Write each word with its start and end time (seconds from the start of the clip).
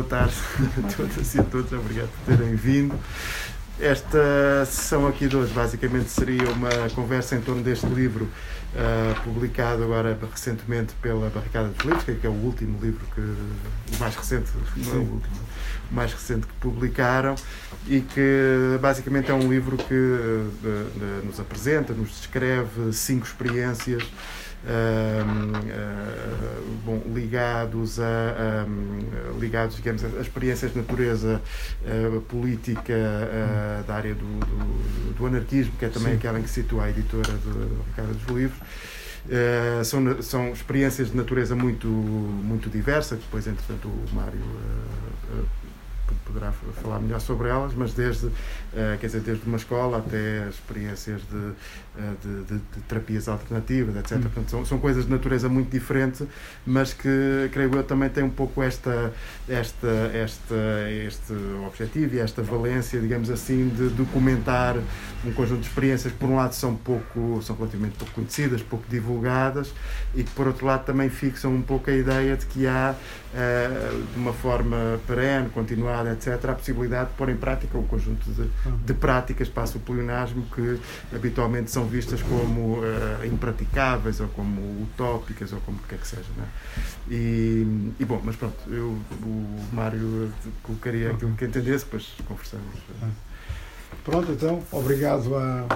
boa 0.00 0.08
tarde 0.08 0.34
a 0.82 0.92
todas 0.96 1.34
e 1.34 1.40
a 1.40 1.42
todos, 1.42 1.72
obrigado 1.72 2.08
por 2.08 2.36
terem 2.36 2.54
vindo. 2.54 2.98
Esta 3.78 4.64
sessão 4.66 5.06
aqui 5.06 5.26
de 5.26 5.36
hoje 5.36 5.52
basicamente 5.52 6.10
seria 6.10 6.48
uma 6.50 6.70
conversa 6.94 7.34
em 7.34 7.40
torno 7.40 7.62
deste 7.62 7.86
livro 7.86 8.24
uh, 8.24 9.20
publicado 9.22 9.82
agora 9.82 10.18
recentemente 10.30 10.94
pela 11.00 11.30
Barricada 11.30 11.68
dos 11.68 11.84
Livros, 11.84 12.04
que 12.04 12.26
é 12.26 12.30
o 12.30 12.32
último 12.32 12.78
livro 12.80 13.00
que. 13.14 13.20
o 13.20 13.98
mais 13.98 14.14
recente, 14.14 14.50
não 14.76 14.92
é 14.92 14.96
o 14.96 15.00
último, 15.00 15.36
o 15.90 15.94
mais 15.94 16.12
recente 16.12 16.46
que 16.46 16.52
publicaram 16.60 17.34
e 17.86 18.00
que 18.00 18.78
basicamente 18.80 19.30
é 19.30 19.34
um 19.34 19.50
livro 19.50 19.76
que 19.76 19.94
uh, 19.94 20.50
uh, 20.64 21.26
nos 21.26 21.40
apresenta, 21.40 21.92
nos 21.92 22.08
descreve 22.10 22.92
cinco 22.92 23.26
experiências 23.26 24.02
bom, 26.84 27.02
ligados 27.14 27.98
a 27.98 28.66
ligados 29.40 29.76
digamos 29.76 30.04
a 30.04 30.20
experiências 30.20 30.72
de 30.72 30.78
natureza 30.78 31.40
uh, 31.82 32.20
política 32.22 32.92
uh, 32.92 33.84
da 33.84 33.94
área 33.94 34.14
do, 34.14 34.20
do, 34.20 35.14
do, 35.14 35.26
anarquismo 35.26 35.72
que 35.78 35.86
é 35.86 35.88
também 35.88 36.12
Sim. 36.12 36.18
aquela 36.18 36.38
em 36.38 36.42
que 36.42 36.50
situa 36.50 36.84
a 36.84 36.90
editora 36.90 37.32
do 37.32 37.82
Ricardo 37.88 38.12
dos 38.12 38.36
Livros 38.36 38.60
Uh, 39.26 39.84
são, 39.84 40.22
são 40.22 40.52
experiências 40.52 41.10
de 41.10 41.16
natureza 41.16 41.54
muito, 41.54 41.86
muito 41.86 42.70
diversa, 42.70 43.16
depois, 43.16 43.46
entretanto, 43.46 43.86
o 43.86 44.14
Mário 44.14 44.40
uh, 44.40 45.42
uh, 45.42 45.46
poderá 46.24 46.52
falar 46.52 47.00
melhor 47.00 47.20
sobre 47.20 47.48
elas, 47.48 47.74
mas 47.74 47.92
desde, 47.92 48.30
quer 48.72 49.06
dizer, 49.06 49.20
desde 49.20 49.46
uma 49.46 49.56
escola 49.56 49.98
até 49.98 50.48
experiências 50.48 51.22
de, 51.22 51.52
de, 52.22 52.44
de, 52.44 52.54
de, 52.54 52.80
terapias 52.88 53.28
alternativas, 53.28 53.96
etc. 53.96 54.12
Hum. 54.12 54.20
Portanto, 54.22 54.50
são, 54.50 54.64
são 54.64 54.78
coisas 54.78 55.04
de 55.04 55.10
natureza 55.10 55.48
muito 55.48 55.70
diferente, 55.70 56.26
mas 56.66 56.92
que, 56.92 57.48
creio 57.52 57.74
eu, 57.74 57.82
também 57.82 58.08
têm 58.08 58.24
um 58.24 58.30
pouco 58.30 58.62
esta, 58.62 59.12
esta, 59.48 59.88
esta, 60.14 60.54
este 61.06 61.32
objetivo 61.66 62.14
e 62.14 62.20
esta 62.20 62.42
valência, 62.42 63.00
digamos 63.00 63.30
assim, 63.30 63.68
de 63.68 63.88
documentar 63.88 64.76
um 65.24 65.32
conjunto 65.32 65.60
de 65.60 65.66
experiências 65.66 66.12
que, 66.12 66.18
por 66.18 66.28
um 66.28 66.36
lado, 66.36 66.54
são, 66.54 66.74
pouco, 66.74 67.40
são 67.42 67.56
relativamente 67.56 67.96
pouco 67.96 68.14
conhecidas, 68.14 68.62
pouco 68.62 68.84
divulgadas, 68.88 69.72
e 70.14 70.22
que, 70.22 70.30
por 70.30 70.46
outro 70.46 70.66
lado, 70.66 70.84
também 70.84 71.10
fixam 71.10 71.54
um 71.54 71.62
pouco 71.62 71.90
a 71.90 71.92
ideia 71.92 72.36
de 72.36 72.46
que 72.46 72.66
há, 72.66 72.94
uh, 72.94 74.02
de 74.12 74.18
uma 74.18 74.32
forma 74.32 75.00
perene, 75.06 75.50
continuada, 75.50 76.12
etc., 76.12 76.50
a 76.50 76.54
possibilidade 76.54 77.10
de 77.10 77.16
pôr 77.16 77.28
em 77.28 77.36
prática 77.36 77.76
um 77.76 77.86
conjunto 77.86 78.30
de, 78.30 78.48
de 78.84 78.94
práticas 78.94 79.48
para 79.48 79.64
o 79.76 79.80
pleonasmo 79.80 80.46
que 80.54 80.80
habitualmente 81.14 81.70
são 81.70 81.79
vistas 81.86 82.22
como 82.22 82.78
uh, 82.78 83.24
impraticáveis 83.24 84.20
ou 84.20 84.28
como 84.28 84.82
utópicas 84.82 85.52
ou 85.52 85.60
como 85.60 85.78
o 85.78 85.82
que 85.82 85.94
é 85.94 85.98
que 85.98 86.06
seja. 86.06 86.26
Não 86.36 86.44
é? 86.44 86.48
e, 87.10 87.92
e, 87.98 88.04
bom, 88.04 88.20
mas 88.24 88.36
pronto, 88.36 88.56
eu, 88.68 88.98
o 89.22 89.66
Mário 89.72 90.32
colocaria 90.62 91.10
aquilo 91.10 91.34
que 91.36 91.44
entendesse, 91.44 91.84
depois 91.84 92.08
conversamos. 92.26 92.66
Pronto, 94.04 94.32
então, 94.32 94.62
obrigado 94.70 95.34
a, 95.36 95.66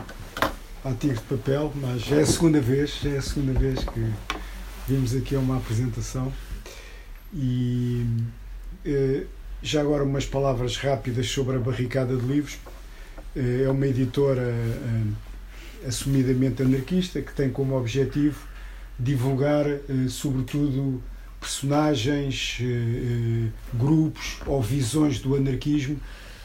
a 0.85 0.93
Tigre 0.93 1.17
de 1.17 1.23
Papel, 1.23 1.73
mas 1.77 2.03
já 2.03 2.17
é 2.17 2.23
a 2.23 2.27
segunda 2.27 2.61
vez, 2.61 2.99
já 3.03 3.11
é 3.11 3.19
a 3.19 3.23
segunda 3.23 3.59
vez 3.59 3.85
que 3.85 4.13
vimos 4.87 5.15
aqui 5.15 5.35
uma 5.37 5.57
apresentação 5.57 6.33
e 7.33 8.07
eh, 8.85 9.25
já 9.63 9.81
agora 9.81 10.05
umas 10.05 10.27
palavras 10.27 10.77
rápidas 10.77 11.27
sobre 11.29 11.57
a 11.57 11.59
Barricada 11.59 12.17
de 12.17 12.25
Livros. 12.25 12.59
Eh, 13.35 13.63
é 13.65 13.69
uma 13.69 13.87
editora 13.87 14.43
eh, 14.43 15.05
assumidamente 15.87 16.63
anarquista 16.63 17.21
que 17.21 17.33
tem 17.33 17.51
como 17.51 17.77
objetivo 17.77 18.39
divulgar, 18.99 19.67
eh, 19.67 19.81
sobretudo, 20.09 21.03
personagens, 21.41 22.59
grupos 23.75 24.39
ou 24.47 24.63
visões 24.63 25.19
do 25.19 25.37
anarquismo 25.37 26.01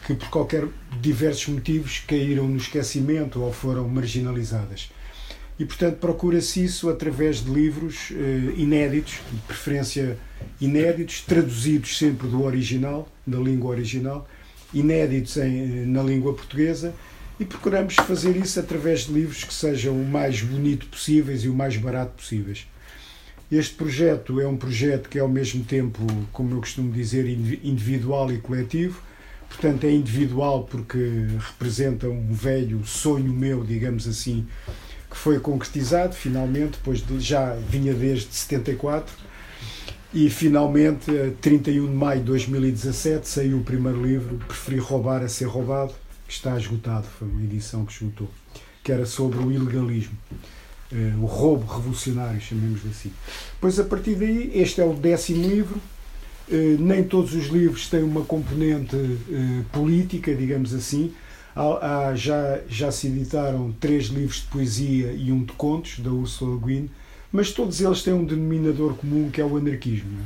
que, 0.06 0.14
por 0.14 0.30
qualquer 0.30 0.68
diversos 1.00 1.48
motivos, 1.48 2.04
caíram 2.08 2.48
no 2.48 2.58
esquecimento 2.58 3.42
ou 3.42 3.54
foram 3.54 3.88
marginalizadas. 3.88 4.90
E, 5.60 5.66
portanto, 5.66 5.98
procura-se 5.98 6.64
isso 6.64 6.90
através 6.90 7.44
de 7.44 7.52
livros 7.52 8.12
eh, 8.12 8.54
inéditos, 8.56 9.20
de 9.30 9.40
preferência 9.42 10.18
inéditos, 10.60 11.22
traduzidos 11.22 11.98
sempre 11.98 12.30
do 12.30 12.44
original, 12.44 13.10
da 13.28 13.38
língua 13.38 13.72
original, 13.72 14.28
inéditos 14.74 15.36
em, 15.36 15.86
na 15.86 16.02
língua 16.02 16.34
portuguesa, 16.34 16.94
e 17.40 17.46
procuramos 17.46 17.96
fazer 17.96 18.36
isso 18.36 18.60
através 18.60 19.06
de 19.06 19.14
livros 19.14 19.44
que 19.44 19.54
sejam 19.54 19.94
o 19.94 20.06
mais 20.06 20.42
bonito 20.42 20.88
possíveis 20.88 21.44
e 21.44 21.50
o 21.50 21.54
mais 21.54 21.78
barato 21.78 22.12
possíveis. 22.18 22.68
Este 23.52 23.74
projeto 23.74 24.40
é 24.40 24.48
um 24.48 24.58
projeto 24.58 25.10
que 25.10 25.18
é 25.18 25.22
ao 25.22 25.28
mesmo 25.28 25.64
tempo, 25.64 26.06
como 26.32 26.54
eu 26.54 26.60
costumo 26.60 26.92
dizer, 26.92 27.26
individual 27.64 28.32
e 28.32 28.38
coletivo. 28.38 29.02
Portanto, 29.48 29.86
é 29.86 29.92
individual 29.92 30.66
porque 30.66 30.98
representa 31.40 32.08
um 32.08 32.32
velho 32.32 32.86
sonho 32.86 33.34
meu, 33.34 33.64
digamos 33.64 34.08
assim, 34.08 34.46
que 35.10 35.18
foi 35.18 35.40
concretizado 35.40 36.14
finalmente, 36.14 36.78
depois 36.78 37.02
de, 37.02 37.20
já 37.20 37.56
vinha 37.56 37.94
desde 37.94 38.36
74 38.36 39.12
e 40.14 40.30
finalmente, 40.30 41.12
31 41.40 41.86
de 41.86 41.94
maio 41.94 42.20
de 42.20 42.26
2017, 42.26 43.28
saiu 43.28 43.58
o 43.58 43.64
primeiro 43.64 44.04
livro, 44.04 44.40
Preferi 44.48 44.78
Roubar 44.78 45.22
a 45.22 45.28
Ser 45.28 45.46
Roubado, 45.46 45.94
que 46.30 46.36
está 46.36 46.56
esgotado, 46.56 47.08
foi 47.08 47.28
uma 47.28 47.42
edição 47.42 47.84
que 47.84 47.92
esgotou, 47.92 48.30
que 48.84 48.92
era 48.92 49.04
sobre 49.04 49.40
o 49.40 49.52
ilegalismo, 49.52 50.16
eh, 50.92 51.14
o 51.20 51.26
roubo 51.26 51.66
revolucionário, 51.66 52.40
chamemos 52.40 52.82
assim. 52.86 53.12
Pois 53.60 53.80
a 53.80 53.84
partir 53.84 54.14
daí, 54.14 54.52
este 54.54 54.80
é 54.80 54.86
o 54.86 54.94
décimo 54.94 55.42
livro, 55.42 55.82
eh, 56.48 56.76
nem 56.78 57.04
todos 57.04 57.34
os 57.34 57.48
livros 57.48 57.90
têm 57.90 58.04
uma 58.04 58.24
componente 58.24 58.96
eh, 58.96 59.64
política, 59.72 60.34
digamos 60.36 60.72
assim, 60.72 61.12
Há, 61.56 62.14
já, 62.16 62.62
já 62.70 62.90
se 62.90 63.08
editaram 63.08 63.76
três 63.82 64.06
livros 64.06 64.42
de 64.42 64.48
poesia 64.48 65.12
e 65.12 65.30
um 65.30 65.44
de 65.44 65.52
contos, 65.54 66.00
da 66.00 66.10
Ursula 66.10 66.58
Guin, 66.58 66.90
mas 67.34 67.52
todos 67.52 67.82
eles 67.82 68.02
têm 68.02 68.14
um 68.14 68.24
denominador 68.24 68.94
comum 68.94 69.30
que 69.30 69.42
é 69.42 69.44
o 69.44 69.58
anarquismo. 69.58 70.20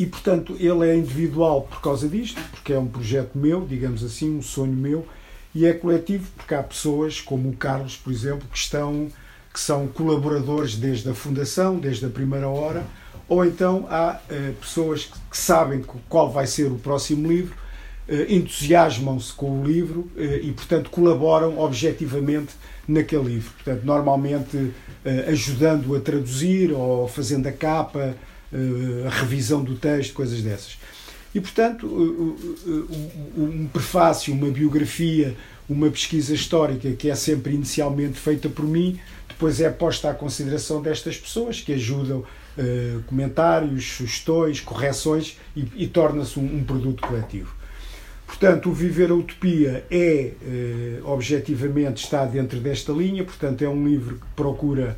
E, 0.00 0.06
portanto, 0.06 0.56
ele 0.58 0.88
é 0.88 0.96
individual 0.96 1.62
por 1.62 1.82
causa 1.82 2.08
disto, 2.08 2.40
porque 2.52 2.72
é 2.72 2.78
um 2.78 2.86
projeto 2.86 3.36
meu, 3.36 3.66
digamos 3.66 4.02
assim, 4.02 4.34
um 4.34 4.40
sonho 4.40 4.72
meu, 4.72 5.06
e 5.54 5.66
é 5.66 5.74
coletivo 5.74 6.26
porque 6.36 6.54
há 6.54 6.62
pessoas, 6.62 7.20
como 7.20 7.50
o 7.50 7.52
Carlos, 7.56 7.96
por 7.96 8.10
exemplo, 8.10 8.48
que 8.50 8.56
estão 8.56 9.08
que 9.52 9.58
são 9.58 9.88
colaboradores 9.88 10.76
desde 10.76 11.10
a 11.10 11.14
fundação, 11.14 11.76
desde 11.76 12.06
a 12.06 12.08
primeira 12.08 12.48
hora, 12.48 12.84
ou 13.28 13.44
então 13.44 13.84
há 13.90 14.20
uh, 14.30 14.52
pessoas 14.54 15.06
que, 15.06 15.18
que 15.28 15.36
sabem 15.36 15.84
qual 16.08 16.30
vai 16.30 16.46
ser 16.46 16.70
o 16.70 16.76
próximo 16.76 17.26
livro 17.28 17.54
eh, 18.12 18.26
entusiasmam-se 18.28 19.32
com 19.32 19.60
o 19.60 19.64
livro 19.64 20.10
eh, 20.16 20.40
e, 20.42 20.50
portanto, 20.50 20.90
colaboram 20.90 21.60
objetivamente 21.60 22.54
naquele 22.88 23.34
livro. 23.34 23.52
Portanto, 23.52 23.84
normalmente 23.84 24.72
eh, 25.04 25.26
ajudando 25.28 25.94
a 25.94 26.00
traduzir 26.00 26.72
ou 26.72 27.06
fazendo 27.06 27.46
a 27.46 27.52
capa, 27.52 28.16
a 29.06 29.10
revisão 29.10 29.62
do 29.62 29.76
texto, 29.76 30.14
coisas 30.14 30.42
dessas. 30.42 30.78
E, 31.34 31.40
portanto, 31.40 31.86
um 33.36 33.68
prefácio, 33.72 34.34
uma 34.34 34.50
biografia, 34.50 35.36
uma 35.68 35.88
pesquisa 35.88 36.34
histórica 36.34 36.90
que 36.92 37.08
é 37.08 37.14
sempre 37.14 37.54
inicialmente 37.54 38.18
feita 38.18 38.48
por 38.48 38.64
mim, 38.64 38.98
depois 39.28 39.60
é 39.60 39.70
posta 39.70 40.10
à 40.10 40.14
consideração 40.14 40.82
destas 40.82 41.16
pessoas 41.16 41.60
que 41.60 41.72
ajudam 41.72 42.24
comentários, 43.06 43.92
sugestões, 43.92 44.60
correções 44.60 45.38
e, 45.56 45.66
e 45.76 45.86
torna-se 45.86 46.38
um, 46.38 46.56
um 46.56 46.64
produto 46.64 47.00
coletivo. 47.06 47.60
Portanto, 48.30 48.70
o 48.70 48.72
Viver 48.72 49.10
a 49.10 49.14
Utopia 49.14 49.84
é, 49.90 50.32
eh, 50.40 51.00
objetivamente, 51.04 52.04
está 52.04 52.24
dentro 52.24 52.60
desta 52.60 52.92
linha, 52.92 53.24
portanto, 53.24 53.62
é 53.62 53.68
um 53.68 53.86
livro 53.86 54.16
que 54.16 54.26
procura 54.36 54.96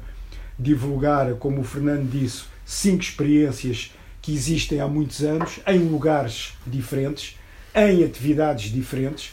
divulgar, 0.59 1.33
como 1.37 1.63
o 1.63 1.65
Fernando 1.65 2.09
disse, 2.11 2.45
cinco 2.73 3.03
experiências 3.03 3.93
que 4.23 4.33
existem 4.33 4.81
há 4.81 4.89
muitos 4.89 5.23
anos, 5.23 5.61
em 5.67 5.79
lugares 5.79 6.55
diferentes, 6.67 7.37
em 7.75 8.03
atividades 8.03 8.73
diferentes, 8.73 9.33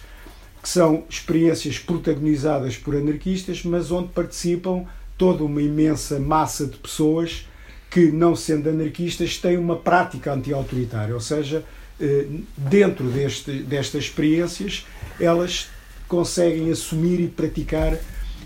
que 0.61 0.67
são 0.67 1.05
experiências 1.09 1.79
protagonizadas 1.79 2.75
por 2.75 2.95
anarquistas, 2.95 3.63
mas 3.63 3.91
onde 3.91 4.09
participam 4.09 4.83
toda 5.17 5.43
uma 5.43 5.61
imensa 5.61 6.19
massa 6.19 6.65
de 6.65 6.75
pessoas 6.77 7.47
que, 7.89 8.11
não 8.11 8.35
sendo 8.35 8.69
anarquistas, 8.69 9.37
têm 9.37 9.57
uma 9.57 9.77
prática 9.77 10.33
anti-autoritária, 10.33 11.13
ou 11.13 11.21
seja, 11.21 11.63
eh, 11.99 12.27
dentro 12.57 13.05
deste, 13.05 13.51
destas 13.63 14.03
experiências, 14.03 14.85
elas 15.19 15.69
conseguem 16.09 16.71
assumir 16.71 17.21
e 17.21 17.27
praticar 17.27 17.97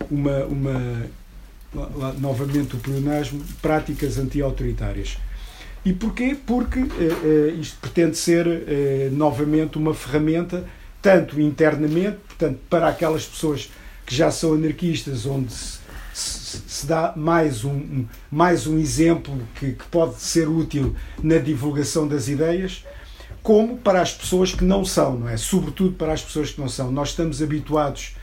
uma, 0.10 0.46
uma 0.46 1.08
novamente 2.20 2.76
o 2.76 2.80
pleonasmo, 2.80 3.44
práticas 3.62 4.18
anti-autoritárias. 4.18 5.18
E 5.86 5.92
porquê? 5.92 6.38
Porque 6.46 6.80
uh, 6.80 6.86
uh, 6.86 7.60
isto 7.60 7.78
pretende 7.82 8.18
ser 8.18 8.48
uh, 8.48 9.12
novamente 9.12 9.78
uma 9.78 9.94
ferramenta, 9.94 10.66
tanto 11.02 11.42
internamente, 11.42 12.18
portanto, 12.28 12.60
para 12.70 12.88
aquelas 12.88 13.26
pessoas 13.26 13.70
que 14.06 14.16
já 14.16 14.32
são 14.32 14.54
anarquistas, 14.54 15.26
onde 15.26 15.52
se, 15.52 15.80
se, 16.14 16.62
se 16.66 16.86
dá 16.88 17.14
mais 17.16 17.66
um, 17.66 18.06
mais 18.32 18.66
um 18.66 18.78
exemplo 18.78 19.38
que, 19.56 19.74
que 19.74 19.84
pode 19.86 20.22
ser 20.22 20.48
útil 20.48 20.96
na 21.22 21.38
divulgação 21.38 22.08
das 22.08 22.30
ideias, 22.30 22.86
como 23.42 23.78
para 23.78 24.02
as 24.02 24.14
pessoas 24.14 24.54
que 24.54 24.64
não 24.64 24.86
são, 24.86 25.20
não 25.20 25.28
é? 25.28 25.36
Sobretudo 25.36 25.96
para 25.96 26.14
as 26.14 26.22
pessoas 26.22 26.52
que 26.52 26.62
não 26.62 26.70
são. 26.70 26.90
Nós 26.94 27.10
estamos 27.10 27.42
habituados 27.42 28.16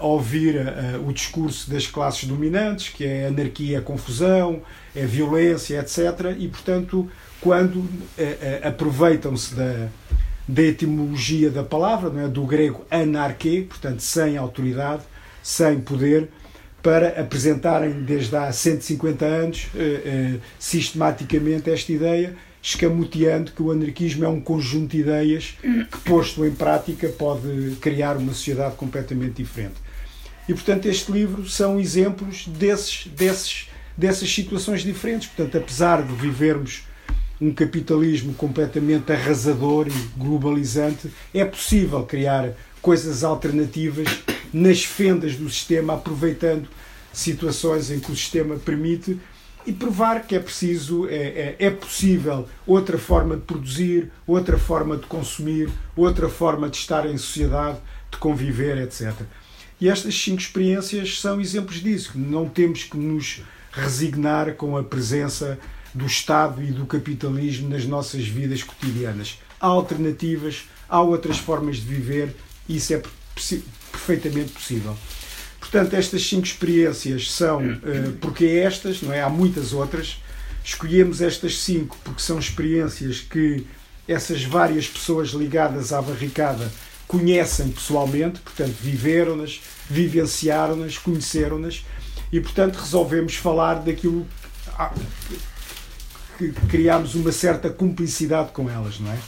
ouvir 0.00 0.56
uh, 0.56 1.08
o 1.08 1.12
discurso 1.12 1.70
das 1.70 1.86
classes 1.86 2.24
dominantes, 2.24 2.90
que 2.90 3.04
é 3.04 3.26
anarquia, 3.26 3.78
é 3.78 3.80
confusão, 3.80 4.62
é 4.94 5.04
violência, 5.04 5.78
etc. 5.80 6.36
E, 6.38 6.48
portanto, 6.48 7.08
quando 7.40 7.76
uh, 7.76 7.88
aproveitam-se 8.62 9.54
da, 9.54 9.88
da 10.46 10.62
etimologia 10.62 11.50
da 11.50 11.64
palavra, 11.64 12.10
não 12.10 12.20
é? 12.20 12.28
do 12.28 12.44
grego 12.44 12.84
anarque, 12.90 13.62
portanto, 13.62 14.00
sem 14.00 14.36
autoridade, 14.36 15.02
sem 15.42 15.80
poder, 15.80 16.28
para 16.82 17.20
apresentarem 17.20 18.02
desde 18.02 18.34
há 18.36 18.50
150 18.50 19.24
anos 19.24 19.68
sistematicamente 20.58 21.70
esta 21.70 21.92
ideia 21.92 22.34
escamoteando 22.62 23.50
que 23.50 23.60
o 23.60 23.72
anarquismo 23.72 24.24
é 24.24 24.28
um 24.28 24.40
conjunto 24.40 24.92
de 24.92 25.00
ideias 25.00 25.56
que, 25.60 25.98
posto 26.04 26.46
em 26.46 26.52
prática, 26.52 27.08
pode 27.08 27.76
criar 27.80 28.16
uma 28.16 28.32
sociedade 28.32 28.76
completamente 28.76 29.42
diferente. 29.42 29.74
E, 30.48 30.54
portanto, 30.54 30.86
este 30.86 31.10
livro 31.10 31.48
são 31.48 31.80
exemplos 31.80 32.46
desses, 32.46 33.06
desses, 33.08 33.68
dessas 33.96 34.32
situações 34.32 34.82
diferentes. 34.82 35.28
Portanto, 35.28 35.58
apesar 35.58 36.02
de 36.02 36.14
vivermos 36.14 36.84
um 37.40 37.52
capitalismo 37.52 38.32
completamente 38.34 39.10
arrasador 39.10 39.88
e 39.88 40.18
globalizante, 40.18 41.10
é 41.34 41.44
possível 41.44 42.04
criar 42.04 42.52
coisas 42.80 43.24
alternativas 43.24 44.06
nas 44.52 44.84
fendas 44.84 45.34
do 45.34 45.50
sistema, 45.50 45.94
aproveitando 45.94 46.68
situações 47.12 47.90
em 47.90 47.98
que 47.98 48.12
o 48.12 48.16
sistema 48.16 48.56
permite 48.56 49.18
e 49.66 49.72
provar 49.72 50.26
que 50.26 50.34
é 50.34 50.40
preciso, 50.40 51.08
é, 51.08 51.14
é, 51.14 51.56
é, 51.58 51.70
possível 51.70 52.48
outra 52.66 52.98
forma 52.98 53.36
de 53.36 53.42
produzir, 53.42 54.10
outra 54.26 54.58
forma 54.58 54.96
de 54.96 55.06
consumir, 55.06 55.70
outra 55.96 56.28
forma 56.28 56.68
de 56.68 56.76
estar 56.76 57.06
em 57.06 57.16
sociedade, 57.16 57.78
de 58.10 58.18
conviver, 58.18 58.78
etc. 58.78 59.12
E 59.80 59.88
estas 59.88 60.14
cinco 60.14 60.40
experiências 60.40 61.20
são 61.20 61.40
exemplos 61.40 61.80
disso. 61.80 62.12
Não 62.14 62.48
temos 62.48 62.84
que 62.84 62.96
nos 62.96 63.42
resignar 63.72 64.54
com 64.54 64.76
a 64.76 64.82
presença 64.82 65.58
do 65.94 66.06
Estado 66.06 66.62
e 66.62 66.70
do 66.70 66.86
capitalismo 66.86 67.68
nas 67.68 67.84
nossas 67.84 68.26
vidas 68.26 68.62
cotidianas. 68.62 69.38
Há 69.60 69.66
alternativas, 69.66 70.64
há 70.88 71.00
outras 71.00 71.38
formas 71.38 71.76
de 71.76 71.82
viver 71.82 72.34
e 72.68 72.76
isso 72.76 72.94
é 72.94 73.02
perfeitamente 73.90 74.52
possível. 74.52 74.96
Portanto, 75.72 75.94
estas 75.94 76.22
cinco 76.28 76.46
experiências 76.46 77.32
são, 77.32 77.62
uh, 77.66 78.12
porque 78.20 78.44
estas, 78.44 79.00
não 79.00 79.10
é? 79.10 79.22
Há 79.22 79.30
muitas 79.30 79.72
outras. 79.72 80.18
Escolhemos 80.62 81.22
estas 81.22 81.58
cinco 81.60 81.96
porque 82.04 82.20
são 82.20 82.38
experiências 82.38 83.20
que 83.20 83.66
essas 84.06 84.44
várias 84.44 84.86
pessoas 84.86 85.30
ligadas 85.30 85.90
à 85.94 86.02
barricada 86.02 86.70
conhecem 87.08 87.70
pessoalmente, 87.70 88.40
portanto, 88.40 88.76
viveram-nas, 88.82 89.62
vivenciaram-nas, 89.88 90.98
conheceram-nas 90.98 91.84
e, 92.30 92.38
portanto, 92.38 92.76
resolvemos 92.76 93.36
falar 93.36 93.76
daquilo 93.76 94.26
que 96.36 96.52
criámos 96.68 97.14
uma 97.14 97.32
certa 97.32 97.70
cumplicidade 97.70 98.52
com 98.52 98.68
elas, 98.68 99.00
não 99.00 99.10
é? 99.10 99.18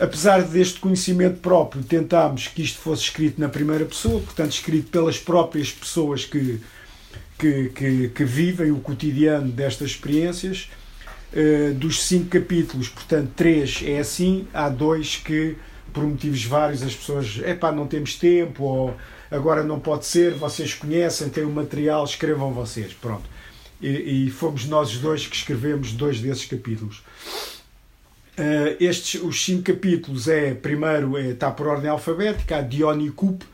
Apesar 0.00 0.42
deste 0.42 0.80
conhecimento 0.80 1.40
próprio, 1.40 1.84
tentámos 1.84 2.48
que 2.48 2.62
isto 2.62 2.78
fosse 2.78 3.02
escrito 3.02 3.38
na 3.38 3.50
primeira 3.50 3.84
pessoa, 3.84 4.20
portanto, 4.20 4.52
escrito 4.52 4.90
pelas 4.90 5.18
próprias 5.18 5.70
pessoas 5.70 6.24
que, 6.24 6.58
que, 7.38 7.68
que, 7.68 8.08
que 8.08 8.24
vivem 8.24 8.70
o 8.72 8.80
cotidiano 8.80 9.52
destas 9.52 9.90
experiências. 9.90 10.70
Uh, 11.32 11.72
dos 11.74 12.02
cinco 12.02 12.26
capítulos, 12.28 12.88
portanto, 12.88 13.30
três 13.36 13.82
é 13.84 14.00
assim, 14.00 14.48
há 14.52 14.68
dois 14.68 15.14
que, 15.14 15.56
por 15.92 16.02
motivos 16.02 16.44
vários, 16.44 16.82
as 16.82 16.92
pessoas, 16.92 17.38
epá, 17.44 17.70
não 17.70 17.86
temos 17.86 18.16
tempo, 18.16 18.64
ou 18.64 18.96
agora 19.30 19.62
não 19.62 19.78
pode 19.78 20.06
ser, 20.06 20.34
vocês 20.34 20.74
conhecem, 20.74 21.28
têm 21.28 21.44
o 21.44 21.50
material, 21.50 22.04
escrevam 22.04 22.52
vocês, 22.52 22.92
pronto. 22.94 23.30
E, 23.80 24.26
e 24.26 24.30
fomos 24.30 24.64
nós 24.64 24.96
dois 24.98 25.24
que 25.24 25.36
escrevemos 25.36 25.92
dois 25.92 26.20
desses 26.20 26.46
capítulos. 26.46 27.00
Uh, 28.40 28.74
estes, 28.80 29.20
os 29.22 29.44
cinco 29.44 29.64
capítulos 29.64 30.26
é, 30.26 30.54
primeiro, 30.54 31.18
é, 31.18 31.28
está 31.28 31.50
por 31.50 31.66
ordem 31.66 31.90
alfabética, 31.90 32.56
a 32.56 32.62
Dionicup. 32.62 33.44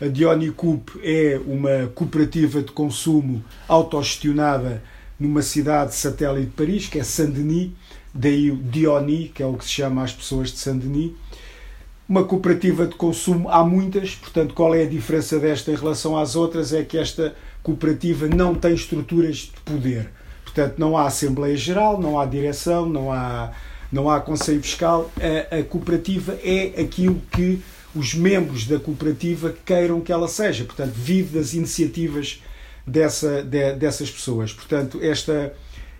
A 0.00 0.08
Dionicup 0.08 0.98
é 1.00 1.40
uma 1.46 1.86
cooperativa 1.94 2.60
de 2.60 2.72
consumo 2.72 3.44
autogestionada 3.68 4.82
numa 5.16 5.42
cidade 5.42 5.94
satélite 5.94 6.46
de 6.46 6.52
Paris, 6.54 6.88
que 6.88 6.98
é 6.98 7.04
Saint-Denis, 7.04 7.70
daí 8.12 8.50
o 8.50 8.56
Diony, 8.56 9.30
que 9.32 9.44
é 9.44 9.46
o 9.46 9.54
que 9.54 9.64
se 9.64 9.70
chama 9.70 10.02
as 10.02 10.12
pessoas 10.12 10.50
de 10.50 10.58
Saint-Denis. 10.58 11.12
Uma 12.08 12.24
cooperativa 12.24 12.84
de 12.84 12.96
consumo, 12.96 13.48
há 13.48 13.62
muitas, 13.62 14.16
portanto, 14.16 14.54
qual 14.54 14.74
é 14.74 14.82
a 14.82 14.88
diferença 14.88 15.38
desta 15.38 15.70
em 15.70 15.76
relação 15.76 16.18
às 16.18 16.34
outras? 16.34 16.72
É 16.72 16.82
que 16.82 16.98
esta 16.98 17.32
cooperativa 17.62 18.26
não 18.26 18.56
tem 18.56 18.74
estruturas 18.74 19.36
de 19.36 19.60
poder. 19.64 20.10
Portanto, 20.42 20.74
não 20.78 20.96
há 20.96 21.06
Assembleia 21.06 21.56
Geral, 21.56 22.00
não 22.00 22.18
há 22.18 22.26
direção, 22.26 22.86
não 22.86 23.12
há 23.12 23.52
não 23.92 24.08
há 24.08 24.20
conselho 24.20 24.62
fiscal, 24.62 25.12
a, 25.20 25.58
a 25.58 25.62
cooperativa 25.62 26.38
é 26.42 26.80
aquilo 26.80 27.20
que 27.30 27.62
os 27.94 28.14
membros 28.14 28.66
da 28.66 28.78
cooperativa 28.78 29.54
queiram 29.64 30.00
que 30.00 30.10
ela 30.10 30.26
seja. 30.26 30.64
Portanto, 30.64 30.92
vive 30.94 31.38
das 31.38 31.52
iniciativas 31.52 32.42
dessa, 32.86 33.42
de, 33.42 33.74
dessas 33.74 34.10
pessoas. 34.10 34.52
Portanto, 34.52 34.98
esta, 35.02 35.52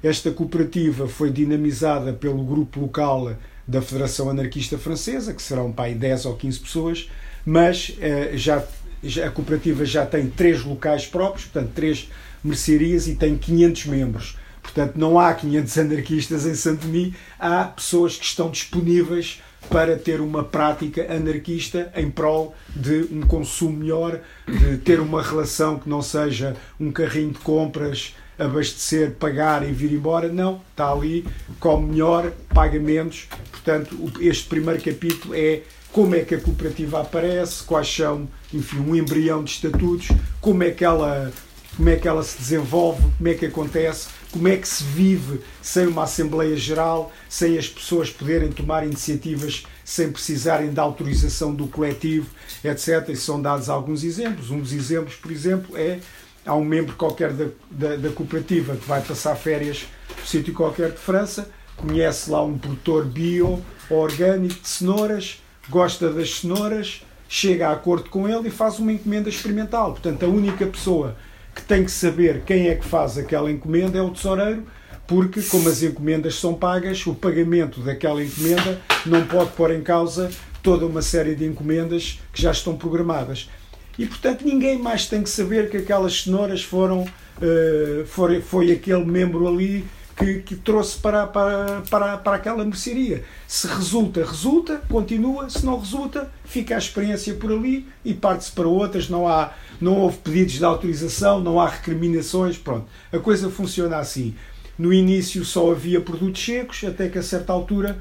esta 0.03 0.31
cooperativa 0.31 1.07
foi 1.07 1.31
dinamizada 1.31 2.13
pelo 2.13 2.43
grupo 2.43 2.81
local 2.81 3.37
da 3.69 3.83
Federação 3.83 4.31
Anarquista 4.31 4.79
Francesa, 4.79 5.35
que 5.35 5.43
serão 5.43 5.71
pai 5.71 5.95
10 5.95 6.27
ou 6.27 6.37
15 6.37 6.61
pessoas, 6.61 7.11
mas 7.45 7.97
eh, 8.01 8.33
já, 8.35 8.65
já, 9.03 9.27
a 9.27 9.31
cooperativa 9.31 9.85
já 9.85 10.05
tem 10.05 10.29
três 10.29 10.65
locais 10.65 11.07
próprios, 11.07 11.47
portanto, 11.47 11.73
três 11.75 12.11
mercearias 12.43 13.07
e 13.07 13.15
tem 13.15 13.37
500 13.37 13.87
membros. 13.87 14.37
Portanto, 14.63 14.95
não 14.97 15.19
há 15.19 15.35
500 15.35 15.79
anarquistas 15.79 16.47
em 16.47 16.55
Santo-Denis, 16.55 17.15
há 17.39 17.65
pessoas 17.65 18.17
que 18.17 18.25
estão 18.25 18.51
disponíveis 18.51 19.41
para 19.69 19.97
ter 19.97 20.21
uma 20.21 20.45
prática 20.45 21.13
anarquista 21.13 21.93
em 21.95 22.11
prol 22.11 22.55
de 22.75 23.09
um 23.11 23.23
consumo 23.23 23.79
melhor, 23.79 24.21
de 24.47 24.77
ter 24.79 25.01
uma 25.01 25.23
relação 25.23 25.79
que 25.79 25.89
não 25.89 26.03
seja 26.03 26.57
um 26.79 26.91
carrinho 26.91 27.31
de 27.31 27.39
compras, 27.39 28.15
abastecer, 28.39 29.13
pagar 29.13 29.67
e 29.67 29.73
vir 29.73 29.93
embora. 29.93 30.29
Não, 30.29 30.61
está 30.71 30.91
ali, 30.91 31.27
come 31.61 31.93
melhor, 31.93 32.33
paga 32.53 32.79
menos. 32.79 33.29
Portanto, 33.51 34.13
este 34.21 34.49
primeiro 34.49 34.83
capítulo 34.83 35.35
é 35.35 35.63
como 35.93 36.15
é 36.15 36.21
que 36.21 36.35
a 36.35 36.41
cooperativa 36.41 37.01
aparece, 37.01 37.63
quais 37.65 37.95
são, 37.95 38.29
enfim, 38.53 38.79
um 38.79 38.97
embrião 38.97 39.45
de 39.45 39.51
estatutos, 39.51 40.09
como 40.41 40.63
é 40.63 40.71
que 40.71 40.85
ela, 40.85 41.31
como 41.77 41.89
é 41.89 41.97
que 41.97 42.09
ela 42.09 42.23
se 42.23 42.39
desenvolve, 42.39 43.03
como 43.19 43.29
é 43.29 43.35
que 43.35 43.47
acontece 43.47 44.09
como 44.33 44.49
é 44.49 44.57
que 44.57 44.67
se 44.67 44.83
vive 44.83 45.41
sem 45.61 45.87
uma 45.87 46.05
Assembleia 46.05 46.57
Geral, 46.57 47.13
sem 47.29 47.59
as 47.59 47.69
pessoas 47.69 48.11
poderem 48.11 48.51
tomar 48.51 48.85
iniciativas 48.85 49.65
sem 49.85 50.11
precisarem 50.11 50.73
da 50.73 50.83
autorização 50.83 51.55
do 51.55 51.67
coletivo, 51.67 52.31
etc. 52.65 53.11
E 53.11 53.17
são 53.17 53.41
dados 53.41 53.69
alguns 53.69 54.03
exemplos. 54.03 54.51
Um 54.51 54.59
dos 54.59 54.73
exemplos, 54.73 55.15
por 55.17 55.31
exemplo, 55.31 55.77
é 55.77 56.01
há 56.47 56.55
um 56.55 56.65
membro 56.65 56.97
qualquer 56.97 57.33
da, 57.33 57.47
da, 57.71 57.97
da 57.97 58.09
cooperativa 58.11 58.75
que 58.75 58.87
vai 58.87 59.01
passar 59.03 59.37
férias 59.37 59.87
no 60.19 60.27
sítio 60.27 60.55
qualquer 60.55 60.91
de 60.91 60.99
França, 60.99 61.51
conhece 61.77 62.31
lá 62.31 62.43
um 62.43 62.59
produtor 62.59 63.05
bio 63.05 63.63
orgânico 63.91 64.61
de 64.61 64.69
cenouras, 64.69 65.43
gosta 65.69 66.11
das 66.13 66.41
cenouras, 66.41 67.05
chega 67.29 67.69
a 67.69 67.73
acordo 67.73 68.09
com 68.11 68.29
ele 68.29 68.49
e 68.49 68.51
faz 68.51 68.79
uma 68.79 68.93
encomenda 68.93 69.29
experimental. 69.29 69.93
Portanto, 69.93 70.25
a 70.25 70.29
única 70.29 70.67
pessoa 70.67 71.17
que 71.55 71.63
tem 71.63 71.85
que 71.85 71.91
saber 71.91 72.43
quem 72.47 72.69
é 72.69 72.75
que 72.75 72.87
faz 72.87 73.19
aquela 73.19 73.51
encomenda 73.51 73.99
é 73.99 74.03
o 74.03 74.11
tesoureiro, 74.11 74.67
porque, 75.07 75.43
como 75.43 75.69
as 75.69 75.83
encomendas 75.83 76.37
são 76.37 76.55
pagas, 76.55 77.07
o 77.07 77.15
pagamento 77.15 77.81
daquela 77.81 78.23
encomenda 78.23 78.81
não 79.05 79.27
pode 79.27 79.51
pôr 79.51 79.73
em 79.73 79.83
causa 79.83 80.31
toda 80.63 80.87
uma 80.87 81.03
série 81.03 81.35
de 81.35 81.45
encomendas 81.45 82.21
que 82.33 82.41
já 82.41 82.53
estão 82.53 82.77
programadas. 82.77 83.51
E, 83.99 84.07
portanto, 84.07 84.45
ninguém 84.45 84.79
mais 84.79 85.07
tem 85.07 85.23
que 85.23 85.29
saber 85.29 85.69
que 85.69 85.77
aquelas 85.77 86.23
cenouras 86.23 86.63
foram. 86.63 87.03
Uh, 87.03 88.07
foi, 88.07 88.41
foi 88.41 88.73
aquele 88.73 89.05
membro 89.05 89.49
ali 89.49 89.85
que, 90.23 90.43
que 90.43 90.57
trouxe 90.57 90.99
para, 90.99 91.27
para, 91.27 91.83
para, 91.91 92.17
para 92.19 92.37
aquela 92.37 92.65
mercearia. 92.65 93.25
Se 93.47 93.67
resulta, 93.67 94.25
resulta, 94.25 94.81
continua, 94.89 95.51
se 95.51 95.65
não 95.67 95.79
resulta, 95.79 96.31
fica 96.45 96.75
a 96.75 96.79
experiência 96.79 97.35
por 97.35 97.51
ali 97.51 97.87
e 98.05 98.15
parte-se 98.15 98.53
para 98.53 98.69
outras, 98.69 99.09
não 99.09 99.27
há 99.27 99.53
não 99.81 99.99
houve 99.99 100.19
pedidos 100.19 100.55
de 100.55 100.65
autorização, 100.65 101.41
não 101.41 101.59
há 101.59 101.69
recriminações, 101.69 102.57
pronto. 102.57 102.87
A 103.13 103.19
coisa 103.19 103.51
funciona 103.51 103.97
assim. 103.97 104.35
No 104.79 104.93
início 104.93 105.45
só 105.45 105.73
havia 105.73 106.01
produtos 106.01 106.43
secos, 106.45 106.85
até 106.85 107.09
que 107.09 107.19
a 107.19 107.23
certa 107.23 107.53
altura 107.53 107.99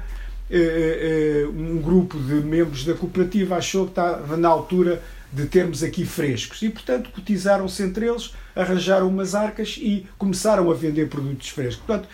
eh, 0.48 1.42
eh, 1.42 1.46
um 1.48 1.82
grupo 1.82 2.18
de 2.18 2.34
membros 2.34 2.84
da 2.84 2.94
cooperativa 2.94 3.56
achou 3.56 3.86
que 3.86 3.92
estava 3.92 4.36
na 4.36 4.48
altura 4.48 5.02
de 5.32 5.46
termos 5.46 5.82
aqui 5.82 6.04
frescos 6.04 6.62
e, 6.62 6.68
portanto, 6.68 7.10
cotizaram-se 7.10 7.82
entre 7.82 8.06
eles, 8.06 8.32
arranjaram 8.54 9.08
umas 9.08 9.34
arcas 9.34 9.76
e 9.78 10.06
começaram 10.18 10.70
a 10.70 10.74
vender 10.74 11.08
produtos 11.08 11.48
frescos. 11.48 11.84
Portanto, 11.86 12.08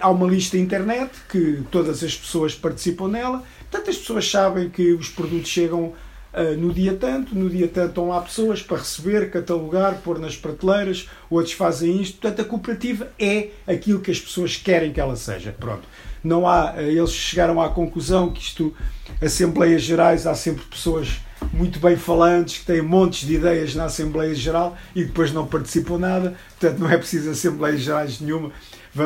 há 0.00 0.10
uma 0.10 0.26
lista 0.26 0.56
internet 0.58 1.10
que 1.28 1.62
todas 1.70 2.02
as 2.02 2.16
pessoas 2.16 2.54
participam 2.54 3.08
nela. 3.08 3.42
Portanto, 3.70 3.90
as 3.90 3.96
pessoas 3.96 4.30
sabem 4.30 4.68
que 4.68 4.92
os 4.92 5.08
produtos 5.08 5.48
chegam 5.48 5.92
Uh, 6.32 6.56
no 6.56 6.72
dia 6.72 6.94
tanto, 6.94 7.34
no 7.34 7.50
dia 7.50 7.66
tanto 7.66 7.88
estão 7.88 8.08
lá 8.08 8.20
pessoas 8.20 8.62
para 8.62 8.76
receber, 8.76 9.32
catalogar, 9.32 9.96
pôr 9.96 10.16
nas 10.20 10.36
prateleiras, 10.36 11.08
outros 11.28 11.54
fazem 11.54 12.00
isto. 12.00 12.20
Portanto, 12.20 12.42
a 12.42 12.44
cooperativa 12.44 13.08
é 13.18 13.48
aquilo 13.66 13.98
que 13.98 14.12
as 14.12 14.20
pessoas 14.20 14.56
querem 14.56 14.92
que 14.92 15.00
ela 15.00 15.16
seja. 15.16 15.50
Pronto. 15.58 15.82
Não 16.22 16.46
há, 16.46 16.74
eles 16.80 17.10
chegaram 17.10 17.60
à 17.60 17.68
conclusão 17.70 18.30
que 18.30 18.40
isto, 18.40 18.72
Assembleias 19.20 19.82
Gerais, 19.82 20.24
há 20.24 20.32
sempre 20.36 20.64
pessoas 20.66 21.20
muito 21.52 21.78
bem 21.80 21.96
falantes, 21.96 22.58
que 22.58 22.66
têm 22.66 22.82
montes 22.82 23.26
de 23.26 23.34
ideias 23.34 23.74
na 23.74 23.84
Assembleia 23.84 24.34
Geral 24.34 24.76
e 24.94 25.04
depois 25.04 25.32
não 25.32 25.46
participam 25.46 25.98
nada. 25.98 26.34
Portanto, 26.58 26.78
não 26.78 26.90
é 26.90 26.96
preciso 26.96 27.30
Assembleias 27.30 27.80
Gerais 27.80 28.20
nenhuma. 28.20 28.52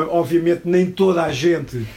Obviamente, 0.09 0.61
nem 0.65 0.89
toda 0.89 1.23
a 1.23 1.31
gente 1.31 1.87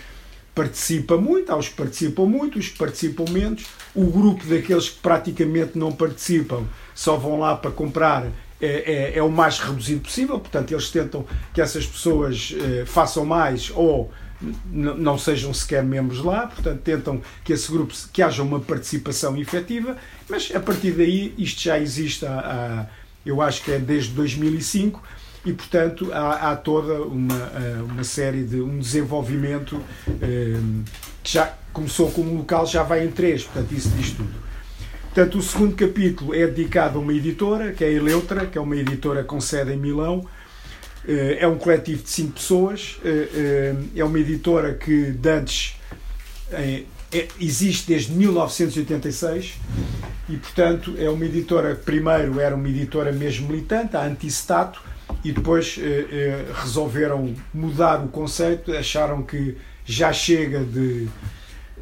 participa 0.55 1.17
muito, 1.17 1.52
há 1.52 1.57
os 1.57 1.69
que 1.69 1.75
participam 1.75 2.25
muito, 2.25 2.59
os 2.59 2.69
que 2.69 2.78
participam 2.78 3.25
menos. 3.31 3.67
O 3.95 4.07
grupo 4.07 4.45
daqueles 4.47 4.88
que 4.88 4.99
praticamente 5.00 5.78
não 5.78 5.93
participam 5.93 6.64
só 6.95 7.17
vão 7.17 7.38
lá 7.38 7.55
para 7.55 7.71
comprar 7.71 8.26
é, 8.61 9.12
é, 9.14 9.19
é 9.19 9.23
o 9.23 9.31
mais 9.31 9.61
reduzido 9.61 10.00
possível, 10.00 10.40
portanto, 10.40 10.73
eles 10.73 10.90
tentam 10.90 11.25
que 11.55 11.61
essas 11.61 11.87
pessoas 11.87 12.55
é, 12.61 12.85
façam 12.85 13.25
mais 13.25 13.71
ou 13.75 14.11
não 14.71 15.18
sejam 15.18 15.52
sequer 15.52 15.83
membros 15.83 16.23
lá, 16.23 16.47
portanto, 16.47 16.80
tentam 16.80 17.21
que 17.45 17.52
esse 17.52 17.71
grupo 17.71 17.92
que 18.12 18.23
haja 18.23 18.42
uma 18.42 18.61
participação 18.61 19.37
efetiva, 19.37 19.97
mas 20.28 20.52
a 20.54 20.61
partir 20.61 20.92
daí 20.92 21.35
isto 21.37 21.61
já 21.61 21.78
existe 21.78 22.25
há, 22.25 22.38
há 22.38 22.87
eu 23.26 23.42
acho 23.42 23.62
que 23.62 23.73
é 23.73 23.78
desde 23.78 24.12
2005 24.14 25.02
e, 25.45 25.52
portanto, 25.52 26.11
há, 26.12 26.50
há 26.50 26.57
toda 26.57 27.02
uma, 27.02 27.35
eh, 27.35 27.83
uma 27.83 28.04
série 28.04 28.42
de 28.42 28.61
um 28.61 28.78
desenvolvimento 28.78 29.80
eh, 30.21 30.59
que 31.23 31.33
já 31.33 31.54
começou 31.73 32.11
como 32.11 32.35
local, 32.35 32.66
já 32.66 32.83
vai 32.83 33.04
em 33.04 33.11
três, 33.11 33.45
portanto, 33.45 33.73
isso 33.73 33.90
diz 33.90 34.11
tudo. 34.12 34.49
Portanto, 35.04 35.38
o 35.38 35.42
segundo 35.42 35.75
capítulo 35.75 36.35
é 36.35 36.47
dedicado 36.47 36.99
a 36.99 37.02
uma 37.02 37.12
editora, 37.12 37.73
que 37.73 37.85
é 37.85 37.88
a 37.88 37.90
Eleutra, 37.90 38.47
que 38.47 38.57
é 38.57 38.61
uma 38.61 38.76
editora 38.76 39.25
com 39.25 39.40
sede 39.40 39.73
em 39.73 39.76
Milão. 39.76 40.25
Eh, 41.09 41.38
é 41.41 41.49
um 41.49 41.57
coletivo 41.57 42.03
de 42.03 42.11
cinco 42.11 42.33
pessoas. 42.33 42.99
É 43.97 44.05
uma 44.05 44.19
editora 44.19 44.75
que 44.75 45.19
antes 45.27 45.77
existe 47.41 47.88
desde 47.88 48.12
1986 48.12 49.55
e, 50.29 50.37
portanto, 50.37 50.95
é 50.99 51.09
uma 51.09 51.25
editora 51.25 51.75
que 51.75 51.83
primeiro 51.83 52.38
era 52.38 52.55
uma 52.55 52.69
editora 52.69 53.11
mesmo 53.11 53.49
militante, 53.49 53.97
a 53.97 54.05
Antistato, 54.05 54.81
e 55.25 55.33
depois 55.33 55.79
eh, 55.79 56.07
eh, 56.11 56.45
resolveram 56.55 57.35
mudar 57.53 58.05
o 58.05 58.09
conceito, 58.09 58.73
acharam 58.73 59.23
que 59.23 59.57
já 59.85 60.12
chega 60.12 60.61
de, 60.61 61.09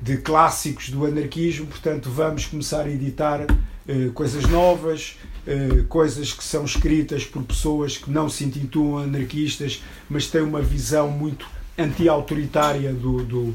de 0.00 0.18
clássicos 0.18 0.90
do 0.90 1.04
anarquismo, 1.04 1.66
portanto 1.66 2.08
vamos 2.08 2.46
começar 2.46 2.82
a 2.82 2.90
editar 2.90 3.44
eh, 3.88 4.10
coisas 4.14 4.44
novas, 4.44 5.16
eh, 5.46 5.84
coisas 5.88 6.32
que 6.32 6.42
são 6.42 6.64
escritas 6.64 7.24
por 7.24 7.42
pessoas 7.42 7.96
que 7.96 8.10
não 8.10 8.28
se 8.28 8.44
intitulam 8.44 9.04
anarquistas, 9.04 9.82
mas 10.10 10.26
têm 10.26 10.42
uma 10.42 10.60
visão 10.60 11.08
muito 11.08 11.46
anti-autoritária 11.78 12.92
do, 12.92 13.22
do, 13.22 13.54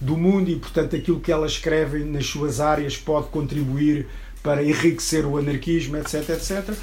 do 0.00 0.16
mundo 0.16 0.50
e, 0.50 0.56
portanto, 0.56 0.94
aquilo 0.94 1.18
que 1.18 1.32
elas 1.32 1.52
escrevem 1.52 2.04
nas 2.04 2.26
suas 2.26 2.60
áreas 2.60 2.96
pode 2.96 3.28
contribuir 3.28 4.06
para 4.42 4.62
enriquecer 4.62 5.26
o 5.26 5.36
anarquismo, 5.36 5.96
etc, 5.96 6.28
etc. 6.30 6.74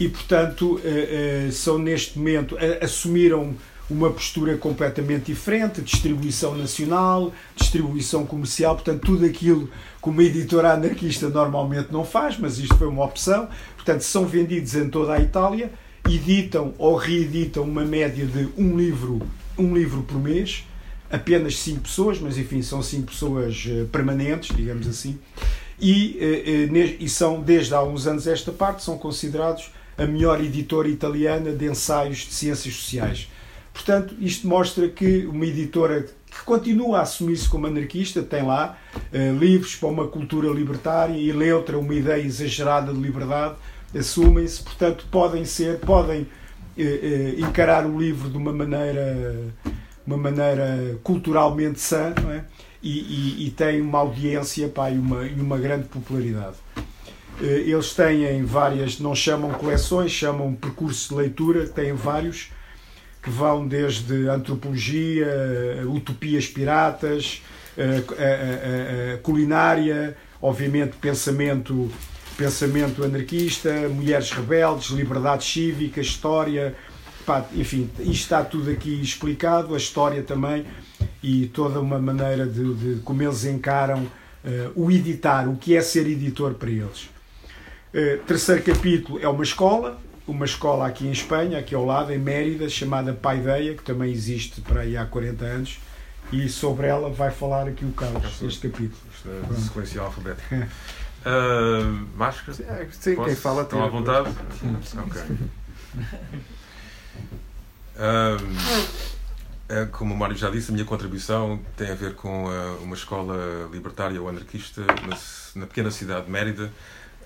E, 0.00 0.08
portanto, 0.08 0.80
eh, 0.84 1.46
eh, 1.46 1.50
são 1.52 1.78
neste 1.78 2.18
momento, 2.18 2.56
assumiram 2.80 3.54
uma 3.90 4.10
postura 4.10 4.56
completamente 4.56 5.26
diferente, 5.26 5.80
distribuição 5.80 6.54
nacional, 6.56 7.32
distribuição 7.56 8.26
comercial, 8.26 8.74
portanto, 8.74 9.00
tudo 9.00 9.24
aquilo 9.24 9.70
uma 10.08 10.22
editora 10.22 10.72
anarquista 10.72 11.28
normalmente 11.28 11.92
não 11.92 12.04
faz, 12.04 12.38
mas 12.38 12.58
isto 12.58 12.76
foi 12.76 12.86
uma 12.86 13.04
opção. 13.04 13.48
Portanto, 13.76 14.00
são 14.00 14.26
vendidos 14.26 14.74
em 14.74 14.88
toda 14.88 15.14
a 15.14 15.20
Itália, 15.20 15.70
editam 16.08 16.74
ou 16.78 16.96
reeditam 16.96 17.64
uma 17.64 17.84
média 17.84 18.26
de 18.26 18.48
um 18.56 18.76
livro, 18.76 19.20
um 19.56 19.74
livro 19.74 20.02
por 20.02 20.18
mês, 20.18 20.64
apenas 21.10 21.58
cinco 21.58 21.82
pessoas, 21.82 22.18
mas 22.20 22.36
enfim, 22.38 22.62
são 22.62 22.82
cinco 22.82 23.08
pessoas 23.08 23.66
eh, 23.68 23.84
permanentes, 23.90 24.54
digamos 24.54 24.86
assim, 24.86 25.18
e, 25.80 26.18
e 26.98 27.08
são, 27.08 27.40
desde 27.40 27.72
há 27.74 27.82
uns 27.82 28.06
anos 28.06 28.26
esta 28.26 28.50
parte, 28.50 28.82
são 28.82 28.98
considerados 28.98 29.70
a 29.96 30.06
melhor 30.06 30.40
editora 30.40 30.88
italiana 30.88 31.52
de 31.52 31.66
ensaios 31.66 32.18
de 32.18 32.32
ciências 32.34 32.74
sociais. 32.74 33.28
Portanto, 33.72 34.14
isto 34.20 34.46
mostra 34.46 34.88
que 34.88 35.26
uma 35.26 35.46
editora 35.46 36.06
que 36.38 36.44
continua 36.44 36.98
a 36.98 37.02
assumir-se 37.02 37.48
como 37.48 37.66
anarquista, 37.66 38.22
tem 38.22 38.44
lá 38.44 38.78
uh, 38.94 39.38
livros 39.38 39.74
para 39.74 39.88
uma 39.88 40.06
cultura 40.06 40.48
libertária 40.48 41.14
e 41.14 41.32
Leutra, 41.32 41.78
uma 41.78 41.94
ideia 41.94 42.22
exagerada 42.22 42.92
de 42.92 43.00
liberdade, 43.00 43.56
assumem-se, 43.96 44.62
portanto, 44.62 45.04
podem 45.10 45.44
ser, 45.44 45.80
podem 45.80 46.22
uh, 46.22 46.26
uh, 46.76 47.40
encarar 47.40 47.84
o 47.84 47.98
livro 47.98 48.30
de 48.30 48.36
uma 48.36 48.52
maneira, 48.52 49.36
uma 50.06 50.16
maneira 50.16 50.98
culturalmente 51.02 51.80
sã, 51.80 52.14
é? 52.30 52.44
E, 52.80 52.98
e, 53.40 53.46
e 53.46 53.50
tem 53.50 53.80
uma 53.80 53.98
audiência 53.98 54.68
pá, 54.68 54.88
e, 54.88 54.96
uma, 54.96 55.24
e 55.24 55.40
uma 55.40 55.58
grande 55.58 55.88
popularidade. 55.88 56.54
Eh, 57.40 57.64
eles 57.66 57.92
têm 57.92 58.44
várias, 58.44 58.98
não 58.98 59.14
chamam 59.14 59.50
coleções, 59.50 60.12
chamam 60.12 60.54
percursos 60.54 61.08
de 61.08 61.14
leitura, 61.14 61.66
têm 61.66 61.92
vários, 61.92 62.50
que 63.22 63.30
vão 63.30 63.66
desde 63.66 64.28
antropologia, 64.28 65.26
eh, 65.26 65.84
utopias 65.84 66.46
piratas, 66.46 67.42
eh, 67.76 69.18
culinária, 69.22 70.16
obviamente 70.40 70.96
pensamento, 71.00 71.90
pensamento 72.36 73.04
anarquista, 73.04 73.88
mulheres 73.88 74.30
rebeldes, 74.30 74.90
liberdade 74.90 75.44
cívica, 75.44 76.00
história, 76.00 76.74
enfim, 77.54 77.90
isto 77.98 78.10
está 78.10 78.42
tudo 78.42 78.70
aqui 78.70 79.00
explicado, 79.00 79.74
a 79.74 79.76
história 79.76 80.22
também 80.22 80.64
e 81.22 81.46
toda 81.46 81.80
uma 81.80 81.98
maneira 81.98 82.46
de, 82.46 82.74
de 82.74 83.00
como 83.02 83.22
eles 83.22 83.44
encaram 83.44 84.02
uh, 84.04 84.72
o 84.74 84.90
editar, 84.90 85.48
o 85.48 85.56
que 85.56 85.76
é 85.76 85.80
ser 85.80 86.06
editor 86.06 86.54
para 86.54 86.70
eles. 86.70 87.10
Uh, 87.92 88.18
terceiro 88.26 88.62
capítulo 88.62 89.18
é 89.20 89.28
uma 89.28 89.42
escola, 89.42 89.98
uma 90.28 90.44
escola 90.44 90.86
aqui 90.86 91.06
em 91.06 91.10
Espanha, 91.10 91.58
aqui 91.58 91.74
ao 91.74 91.84
lado, 91.84 92.12
em 92.12 92.18
Mérida, 92.18 92.68
chamada 92.68 93.12
Paideia, 93.14 93.74
que 93.74 93.82
também 93.82 94.12
existe 94.12 94.60
para 94.60 94.82
aí 94.82 94.96
há 94.96 95.06
40 95.06 95.44
anos, 95.44 95.80
e 96.30 96.48
sobre 96.48 96.86
ela 96.86 97.08
vai 97.10 97.30
falar 97.30 97.66
aqui 97.66 97.84
o 97.84 97.92
Carlos, 97.92 98.42
este 98.42 98.68
capítulo. 98.68 99.00
Esta 99.14 99.60
sequência 99.60 100.02
alfabética. 100.02 100.68
uh, 101.24 102.06
máscara? 102.14 102.52
Sim, 102.92 103.14
Posso? 103.16 103.28
quem 103.28 103.34
fala 103.36 103.62
Estão 103.62 103.82
à 103.82 103.88
vontade? 103.88 104.28
Ok. 105.06 105.22
Uh, 107.96 109.86
como 109.92 110.14
o 110.14 110.16
Mário 110.16 110.36
já 110.36 110.50
disse, 110.50 110.70
a 110.70 110.74
minha 110.74 110.84
contribuição 110.84 111.60
tem 111.76 111.90
a 111.90 111.94
ver 111.94 112.14
com 112.14 112.44
uh, 112.44 112.82
uma 112.82 112.94
escola 112.94 113.68
libertária 113.72 114.20
ou 114.20 114.28
anarquista 114.28 114.82
na, 114.82 115.60
na 115.62 115.66
pequena 115.66 115.90
cidade 115.90 116.26
de 116.26 116.30
Mérida, 116.30 116.70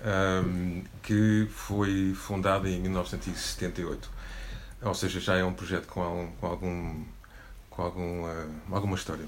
um, 0.03 0.83
que 1.01 1.47
foi 1.51 2.13
fundada 2.15 2.69
em 2.69 2.79
1978. 2.81 4.09
Ou 4.81 4.93
seja, 4.93 5.19
já 5.19 5.35
é 5.37 5.43
um 5.43 5.53
projeto 5.53 5.87
com, 5.87 6.01
algum, 6.01 6.27
com, 6.33 6.47
algum, 6.47 7.03
com 7.69 7.81
algum, 7.81 8.23
uh, 8.23 8.49
alguma 8.71 8.95
história. 8.95 9.25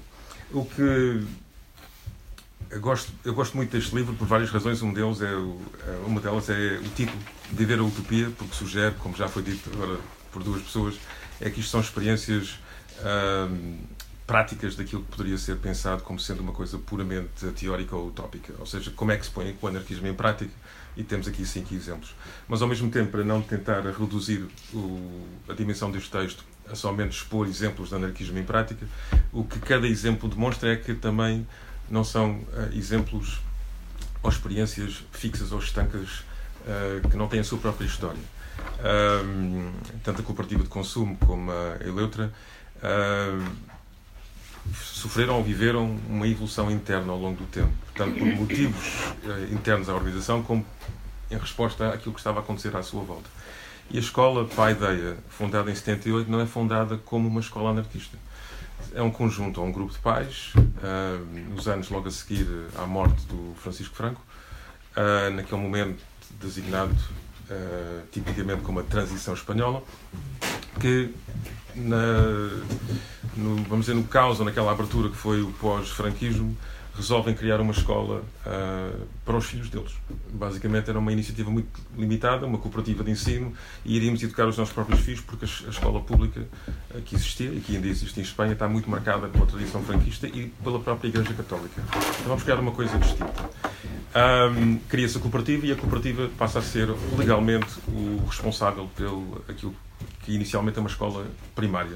O 0.52 0.64
que 0.64 1.26
eu 2.70 2.80
gosto, 2.80 3.10
eu 3.24 3.34
gosto 3.34 3.56
muito 3.56 3.70
deste 3.70 3.94
livro 3.94 4.14
por 4.14 4.26
várias 4.26 4.50
razões. 4.50 4.82
Um 4.82 4.92
deles 4.92 5.20
é 5.20 5.34
o, 5.34 5.60
eh, 5.86 6.02
uma 6.06 6.20
delas 6.20 6.48
é 6.50 6.78
o 6.78 6.88
título, 6.90 7.18
Viver 7.50 7.78
a 7.78 7.82
Utopia, 7.82 8.30
porque 8.36 8.54
sugere, 8.54 8.94
como 8.96 9.16
já 9.16 9.28
foi 9.28 9.42
dito 9.42 9.70
agora 9.72 9.98
por 10.32 10.42
duas 10.42 10.62
pessoas, 10.62 10.96
é 11.40 11.48
que 11.48 11.60
isto 11.60 11.70
são 11.70 11.80
experiências 11.80 12.58
práticas 14.26 14.74
daquilo 14.74 15.02
que 15.02 15.16
poderia 15.16 15.38
ser 15.38 15.56
pensado 15.56 16.02
como 16.02 16.18
sendo 16.18 16.40
uma 16.40 16.52
coisa 16.52 16.78
puramente 16.78 17.46
teórica 17.54 17.94
ou 17.94 18.08
utópica. 18.08 18.54
Ou 18.58 18.66
seja, 18.66 18.90
como 18.90 19.12
é 19.12 19.16
que 19.16 19.24
se 19.24 19.30
põe 19.30 19.56
o 19.60 19.66
anarquismo 19.66 20.06
em 20.08 20.14
prática, 20.14 20.52
e 20.96 21.04
temos 21.04 21.28
aqui 21.28 21.44
cinco 21.44 21.74
exemplos. 21.74 22.14
Mas, 22.48 22.62
ao 22.62 22.68
mesmo 22.68 22.90
tempo, 22.90 23.10
para 23.10 23.22
não 23.22 23.42
tentar 23.42 23.82
reduzir 23.82 24.46
o, 24.72 25.26
a 25.48 25.52
dimensão 25.52 25.90
deste 25.90 26.10
texto 26.10 26.42
a 26.68 26.74
somente 26.74 27.16
expor 27.16 27.46
exemplos 27.46 27.90
de 27.90 27.94
anarquismo 27.94 28.38
em 28.38 28.44
prática, 28.44 28.86
o 29.32 29.44
que 29.44 29.58
cada 29.60 29.86
exemplo 29.86 30.28
demonstra 30.28 30.72
é 30.72 30.76
que 30.76 30.94
também 30.94 31.46
não 31.88 32.02
são 32.02 32.38
uh, 32.38 32.74
exemplos 32.74 33.40
ou 34.22 34.30
experiências 34.30 35.04
fixas 35.12 35.52
ou 35.52 35.60
estancas 35.60 36.24
uh, 36.66 37.08
que 37.08 37.16
não 37.16 37.28
têm 37.28 37.40
a 37.40 37.44
sua 37.44 37.58
própria 37.58 37.86
história. 37.86 38.36
Um, 38.82 39.70
tanto 40.02 40.22
a 40.22 40.24
cooperativa 40.24 40.62
de 40.62 40.68
consumo 40.68 41.16
como 41.18 41.50
a 41.52 41.76
Eleutra 41.86 42.32
uh, 42.78 43.75
sofreram 44.74 45.36
ou 45.36 45.44
viveram 45.44 45.98
uma 46.08 46.26
evolução 46.26 46.70
interna 46.70 47.12
ao 47.12 47.18
longo 47.18 47.38
do 47.38 47.46
tempo, 47.46 47.72
tanto 47.94 48.18
por 48.18 48.26
motivos 48.26 49.06
uh, 49.24 49.54
internos 49.54 49.88
à 49.88 49.94
organização 49.94 50.42
como 50.42 50.64
em 51.30 51.36
resposta 51.36 51.88
àquilo 51.88 52.14
que 52.14 52.20
estava 52.20 52.40
a 52.40 52.42
acontecer 52.42 52.74
à 52.76 52.82
sua 52.82 53.02
volta. 53.02 53.28
E 53.90 53.98
a 53.98 54.00
escola, 54.00 54.44
para 54.44 54.64
a 54.66 54.70
ideia, 54.72 55.16
fundada 55.28 55.70
em 55.70 55.74
78, 55.74 56.30
não 56.30 56.40
é 56.40 56.46
fundada 56.46 56.96
como 56.98 57.28
uma 57.28 57.40
escola 57.40 57.70
anarquista. 57.70 58.18
É 58.94 59.00
um 59.00 59.10
conjunto, 59.10 59.60
ou 59.60 59.66
um 59.66 59.72
grupo 59.72 59.92
de 59.92 59.98
pais, 59.98 60.52
uh, 60.56 61.54
nos 61.54 61.68
anos 61.68 61.88
logo 61.88 62.08
a 62.08 62.10
seguir 62.10 62.46
à 62.76 62.86
morte 62.86 63.24
do 63.26 63.54
Francisco 63.56 63.94
Franco, 63.94 64.20
uh, 64.96 65.30
naquele 65.30 65.60
momento 65.60 66.02
designado 66.40 66.96
uh, 67.50 68.06
tipicamente 68.10 68.62
como 68.62 68.80
a 68.80 68.82
transição 68.82 69.34
espanhola, 69.34 69.82
que 70.80 71.14
na, 71.76 72.12
no, 73.36 73.56
vamos 73.64 73.86
dizer, 73.86 73.94
no 73.94 74.04
caos 74.04 74.38
ou 74.40 74.44
naquela 74.44 74.72
abertura 74.72 75.08
que 75.08 75.16
foi 75.16 75.42
o 75.42 75.50
pós-franquismo, 75.52 76.56
resolvem 76.96 77.34
criar 77.34 77.60
uma 77.60 77.72
escola 77.72 78.22
uh, 78.46 79.06
para 79.24 79.36
os 79.36 79.44
filhos 79.44 79.68
deles. 79.68 79.92
Basicamente 80.32 80.88
era 80.88 80.98
uma 80.98 81.12
iniciativa 81.12 81.50
muito 81.50 81.68
limitada, 81.96 82.46
uma 82.46 82.56
cooperativa 82.56 83.04
de 83.04 83.10
ensino, 83.10 83.52
e 83.84 83.96
iríamos 83.96 84.22
educar 84.22 84.46
os 84.46 84.56
nossos 84.56 84.72
próprios 84.72 85.00
filhos, 85.00 85.20
porque 85.20 85.44
a, 85.44 85.68
escola 85.68 86.00
pública 86.00 86.40
uh, 86.40 87.02
que 87.02 87.14
existia 87.14 87.50
e 87.50 87.60
que 87.60 87.76
ainda 87.76 87.86
existe 87.86 88.18
em 88.18 88.22
Espanha 88.22 88.54
está 88.54 88.66
muito 88.66 88.88
marcada 88.88 89.28
pela 89.28 89.44
tradição 89.44 89.82
franquista 89.82 90.26
e 90.26 90.48
pela 90.64 90.80
própria 90.80 91.08
Igreja 91.08 91.34
Católica. 91.34 91.82
Então 91.92 92.28
vamos 92.28 92.42
criar 92.42 92.58
uma 92.58 92.72
coisa 92.72 92.98
distinta. 92.98 93.50
Um, 94.16 94.78
Cria-se 94.88 95.18
a 95.18 95.20
cooperativa 95.20 95.66
e 95.66 95.72
a 95.72 95.76
cooperativa 95.76 96.30
passa 96.38 96.60
a 96.60 96.62
ser 96.62 96.88
legalmente 97.18 97.68
o 97.88 98.24
responsável 98.26 98.88
pelo 98.96 99.44
aquilo 99.46 99.74
que 100.22 100.32
inicialmente 100.32 100.78
é 100.78 100.80
uma 100.80 100.90
escola 100.90 101.26
primária. 101.54 101.94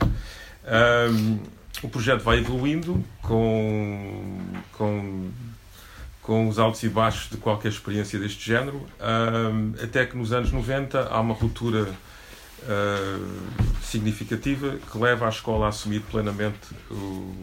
Um, 0.64 1.40
o 1.83 1.88
projeto 1.88 2.23
vai 2.23 2.38
evoluindo 2.38 3.02
com, 3.23 4.38
com, 4.73 5.30
com 6.23 6.49
os 6.49 6.59
altos 6.59 6.83
e 6.83 6.88
baixos 6.88 7.30
de 7.30 7.37
qualquer 7.38 7.69
experiência 7.69 8.19
deste 8.19 8.45
género, 8.47 8.87
um, 9.00 9.75
até 9.83 10.04
que 10.04 10.16
nos 10.16 10.33
anos 10.33 10.52
90 10.52 11.09
há 11.09 11.21
uma 11.21 11.35
ruptura 11.35 11.88
uh, 12.62 13.83
significativa 13.83 14.76
que 14.90 14.99
leva 14.99 15.26
a 15.26 15.30
escola 15.30 15.66
a 15.66 15.69
assumir 15.71 16.00
plenamente 16.02 16.75
o, 16.90 17.35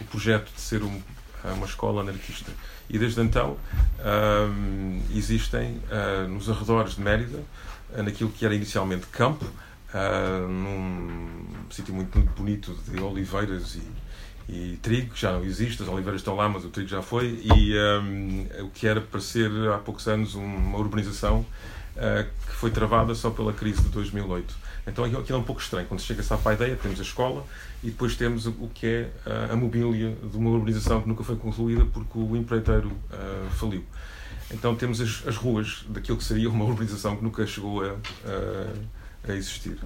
o 0.00 0.04
projeto 0.10 0.52
de 0.54 0.60
ser 0.60 0.82
um, 0.82 1.02
uma 1.44 1.66
escola 1.66 2.02
anarquista. 2.02 2.52
E 2.88 2.98
desde 2.98 3.20
então 3.20 3.56
um, 4.52 5.02
existem 5.14 5.80
uh, 5.90 6.28
nos 6.28 6.48
arredores 6.50 6.94
de 6.94 7.00
Mérida, 7.00 7.42
naquilo 7.96 8.30
que 8.30 8.44
era 8.44 8.54
inicialmente 8.54 9.06
campo, 9.06 9.44
uh, 9.94 10.48
num 10.48 11.46
sítio 11.70 11.94
muito, 11.94 12.18
bonito 12.36 12.76
de 12.88 13.00
oliveiras 13.00 13.76
e, 13.76 14.52
e, 14.52 14.76
trigo, 14.82 15.14
que 15.14 15.20
já 15.20 15.32
não 15.32 15.44
existe, 15.44 15.82
as 15.82 15.88
oliveiras 15.88 16.20
estão 16.20 16.34
lá, 16.36 16.48
mas 16.48 16.64
o 16.64 16.68
trigo 16.68 16.88
já 16.88 17.02
foi, 17.02 17.40
e 17.42 17.74
um, 17.78 18.46
o 18.64 18.70
que 18.70 18.86
era 18.86 19.00
para 19.00 19.20
ser 19.20 19.50
há 19.74 19.78
poucos 19.78 20.06
anos 20.08 20.34
uma 20.34 20.78
urbanização 20.78 21.40
uh, 21.96 22.46
que 22.46 22.52
foi 22.52 22.70
travada 22.70 23.14
só 23.14 23.30
pela 23.30 23.52
crise 23.52 23.82
de 23.82 23.88
2008. 23.88 24.66
Então 24.86 25.04
aquilo 25.04 25.24
é 25.28 25.36
um 25.36 25.42
pouco 25.42 25.60
estranho. 25.60 25.86
Quando 25.88 25.98
se 25.98 26.06
chega 26.06 26.20
a 26.20 26.24
essa 26.24 26.52
ideia, 26.52 26.76
temos 26.76 27.00
a 27.00 27.02
escola 27.02 27.44
e 27.82 27.90
depois 27.90 28.14
temos 28.14 28.46
o 28.46 28.70
que 28.72 28.86
é 28.86 29.10
a 29.50 29.56
mobília 29.56 30.16
de 30.22 30.36
uma 30.36 30.50
urbanização 30.50 31.02
que 31.02 31.08
nunca 31.08 31.24
foi 31.24 31.34
concluída 31.34 31.84
porque 31.86 32.16
o 32.16 32.36
empreiteiro 32.36 32.88
uh, 32.88 33.50
faliu. 33.50 33.84
Então 34.48 34.76
temos 34.76 35.00
as, 35.00 35.26
as, 35.26 35.36
ruas 35.36 35.84
daquilo 35.88 36.16
que 36.16 36.22
seria 36.22 36.48
uma 36.48 36.64
urbanização 36.66 37.16
que 37.16 37.24
nunca 37.24 37.44
chegou 37.46 37.82
a, 37.82 37.96
a 39.32 39.36
existir. 39.36 39.78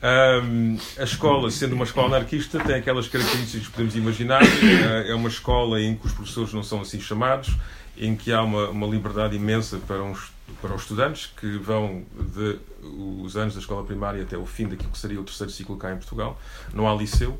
Um, 0.00 0.78
a 0.96 1.02
escola, 1.02 1.50
sendo 1.50 1.74
uma 1.74 1.84
escola 1.84 2.16
anarquista, 2.16 2.60
tem 2.60 2.76
aquelas 2.76 3.08
características 3.08 3.66
que 3.66 3.72
podemos 3.72 3.96
imaginar. 3.96 4.42
Uh, 4.42 5.10
é 5.10 5.14
uma 5.14 5.28
escola 5.28 5.80
em 5.80 5.96
que 5.96 6.06
os 6.06 6.12
professores 6.12 6.52
não 6.52 6.62
são 6.62 6.80
assim 6.80 7.00
chamados, 7.00 7.56
em 7.96 8.14
que 8.14 8.32
há 8.32 8.42
uma, 8.42 8.68
uma 8.70 8.86
liberdade 8.86 9.34
imensa 9.36 9.78
para, 9.86 10.02
uns, 10.02 10.30
para 10.62 10.74
os 10.74 10.82
estudantes 10.82 11.26
que 11.26 11.58
vão 11.58 12.04
de 12.34 12.58
os 12.80 13.36
anos 13.36 13.54
da 13.54 13.60
escola 13.60 13.84
primária 13.84 14.22
até 14.22 14.36
o 14.36 14.46
fim 14.46 14.68
daquilo 14.68 14.90
que 14.90 14.98
seria 14.98 15.20
o 15.20 15.24
terceiro 15.24 15.52
ciclo 15.52 15.76
cá 15.76 15.92
em 15.92 15.96
Portugal. 15.96 16.40
Não 16.72 16.88
há 16.88 16.94
liceu. 16.94 17.38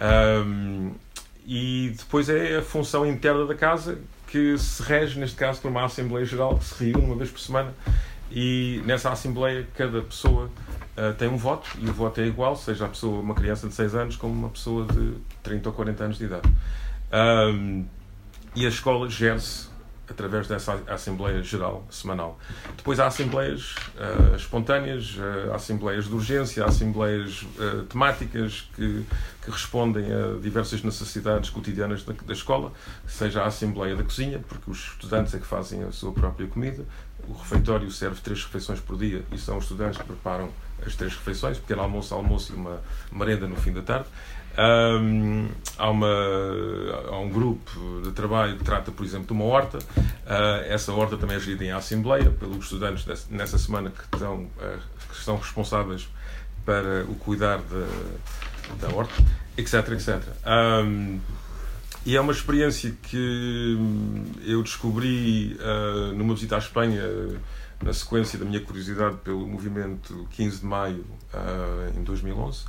Um, 0.00 0.92
e 1.46 1.94
depois 1.96 2.28
é 2.28 2.58
a 2.58 2.62
função 2.62 3.06
interna 3.06 3.46
da 3.46 3.54
casa 3.54 3.98
que 4.26 4.58
se 4.58 4.82
rege, 4.82 5.18
neste 5.18 5.36
caso, 5.36 5.60
por 5.60 5.70
uma 5.70 5.84
Assembleia 5.84 6.26
Geral 6.26 6.58
que 6.58 6.64
se 6.64 6.84
reúne 6.84 7.04
uma 7.04 7.16
vez 7.16 7.30
por 7.30 7.40
semana 7.40 7.72
e 8.30 8.82
nessa 8.84 9.10
Assembleia 9.10 9.66
cada 9.74 10.02
pessoa 10.02 10.50
uh, 10.96 11.14
tem 11.18 11.28
um 11.28 11.36
voto 11.36 11.70
e 11.78 11.88
o 11.88 11.92
voto 11.92 12.20
é 12.20 12.26
igual, 12.26 12.56
seja 12.56 12.86
a 12.86 12.88
pessoa 12.88 13.20
uma 13.20 13.34
criança 13.34 13.68
de 13.68 13.74
6 13.74 13.94
anos 13.94 14.16
como 14.16 14.32
uma 14.32 14.48
pessoa 14.48 14.86
de 14.86 15.14
30 15.42 15.68
ou 15.68 15.74
40 15.74 16.04
anos 16.04 16.18
de 16.18 16.24
idade. 16.24 16.48
Um, 17.12 17.84
e 18.54 18.64
a 18.64 18.68
escola 18.68 19.08
gera-se 19.08 19.68
através 20.08 20.46
dessa 20.46 20.80
Assembleia 20.86 21.42
Geral 21.42 21.84
semanal. 21.90 22.38
Depois 22.76 23.00
há 23.00 23.06
assembleias 23.06 23.74
uh, 23.96 24.36
espontâneas, 24.36 25.16
uh, 25.16 25.52
assembleias 25.52 26.06
de 26.06 26.14
urgência, 26.14 26.64
assembleias 26.64 27.42
uh, 27.42 27.82
temáticas 27.84 28.68
que, 28.74 29.04
que, 29.42 29.50
respondem 29.50 30.06
a 30.12 30.40
diversas 30.40 30.82
necessidades 30.82 31.50
cotidianas 31.50 32.04
da, 32.04 32.12
da, 32.12 32.32
escola, 32.32 32.72
seja 33.06 33.42
a 33.42 33.46
Assembleia 33.46 33.96
da 33.96 34.04
Cozinha, 34.04 34.38
porque 34.48 34.70
os 34.70 34.92
estudantes 34.92 35.34
é 35.34 35.38
que 35.38 35.46
fazem 35.46 35.82
a 35.82 35.90
sua 35.90 36.12
própria 36.12 36.46
comida, 36.46 36.84
o 37.28 37.32
refeitório 37.32 37.90
serve 37.90 38.20
três 38.20 38.42
refeições 38.44 38.80
por 38.80 38.96
dia 38.96 39.24
e 39.32 39.38
são 39.38 39.58
os 39.58 39.64
estudantes 39.64 39.98
que 39.98 40.04
preparam 40.04 40.50
as 40.84 40.94
três 40.94 41.14
refeições, 41.14 41.58
pequeno 41.58 41.82
almoço, 41.82 42.14
almoço 42.14 42.52
e 42.52 42.56
uma 42.56 42.80
merenda 43.10 43.46
no 43.46 43.56
fim 43.56 43.72
da 43.72 43.82
tarde. 43.82 44.06
Um, 44.58 45.48
há, 45.76 45.90
uma, 45.90 46.08
há 47.10 47.18
um 47.18 47.28
grupo 47.28 48.00
de 48.02 48.10
trabalho 48.12 48.56
que 48.56 48.64
trata, 48.64 48.90
por 48.90 49.04
exemplo, 49.04 49.26
de 49.26 49.32
uma 49.32 49.44
horta. 49.44 49.78
Uh, 49.78 50.64
essa 50.66 50.92
horta 50.92 51.16
também 51.16 51.36
é 51.36 51.40
gerida 51.40 51.64
em 51.64 51.72
assembleia 51.72 52.30
pelos 52.30 52.64
estudantes 52.64 53.04
desse, 53.04 53.32
nessa 53.32 53.58
semana 53.58 53.90
que 53.90 54.02
estão, 54.02 54.44
uh, 54.44 54.78
que 55.10 55.18
estão 55.18 55.36
responsáveis 55.36 56.08
para 56.64 57.04
o 57.04 57.14
cuidar 57.16 57.58
de, 57.58 58.80
da 58.80 58.88
horta, 58.94 59.14
etc. 59.58 59.74
etc. 59.92 60.22
Um, 60.46 61.20
e 62.06 62.16
é 62.16 62.20
uma 62.20 62.30
experiência 62.30 62.94
que 63.02 63.76
eu 64.44 64.62
descobri 64.62 65.58
uh, 65.58 66.14
numa 66.14 66.34
visita 66.34 66.54
à 66.54 66.58
Espanha, 66.58 67.02
na 67.82 67.92
sequência 67.92 68.38
da 68.38 68.44
minha 68.44 68.60
curiosidade 68.60 69.16
pelo 69.24 69.44
movimento 69.44 70.24
15 70.30 70.60
de 70.60 70.66
Maio 70.66 71.04
uh, 71.34 71.98
em 71.98 72.04
2011. 72.04 72.64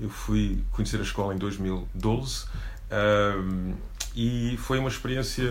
Eu 0.00 0.08
fui 0.08 0.64
conhecer 0.72 0.98
a 1.00 1.02
escola 1.02 1.34
em 1.34 1.36
2012 1.36 2.46
uh, 2.46 3.74
e 4.16 4.56
foi 4.56 4.78
uma 4.78 4.88
experiência 4.88 5.44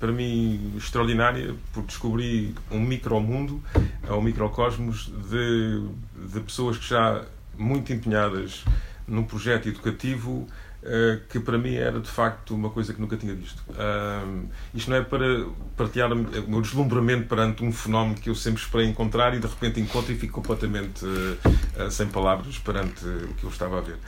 para 0.00 0.10
mim 0.10 0.74
extraordinária 0.76 1.54
porque 1.72 1.86
descobri 1.86 2.56
um 2.72 2.80
micromundo, 2.80 3.62
um 4.10 4.20
microcosmos 4.20 5.12
de, 5.30 5.80
de 6.28 6.40
pessoas 6.40 6.76
que 6.76 6.88
já 6.88 7.24
muito 7.56 7.92
empenhadas 7.92 8.64
num 9.06 9.22
projeto 9.22 9.68
educativo 9.68 10.48
que 11.28 11.38
para 11.38 11.58
mim 11.58 11.74
era 11.74 12.00
de 12.00 12.08
facto 12.08 12.54
uma 12.54 12.70
coisa 12.70 12.94
que 12.94 13.00
nunca 13.00 13.16
tinha 13.16 13.34
visto. 13.34 13.62
Uh, 13.70 14.48
isto 14.72 14.90
não 14.90 14.96
é 14.96 15.02
para 15.02 15.46
partilhar 15.76 16.10
o 16.10 16.16
meu 16.16 16.62
deslumbramento 16.62 17.28
perante 17.28 17.62
um 17.62 17.70
fenómeno 17.70 18.14
que 18.14 18.30
eu 18.30 18.34
sempre 18.34 18.62
esperei 18.62 18.86
encontrar 18.86 19.34
e 19.34 19.38
de 19.38 19.46
repente 19.46 19.78
encontro 19.78 20.12
e 20.12 20.16
fico 20.16 20.32
completamente 20.32 21.04
uh, 21.04 21.90
sem 21.90 22.06
palavras 22.06 22.58
perante 22.58 23.04
o 23.04 23.34
que 23.34 23.44
eu 23.44 23.50
estava 23.50 23.78
a 23.78 23.80
ver. 23.82 23.98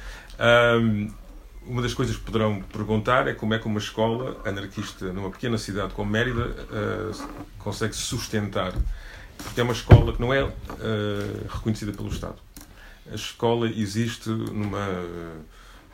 uma 1.67 1.83
das 1.83 1.93
coisas 1.93 2.17
que 2.17 2.23
poderão 2.23 2.63
perguntar 2.73 3.29
é 3.29 3.35
como 3.35 3.53
é 3.53 3.59
que 3.59 3.67
uma 3.67 3.79
escola 3.79 4.41
anarquista 4.45 5.13
numa 5.13 5.31
pequena 5.31 5.59
cidade 5.59 5.93
como 5.93 6.11
Mérida 6.11 6.55
consegue 7.59 7.95
se 7.95 8.03
sustentar. 8.03 8.73
Porque 9.37 9.61
é 9.61 9.65
uma 9.65 9.73
escola 9.73 10.13
que 10.13 10.21
não 10.21 10.33
é 10.33 10.49
reconhecida 11.49 11.93
pelo 11.93 12.09
Estado. 12.09 12.37
A 13.11 13.15
escola 13.15 13.69
existe 13.69 14.29
numa 14.31 14.89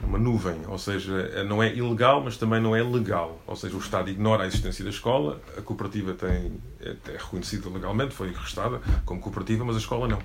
uma 0.01 0.19
nuvem, 0.19 0.61
ou 0.67 0.79
seja, 0.79 1.31
é, 1.35 1.45
não 1.45 1.63
é 1.63 1.75
ilegal, 1.75 2.23
mas 2.23 2.37
também 2.37 2.61
não 2.61 2.75
é 2.75 2.83
legal. 2.83 3.41
Ou 3.47 3.57
seja, 3.57 3.75
o 3.77 3.79
Estado 3.79 4.09
ignora 4.09 4.45
a 4.45 4.47
existência 4.47 4.85
da 4.85 4.91
escola, 4.91 5.41
a 5.57 5.61
cooperativa 5.61 6.15
tem, 6.15 6.53
é, 6.81 6.97
é 7.09 7.13
reconhecida 7.13 7.69
legalmente, 7.69 8.15
foi 8.15 8.33
restada 8.33 8.81
como 9.05 9.21
cooperativa, 9.21 9.65
mas 9.65 9.77
a 9.77 9.79
escola 9.81 10.07
não. 10.07 10.23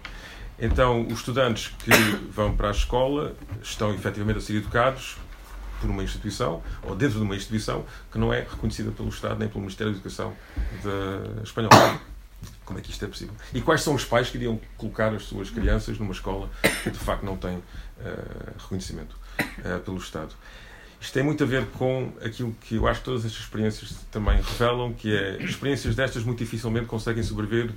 Então, 0.60 1.06
os 1.08 1.20
estudantes 1.20 1.74
que 1.80 1.92
vão 2.32 2.56
para 2.56 2.70
a 2.70 2.72
escola 2.72 3.36
estão 3.62 3.94
efetivamente 3.94 4.38
a 4.38 4.42
ser 4.42 4.56
educados 4.56 5.18
por 5.82 5.90
uma 5.90 6.04
instituição, 6.04 6.64
ou 6.84 6.96
dentro 6.96 7.18
de 7.18 7.24
uma 7.24 7.36
instituição, 7.36 7.84
que 8.12 8.18
não 8.18 8.34
é 8.34 8.40
reconhecida 8.40 8.92
pelo 8.92 9.10
Estado 9.10 9.40
nem 9.40 9.50
pelo 9.50 9.62
Ministério 9.62 9.92
da 9.92 10.00
Educação 10.00 10.34
da 10.84 11.44
espanhola. 11.44 12.00
Como 12.64 12.80
é 12.80 12.82
que 12.82 12.92
isto 12.92 13.04
é 13.04 13.08
possível? 13.08 13.34
E 13.54 13.62
quais 13.62 13.82
são 13.82 13.94
os 13.94 14.06
pais 14.06 14.30
que 14.30 14.38
iriam 14.38 14.60
colocar 14.78 15.14
as 15.14 15.24
suas 15.24 15.50
crianças 15.50 15.98
numa 16.00 16.14
escola 16.14 16.50
que 16.84 16.90
de 16.90 16.98
facto 16.98 17.24
não 17.24 17.36
tem 17.36 17.58
uh, 17.58 17.64
reconhecimento? 18.58 19.18
Uh, 19.40 19.80
pelo 19.86 19.98
Estado. 19.98 20.34
Isto 21.00 21.14
tem 21.14 21.24
muito 21.24 21.44
a 21.44 21.48
ver 21.48 21.66
com 21.68 22.14
aquilo 22.24 22.56
que 22.62 22.76
eu 22.76 22.88
acho 22.88 23.02
que 23.02 23.06
todas 23.06 23.26
estas 23.26 23.42
experiências 23.42 23.94
também 24.10 24.42
revelam, 24.42 24.94
que 24.94 25.14
é 25.14 25.44
experiências 25.44 25.96
destas 25.96 26.24
muito 26.24 26.40
dificilmente 26.40 26.86
conseguem 26.86 27.22
sobreviver 27.22 27.72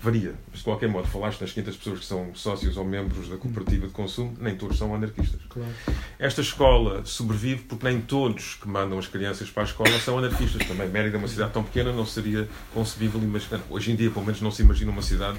varia, 0.00 0.34
mas 0.50 0.58
de 0.58 0.64
qualquer 0.64 0.88
modo, 0.88 1.06
falaste 1.06 1.40
nas 1.40 1.52
500 1.52 1.76
pessoas 1.76 1.98
que 2.00 2.06
são 2.06 2.34
sócios 2.34 2.76
ou 2.76 2.84
membros 2.84 3.28
da 3.28 3.36
cooperativa 3.36 3.86
de 3.86 3.92
consumo, 3.92 4.36
nem 4.40 4.56
todos 4.56 4.76
são 4.78 4.94
anarquistas. 4.94 5.40
Claro. 5.48 5.70
Esta 6.18 6.40
escola 6.40 7.04
sobrevive 7.04 7.62
porque 7.62 7.86
nem 7.86 8.00
todos 8.00 8.54
que 8.54 8.68
mandam 8.68 8.98
as 8.98 9.06
crianças 9.06 9.48
para 9.48 9.62
a 9.62 9.66
escola 9.66 9.98
são 10.00 10.18
anarquistas 10.18 10.66
também. 10.66 10.88
Mérida, 10.88 11.18
uma 11.18 11.28
cidade 11.28 11.52
tão 11.52 11.62
pequena, 11.62 11.92
não 11.92 12.04
seria 12.04 12.48
concebível 12.74 13.22
imaginar. 13.22 13.60
Hoje 13.70 13.92
em 13.92 13.96
dia, 13.96 14.10
pelo 14.10 14.24
menos, 14.24 14.40
não 14.40 14.50
se 14.50 14.62
imagina 14.62 14.90
uma 14.90 15.02
cidade 15.02 15.38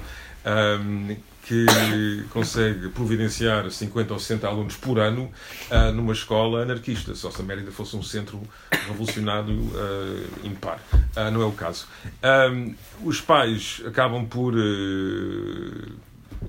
um, 0.80 1.16
que 1.48 2.24
consegue 2.28 2.90
providenciar 2.90 3.70
50 3.70 4.12
ou 4.12 4.20
60 4.20 4.46
alunos 4.46 4.76
por 4.76 4.98
ano 4.98 5.32
uh, 5.70 5.90
numa 5.94 6.12
escola 6.12 6.60
anarquista, 6.62 7.14
só 7.14 7.30
se 7.30 7.40
a 7.40 7.44
Mérida 7.44 7.72
fosse 7.72 7.96
um 7.96 8.02
centro 8.02 8.38
revolucionário 8.70 9.54
uh, 9.54 10.46
impar. 10.46 10.78
Uh, 10.92 11.30
não 11.32 11.40
é 11.40 11.46
o 11.46 11.52
caso. 11.52 11.88
Os 13.02 13.22
pais 13.22 13.80
acabam 13.86 14.26
por 14.26 14.54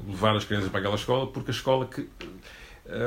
levar 0.06 0.36
as 0.36 0.44
crianças 0.44 0.70
para 0.70 0.82
aquela 0.82 0.96
escola 0.96 1.28
porque 1.28 1.52
a 1.52 1.54
escola 1.54 1.86
que 1.86 2.10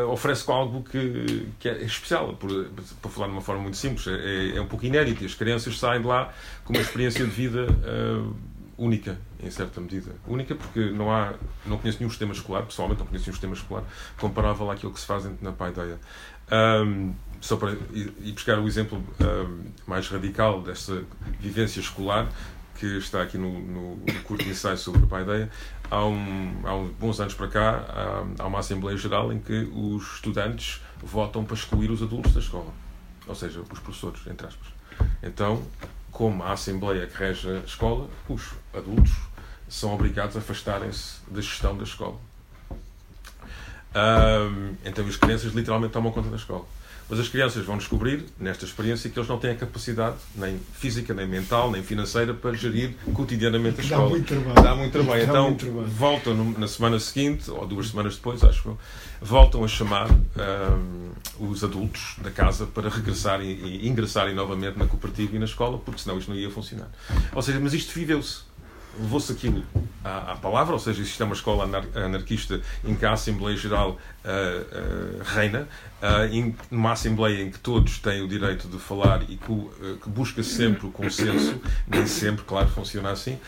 oferece 0.09 0.51
algo 0.51 0.83
que, 0.83 1.49
que 1.59 1.69
é 1.69 1.83
especial, 1.83 2.35
por, 2.35 2.71
para 3.03 3.11
falar 3.11 3.27
de 3.27 3.33
uma 3.33 3.43
forma 3.43 3.63
muito 3.63 3.77
simples, 3.77 4.07
é, 4.07 4.57
é 4.57 4.61
um 4.61 4.67
pouco 4.67 4.87
inédito 4.87 5.25
as 5.25 5.35
crianças 5.35 5.79
saem 5.79 6.01
de 6.01 6.07
lá 6.07 6.33
com 6.65 6.73
uma 6.73 6.81
experiência 6.81 7.25
de 7.25 7.31
vida 7.31 7.67
única, 8.79 9.19
em 9.43 9.51
certa 9.51 9.81
medida. 9.81 10.15
Única 10.27 10.55
porque 10.55 10.91
não 10.91 11.11
há, 11.11 11.35
não 11.67 11.79
conheço 11.79 11.99
nenhum 11.99 12.11
sistema 12.11 12.33
escolar, 12.33 12.63
pessoalmente 12.63 13.01
não 13.01 13.07
conheço 13.07 13.25
nenhum 13.25 13.35
sistema 13.35 13.55
escolar 13.55 13.85
comparável 14.19 14.71
àquilo 14.71 14.93
que 14.93 15.01
se 15.01 15.07
faz 15.07 15.29
na 15.41 15.53
Paideia. 15.53 15.99
Um, 16.51 17.15
só 17.41 17.57
para 17.57 17.73
ir 17.93 18.33
buscar 18.33 18.59
o 18.59 18.67
exemplo 18.67 19.03
um, 19.21 19.65
mais 19.87 20.09
radical 20.09 20.63
dessa 20.63 21.03
vivência 21.41 21.81
escolar, 21.81 22.29
que 22.77 22.87
está 22.99 23.23
aqui 23.23 23.37
no, 23.37 23.61
no, 23.61 23.97
no 23.97 24.23
curto 24.25 24.49
ensaio 24.49 24.77
sobre 24.77 25.03
a 25.05 25.07
Paideia, 25.07 25.51
há, 25.91 26.05
um, 26.05 26.61
há 26.65 26.75
uns 26.75 26.93
bons 26.93 27.21
anos 27.21 27.35
para 27.35 27.49
cá, 27.49 27.85
há, 27.89 28.43
há 28.43 28.47
uma 28.47 28.61
Assembleia 28.61 28.97
Geral 28.97 29.33
em 29.33 29.41
que 29.41 29.69
os 29.73 30.15
estudantes 30.15 30.81
votam 31.03 31.45
para 31.45 31.55
excluir 31.55 31.91
os 31.91 32.03
adultos 32.03 32.33
da 32.33 32.41
escola, 32.41 32.73
ou 33.27 33.35
seja, 33.35 33.61
os 33.61 33.79
professores, 33.81 34.25
entre 34.27 34.47
aspas. 34.47 34.69
Então, 35.23 35.63
como 36.13 36.43
a 36.43 36.53
Assembleia 36.53 37.07
que 37.07 37.17
rege 37.17 37.51
a 37.51 37.59
escola, 37.61 38.09
os 38.29 38.53
adultos 38.75 39.13
são 39.73 39.95
obrigados 39.95 40.37
a 40.37 40.41
afastarem-se 40.41 41.15
da 41.29 41.41
gestão 41.41 41.75
da 41.75 41.85
escola. 41.85 42.17
Um, 43.95 44.75
então 44.85 45.07
as 45.07 45.17
crianças 45.17 45.53
literalmente 45.55 45.93
tomam 45.95 46.13
conta 46.13 46.29
da 46.29 46.37
escola. 46.37 46.67
Mas 47.09 47.19
as 47.21 47.29
crianças 47.29 47.65
vão 47.65 47.77
descobrir, 47.77 48.25
nesta 48.39 48.65
experiência, 48.65 49.11
que 49.11 49.19
eles 49.19 49.29
não 49.29 49.39
têm 49.39 49.51
a 49.51 49.55
capacidade, 49.55 50.17
nem 50.35 50.59
física, 50.73 51.13
nem 51.13 51.27
mental, 51.27 51.71
nem 51.71 51.83
financeira, 51.83 52.33
para 52.33 52.53
gerir 52.55 52.95
cotidianamente 53.13 53.81
a 53.81 53.85
escola. 53.85 54.05
Dá 54.05 54.09
muito 54.09 54.27
trabalho. 54.27 54.63
Dá 54.63 54.75
muito 54.75 54.93
trabalho. 54.93 55.27
Dá 55.27 55.33
então, 55.33 55.49
muito 55.49 55.65
trabalho. 55.67 55.89
voltam 55.89 56.35
na 56.57 56.69
semana 56.69 56.99
seguinte, 57.01 57.51
ou 57.51 57.67
duas 57.67 57.89
semanas 57.89 58.17
depois, 58.17 58.43
acho 58.45 58.69
eu, 58.69 58.79
voltam 59.21 59.65
a 59.65 59.69
chamar 59.69 60.11
um, 60.11 61.51
os 61.51 61.63
adultos 61.65 62.17
da 62.23 62.31
casa 62.31 62.67
para 62.67 62.89
regressarem 62.89 63.51
e 63.51 63.89
ingressarem 63.89 64.35
novamente 64.35 64.79
na 64.79 64.87
cooperativa 64.87 65.37
e 65.37 65.39
na 65.39 65.45
escola, 65.45 65.79
porque 65.79 66.01
senão 66.01 66.19
isto 66.19 66.31
não 66.31 66.37
ia 66.39 66.51
funcionar. 66.51 66.91
Ou 67.35 67.43
seja, 67.43 67.61
mas 67.61 67.75
isto 67.75 67.93
viveu-se 67.93 68.52
levou-se 68.99 69.33
aquilo 69.33 69.65
à, 70.05 70.33
à, 70.33 70.37
palavra, 70.37 70.73
ou 70.73 70.79
seja, 70.79 71.01
existe 71.01 71.23
uma 71.23 71.35
escola 71.35 71.65
anar 71.65 71.85
anarquista 71.95 72.61
em 72.85 72.95
que 72.95 73.05
a 73.05 73.13
Assembleia 73.13 73.57
Geral 73.57 73.91
uh, 73.91 75.19
uh, 75.19 75.23
reina, 75.25 75.69
uh, 76.03 76.25
em, 76.33 76.55
Assembleia 76.91 77.43
em 77.43 77.51
que 77.51 77.59
todos 77.59 77.99
têm 77.99 78.23
o 78.23 78.29
direito 78.29 78.69
de 78.69 78.79
falar 78.79 79.23
e 79.23 79.37
que, 79.37 79.99
que 80.03 80.09
busca 80.09 80.43
sempre 80.43 80.87
o 80.87 80.91
consenso, 80.91 81.61
nem 81.87 82.07
sempre, 82.07 82.45
claro, 82.45 82.69
funciona 82.69 83.11
assim. 83.11 83.39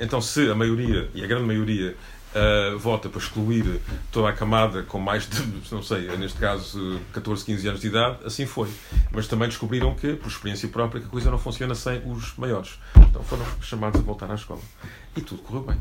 então, 0.00 0.20
se 0.20 0.50
a 0.50 0.54
maioria, 0.54 1.08
e 1.14 1.24
a 1.24 1.26
grande 1.26 1.44
maioria, 1.44 1.96
uh, 2.34 2.78
vota 2.78 3.08
para 3.08 3.20
excluir 3.20 3.80
toda 4.10 4.28
a 4.28 4.32
camada 4.32 4.82
com 4.82 4.98
mais 4.98 5.28
de, 5.28 5.42
não 5.72 5.82
sei, 5.82 6.08
neste 6.16 6.38
caso 6.38 7.00
14, 7.12 7.44
15 7.44 7.68
anos 7.68 7.80
de 7.80 7.86
idade, 7.88 8.18
assim 8.24 8.46
foi. 8.46 8.68
Mas 9.10 9.26
também 9.26 9.48
descobriram 9.48 9.94
que, 9.94 10.14
por 10.14 10.28
experiência 10.28 10.68
própria, 10.68 11.00
que 11.00 11.06
a 11.06 11.10
coisa 11.10 11.30
não 11.30 11.38
funciona 11.38 11.74
sem 11.74 12.02
os 12.10 12.36
maiores. 12.36 12.78
Então 12.96 13.22
foram 13.22 13.44
chamados 13.60 14.00
a 14.00 14.02
voltar 14.02 14.30
à 14.30 14.34
escola. 14.34 14.60
E 15.16 15.20
tudo 15.20 15.42
correu 15.42 15.62
bem, 15.62 15.78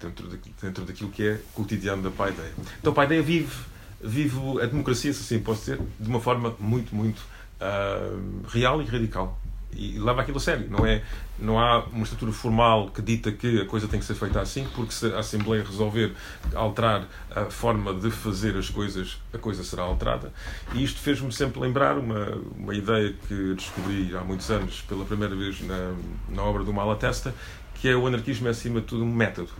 dentro, 0.00 0.28
de, 0.28 0.38
dentro 0.60 0.84
daquilo 0.84 1.10
que 1.10 1.26
é 1.26 1.40
cotidiano 1.54 2.02
da 2.02 2.10
Paideia. 2.10 2.52
Então 2.80 2.92
a 2.92 2.94
Paideia 2.94 3.22
vive, 3.22 3.54
vive 4.00 4.38
a 4.62 4.66
democracia, 4.66 5.12
se 5.12 5.20
assim 5.20 5.42
posso 5.42 5.60
dizer, 5.60 5.80
de 5.98 6.08
uma 6.08 6.20
forma 6.20 6.54
muito, 6.58 6.94
muito 6.94 7.20
uh, 7.60 8.46
real 8.48 8.80
e 8.80 8.84
radical 8.84 9.38
e 9.76 9.98
leva 9.98 10.22
aquilo 10.22 10.38
a 10.38 10.40
sério. 10.40 10.66
Não, 10.70 10.84
é, 10.86 11.02
não 11.38 11.58
há 11.58 11.84
uma 11.84 12.02
estrutura 12.02 12.32
formal 12.32 12.90
que 12.90 13.02
dita 13.02 13.30
que 13.30 13.60
a 13.60 13.66
coisa 13.66 13.86
tem 13.86 14.00
que 14.00 14.06
ser 14.06 14.14
feita 14.14 14.40
assim, 14.40 14.66
porque 14.74 14.92
se 14.92 15.06
a 15.12 15.18
Assembleia 15.18 15.62
resolver 15.62 16.14
alterar 16.54 17.06
a 17.30 17.44
forma 17.44 17.92
de 17.92 18.10
fazer 18.10 18.56
as 18.56 18.70
coisas, 18.70 19.18
a 19.32 19.38
coisa 19.38 19.62
será 19.62 19.82
alterada. 19.82 20.32
E 20.74 20.82
isto 20.82 20.98
fez-me 21.00 21.30
sempre 21.32 21.60
lembrar 21.60 21.98
uma, 21.98 22.38
uma 22.56 22.74
ideia 22.74 23.14
que 23.28 23.54
descobri 23.54 24.16
há 24.16 24.20
muitos 24.22 24.50
anos, 24.50 24.80
pela 24.82 25.04
primeira 25.04 25.36
vez 25.36 25.60
na, 25.60 25.94
na 26.28 26.42
obra 26.42 26.64
do 26.64 26.72
Malatesta, 26.72 27.34
que 27.74 27.88
é 27.88 27.94
o 27.94 28.06
anarquismo 28.06 28.48
é, 28.48 28.50
acima 28.50 28.80
de 28.80 28.86
tudo, 28.86 29.04
um 29.04 29.12
método. 29.12 29.50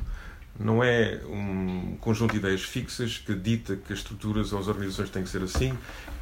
Não 0.58 0.82
é 0.82 1.20
um 1.26 1.96
conjunto 2.00 2.32
de 2.32 2.38
ideias 2.38 2.62
fixas 2.62 3.18
que 3.18 3.34
dita 3.34 3.76
que 3.76 3.92
as 3.92 3.98
estruturas 3.98 4.54
ou 4.54 4.58
as 4.58 4.68
organizações 4.68 5.10
têm 5.10 5.22
que 5.22 5.28
ser 5.28 5.42
assim. 5.42 5.76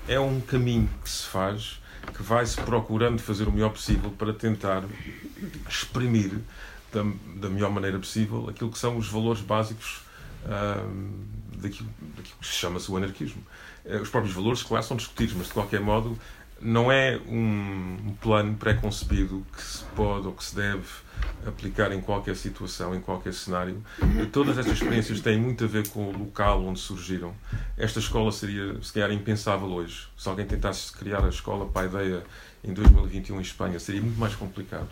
É 0.08 0.18
um 0.18 0.40
caminho 0.40 0.90
que 1.04 1.08
se 1.08 1.26
faz 1.26 1.80
que 2.12 2.22
vai-se 2.22 2.56
procurando 2.60 3.20
fazer 3.20 3.48
o 3.48 3.52
melhor 3.52 3.70
possível 3.70 4.10
para 4.10 4.32
tentar 4.32 4.84
exprimir 5.68 6.32
da, 6.92 7.02
da 7.36 7.48
melhor 7.48 7.70
maneira 7.70 7.98
possível 7.98 8.48
aquilo 8.48 8.70
que 8.70 8.78
são 8.78 8.96
os 8.96 9.08
valores 9.08 9.40
básicos 9.40 10.02
daquilo, 11.56 11.88
daquilo, 12.16 12.36
que 12.40 12.46
se 12.46 12.52
chama-se 12.52 12.90
o 12.90 12.96
anarquismo. 12.96 13.42
Eh, 13.84 13.96
os 13.96 14.08
próprios 14.08 14.34
valores, 14.34 14.62
claro, 14.62 14.84
são 14.84 14.96
discutidos, 14.96 15.34
mas 15.34 15.46
de 15.46 15.52
qualquer 15.52 15.80
modo 15.80 16.18
não 16.64 16.90
é 16.90 17.20
um 17.28 18.14
plano 18.22 18.54
pré-concebido 18.54 19.44
que 19.54 19.62
se 19.62 19.84
pode 19.94 20.26
ou 20.26 20.32
que 20.32 20.42
se 20.42 20.56
deve 20.56 20.84
aplicar 21.46 21.92
em 21.92 22.00
qualquer 22.00 22.34
situação, 22.36 22.94
em 22.94 23.00
qualquer 23.00 23.34
cenário. 23.34 23.82
Todas 24.32 24.56
estas 24.56 24.74
experiências 24.74 25.20
têm 25.20 25.38
muito 25.38 25.62
a 25.62 25.66
ver 25.66 25.86
com 25.88 26.08
o 26.08 26.18
local 26.18 26.64
onde 26.64 26.80
surgiram. 26.80 27.34
Esta 27.76 27.98
escola 27.98 28.32
seria, 28.32 28.80
se 28.82 28.92
calhar, 28.92 29.12
impensável 29.12 29.68
hoje. 29.68 30.08
Se 30.16 30.26
alguém 30.26 30.46
tentasse 30.46 30.90
criar 30.92 31.22
a 31.22 31.28
escola 31.28 31.66
para 31.66 31.82
a 31.82 31.84
ideia 31.84 32.24
em 32.64 32.72
2021 32.72 33.36
em 33.36 33.42
Espanha, 33.42 33.78
seria 33.78 34.00
muito 34.00 34.18
mais 34.18 34.34
complicado. 34.34 34.88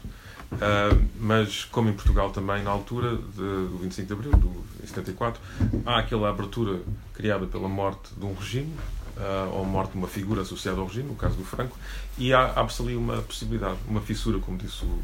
Uh, 0.53 1.09
mas, 1.19 1.65
como 1.65 1.89
em 1.89 1.95
Portugal 1.95 2.31
também, 2.31 2.63
na 2.63 2.71
altura 2.71 3.17
de, 3.17 3.37
do 3.37 3.79
25 3.81 4.07
de 4.07 4.13
Abril, 4.13 4.55
de 4.83 4.87
74, 4.87 5.41
há 5.87 6.01
aquela 6.01 6.29
abertura 6.29 6.81
criada 7.15 7.47
pela 7.47 7.69
morte 7.69 8.15
de 8.15 8.25
um 8.27 8.35
regime, 8.35 8.75
uh, 9.17 9.55
ou 9.55 9.65
morte 9.65 9.93
de 9.93 9.99
uma 9.99 10.09
figura 10.09 10.43
associada 10.43 10.81
ao 10.81 10.87
regime, 10.87 11.09
no 11.09 11.15
caso 11.15 11.37
do 11.37 11.45
Franco, 11.45 11.77
e 12.19 12.33
abre-se 12.33 12.83
ali 12.83 12.97
uma 12.97 13.21
possibilidade, 13.23 13.79
uma 13.89 14.01
fissura, 14.01 14.39
como 14.39 14.59
disse 14.59 14.85
o, 14.85 15.03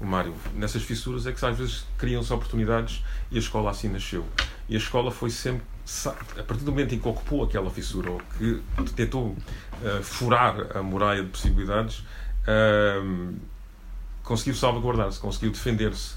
o 0.00 0.06
Mário. 0.06 0.34
Nessas 0.54 0.82
fissuras 0.82 1.26
é 1.26 1.32
que 1.32 1.44
às 1.44 1.56
vezes 1.56 1.84
criam-se 1.98 2.32
oportunidades 2.32 3.02
e 3.30 3.36
a 3.36 3.38
escola 3.38 3.70
assim 3.70 3.88
nasceu. 3.88 4.24
E 4.68 4.74
a 4.74 4.78
escola 4.78 5.10
foi 5.10 5.30
sempre, 5.30 5.62
a 6.38 6.42
partir 6.42 6.64
do 6.64 6.70
momento 6.70 6.94
em 6.94 6.98
que 6.98 7.08
ocupou 7.08 7.44
aquela 7.44 7.70
fissura, 7.70 8.10
ou 8.10 8.20
que 8.38 8.62
tentou 8.94 9.28
uh, 9.28 10.02
furar 10.02 10.76
a 10.76 10.82
muralha 10.82 11.22
de 11.22 11.28
possibilidades, 11.28 12.00
uh, 12.42 13.34
conseguiu 14.22 14.54
salvaguardar-se, 14.54 15.20
conseguiu 15.20 15.50
defender-se. 15.50 16.16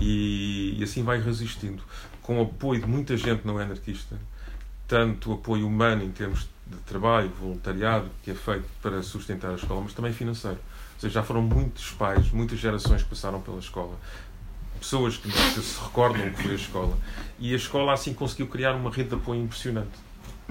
E, 0.00 0.76
e 0.78 0.82
assim 0.82 1.02
vai 1.02 1.20
resistindo. 1.20 1.82
Com 2.22 2.40
o 2.40 2.42
apoio 2.42 2.80
de 2.80 2.86
muita 2.86 3.16
gente 3.16 3.46
não 3.46 3.60
é 3.60 3.64
anarquista, 3.64 4.18
tanto 4.88 5.32
apoio 5.32 5.66
humano 5.66 6.02
em 6.02 6.10
termos 6.10 6.40
de 6.40 6.48
trabalho, 6.86 7.30
voluntariado 7.40 8.08
que 8.22 8.30
é 8.30 8.34
feito 8.34 8.64
para 8.82 9.02
sustentar 9.02 9.50
a 9.50 9.54
escola, 9.54 9.80
mas 9.82 9.92
também 9.92 10.12
financeiro. 10.12 10.58
Ou 10.94 11.00
seja, 11.00 11.14
já 11.14 11.22
foram 11.22 11.42
muitos 11.42 11.90
pais, 11.92 12.30
muitas 12.30 12.58
gerações 12.58 13.02
que 13.02 13.08
passaram 13.08 13.40
pela 13.40 13.58
escola. 13.58 13.96
Pessoas 14.78 15.16
que, 15.16 15.30
se 15.30 15.80
recordam 15.82 16.30
que 16.30 16.42
foi 16.42 16.52
a 16.52 16.54
escola. 16.54 16.98
E 17.38 17.52
a 17.52 17.56
escola 17.56 17.92
assim 17.92 18.14
conseguiu 18.14 18.46
criar 18.46 18.74
uma 18.74 18.90
rede 18.90 19.10
de 19.10 19.14
apoio 19.14 19.42
impressionante. 19.42 19.96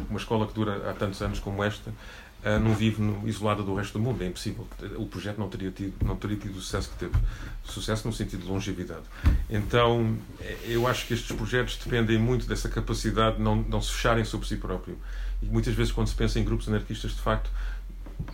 Uma 0.10 0.19
escola 0.19 0.47
que 0.47 0.54
dura 0.54 0.89
há 0.89 0.93
tantos 0.93 1.21
anos 1.21 1.39
como 1.39 1.63
esta, 1.63 1.89
uh, 1.89 2.60
não 2.60 2.73
vive 2.73 3.01
no, 3.01 3.28
isolada 3.28 3.63
do 3.63 3.73
resto 3.75 3.93
do 3.93 3.99
mundo. 3.99 4.23
É 4.23 4.28
impossível. 4.28 4.67
O 4.97 5.06
projeto 5.08 5.38
não 5.38 5.49
teria 5.49 5.71
tido, 5.71 5.93
não 6.06 6.15
teria 6.15 6.38
tido 6.38 6.58
o 6.58 6.62
sucesso 6.62 6.89
que 6.91 6.97
teve. 6.97 7.15
Sucesso 7.63 8.08
no 8.08 8.13
sentido 8.13 8.43
de 8.43 8.47
longevidade. 8.47 9.04
Então, 9.49 10.15
eh, 10.41 10.58
eu 10.67 10.88
acho 10.88 11.08
que 11.08 11.13
estes 11.13 11.36
projetos 11.36 11.78
dependem 11.84 12.19
muito 12.19 12.45
dessa 12.47 12.69
capacidade 12.69 13.38
de 13.38 13.41
não, 13.41 13.56
não 13.56 13.82
se 13.82 13.91
fecharem 13.91 14.23
sobre 14.23 14.47
si 14.47 14.58
próprio. 14.58 14.97
E 15.41 15.45
muitas 15.45 15.74
vezes, 15.74 15.91
quando 15.91 16.08
se 16.08 16.15
pensa 16.15 16.39
em 16.39 16.43
grupos 16.43 16.67
anarquistas, 16.67 17.12
de 17.12 17.21
facto, 17.21 17.50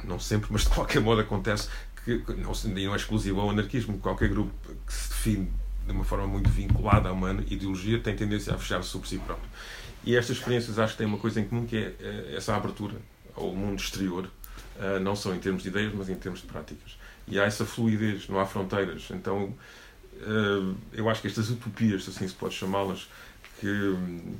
não 0.04 0.20
sempre, 0.20 0.50
mas 0.52 0.64
de 0.64 0.70
qualquer 0.70 1.02
modo 1.02 1.22
acontece 1.22 1.70
que 2.04 2.24
não, 2.38 2.52
não 2.52 2.94
é 2.94 2.98
exclusivo 2.98 3.42
ao 3.42 3.50
anarquismo. 3.50 3.98
Qualquer 4.00 4.30
grupo 4.30 4.52
que 4.86 4.94
se 4.94 5.10
define 5.10 5.52
de 5.86 5.92
uma 5.92 6.04
forma 6.04 6.28
muito 6.28 6.50
vinculada 6.50 7.10
a 7.10 7.12
uma 7.12 7.32
ideologia 7.48 8.00
tem 8.00 8.16
tendência 8.16 8.54
a 8.54 8.58
fechar-se 8.58 8.90
sobre 8.90 9.08
si 9.08 9.18
próprio. 9.20 9.50
E 10.04 10.16
estas 10.16 10.38
experiências 10.38 10.80
acho 10.80 10.94
que 10.94 11.00
têm 11.00 11.08
uma 11.08 11.18
coisa 11.18 11.40
em 11.40 11.46
comum 11.46 11.66
que 11.66 11.78
é 11.78 11.96
eh, 12.00 12.34
essa 12.36 12.56
abertura 12.56 12.96
ao 13.36 13.54
mundo 13.54 13.80
exterior, 13.80 14.30
eh, 14.80 15.00
não 15.00 15.16
só 15.16 15.34
em 15.34 15.40
termos 15.40 15.64
de 15.64 15.70
ideias, 15.70 15.94
mas 15.94 16.10
em 16.10 16.16
termos 16.16 16.42
de 16.42 16.48
práticas. 16.48 16.98
E 17.28 17.40
há 17.40 17.44
essa 17.44 17.66
fluidez, 17.66 18.28
não 18.28 18.40
há 18.40 18.46
fronteiras. 18.46 19.10
Então, 19.12 19.54
eh, 20.20 20.74
eu 20.94 21.10
acho 21.10 21.22
que 21.22 21.28
estas 21.28 21.52
utopias, 21.52 22.08
assim 22.10 22.28
se 22.28 22.34
pode 22.34 22.56
chamá-las, 22.56 23.08
que, 23.62 23.96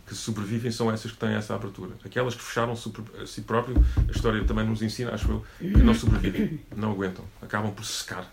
que, 0.08 0.16
sobrevivem 0.16 0.72
são 0.72 0.92
essas 0.92 1.12
que 1.12 1.18
têm 1.18 1.36
essa 1.36 1.54
abertura. 1.54 1.92
Aquelas 2.04 2.34
que 2.34 2.42
fecharam 2.42 2.74
a 2.74 3.26
si 3.28 3.42
próprio, 3.44 3.76
a 4.08 4.12
história 4.12 4.44
também 4.44 4.66
nos 4.66 4.82
ensina, 4.82 5.14
acho 5.14 5.30
eu, 5.30 5.46
que 5.60 5.84
não 5.84 5.94
sobrevivem, 5.94 6.60
não 6.76 6.92
aguentam, 6.92 7.24
acabam 7.40 7.72
por 7.72 7.86
secar 7.86 8.24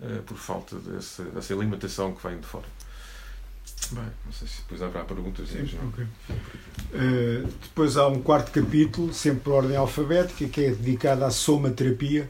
uh, 0.00 0.22
por 0.22 0.38
falta 0.38 0.76
dessa, 0.76 1.22
dessa 1.24 1.52
alimentação 1.52 2.14
que 2.14 2.26
vem 2.26 2.40
de 2.40 2.46
fora. 2.46 2.64
Bem, 3.90 4.04
não 4.24 4.32
sei 4.32 4.48
se 4.48 4.62
depois 4.62 4.80
haverá 4.80 5.04
perguntas. 5.04 5.50
Sim, 5.50 5.68
okay. 5.88 6.04
uh, 6.04 7.46
depois 7.62 7.98
há 7.98 8.08
um 8.08 8.22
quarto 8.22 8.50
capítulo, 8.50 9.12
sempre 9.12 9.40
por 9.40 9.52
ordem 9.52 9.76
alfabética, 9.76 10.48
que 10.48 10.64
é 10.64 10.70
dedicado 10.70 11.26
à 11.26 11.30
somaterapia. 11.30 12.28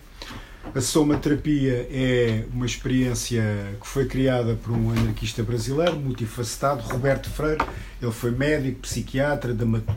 A 0.75 0.81
somaterapia 0.81 1.89
é 1.91 2.45
uma 2.53 2.67
experiência 2.67 3.43
que 3.81 3.87
foi 3.87 4.07
criada 4.07 4.55
por 4.55 4.73
um 4.73 4.91
anarquista 4.91 5.43
brasileiro, 5.43 5.97
multifacetado, 5.97 6.83
Roberto 6.83 7.31
Freire. 7.31 7.65
Ele 8.01 8.13
foi 8.13 8.31
médico, 8.31 8.81
psiquiatra, 8.81 9.57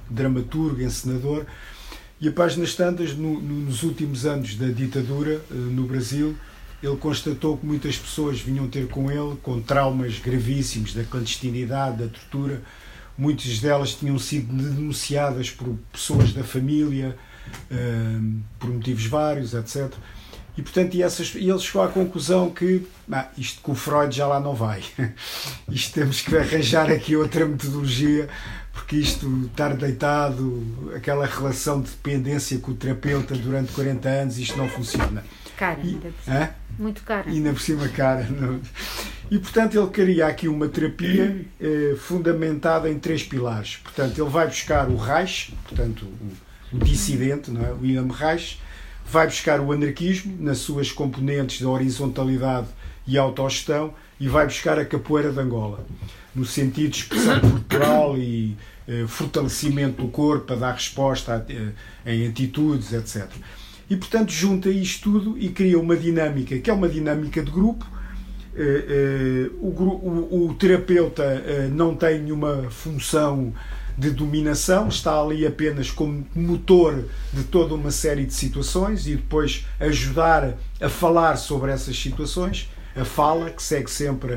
dramaturgo, 0.10 0.82
encenador. 0.82 1.46
E 2.22 2.28
a 2.28 2.32
páginas 2.32 2.76
tantas, 2.76 3.16
no, 3.16 3.42
nos 3.42 3.84
últimos 3.84 4.26
anos 4.26 4.56
da 4.56 4.68
ditadura 4.68 5.42
uh, 5.50 5.54
no 5.54 5.84
Brasil, 5.84 6.38
ele 6.82 6.96
constatou 6.96 7.58
que 7.58 7.66
muitas 7.66 7.98
pessoas 7.98 8.40
vinham 8.40 8.68
ter 8.68 8.88
com 8.88 9.12
ele 9.12 9.36
com 9.42 9.60
traumas 9.60 10.20
gravíssimos 10.20 10.94
da 10.94 11.04
clandestinidade, 11.04 11.98
da 11.98 12.08
tortura. 12.08 12.62
Muitas 13.18 13.60
delas 13.60 13.96
tinham 13.96 14.18
sido 14.18 14.54
denunciadas 14.54 15.50
por 15.50 15.76
pessoas 15.92 16.32
da 16.32 16.44
família, 16.44 17.18
uh, 17.72 18.40
por 18.58 18.70
motivos 18.70 19.06
vários, 19.06 19.54
etc. 19.54 19.92
E, 20.58 20.62
portanto, 20.62 20.96
e, 20.96 21.02
essas, 21.02 21.34
e 21.34 21.50
ele 21.50 21.60
chegou 21.60 21.82
à 21.82 21.88
conclusão 21.88 22.50
que 22.50 22.86
ah, 23.12 23.28
isto 23.38 23.62
com 23.62 23.72
o 23.72 23.76
Freud 23.76 24.16
já 24.16 24.28
lá 24.28 24.40
não 24.40 24.54
vai. 24.54 24.84
isto 25.70 25.94
temos 25.94 26.22
que 26.22 26.36
arranjar 26.36 26.92
aqui 26.92 27.16
outra 27.16 27.46
metodologia, 27.46 28.28
porque 28.74 28.98
isto, 28.98 29.46
estar 29.46 29.76
deitado, 29.76 30.92
aquela 30.96 31.26
relação 31.26 31.82
de 31.82 31.90
dependência 31.92 32.58
com 32.60 32.72
o 32.72 32.76
terapeuta 32.76 33.36
durante 33.36 33.72
40 33.72 34.10
anos, 34.10 34.38
isto 34.38 34.58
não 34.58 34.68
funciona. 34.68 35.24
Cara, 35.58 35.80
e, 35.84 35.90
ainda 35.90 36.10
por 36.10 36.24
cima. 36.24 36.56
Muito 36.80 37.04
cara. 37.04 37.30
E 37.30 37.34
ainda 37.34 37.54
por 37.54 37.62
cima 37.62 37.88
cara. 37.90 38.28
Não. 38.30 38.60
E, 39.30 39.40
portanto, 39.40 39.80
ele 39.80 39.90
queria 39.92 40.28
aqui 40.28 40.48
uma 40.48 40.68
terapia 40.68 41.46
eh, 41.62 41.96
fundamentada 41.98 42.90
em 42.90 43.00
três 43.00 43.24
pilares. 43.24 43.78
Portanto, 43.78 44.22
ele 44.22 44.30
vai 44.30 44.48
buscar 44.48 44.90
o 44.90 44.98
Reich, 44.98 45.56
portanto, 45.68 46.06
o, 46.06 46.76
o 46.76 46.80
dissidente, 46.80 47.50
não 47.50 47.64
é? 47.64 47.72
William 47.72 48.08
Reich, 48.12 48.60
vai 49.12 49.28
buscar 49.28 49.60
o 49.60 49.74
anarquismo 49.74 50.38
nas 50.40 50.60
suas 50.60 50.90
componentes 50.90 51.58
de 51.58 51.66
horizontalidade 51.66 52.68
e 53.06 53.18
autogestão 53.18 53.94
e 54.18 54.30
vai 54.30 54.46
buscar 54.46 54.80
a 54.80 54.86
capoeira 54.86 55.34
de 55.34 55.40
Angola, 55.40 55.86
no 56.34 56.46
sentido 56.46 56.92
de 56.92 56.98
expressão 57.00 57.42
corporal 57.42 58.16
e 58.18 58.56
eh, 58.88 59.06
fortalecimento 59.08 60.02
do 60.02 60.08
corpo 60.08 60.54
a 60.54 60.56
dar 60.56 60.74
resposta 60.76 61.36
a, 61.36 61.52
eh, 61.52 61.74
em 62.06 62.26
atitudes, 62.26 62.94
etc. 62.94 63.28
E, 63.90 63.98
portanto, 63.98 64.32
junta 64.32 64.70
isto 64.70 65.12
tudo 65.12 65.38
e 65.38 65.50
cria 65.50 65.78
uma 65.78 65.98
dinâmica, 65.98 66.58
que 66.58 66.70
é 66.70 66.74
uma 66.74 66.88
dinâmica 66.88 67.44
de 67.44 67.52
grupo. 67.52 67.86
Eh, 68.56 68.86
eh, 68.88 69.52
o, 69.60 69.68
o, 69.68 70.48
o 70.48 70.54
terapeuta 70.54 71.24
eh, 71.24 71.70
não 71.70 71.96
tem 71.96 72.22
nenhuma 72.22 72.68
função 72.70 73.54
de 73.98 74.10
dominação, 74.12 74.88
está 74.88 75.20
ali 75.20 75.46
apenas 75.46 75.92
como 75.92 76.26
motor 76.36 77.06
de 77.34 77.44
toda 77.44 77.74
uma 77.76 77.92
série 77.92 78.26
de 78.26 78.34
situações 78.34 79.08
e 79.08 79.16
depois 79.16 79.66
ajudar 79.80 80.56
a 80.80 80.90
falar 80.90 81.38
sobre 81.38 81.72
essas 81.72 81.98
situações, 81.98 82.70
a 82.96 83.06
fala, 83.06 83.50
que 83.50 83.62
segue 83.64 83.90
sempre 83.90 84.34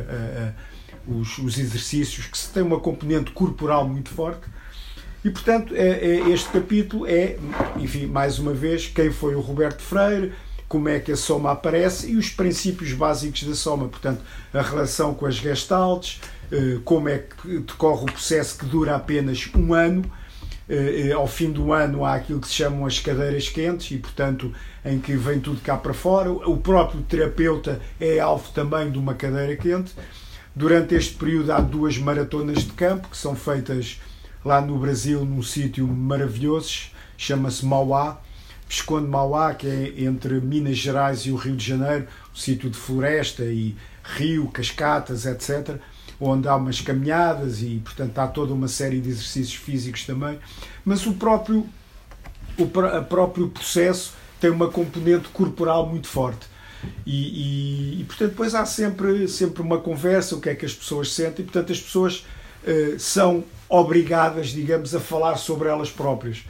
os, 1.06 1.38
os, 1.38 1.58
exercícios, 1.58 2.26
que 2.26 2.38
tem 2.52 2.62
uma 2.62 2.80
componente 2.80 3.30
corporal 3.30 3.86
muito 3.86 4.10
forte. 4.10 4.46
E, 5.24 5.30
portanto, 5.30 5.74
é, 5.74 5.88
é, 5.88 6.28
este 6.30 6.50
capítulo 6.50 7.06
é, 7.06 7.36
enfim, 7.78 8.06
mais 8.06 8.38
uma 8.38 8.52
vez, 8.52 8.86
quem 8.86 9.10
foi 9.10 9.34
o 9.34 9.40
Roberto 9.40 9.80
Freire, 9.80 10.32
como 10.68 10.88
é 10.88 10.98
que 10.98 11.12
a 11.12 11.16
soma 11.16 11.52
aparece 11.52 12.10
e 12.10 12.16
os 12.16 12.30
princípios 12.30 12.92
básicos 12.92 13.44
da 13.44 13.54
soma. 13.54 13.88
Portanto, 13.88 14.20
a 14.52 14.60
relação 14.60 15.14
com 15.14 15.24
as 15.24 15.36
gestaltes, 15.36 16.20
eh, 16.43 16.43
como 16.84 17.08
é 17.08 17.18
que 17.18 17.58
decorre 17.60 18.02
o 18.02 18.06
processo 18.06 18.58
que 18.58 18.66
dura 18.66 18.96
apenas 18.96 19.48
um 19.54 19.74
ano. 19.74 20.04
Eh, 20.68 21.08
eh, 21.08 21.12
ao 21.12 21.26
fim 21.26 21.52
do 21.52 21.72
ano 21.74 22.04
há 22.04 22.14
aquilo 22.14 22.40
que 22.40 22.48
se 22.48 22.54
chamam 22.54 22.86
as 22.86 22.98
cadeiras 22.98 23.50
quentes 23.50 23.90
e, 23.90 23.98
portanto, 23.98 24.52
em 24.84 24.98
que 24.98 25.14
vem 25.14 25.38
tudo 25.38 25.60
cá 25.60 25.76
para 25.76 25.92
fora. 25.92 26.30
O 26.32 26.56
próprio 26.56 27.02
terapeuta 27.02 27.80
é 28.00 28.18
alvo 28.18 28.50
também 28.52 28.90
de 28.90 28.98
uma 28.98 29.14
cadeira 29.14 29.56
quente. 29.56 29.94
Durante 30.56 30.94
este 30.94 31.14
período 31.14 31.52
há 31.52 31.60
duas 31.60 31.98
maratonas 31.98 32.64
de 32.64 32.72
campo 32.72 33.08
que 33.08 33.16
são 33.16 33.34
feitas 33.34 34.00
lá 34.44 34.60
no 34.60 34.78
Brasil, 34.78 35.24
num 35.24 35.42
sítio 35.42 35.86
maravilhoso, 35.86 36.90
chama-se 37.16 37.64
Mauá, 37.66 38.20
Visconde 38.68 39.08
Mauá, 39.08 39.52
que 39.54 39.66
é 39.66 40.04
entre 40.04 40.40
Minas 40.40 40.78
Gerais 40.78 41.20
e 41.26 41.30
o 41.30 41.36
Rio 41.36 41.56
de 41.56 41.66
Janeiro, 41.66 42.06
um 42.32 42.36
sítio 42.36 42.70
de 42.70 42.76
floresta 42.76 43.44
e 43.44 43.76
rio, 44.02 44.48
cascatas, 44.48 45.26
etc., 45.26 45.78
onde 46.20 46.48
há 46.48 46.56
umas 46.56 46.80
caminhadas 46.80 47.62
e, 47.62 47.80
portanto, 47.84 48.18
há 48.18 48.26
toda 48.26 48.52
uma 48.52 48.68
série 48.68 49.00
de 49.00 49.10
exercícios 49.10 49.54
físicos 49.54 50.04
também. 50.04 50.38
Mas 50.84 51.06
o 51.06 51.14
próprio, 51.14 51.66
o 52.58 52.66
próprio 53.08 53.48
processo 53.48 54.14
tem 54.40 54.50
uma 54.50 54.68
componente 54.68 55.28
corporal 55.28 55.86
muito 55.86 56.06
forte. 56.06 56.46
E, 57.06 57.96
e, 57.96 58.00
e, 58.00 58.04
portanto, 58.04 58.30
depois 58.30 58.54
há 58.54 58.66
sempre, 58.66 59.26
sempre 59.28 59.62
uma 59.62 59.78
conversa, 59.78 60.36
o 60.36 60.40
que 60.40 60.50
é 60.50 60.54
que 60.54 60.66
as 60.66 60.74
pessoas 60.74 61.12
sentem, 61.12 61.42
e, 61.42 61.48
portanto, 61.48 61.72
as 61.72 61.80
pessoas 61.80 62.26
uh, 62.62 62.98
são 62.98 63.44
obrigadas, 63.68 64.48
digamos, 64.48 64.94
a 64.94 65.00
falar 65.00 65.36
sobre 65.36 65.68
elas 65.68 65.90
próprias. 65.90 66.44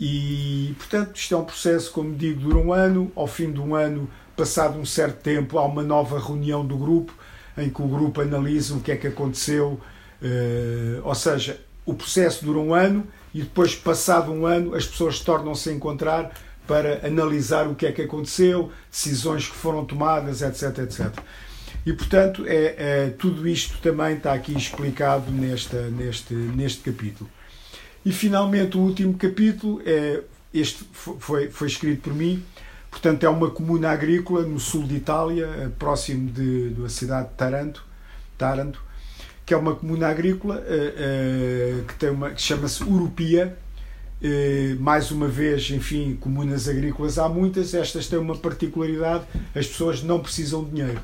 E, 0.00 0.74
portanto, 0.78 1.16
isto 1.16 1.34
é 1.34 1.38
um 1.38 1.44
processo, 1.44 1.92
como 1.92 2.14
digo, 2.14 2.40
dura 2.40 2.58
um 2.58 2.72
ano. 2.72 3.12
Ao 3.14 3.26
fim 3.26 3.52
de 3.52 3.60
um 3.60 3.74
ano, 3.74 4.08
passado 4.36 4.78
um 4.78 4.84
certo 4.84 5.22
tempo, 5.22 5.58
há 5.58 5.64
uma 5.64 5.82
nova 5.82 6.18
reunião 6.18 6.64
do 6.64 6.76
grupo 6.76 7.12
em 7.58 7.70
que 7.70 7.82
o 7.82 7.88
grupo 7.88 8.20
analisa 8.20 8.74
o 8.74 8.80
que 8.80 8.92
é 8.92 8.96
que 8.96 9.06
aconteceu. 9.06 9.80
Uh, 10.20 11.00
ou 11.04 11.14
seja, 11.14 11.60
o 11.84 11.94
processo 11.94 12.44
dura 12.44 12.58
um 12.58 12.74
ano 12.74 13.06
e 13.32 13.42
depois, 13.42 13.74
passado 13.74 14.32
um 14.32 14.46
ano, 14.46 14.74
as 14.74 14.86
pessoas 14.86 15.20
tornam-se 15.20 15.68
a 15.70 15.72
encontrar 15.72 16.32
para 16.66 17.06
analisar 17.06 17.66
o 17.66 17.74
que 17.74 17.86
é 17.86 17.92
que 17.92 18.02
aconteceu, 18.02 18.70
decisões 18.90 19.48
que 19.48 19.54
foram 19.56 19.84
tomadas, 19.84 20.42
etc, 20.42 20.78
etc. 20.80 21.18
E, 21.86 21.92
portanto, 21.94 22.44
é, 22.46 22.74
é, 22.76 23.14
tudo 23.18 23.48
isto 23.48 23.78
também 23.78 24.16
está 24.16 24.34
aqui 24.34 24.54
explicado 24.54 25.30
nesta, 25.30 25.88
neste, 25.88 26.34
neste 26.34 26.80
capítulo. 26.82 27.28
E, 28.04 28.12
finalmente, 28.12 28.76
o 28.76 28.80
último 28.80 29.14
capítulo, 29.14 29.80
é, 29.86 30.20
este 30.52 30.84
foi, 30.92 31.48
foi 31.48 31.68
escrito 31.68 32.02
por 32.02 32.14
mim, 32.14 32.42
portanto, 32.90 33.24
é 33.24 33.28
uma 33.28 33.50
comuna 33.50 33.90
agrícola 33.90 34.42
no 34.42 34.58
sul 34.58 34.84
de 34.84 34.96
Itália, 34.96 35.46
eh, 35.46 35.68
próximo 35.78 36.30
de, 36.30 36.70
da 36.70 36.88
cidade 36.88 37.28
de 37.28 37.34
Taranto, 37.34 37.84
Taranto 38.36 38.82
que 39.44 39.54
é 39.54 39.56
uma 39.56 39.74
comuna 39.74 40.08
agrícola 40.08 40.62
eh, 40.66 40.94
eh, 40.98 41.84
que, 41.88 41.94
tem 41.94 42.10
uma, 42.10 42.30
que 42.30 42.42
chama-se 42.42 42.84
Urupia. 42.84 43.56
mais 44.78 45.10
uma 45.10 45.26
vez, 45.26 45.70
enfim, 45.70 46.18
comunas 46.20 46.68
agrícolas 46.68 47.18
há 47.18 47.28
muitas, 47.28 47.72
estas 47.72 48.08
têm 48.08 48.18
uma 48.18 48.36
particularidade, 48.36 49.24
as 49.54 49.66
pessoas 49.66 50.02
não 50.02 50.20
precisam 50.20 50.64
de 50.64 50.72
dinheiro 50.72 51.00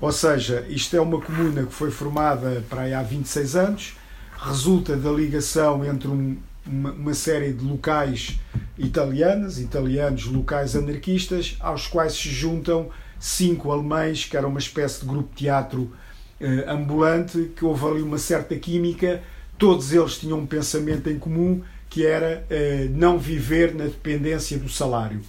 ou 0.00 0.12
seja, 0.12 0.64
isto 0.68 0.96
é 0.96 1.00
uma 1.00 1.20
comuna 1.20 1.64
que 1.64 1.72
foi 1.72 1.90
formada 1.90 2.64
para 2.68 2.82
aí 2.82 2.94
há 2.94 3.02
26 3.02 3.56
anos, 3.56 3.96
resulta 4.36 4.96
da 4.96 5.10
ligação 5.10 5.84
entre 5.84 6.08
um, 6.08 6.36
uma, 6.66 6.92
uma, 6.92 7.14
série 7.14 7.52
de 7.52 7.64
locais 7.64 8.38
italianos, 8.78 9.58
italianos 9.60 10.26
locais 10.26 10.76
anarquistas, 10.76 11.56
aos 11.60 11.86
quais 11.86 12.14
se 12.14 12.28
juntam 12.28 12.88
cinco 13.18 13.72
alemães, 13.72 14.24
que 14.24 14.36
era 14.36 14.46
uma 14.46 14.58
espécie 14.58 15.00
de 15.00 15.06
grupo 15.06 15.30
de 15.30 15.44
teatro 15.44 15.92
eh, 16.40 16.64
ambulante, 16.68 17.52
que 17.56 17.64
houve 17.64 17.86
ali 17.86 18.02
uma 18.02 18.18
certa 18.18 18.54
química, 18.56 19.22
todos 19.58 19.92
eles 19.92 20.18
tinham 20.18 20.38
um 20.38 20.46
pensamento 20.46 21.08
em 21.08 21.18
comum, 21.18 21.62
que 21.88 22.04
era 22.04 22.44
eh, 22.50 22.88
não 22.90 23.18
viver 23.18 23.74
na 23.74 23.84
dependência 23.84 24.58
do 24.58 24.68
salário. 24.68 25.20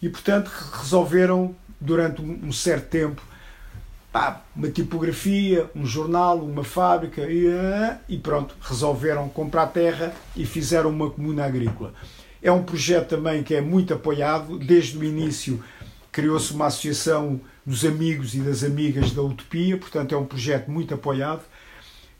E, 0.00 0.08
portanto, 0.08 0.48
resolveram, 0.80 1.56
durante 1.80 2.22
um 2.22 2.52
certo 2.52 2.88
tempo, 2.88 3.22
pá, 4.14 4.44
uma 4.54 4.68
tipografia, 4.68 5.68
um 5.74 5.84
jornal, 5.84 6.38
uma 6.38 6.62
fábrica 6.62 7.22
e, 7.22 7.48
eh, 7.48 7.98
e 8.08 8.16
pronto, 8.16 8.54
resolveram 8.60 9.28
comprar 9.28 9.66
terra 9.66 10.14
e 10.36 10.46
fizeram 10.46 10.90
uma 10.90 11.10
comuna 11.10 11.44
agrícola. 11.44 11.92
É 12.40 12.52
um 12.52 12.62
projeto 12.62 13.08
também 13.08 13.42
que 13.42 13.56
é 13.56 13.60
muito 13.60 13.92
apoiado, 13.92 14.56
desde 14.56 14.96
o 14.96 15.02
início 15.02 15.60
criou-se 16.12 16.52
uma 16.52 16.66
associação 16.66 17.40
dos 17.66 17.84
amigos 17.84 18.36
e 18.36 18.38
das 18.38 18.62
amigas 18.62 19.10
da 19.10 19.20
Utopia, 19.20 19.76
portanto 19.76 20.14
é 20.14 20.16
um 20.16 20.26
projeto 20.26 20.70
muito 20.70 20.94
apoiado. 20.94 21.42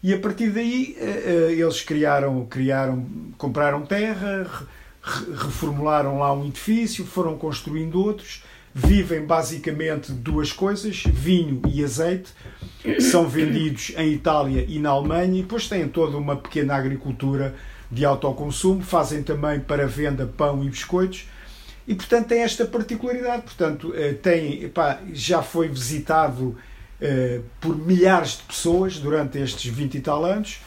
E 0.03 0.13
a 0.13 0.19
partir 0.19 0.51
daí 0.51 0.97
eh, 0.99 1.23
eh, 1.27 1.53
eles 1.53 1.81
criaram, 1.81 2.45
criaram 2.47 3.07
compraram 3.39 3.87
terra, 3.87 4.67
reformularam 5.01 6.19
lá 6.19 6.33
um 6.33 6.45
edifício, 6.45 7.07
foram 7.07 7.39
construindo 7.39 8.03
outros 8.03 8.43
vivem 8.75 9.25
basicamente 9.25 10.11
duas 10.11 10.53
coisas: 10.53 11.05
vinho 11.07 11.63
e 11.73 11.85
azeite. 11.85 12.33
São 13.01 13.27
vendidos 13.27 13.93
em 13.97 14.13
Itália 14.13 14.67
e 14.69 14.79
na 14.79 14.91
Alemanha, 14.91 15.39
e 15.39 15.43
depois 15.43 15.69
têm 15.69 15.89
toda 15.89 16.19
uma 16.19 16.37
pequena 16.37 16.75
agricultura 16.75 17.55
de 17.91 18.05
autoconsumo. 18.05 18.83
Fazem 18.83 19.23
também 19.23 19.61
para 19.61 19.87
venda 19.87 20.27
pão 20.27 20.63
e 20.65 20.69
biscoitos. 20.69 21.27
E 21.87 21.95
portanto 21.95 22.29
tem 22.29 22.43
esta 22.43 22.65
particularidade. 22.65 23.43
Portanto, 23.43 23.93
eh, 23.95 24.15
tem, 24.15 24.65
epá, 24.65 25.01
já 25.13 25.43
foi 25.43 25.69
visitado 25.69 26.57
eh, 27.01 27.41
por 27.61 27.77
milhares 27.77 28.39
de 28.39 28.43
pessoas 28.45 28.99
durante 28.99 29.39
estes 29.39 29.73
20 29.73 29.95
e 29.95 30.01
tal 30.01 30.25
anos. 30.25 30.61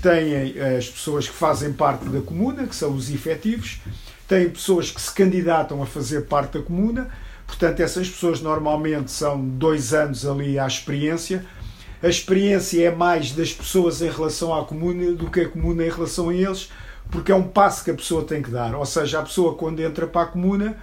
Têm 0.00 0.58
as 0.78 0.88
pessoas 0.88 1.28
que 1.28 1.34
fazem 1.34 1.72
parte 1.72 2.06
da 2.06 2.20
comuna, 2.20 2.66
que 2.66 2.74
são 2.74 2.94
os 2.94 3.10
efetivos, 3.10 3.80
têm 4.26 4.48
pessoas 4.48 4.90
que 4.90 5.00
se 5.00 5.12
candidatam 5.12 5.82
a 5.82 5.86
fazer 5.86 6.22
parte 6.22 6.56
da 6.56 6.64
comuna, 6.64 7.10
portanto, 7.52 7.80
essas 7.80 8.08
pessoas 8.08 8.40
normalmente 8.40 9.10
são 9.10 9.38
dois 9.38 9.92
anos 9.92 10.26
ali 10.26 10.58
à 10.58 10.66
experiência. 10.66 11.44
A 12.02 12.08
experiência 12.08 12.88
é 12.88 12.90
mais 12.90 13.32
das 13.32 13.52
pessoas 13.52 14.00
em 14.00 14.10
relação 14.10 14.54
à 14.54 14.64
comuna 14.64 15.12
do 15.12 15.30
que 15.30 15.40
a 15.40 15.48
comuna 15.48 15.84
em 15.84 15.90
relação 15.90 16.30
a 16.30 16.34
eles, 16.34 16.70
porque 17.10 17.30
é 17.30 17.34
um 17.34 17.42
passo 17.42 17.84
que 17.84 17.90
a 17.90 17.94
pessoa 17.94 18.24
tem 18.24 18.40
que 18.40 18.50
dar. 18.50 18.74
Ou 18.74 18.86
seja, 18.86 19.20
a 19.20 19.22
pessoa, 19.22 19.54
quando 19.54 19.80
entra 19.80 20.06
para 20.06 20.22
a 20.22 20.26
comuna, 20.26 20.78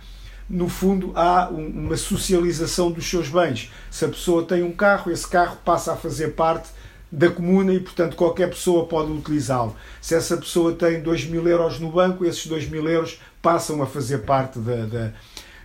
no 0.48 0.70
fundo, 0.70 1.12
há 1.16 1.50
uma 1.50 1.98
socialização 1.98 2.92
dos 2.92 3.10
seus 3.10 3.30
bens. 3.30 3.72
Se 3.90 4.06
a 4.06 4.08
pessoa 4.08 4.44
tem 4.44 4.62
um 4.62 4.72
carro, 4.72 5.12
esse 5.12 5.28
carro 5.28 5.58
passa 5.66 5.94
a 5.94 5.98
fazer 5.98 6.30
parte 6.30 6.70
da 7.12 7.32
comuna 7.32 7.74
e, 7.74 7.80
portanto, 7.80 8.16
qualquer 8.16 8.48
pessoa 8.48 8.86
pode 8.86 9.12
utilizá-lo. 9.12 9.76
Se 10.00 10.14
essa 10.14 10.38
pessoa 10.38 10.74
tem 10.74 11.02
2 11.02 11.26
mil 11.26 11.48
euros 11.48 11.80
no 11.80 11.92
banco, 11.92 12.24
esses 12.24 12.46
2 12.46 12.70
mil 12.70 12.88
euros 12.88 13.20
passam 13.42 13.82
a 13.82 13.88
fazer 13.88 14.20
parte 14.20 14.60
da, 14.60 14.86
da, 14.86 15.14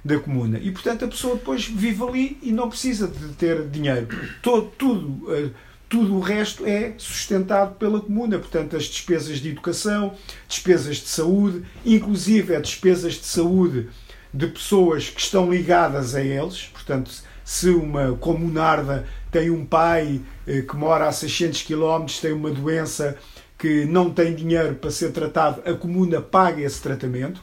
da, 0.05 0.19
comuna. 0.19 0.59
E, 0.59 0.71
portanto, 0.71 1.05
a 1.05 1.09
pessoa 1.09 1.37
depois 1.37 1.67
vive 1.67 2.03
ali 2.03 2.39
e 2.43 2.53
não 2.53 2.69
precisa 2.69 3.09
de 3.09 3.29
ter 3.35 3.67
dinheiro. 3.69 4.09
Todo, 4.43 4.71
tudo, 4.77 5.35
eh, 5.35 5.51
tudo 5.89 6.17
o 6.17 6.21
resto 6.21 6.67
é 6.67 6.95
sustentado 6.99 7.77
pela 7.77 8.01
comuna. 8.01 8.39
Portanto, 8.39 8.77
as 8.77 8.85
despesas 8.85 9.39
de 9.39 9.51
educação, 9.51 10.15
despesas 10.49 10.97
de 10.97 11.09
saúde, 11.09 11.65
inclusive 11.85 12.55
as 12.55 12.63
despesas 12.63 13.15
de 13.15 13.25
saúde 13.25 13.89
de 14.33 14.47
pessoas 14.49 15.09
que 15.09 15.21
estão 15.21 15.51
ligadas 15.51 16.15
a 16.15 16.21
eles, 16.21 16.69
portanto, 16.73 17.11
se 17.45 17.69
uma 17.69 18.17
comunarda 18.17 19.07
tem 19.31 19.51
um 19.51 19.65
pai 19.65 20.21
eh, 20.47 20.63
que 20.63 20.77
mora 20.77 21.07
a 21.07 21.13
600 21.13 21.63
km, 21.63 22.07
tem 22.21 22.33
uma 22.33 22.51
doença 22.51 23.17
que 23.57 23.85
não 23.85 24.11
tem 24.11 24.35
dinheiro 24.35 24.75
para 24.75 24.91
ser 24.91 25.13
tratado, 25.13 25.63
a 25.65 25.75
comuna 25.75 26.21
paga 26.21 26.61
esse 26.63 26.83
tratamento. 26.83 27.41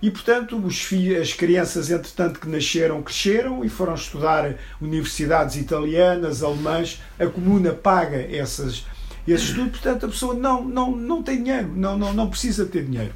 E, 0.00 0.10
portanto, 0.10 0.56
os 0.58 0.82
filhos, 0.82 1.20
as 1.20 1.32
crianças, 1.32 1.90
entretanto, 1.90 2.38
que 2.38 2.48
nasceram, 2.48 3.02
cresceram 3.02 3.64
e 3.64 3.68
foram 3.68 3.94
estudar 3.94 4.54
universidades 4.80 5.56
italianas, 5.56 6.42
alemãs, 6.42 7.00
a 7.18 7.26
comuna 7.26 7.72
paga 7.72 8.16
essas, 8.16 8.84
esse 9.26 9.44
estudo, 9.44 9.70
portanto, 9.70 10.06
a 10.06 10.08
pessoa 10.08 10.34
não, 10.34 10.62
não, 10.62 10.94
não 10.94 11.22
tem 11.22 11.42
dinheiro, 11.42 11.72
não, 11.74 11.96
não, 11.96 12.12
não 12.12 12.28
precisa 12.28 12.66
ter 12.66 12.84
dinheiro. 12.84 13.12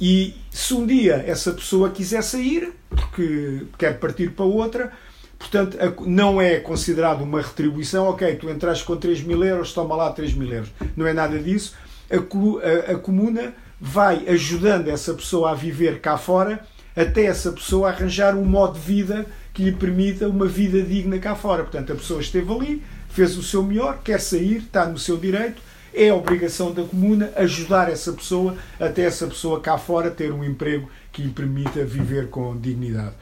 E 0.00 0.34
se 0.50 0.74
um 0.74 0.86
dia 0.86 1.24
essa 1.26 1.52
pessoa 1.52 1.90
quiser 1.90 2.22
sair, 2.22 2.72
porque 2.90 3.66
quer 3.76 3.98
partir 3.98 4.30
para 4.30 4.44
outra, 4.44 4.92
portanto, 5.38 5.76
não 6.06 6.40
é 6.40 6.60
considerado 6.60 7.22
uma 7.22 7.40
retribuição, 7.40 8.06
ok, 8.06 8.36
tu 8.36 8.48
entraste 8.48 8.84
com 8.84 8.96
3 8.96 9.22
mil 9.22 9.42
euros, 9.44 9.72
toma 9.72 9.96
lá 9.96 10.12
3 10.12 10.34
mil 10.34 10.52
euros. 10.52 10.70
Não 10.96 11.06
é 11.06 11.12
nada 11.12 11.38
disso. 11.38 11.74
A, 12.10 12.16
a, 12.16 12.92
a 12.92 12.98
comuna 12.98 13.54
vai 13.80 14.28
ajudando 14.28 14.88
essa 14.88 15.14
pessoa 15.14 15.50
a 15.50 15.54
viver 15.54 16.00
cá 16.00 16.16
fora 16.16 16.64
até 16.96 17.24
essa 17.24 17.50
pessoa 17.50 17.88
arranjar 17.88 18.36
um 18.36 18.44
modo 18.44 18.74
de 18.74 18.80
vida 18.80 19.26
que 19.52 19.64
lhe 19.64 19.72
permita 19.72 20.28
uma 20.28 20.46
vida 20.46 20.82
digna 20.82 21.18
cá 21.18 21.34
fora. 21.34 21.62
Portanto, 21.62 21.92
a 21.92 21.96
pessoa 21.96 22.20
esteve 22.20 22.52
ali, 22.52 22.82
fez 23.08 23.36
o 23.36 23.42
seu 23.42 23.62
melhor, 23.62 24.00
quer 24.02 24.20
sair, 24.20 24.58
está 24.58 24.86
no 24.86 24.98
seu 24.98 25.16
direito, 25.16 25.60
é 25.92 26.12
obrigação 26.12 26.72
da 26.72 26.82
comuna 26.82 27.32
ajudar 27.36 27.90
essa 27.90 28.12
pessoa 28.12 28.56
até 28.80 29.02
essa 29.02 29.26
pessoa 29.26 29.60
cá 29.60 29.78
fora 29.78 30.10
ter 30.10 30.32
um 30.32 30.44
emprego 30.44 30.88
que 31.12 31.22
lhe 31.22 31.30
permita 31.30 31.84
viver 31.84 32.28
com 32.28 32.56
dignidade. 32.56 33.14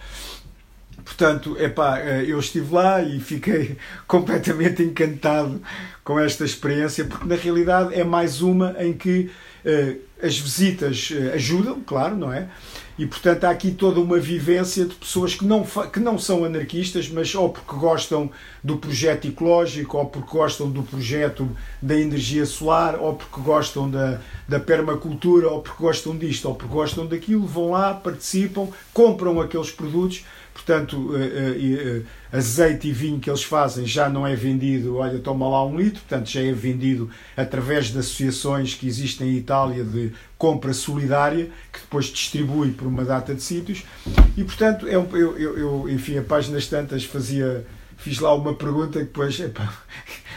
Portanto, 1.05 1.57
epá, 1.59 1.99
eh, 1.99 2.25
eu 2.27 2.39
estive 2.39 2.73
lá 2.73 3.03
e 3.03 3.21
fiquei 3.21 3.77
completamente 4.07 4.83
encantado 4.83 5.61
com 6.05 6.19
esta 6.19 6.45
experiência, 6.45 7.05
porque 7.05 7.27
na 7.27 7.35
realidade 7.35 7.95
é 7.95 8.05
mais 8.05 8.41
uma 8.41 8.75
em 8.79 8.93
que 8.93 9.31
uh, 9.65 10.01
as 10.23 10.39
visitas 10.39 11.11
uh, 11.11 11.35
ajudam, 11.35 11.81
claro, 11.85 12.17
não 12.17 12.33
é? 12.33 12.49
E 12.99 13.07
portanto 13.07 13.45
há 13.45 13.51
aqui 13.51 13.71
toda 13.71 13.99
uma 14.01 14.19
vivência 14.19 14.85
de 14.85 14.95
pessoas 14.95 15.35
que 15.35 15.45
não, 15.45 15.65
que 15.65 15.99
não 15.99 16.19
são 16.19 16.45
anarquistas, 16.45 17.09
mas 17.09 17.35
ou 17.35 17.49
porque 17.49 17.75
gostam 17.75 18.31
do 18.63 18.77
projeto 18.77 19.27
ecológico, 19.27 19.97
ou 19.97 20.07
porque 20.07 20.31
gostam 20.31 20.71
do 20.71 20.83
projeto 20.83 21.49
da 21.81 21.99
energia 21.99 22.45
solar, 22.45 23.01
ou 23.01 23.15
porque 23.15 23.41
gostam 23.41 23.91
da, 23.91 24.21
da 24.47 24.61
permacultura, 24.61 25.49
ou 25.49 25.63
porque 25.63 25.83
gostam 25.83 26.17
disto, 26.17 26.49
ou 26.49 26.55
porque 26.55 26.73
gostam 26.73 27.07
daquilo, 27.07 27.47
vão 27.47 27.71
lá, 27.71 27.95
participam, 27.95 28.69
compram 28.93 29.41
aqueles 29.41 29.71
produtos 29.71 30.25
portanto, 30.53 31.13
eh, 31.17 31.57
eh, 31.59 32.03
azeite 32.37 32.89
e 32.89 32.93
vinho 32.93 33.19
que 33.19 33.29
eles 33.29 33.43
fazem 33.43 33.87
já 33.87 34.09
não 34.09 34.27
é 34.27 34.35
vendido, 34.35 34.97
olha, 34.97 35.19
toma 35.19 35.49
lá 35.49 35.65
um 35.65 35.77
litro, 35.77 36.01
portanto, 36.01 36.29
já 36.29 36.43
é 36.43 36.53
vendido 36.53 37.11
através 37.37 37.87
de 37.87 37.99
associações 37.99 38.75
que 38.75 38.87
existem 38.87 39.31
em 39.31 39.37
Itália 39.37 39.85
de 39.85 40.13
compra 40.37 40.73
solidária, 40.73 41.51
que 41.73 41.81
depois 41.81 42.07
distribui 42.07 42.73
por 42.73 42.87
uma 42.87 43.05
data 43.05 43.35
de 43.35 43.43
sítios, 43.43 43.85
e 44.37 44.45
portanto, 44.45 44.87
é 44.87 44.95
eu, 44.95 45.09
eu, 45.15 45.59
eu, 45.59 45.89
enfim, 45.89 46.19
a 46.19 46.23
páginas 46.23 46.67
tantas 46.67 47.05
fazia, 47.05 47.67
fiz 47.97 48.19
lá 48.19 48.35
uma 48.35 48.55
pergunta 48.55 48.99
que 48.99 49.07
depois, 49.07 49.39
epá, 49.41 49.73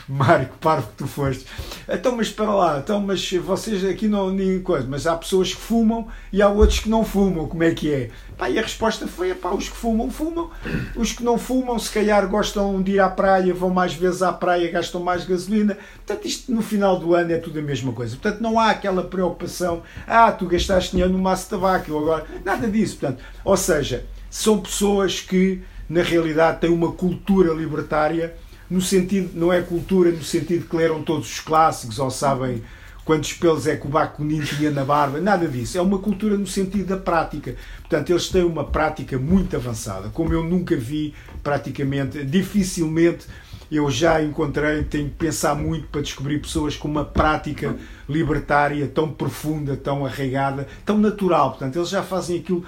Mário, 0.08 0.48
que 0.48 0.58
parvo 0.58 0.88
que 0.88 0.98
tu 0.98 1.08
foste. 1.08 1.46
Então, 1.90 2.16
mas 2.16 2.30
para 2.30 2.54
lá, 2.54 2.78
então, 2.78 3.00
mas 3.00 3.32
vocês 3.32 3.84
aqui 3.84 4.08
não 4.08 4.30
nem 4.30 4.62
coisa, 4.62 4.86
mas 4.88 5.08
há 5.08 5.16
pessoas 5.16 5.54
que 5.54 5.60
fumam 5.60 6.08
e 6.32 6.44
há 6.44 6.48
outros 6.48 6.80
que 6.80 6.90
não 6.90 7.04
fumam, 7.04 7.48
como 7.48 7.64
é 7.64 7.72
que 7.74 7.92
é? 7.92 8.10
Pá, 8.38 8.50
e 8.50 8.60
a 8.60 8.62
resposta 8.62 9.08
foi: 9.08 9.34
pá, 9.34 9.50
os 9.50 9.68
que 9.68 9.76
fumam, 9.76 10.12
fumam. 10.12 10.52
Os 10.96 11.12
que 11.12 11.24
não 11.24 11.38
fumam, 11.38 11.80
se 11.80 11.90
calhar 11.92 12.28
gostam 12.28 12.82
de 12.82 12.94
ir 12.94 13.00
à 13.00 13.10
praia, 13.10 13.54
vão 13.54 13.70
mais 13.70 13.94
vezes 13.94 14.22
à 14.22 14.32
praia, 14.32 14.70
gastam 14.70 15.02
mais 15.02 15.26
gasolina. 15.26 15.78
Portanto, 16.06 16.26
isto 16.28 16.52
no 16.52 16.62
final 16.62 17.00
do 17.00 17.16
ano 17.16 17.32
é 17.32 17.38
tudo 17.38 17.58
a 17.58 17.62
mesma 17.62 17.92
coisa. 17.92 18.16
Portanto, 18.16 18.42
não 18.42 18.60
há 18.60 18.70
aquela 18.70 19.04
preocupação: 19.04 19.82
ah, 20.06 20.32
tu 20.32 20.46
gastaste 20.46 20.92
dinheiro 20.92 21.12
no 21.12 21.20
maço 21.20 21.46
de 21.46 21.50
tabaco, 21.50 21.98
agora. 21.98 22.26
Nada 22.44 22.68
disso. 22.68 22.98
Portanto, 22.98 23.24
ou 23.44 23.58
seja, 23.58 24.06
são 24.30 24.60
pessoas 24.60 25.20
que, 25.20 25.62
na 25.90 26.04
realidade, 26.04 26.60
têm 26.60 26.70
uma 26.70 26.92
cultura 26.92 27.54
libertária 27.54 28.36
no 28.70 28.82
sentido, 28.82 29.32
não 29.34 29.52
é 29.52 29.62
cultura 29.62 30.12
no 30.12 30.24
sentido 30.24 30.68
que 30.68 30.76
leram 30.76 31.04
todos 31.04 31.30
os 31.30 31.40
clássicos 31.40 32.00
ou 32.00 32.10
sabem 32.10 32.64
quantos 33.04 33.34
pelos 33.34 33.68
é 33.68 33.76
que 33.76 33.86
o 33.86 33.90
Bakunin 33.90 34.42
tinha 34.42 34.72
na 34.72 34.84
barba, 34.84 35.22
nada 35.22 35.48
disso. 35.48 35.78
É 35.78 35.82
uma 35.82 36.00
cultura 36.00 36.36
no 36.36 36.48
sentido 36.48 36.88
da 36.88 36.98
prática. 36.98 37.56
Portanto, 37.82 38.10
eles 38.10 38.28
têm 38.30 38.44
uma 38.44 38.64
prática 38.64 39.18
muito 39.20 39.56
avançada, 39.56 40.10
como 40.10 40.34
eu 40.34 40.44
nunca 40.44 40.76
vi 40.76 41.14
praticamente, 41.44 42.26
dificilmente 42.26 43.28
eu 43.72 43.90
já 43.90 44.22
encontrei, 44.22 44.84
tenho 44.84 45.10
que 45.10 45.16
pensar 45.16 45.56
muito 45.56 45.88
para 45.88 46.02
descobrir 46.02 46.40
pessoas 46.40 46.78
com 46.78 46.88
uma 46.88 47.04
prática 47.04 47.76
libertária 48.08 48.88
tão 48.88 49.12
profunda, 49.12 49.76
tão 49.76 50.06
arraigada, 50.06 50.68
tão 50.86 50.98
natural. 50.98 51.52
Portanto, 51.52 51.78
eles 51.78 51.90
já 51.90 52.04
fazem 52.04 52.40
aquilo. 52.40 52.64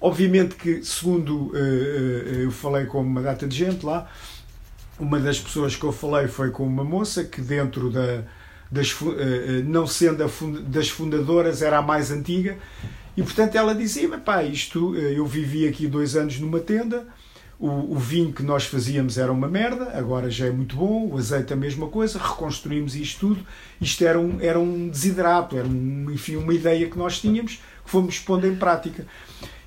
Obviamente 0.00 0.54
que, 0.54 0.82
segundo 0.84 1.46
uh, 1.46 1.52
uh, 1.52 2.42
eu 2.42 2.50
falei 2.50 2.84
com 2.84 3.00
uma 3.00 3.22
data 3.22 3.46
de 3.46 3.56
gente 3.56 3.84
lá, 3.86 4.06
uma 4.98 5.18
das 5.18 5.40
pessoas 5.40 5.76
que 5.76 5.84
eu 5.84 5.92
falei 5.92 6.28
foi 6.28 6.50
com 6.50 6.66
uma 6.66 6.84
moça 6.84 7.24
que 7.24 7.40
dentro 7.40 7.90
da 7.90 8.24
das, 8.74 8.90
eh, 8.90 9.58
eh, 9.58 9.62
não 9.64 9.86
sendo 9.86 10.26
das 10.62 10.88
fundadoras 10.88 11.62
era 11.62 11.78
a 11.78 11.82
mais 11.82 12.10
antiga. 12.10 12.58
E 13.16 13.22
portanto 13.22 13.54
ela 13.54 13.74
dizia 13.74 14.08
pá, 14.18 14.42
isto 14.42 14.96
eh, 14.96 15.16
eu 15.16 15.24
vivi 15.24 15.68
aqui 15.68 15.86
dois 15.86 16.16
anos 16.16 16.40
numa 16.40 16.58
tenda. 16.58 17.06
O, 17.56 17.94
o, 17.94 17.98
vinho 17.98 18.32
que 18.32 18.42
nós 18.42 18.64
fazíamos 18.64 19.16
era 19.16 19.32
uma 19.32 19.46
merda, 19.46 19.96
agora 19.96 20.28
já 20.28 20.46
é 20.46 20.50
muito 20.50 20.74
bom, 20.74 21.08
o 21.08 21.16
azeite 21.16 21.52
a 21.52 21.56
mesma 21.56 21.86
coisa, 21.86 22.18
reconstruímos 22.18 22.96
isto 22.96 23.28
tudo. 23.28 23.46
Isto 23.80 24.04
era 24.04 24.18
um, 24.18 24.40
era 24.40 24.58
um 24.58 24.88
desidrato, 24.88 25.56
era 25.56 25.66
um, 25.66 26.10
enfim, 26.10 26.34
uma 26.34 26.52
ideia 26.52 26.90
que 26.90 26.98
nós 26.98 27.20
tínhamos, 27.20 27.62
que 27.84 27.90
fomos 27.90 28.18
pondo 28.18 28.44
em 28.48 28.56
prática 28.56 29.06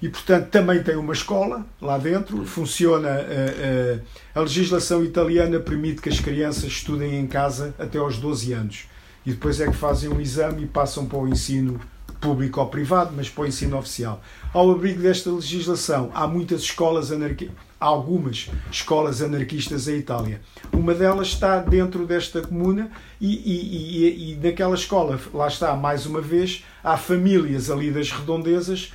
e, 0.02 0.10
portanto, 0.10 0.50
também 0.50 0.82
tem 0.84 0.96
uma 0.96 1.14
escola 1.14 1.66
lá 1.82 1.98
dentro. 1.98 2.46
Funciona. 2.46 3.10
A, 3.10 3.12
eh, 3.12 3.24
a, 3.24 3.34
eh, 3.34 4.00
a, 4.36 4.42
legislação 4.42 5.04
italiana 5.04 5.60
permite 5.60 6.02
que 6.02 6.10
as 6.10 6.20
crianças 6.20 6.66
estudem 6.66 7.20
em 7.20 7.28
casa 7.28 7.74
até 7.80 7.98
aos 7.98 8.18
12 8.18 8.54
anos 8.54 8.86
e 9.26 9.32
depois 9.32 9.60
é 9.60 9.66
que 9.68 9.76
fazem 9.76 10.10
um 10.10 10.22
exame 10.22 10.64
e 10.64 10.68
passam 10.68 11.06
para 11.06 11.18
o 11.18 11.28
ensino 11.28 11.80
público 12.22 12.60
ou 12.60 12.68
privado, 12.68 13.12
mas 13.16 13.30
para 13.30 13.44
o 13.44 13.48
ensino 13.48 13.78
oficial. 13.78 14.22
Ao 14.54 14.72
abrigo 14.72 15.02
desta 15.02 15.30
legislação, 15.30 16.12
há 16.14 16.28
muitas 16.28 16.62
escolas 16.62 17.12
anarquistas, 17.12 17.56
algumas 17.80 18.50
escolas 18.72 19.22
anarquistas 19.22 19.88
em 19.88 19.98
Itália. 19.98 20.42
Uma 20.72 20.94
delas 20.94 21.28
está 21.28 21.60
dentro 21.60 22.06
desta 22.06 22.42
comuna 22.42 22.90
e, 23.22 23.28
e, 23.28 24.06
e, 24.06 24.32
e 24.32 24.36
naquela 24.38 24.76
escola, 24.76 25.20
lá 25.34 25.48
está, 25.48 25.76
mais 25.76 26.06
uma 26.06 26.22
vez, 26.22 26.64
há 26.84 26.98
famílias 26.98 27.70
ali 27.70 27.92
das 27.92 28.12
redondezas 28.12 28.94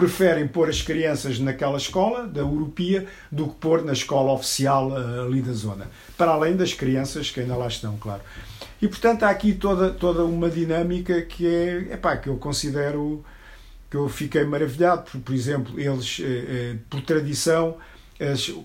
preferem 0.00 0.48
pôr 0.48 0.70
as 0.70 0.80
crianças 0.80 1.38
naquela 1.38 1.76
escola, 1.76 2.26
da 2.26 2.40
Europia, 2.40 3.06
do 3.30 3.48
que 3.48 3.54
pôr 3.56 3.84
na 3.84 3.92
escola 3.92 4.32
oficial 4.32 4.90
uh, 4.90 5.26
ali 5.26 5.42
da 5.42 5.52
zona. 5.52 5.90
Para 6.16 6.30
além 6.30 6.56
das 6.56 6.72
crianças 6.72 7.30
que 7.30 7.40
ainda 7.40 7.54
lá 7.54 7.68
estão, 7.68 7.98
claro. 7.98 8.22
E 8.80 8.88
portanto 8.88 9.24
há 9.24 9.30
aqui 9.30 9.52
toda, 9.52 9.90
toda 9.90 10.24
uma 10.24 10.48
dinâmica 10.48 11.20
que 11.20 11.46
é, 11.46 11.92
epá, 11.92 12.16
que 12.16 12.28
eu 12.28 12.38
considero 12.38 13.22
que 13.90 13.96
eu 13.96 14.08
fiquei 14.08 14.44
maravilhado, 14.44 15.10
por, 15.10 15.20
por 15.20 15.34
exemplo, 15.34 15.78
eles, 15.78 16.18
eh, 16.22 16.24
eh, 16.24 16.76
por 16.88 17.02
tradição, 17.02 17.76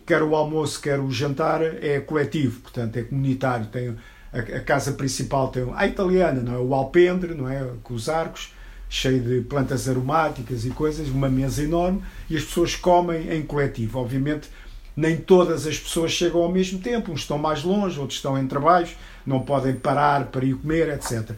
quer 0.05 0.21
o 0.21 0.35
almoço, 0.35 0.79
quer 0.79 0.99
o 0.99 1.09
jantar, 1.09 1.61
é 1.63 1.99
coletivo, 1.99 2.61
portanto, 2.61 2.95
é 2.97 3.01
comunitário. 3.01 3.65
Tem 3.65 3.95
a, 4.31 4.39
a 4.39 4.59
casa 4.59 4.91
principal 4.91 5.47
tem 5.47 5.65
a 5.75 5.87
italiana, 5.87 6.41
não 6.41 6.53
é? 6.53 6.57
O 6.57 6.75
alpendre, 6.75 7.33
não 7.33 7.49
é? 7.49 7.67
Com 7.81 7.93
os 7.95 8.07
arcos, 8.07 8.53
cheio 8.89 9.21
de 9.21 9.41
plantas 9.41 9.89
aromáticas 9.89 10.65
e 10.65 10.69
coisas, 10.69 11.09
uma 11.09 11.29
mesa 11.29 11.63
enorme, 11.63 12.01
e 12.29 12.37
as 12.37 12.43
pessoas 12.43 12.75
comem 12.75 13.31
em 13.31 13.41
coletivo. 13.41 13.99
Obviamente, 13.99 14.49
nem 14.95 15.17
todas 15.17 15.67
as 15.67 15.77
pessoas 15.77 16.11
chegam 16.11 16.41
ao 16.41 16.51
mesmo 16.51 16.79
tempo, 16.79 17.11
uns 17.11 17.21
estão 17.21 17.37
mais 17.37 17.63
longe, 17.63 17.99
outros 17.99 18.17
estão 18.17 18.37
em 18.37 18.47
trabalhos, 18.47 18.95
não 19.25 19.41
podem 19.41 19.75
parar 19.75 20.27
para 20.27 20.45
ir 20.45 20.55
comer, 20.55 20.89
etc. 20.89 21.31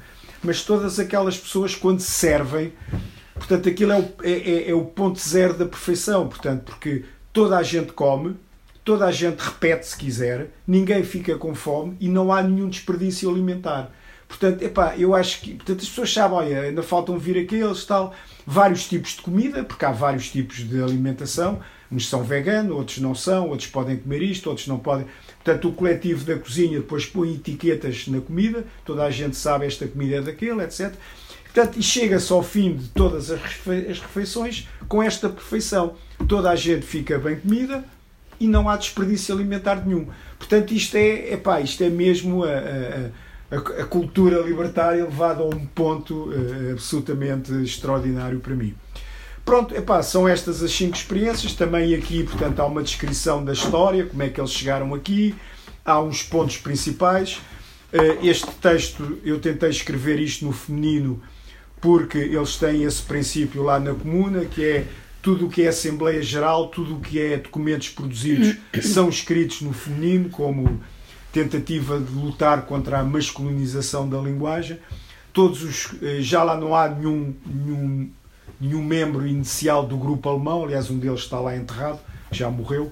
Mas 0.43 0.61
todas 0.63 0.99
aquelas 0.99 1.37
pessoas, 1.37 1.73
quando 1.73 1.99
servem, 1.99 2.71
portanto, 3.33 3.67
aquilo 3.67 3.91
é 3.93 3.99
o, 3.99 4.13
é, 4.23 4.31
é, 4.31 4.69
é 4.69 4.73
o 4.73 4.85
ponto 4.85 5.19
zero 5.19 5.55
da 5.55 5.65
perfeição, 5.65 6.27
portanto, 6.27 6.63
porque 6.65 7.05
toda 7.33 7.57
a 7.57 7.63
gente 7.63 7.91
come, 7.93 8.35
toda 8.85 9.05
a 9.05 9.11
gente 9.11 9.39
repete 9.39 9.87
se 9.87 9.97
quiser, 9.97 10.51
ninguém 10.67 11.03
fica 11.03 11.35
com 11.35 11.55
fome 11.55 11.97
e 11.99 12.07
não 12.07 12.31
há 12.31 12.43
nenhum 12.43 12.69
desperdício 12.69 13.29
alimentar. 13.29 13.91
Portanto, 14.28 14.61
epá, 14.61 14.95
eu 14.97 15.15
acho 15.15 15.41
que 15.41 15.53
portanto, 15.53 15.82
as 15.82 15.89
pessoas 15.89 16.13
sabem, 16.13 16.38
olha, 16.38 16.61
ainda 16.61 16.84
faltam 16.84 17.17
vir 17.17 17.38
aqueles, 17.38 17.86
tal, 17.86 18.13
vários 18.45 18.88
tipos 18.88 19.11
de 19.11 19.21
comida, 19.21 19.63
porque 19.63 19.86
há 19.86 19.91
vários 19.91 20.30
tipos 20.30 20.57
de 20.57 20.82
alimentação, 20.82 21.61
uns 21.91 22.09
são 22.09 22.23
veganos, 22.23 22.75
outros 22.75 22.97
não 22.97 23.15
são, 23.15 23.49
outros 23.49 23.69
podem 23.69 23.97
comer 23.97 24.21
isto, 24.21 24.47
outros 24.49 24.67
não 24.67 24.78
podem. 24.78 25.07
Portanto, 25.43 25.69
o 25.69 25.73
coletivo 25.73 26.25
da 26.25 26.38
cozinha 26.38 26.80
depois 26.80 27.05
põe 27.05 27.36
etiquetas 27.36 28.07
na 28.07 28.19
comida, 28.19 28.65
toda 28.84 29.03
a 29.03 29.09
gente 29.09 29.38
sabe 29.38 29.65
esta 29.65 29.88
comida 29.88 30.17
é 30.17 30.21
daquele, 30.21 30.61
etc. 30.61 30.93
Portanto, 31.45 31.80
e 31.80 31.82
chega-se 31.82 32.32
ao 32.32 32.43
fim 32.43 32.75
de 32.75 32.88
todas 32.89 33.32
as 33.32 33.41
refeições 33.99 34.67
com 34.88 35.01
esta 35.01 35.28
perfeição. 35.28 35.95
Toda 36.28 36.51
a 36.51 36.55
gente 36.55 36.86
fica 36.86 37.17
bem 37.17 37.39
comida 37.39 37.84
e 38.39 38.47
não 38.47 38.69
há 38.69 38.78
desperdício 38.78 39.34
alimentar 39.34 39.84
nenhum. 39.86 40.07
Portanto, 40.38 40.73
isto 40.73 40.95
é, 40.95 41.34
epá, 41.34 41.59
isto 41.59 41.84
é 41.84 41.89
mesmo 41.89 42.43
a, 42.43 42.49
a, 42.49 43.09
a, 43.51 43.85
cultura 43.85 44.41
libertária 44.41 45.03
levada 45.03 45.41
a 45.41 45.45
um 45.45 45.65
ponto 45.65 46.29
uh, 46.29 46.71
absolutamente 46.73 47.51
extraordinário 47.63 48.39
para 48.39 48.55
mim. 48.55 48.75
Pronto, 49.45 49.73
epá, 49.73 50.03
são 50.03 50.27
estas 50.27 50.61
as 50.61 50.71
cinco 50.71 50.97
experiências. 50.97 51.53
Também 51.53 51.95
aqui, 51.95 52.23
portanto, 52.23 52.59
há 52.59 52.65
uma 52.65 52.83
descrição 52.83 53.45
da 53.45 53.53
história, 53.53 54.05
como 54.05 54.21
é 54.21 54.29
que 54.29 54.41
eles 54.41 54.51
chegaram 54.51 54.93
aqui. 54.93 55.33
Há 55.85 56.01
uns 56.01 56.21
pontos 56.21 56.57
principais. 56.57 57.39
Eh, 57.93 58.17
este 58.23 58.47
texto, 58.61 59.17
eu 59.23 59.39
tentei 59.39 59.69
escrever 59.69 60.19
isto 60.19 60.43
no 60.43 60.51
feminino 60.51 61.21
porque 61.79 62.17
eles 62.17 62.57
têm 62.57 62.83
esse 62.83 63.01
princípio 63.01 63.63
lá 63.63 63.79
na 63.79 63.93
comuna, 63.93 64.43
que 64.43 64.65
é 64.65 64.85
tudo 65.21 65.45
o 65.45 65.49
que 65.49 65.61
é 65.61 65.69
Assembleia 65.69 66.21
Geral, 66.21 66.67
tudo 66.67 66.95
o 66.95 66.99
que 66.99 67.19
é 67.19 67.37
documentos 67.37 67.89
produzidos 67.89 68.57
são 68.83 69.07
escritos 69.07 69.61
no 69.61 69.71
feminino, 69.71 70.29
como 70.29 70.81
tentativa 71.32 71.99
de 71.99 72.11
lutar 72.11 72.63
contra 72.63 72.99
a 72.99 73.03
masculinização 73.03 74.07
da 74.07 74.17
linguagem. 74.19 74.80
Todos 75.34 75.63
os, 75.63 75.89
eh, 76.01 76.21
já 76.21 76.43
lá 76.43 76.57
não 76.57 76.75
há 76.75 76.88
nenhum, 76.88 77.34
nenhum 77.45 78.09
nenhum 78.59 78.84
membro 78.84 79.28
inicial 79.28 79.86
do 79.86 79.97
grupo 79.97 80.30
alemão, 80.30 80.63
aliás, 80.63 80.89
um 80.89 80.97
deles 80.97 81.21
está 81.21 81.39
lá 81.39 81.55
enterrado, 81.55 81.99
já 82.32 82.49
morreu. 82.49 82.91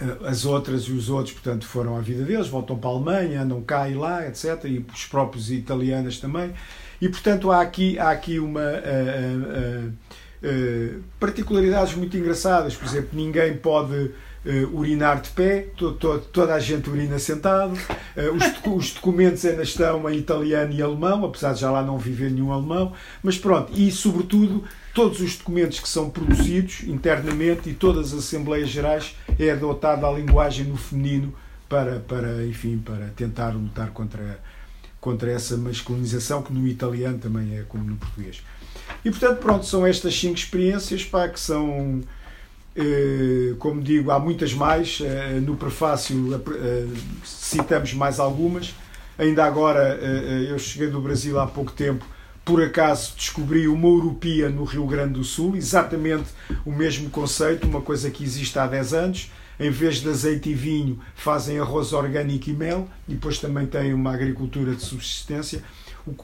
Eh, 0.00 0.16
as 0.26 0.44
outras 0.44 0.84
e 0.84 0.92
os 0.92 1.08
outros, 1.08 1.34
portanto, 1.34 1.66
foram 1.66 1.96
à 1.96 2.00
vida 2.00 2.24
deles, 2.24 2.48
voltam 2.48 2.76
para 2.76 2.90
a 2.90 2.92
Alemanha, 2.92 3.42
andam 3.42 3.62
cá 3.62 3.88
e 3.88 3.94
lá, 3.94 4.26
etc. 4.26 4.64
E 4.64 4.84
os 4.92 5.04
próprios 5.06 5.50
italianos 5.50 6.18
também. 6.18 6.52
E, 7.00 7.08
portanto, 7.08 7.50
há 7.50 7.60
aqui, 7.60 7.98
há 7.98 8.10
aqui 8.10 8.38
uma. 8.38 8.60
Uh, 8.60 9.86
uh, 9.86 9.92
uh, 10.46 11.02
particularidades 11.18 11.94
muito 11.94 12.16
engraçadas. 12.16 12.74
Por 12.74 12.86
exemplo, 12.86 13.10
ninguém 13.12 13.56
pode 13.56 14.10
uh, 14.44 14.76
urinar 14.76 15.20
de 15.20 15.30
pé, 15.30 15.68
to, 15.76 15.92
to, 15.92 16.18
toda 16.32 16.54
a 16.54 16.60
gente 16.60 16.88
urina 16.88 17.18
sentado, 17.18 17.72
uh, 17.72 18.34
os, 18.34 18.84
os, 18.84 18.94
documentos 18.94 19.44
ainda 19.44 19.62
estão 19.62 20.08
em 20.08 20.16
italiano 20.16 20.72
e 20.72 20.82
alemão, 20.82 21.24
apesar 21.24 21.52
de 21.52 21.60
já 21.60 21.70
lá 21.70 21.82
não 21.82 21.98
viver 21.98 22.30
nenhum 22.30 22.52
alemão, 22.52 22.92
mas 23.22 23.38
pronto, 23.38 23.72
e 23.74 23.90
sobretudo 23.90 24.64
todos 24.94 25.20
os 25.20 25.36
documentos 25.36 25.80
que 25.80 25.88
são 25.88 26.10
produzidos 26.10 26.82
internamente 26.84 27.70
e 27.70 27.74
todas 27.74 28.12
as 28.12 28.20
Assembleias 28.20 28.68
Gerais 28.68 29.14
é 29.38 29.50
adotada 29.50 30.06
a 30.06 30.12
linguagem 30.12 30.66
no 30.66 30.76
feminino 30.76 31.34
para, 31.68 32.00
para, 32.00 32.44
enfim, 32.46 32.78
para 32.78 33.06
tentar 33.14 33.50
lutar 33.50 33.90
contra, 33.90 34.40
contra 35.00 35.30
essa 35.30 35.56
masculinização 35.56 36.42
que 36.42 36.52
no 36.52 36.66
italiano 36.66 37.18
também 37.18 37.56
é 37.56 37.62
como 37.62 37.84
no 37.84 37.96
português. 37.96 38.42
E 39.04 39.10
portanto, 39.10 39.38
pronto, 39.38 39.64
são 39.64 39.86
estas 39.86 40.18
cinco 40.18 40.34
experiências 40.34 41.04
pá, 41.04 41.28
que 41.28 41.38
são 41.38 42.02
como 43.58 43.82
digo, 43.82 44.10
há 44.10 44.18
muitas 44.18 44.54
mais. 44.54 45.00
Eh, 45.00 45.40
no 45.40 45.56
prefácio 45.56 46.34
eh, 46.34 46.86
citamos 47.24 47.94
mais 47.94 48.20
algumas. 48.20 48.74
Ainda 49.18 49.44
agora, 49.44 49.98
eu 50.48 50.58
cheguei 50.58 50.88
do 50.88 50.98
Brasil 50.98 51.38
há 51.38 51.46
pouco 51.46 51.72
tempo, 51.72 52.06
por 52.42 52.62
acaso 52.62 53.12
descobri 53.14 53.68
uma 53.68 53.86
Europia 53.86 54.48
no 54.48 54.64
Rio 54.64 54.86
Grande 54.86 55.12
do 55.12 55.24
Sul, 55.24 55.56
exatamente 55.56 56.30
o 56.64 56.72
mesmo 56.72 57.10
conceito, 57.10 57.66
uma 57.66 57.82
coisa 57.82 58.10
que 58.10 58.24
existe 58.24 58.58
há 58.58 58.66
10 58.66 58.94
anos. 58.94 59.30
Em 59.58 59.70
vez 59.70 59.96
de 59.96 60.08
azeite 60.08 60.48
e 60.48 60.54
vinho, 60.54 60.98
fazem 61.14 61.58
arroz 61.58 61.92
orgânico 61.92 62.48
e 62.48 62.54
mel, 62.54 62.88
e 63.06 63.12
depois 63.12 63.38
também 63.38 63.66
têm 63.66 63.92
uma 63.92 64.14
agricultura 64.14 64.74
de 64.74 64.80
subsistência. 64.80 65.62
O, 66.06 66.14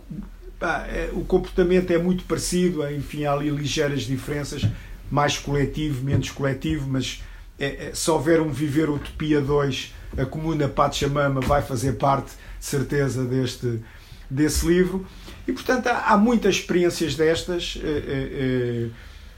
o 1.12 1.24
comportamento 1.26 1.90
é 1.90 1.98
muito 1.98 2.24
parecido, 2.24 2.88
enfim, 2.90 3.26
há 3.26 3.32
ali 3.32 3.50
ligeiras 3.50 4.04
diferenças, 4.04 4.62
mais 5.10 5.38
coletivo, 5.38 6.04
menos 6.04 6.30
coletivo, 6.30 6.88
mas 6.88 7.22
é, 7.58 7.88
é, 7.88 7.90
se 7.94 8.10
houver 8.10 8.40
um 8.40 8.50
Viver 8.50 8.90
Utopia 8.90 9.40
2, 9.40 9.94
a 10.18 10.24
Comuna 10.24 10.68
Pachamama 10.68 11.40
vai 11.40 11.62
fazer 11.62 11.92
parte, 11.94 12.32
de 12.58 12.64
certeza, 12.64 13.24
deste, 13.24 13.80
desse 14.30 14.66
livro. 14.66 15.06
E, 15.46 15.52
portanto, 15.52 15.86
há, 15.86 16.12
há 16.12 16.16
muitas 16.16 16.56
experiências 16.56 17.14
destas. 17.14 17.78
É, 17.82 18.88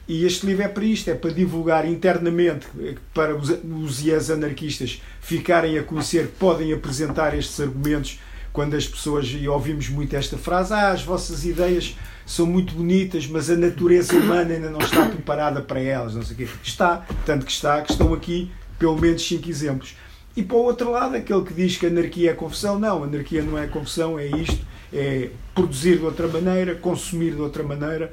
e 0.08 0.24
este 0.24 0.46
livro 0.46 0.62
é 0.62 0.68
para 0.68 0.84
isto, 0.84 1.10
é 1.10 1.14
para 1.14 1.30
divulgar 1.30 1.86
internamente, 1.86 2.66
para 3.12 3.36
os, 3.36 3.50
os 3.50 4.08
as 4.08 4.30
anarquistas 4.30 5.02
ficarem 5.20 5.78
a 5.78 5.82
conhecer 5.82 6.28
podem 6.38 6.72
apresentar 6.72 7.36
estes 7.36 7.60
argumentos 7.60 8.18
quando 8.50 8.74
as 8.74 8.88
pessoas, 8.88 9.26
e 9.28 9.46
ouvimos 9.46 9.90
muito 9.90 10.16
esta 10.16 10.38
frase, 10.38 10.72
ah, 10.72 10.92
as 10.92 11.02
vossas 11.02 11.44
ideias 11.44 11.94
são 12.28 12.44
muito 12.44 12.74
bonitas, 12.74 13.26
mas 13.26 13.48
a 13.48 13.56
natureza 13.56 14.14
humana 14.14 14.52
ainda 14.52 14.68
não 14.68 14.80
está 14.80 15.06
preparada 15.08 15.62
para 15.62 15.80
elas, 15.80 16.14
não 16.14 16.22
sei 16.22 16.36
quê. 16.36 16.48
Está, 16.62 17.06
tanto 17.24 17.46
que 17.46 17.50
está, 17.50 17.80
que 17.80 17.90
estão 17.90 18.12
aqui 18.12 18.52
pelo 18.78 18.98
menos 19.00 19.26
cinco 19.26 19.48
exemplos. 19.48 19.96
E 20.36 20.42
para 20.42 20.56
o 20.58 20.60
outro 20.60 20.90
lado, 20.90 21.16
aquele 21.16 21.42
que 21.42 21.54
diz 21.54 21.78
que 21.78 21.86
anarquia 21.86 22.32
é 22.32 22.34
confusão, 22.34 22.78
não, 22.78 23.02
anarquia 23.02 23.42
não 23.42 23.56
é 23.56 23.66
confusão, 23.66 24.18
é 24.18 24.26
isto, 24.26 24.62
é 24.92 25.30
produzir 25.54 25.96
de 25.96 26.04
outra 26.04 26.28
maneira, 26.28 26.74
consumir 26.74 27.34
de 27.34 27.40
outra 27.40 27.62
maneira, 27.62 28.12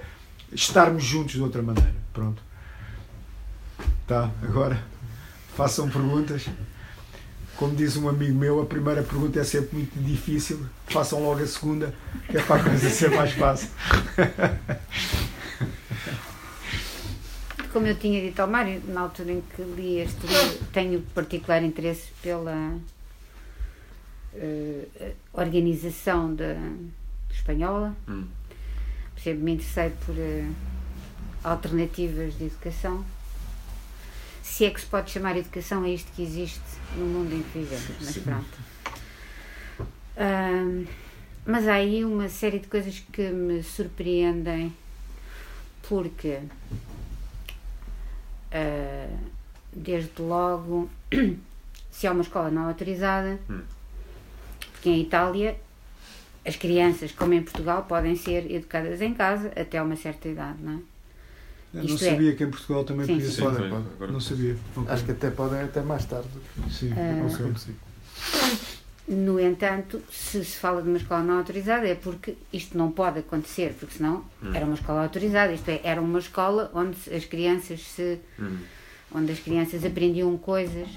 estarmos 0.49 1.03
juntos 1.03 1.33
de 1.33 1.41
outra 1.41 1.61
maneira. 1.61 1.93
Pronto. 2.13 2.41
Tá, 4.07 4.31
agora 4.41 4.81
façam 5.57 5.89
perguntas. 5.89 6.47
Como 7.57 7.73
diz 7.73 7.95
um 7.95 8.09
amigo 8.09 8.37
meu, 8.37 8.61
a 8.61 8.65
primeira 8.65 9.01
pergunta 9.01 9.39
é 9.39 9.43
sempre 9.43 9.77
muito 9.77 9.97
difícil, 9.97 10.59
façam 10.87 11.23
logo 11.23 11.41
a 11.41 11.47
segunda, 11.47 11.95
que 12.29 12.37
é 12.37 12.41
para 12.41 12.61
a 12.61 12.63
coisa 12.63 12.89
ser 12.89 13.11
mais 13.11 13.31
fácil. 13.31 13.69
Como 17.71 17.87
eu 17.87 17.95
tinha 17.95 18.21
dito 18.21 18.39
ao 18.41 18.47
Mário, 18.47 18.81
na 18.87 19.01
altura 19.01 19.31
em 19.31 19.41
que 19.41 19.61
li 19.61 19.99
este 19.99 20.27
livro, 20.27 20.65
tenho 20.73 21.01
particular 21.13 21.63
interesse 21.63 22.09
pela 22.21 22.77
uh, 24.33 24.87
organização 25.33 26.35
da 26.35 26.57
espanhola. 27.31 27.95
Hum. 28.07 28.25
Sempre 29.21 29.43
me 29.43 29.53
interessei 29.53 29.91
por 30.05 30.15
uh, 30.15 30.55
alternativas 31.43 32.37
de 32.37 32.45
educação 32.45 33.05
se 34.45 34.63
é 34.63 34.69
que 34.69 34.79
se 34.79 34.85
pode 34.85 35.09
chamar 35.09 35.35
educação 35.35 35.83
a 35.83 35.89
isto 35.89 36.09
que 36.13 36.21
existe 36.21 36.61
no 36.95 37.05
mundo 37.05 37.33
em 37.33 37.41
que 37.41 37.59
vivemos, 37.59 37.89
mas 37.99 38.17
pronto. 38.19 38.57
mas 41.45 41.67
há 41.67 41.73
aí 41.73 42.05
uma 42.05 42.29
série 42.29 42.59
de 42.59 42.67
coisas 42.67 43.03
que 43.11 43.27
me 43.29 43.63
surpreendem 43.63 44.71
porque 45.89 46.39
uh, 48.53 49.17
desde 49.73 50.21
logo 50.21 50.89
se 51.91 52.05
há 52.05 52.11
uma 52.11 52.21
escola 52.21 52.51
não 52.51 52.67
autorizada 52.67 53.39
hum. 53.49 53.63
porque 54.71 54.89
em 54.89 55.01
Itália 55.01 55.59
as 56.45 56.55
crianças, 56.55 57.11
como 57.11 57.33
em 57.33 57.41
Portugal, 57.41 57.83
podem 57.89 58.15
ser 58.15 58.49
educadas 58.51 59.01
em 59.01 59.13
casa 59.15 59.51
até 59.59 59.81
uma 59.81 59.95
certa 59.95 60.29
idade, 60.29 60.61
não 60.61 60.73
é? 60.77 60.94
Eu 61.75 61.83
não 61.83 61.95
é- 61.95 61.97
sabia 61.97 62.31
é... 62.31 62.35
que 62.35 62.43
em 62.43 62.49
Portugal 62.49 62.83
também 62.83 63.05
sim, 63.05 63.13
podia 63.15 63.29
ser. 63.29 63.41
Pode, 63.41 63.85
pode. 63.97 64.11
Não 64.11 64.19
sabia. 64.19 64.55
Okay. 64.75 64.93
Acho 64.93 65.03
que 65.03 65.11
até 65.11 65.29
podem 65.29 65.61
até 65.61 65.81
mais 65.81 66.05
tarde. 66.05 66.29
Sim, 66.71 66.91
uh, 66.93 67.51
okay. 67.51 67.75
No 69.07 69.39
entanto, 69.39 70.01
se 70.09 70.43
se 70.43 70.57
fala 70.57 70.81
de 70.81 70.87
uma 70.87 70.97
escola 70.97 71.21
não 71.21 71.37
autorizada 71.37 71.87
é 71.87 71.93
porque 71.93 72.35
isto 72.51 72.75
não 72.75 72.91
pode 72.91 73.19
acontecer, 73.19 73.75
porque 73.79 73.97
senão 73.97 74.25
hum. 74.41 74.51
era 74.53 74.65
uma 74.65 74.73
escola 74.73 75.03
autorizada, 75.03 75.53
isto 75.53 75.69
é, 75.69 75.81
era 75.83 76.01
uma 76.01 76.17
escola 76.17 76.71
onde 76.73 76.97
as 77.13 77.25
crianças 77.25 77.81
se. 77.81 78.19
Hum. 78.39 78.57
onde 79.13 79.31
as 79.31 79.39
crianças 79.39 79.85
aprendiam 79.85 80.35
coisas 80.37 80.87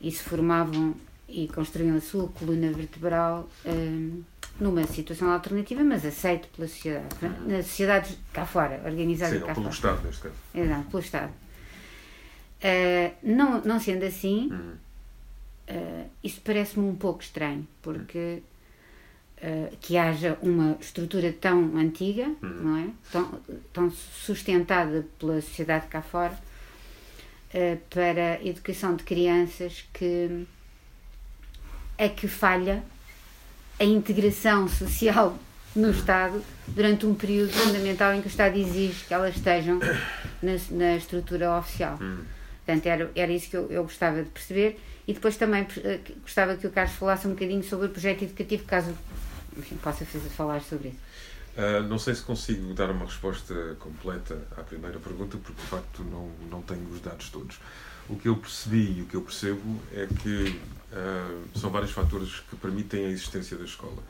e 0.00 0.10
se 0.10 0.22
formavam 0.22 0.94
e 1.28 1.46
construíam 1.46 1.96
a 1.96 2.00
sua 2.00 2.26
coluna 2.28 2.72
vertebral 2.72 3.48
um, 3.64 4.22
numa 4.58 4.86
situação 4.86 5.30
alternativa, 5.30 5.82
mas 5.84 6.04
aceito 6.04 6.48
pela 6.48 6.66
sociedade. 6.68 7.06
Na 7.46 7.62
sociedade 7.62 8.18
cá 8.32 8.44
fora, 8.46 8.80
organizada 8.84 9.32
Sim, 9.34 9.40
cá 9.40 9.54
pelo 9.54 9.72
fora. 9.72 9.74
Estado, 9.74 10.06
neste 10.06 10.22
caso. 10.22 10.34
Exato, 10.54 10.84
pelo 10.90 11.02
Estado. 11.02 11.32
Uh, 12.62 13.14
não, 13.22 13.60
não 13.62 13.80
sendo 13.80 14.04
assim, 14.04 14.50
Hum. 14.52 14.74
uh, 15.70 16.10
isso 16.22 16.40
parece-me 16.44 16.86
um 16.86 16.94
pouco 16.94 17.22
estranho, 17.22 17.66
porque 17.80 18.42
uh, 19.42 19.76
que 19.80 19.96
haja 19.96 20.36
uma 20.42 20.76
estrutura 20.78 21.32
tão 21.32 21.76
antiga, 21.76 22.26
não 22.42 22.76
é? 22.76 22.88
Tão, 23.10 23.40
tão 23.72 23.90
sustentada 23.90 25.06
pela 25.18 25.40
sociedade 25.40 25.86
cá 25.86 26.02
fora, 26.02 26.34
uh, 27.54 27.78
para 27.88 28.34
a 28.34 28.46
educação 28.46 28.94
de 28.94 29.04
crianças 29.04 29.86
que 29.94 30.46
é 31.96 32.08
que 32.10 32.28
falha 32.28 32.82
a 33.80 33.84
integração 33.84 34.68
social 34.68 35.36
no 35.74 35.90
Estado 35.90 36.42
durante 36.68 37.06
um 37.06 37.14
período 37.14 37.50
fundamental 37.52 38.12
em 38.12 38.20
que 38.20 38.26
o 38.26 38.28
Estado 38.28 38.58
exige 38.58 39.04
que 39.06 39.14
elas 39.14 39.34
estejam 39.34 39.80
na, 40.42 40.52
na 40.70 40.96
estrutura 40.96 41.56
oficial. 41.56 41.98
Portanto, 42.66 42.86
era, 42.86 43.10
era 43.14 43.32
isso 43.32 43.48
que 43.48 43.56
eu, 43.56 43.66
eu 43.70 43.82
gostava 43.82 44.22
de 44.22 44.28
perceber 44.28 44.78
e 45.08 45.14
depois 45.14 45.36
também 45.36 45.66
eh, 45.82 45.98
gostava 46.22 46.56
que 46.56 46.66
o 46.66 46.70
Carlos 46.70 46.94
falasse 46.94 47.26
um 47.26 47.30
bocadinho 47.30 47.62
sobre 47.64 47.86
o 47.86 47.88
projeto 47.88 48.22
educativo, 48.22 48.64
caso 48.64 48.94
enfim, 49.56 49.76
possa 49.76 50.04
fazer, 50.04 50.28
falar 50.28 50.60
sobre 50.60 50.88
isso. 50.88 50.98
Ah, 51.62 51.80
não 51.82 51.98
sei 51.98 52.14
se 52.14 52.22
consigo 52.22 52.72
dar 52.72 52.90
uma 52.90 53.04
resposta 53.04 53.76
completa 53.78 54.46
à 54.56 54.62
primeira 54.62 54.98
pergunta, 54.98 55.36
porque 55.36 55.60
de 55.60 55.66
facto 55.68 56.02
não, 56.04 56.30
não 56.50 56.62
tenho 56.62 56.88
os 56.88 57.00
dados 57.02 57.28
todos. 57.28 57.58
O 58.08 58.16
que 58.16 58.28
eu 58.28 58.36
percebi 58.36 58.98
e 58.98 59.02
o 59.02 59.06
que 59.06 59.14
eu 59.14 59.20
percebo 59.20 59.78
é 59.92 60.06
que 60.06 60.58
ah, 60.90 61.38
são 61.54 61.68
vários 61.68 61.90
fatores 61.90 62.40
que 62.48 62.56
permitem 62.56 63.04
a 63.04 63.08
existência 63.10 63.58
da 63.58 63.64
escola. 63.64 64.02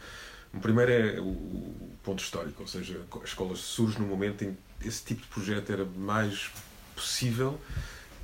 O 0.54 0.60
primeiro 0.60 0.92
é 0.92 1.20
o, 1.20 1.90
ponto 2.04 2.22
histórico, 2.22 2.62
ou 2.62 2.68
seja, 2.68 3.00
a 3.20 3.24
escola 3.24 3.56
surge 3.56 3.98
no 3.98 4.06
momento 4.06 4.44
em 4.44 4.56
que 4.80 4.86
esse 4.88 5.02
tipo 5.04 5.20
de 5.22 5.28
projeto 5.28 5.70
era 5.72 5.84
mais 5.84 6.50
possível 6.94 7.60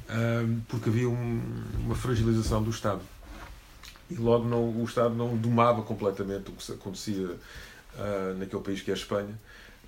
ah, 0.08 0.44
porque 0.68 0.88
havia 0.88 1.08
um- 1.08 1.64
uma 1.80 1.96
fragilização 1.96 2.62
do 2.62 2.70
Estado. 2.70 3.02
E 4.08 4.14
logo 4.14 4.48
não, 4.48 4.70
o 4.70 4.84
Estado 4.84 5.16
não 5.16 5.36
domava 5.36 5.82
completamente 5.82 6.48
o 6.48 6.52
que 6.52 6.72
acontecia 6.72 7.36
ah, 7.98 8.34
naquele 8.38 8.62
país 8.62 8.80
que 8.82 8.90
é 8.90 8.94
a 8.94 8.96
Espanha. 8.96 9.38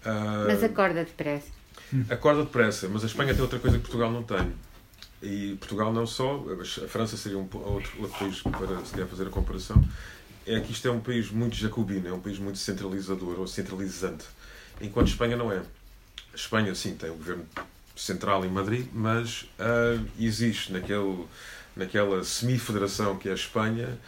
Ah, 0.05 0.45
Mas 0.47 0.63
acorda 0.63 1.05
depressa. 1.05 1.49
Acorda 2.11 2.43
depressa, 2.43 2.89
mas 2.89 3.03
a 3.03 3.07
Espanha 3.07 3.33
tem 3.33 3.43
outra 3.43 3.59
coisa 3.59 3.77
que 3.79 3.83
Portugal 3.83 4.11
não 4.11 4.23
tem. 4.23 4.53
E 5.23 5.57
Portugal 5.59 5.93
não 5.93 6.07
só, 6.07 6.45
a 6.85 6.89
França 6.89 7.17
seria 7.17 7.39
um 7.39 7.49
outro, 7.53 7.91
outro 8.01 8.19
país 8.19 8.43
para 8.43 8.85
se 8.85 8.93
calhar 8.93 9.09
fazer 9.09 9.27
a 9.27 9.31
comparação, 9.31 9.83
é 10.47 10.61
que 10.61 10.71
isto 10.71 10.87
é 10.87 10.91
um 10.91 11.01
país 11.01 11.31
muito 11.31 11.57
jacobino, 11.57 12.09
é 12.09 12.13
um 12.13 12.21
país 12.21 12.39
muito 12.39 12.59
centralizador 12.59 13.41
ou 13.41 13.47
centralizante, 13.47 14.25
enquanto 14.81 15.09
Espanha 15.09 15.37
não 15.37 15.51
é. 15.51 15.59
A 15.59 16.37
Espanha, 16.37 16.75
sim, 16.75 16.95
tem 16.95 17.11
o 17.11 17.15
governo 17.15 17.45
central 17.97 18.45
em 18.45 18.49
Madrid, 18.49 18.87
mas 18.93 19.47
ah, 19.59 20.01
existe 20.19 20.73
naquele, 20.73 21.27
naquela 21.75 22.23
semi-federação 22.23 23.17
que 23.19 23.29
é 23.29 23.33
a 23.33 23.35
Espanha 23.35 23.99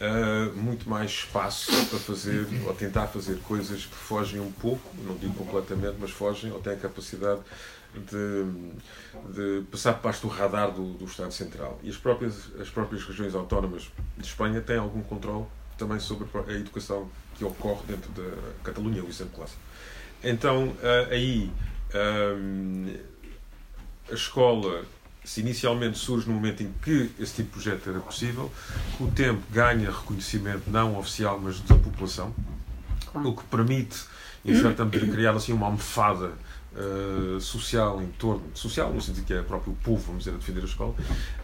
ah, 0.00 0.50
muito 0.54 0.88
mais 0.88 1.10
espaço 1.10 1.72
para 1.86 1.98
fazer 1.98 2.46
ou 2.66 2.74
tentar 2.74 3.06
fazer 3.06 3.38
coisas 3.40 3.86
que 3.86 3.94
fogem 3.94 4.40
um 4.40 4.52
pouco, 4.52 4.82
não 5.02 5.16
digo 5.16 5.34
completamente, 5.34 5.96
mas 5.98 6.10
fogem 6.10 6.52
ou 6.52 6.60
têm 6.60 6.74
a 6.74 6.76
capacidade 6.76 7.40
de, 7.94 8.44
de 9.32 9.64
passar 9.70 9.94
baixo 9.94 10.22
do 10.22 10.28
radar 10.28 10.70
do, 10.70 10.92
do 10.94 11.06
Estado 11.06 11.32
Central. 11.32 11.80
E 11.82 11.88
as 11.88 11.96
próprias, 11.96 12.50
as 12.60 12.68
próprias 12.68 13.04
regiões 13.04 13.34
autónomas 13.34 13.90
de 14.18 14.26
Espanha 14.26 14.60
têm 14.60 14.76
algum 14.76 15.02
controle 15.02 15.46
também 15.78 15.98
sobre 15.98 16.26
a 16.46 16.52
educação 16.52 17.08
que 17.34 17.44
ocorre 17.44 17.82
dentro 17.86 18.10
da 18.12 18.36
Catalunha, 18.64 19.02
o 19.02 19.08
exemplo 19.08 19.34
clássico. 19.34 19.60
Então, 20.22 20.76
ah, 20.82 21.08
aí, 21.10 21.50
ah, 21.94 22.36
a 24.10 24.14
escola 24.14 24.84
se 25.26 25.40
inicialmente 25.40 25.98
surge 25.98 26.28
no 26.28 26.34
momento 26.34 26.62
em 26.62 26.72
que 26.82 27.10
esse 27.18 27.34
tipo 27.34 27.58
de 27.58 27.64
projeto 27.64 27.90
era 27.90 27.98
possível, 28.00 28.50
com 28.96 29.04
o 29.04 29.10
tempo 29.10 29.42
ganha 29.50 29.90
reconhecimento 29.90 30.70
não 30.70 30.96
oficial, 30.98 31.38
mas 31.42 31.60
da 31.60 31.74
população, 31.74 32.32
Claro. 33.12 33.28
o 33.30 33.36
que 33.36 33.42
permite, 33.44 34.04
em 34.44 34.54
certa 34.54 34.84
medida, 34.84 35.06
criar 35.12 35.32
assim 35.32 35.52
uma 35.52 35.66
almofada 35.66 36.30
eh, 36.76 37.40
social 37.40 38.00
em 38.00 38.06
torno, 38.18 38.44
social 38.54 38.92
no 38.92 39.00
sentido 39.00 39.24
que 39.26 39.34
é 39.34 39.40
o 39.40 39.44
próprio 39.44 39.72
povo, 39.82 40.02
vamos 40.06 40.24
dizer, 40.24 40.36
a 40.36 40.38
defender 40.38 40.60
a 40.62 40.64
escola, 40.66 40.94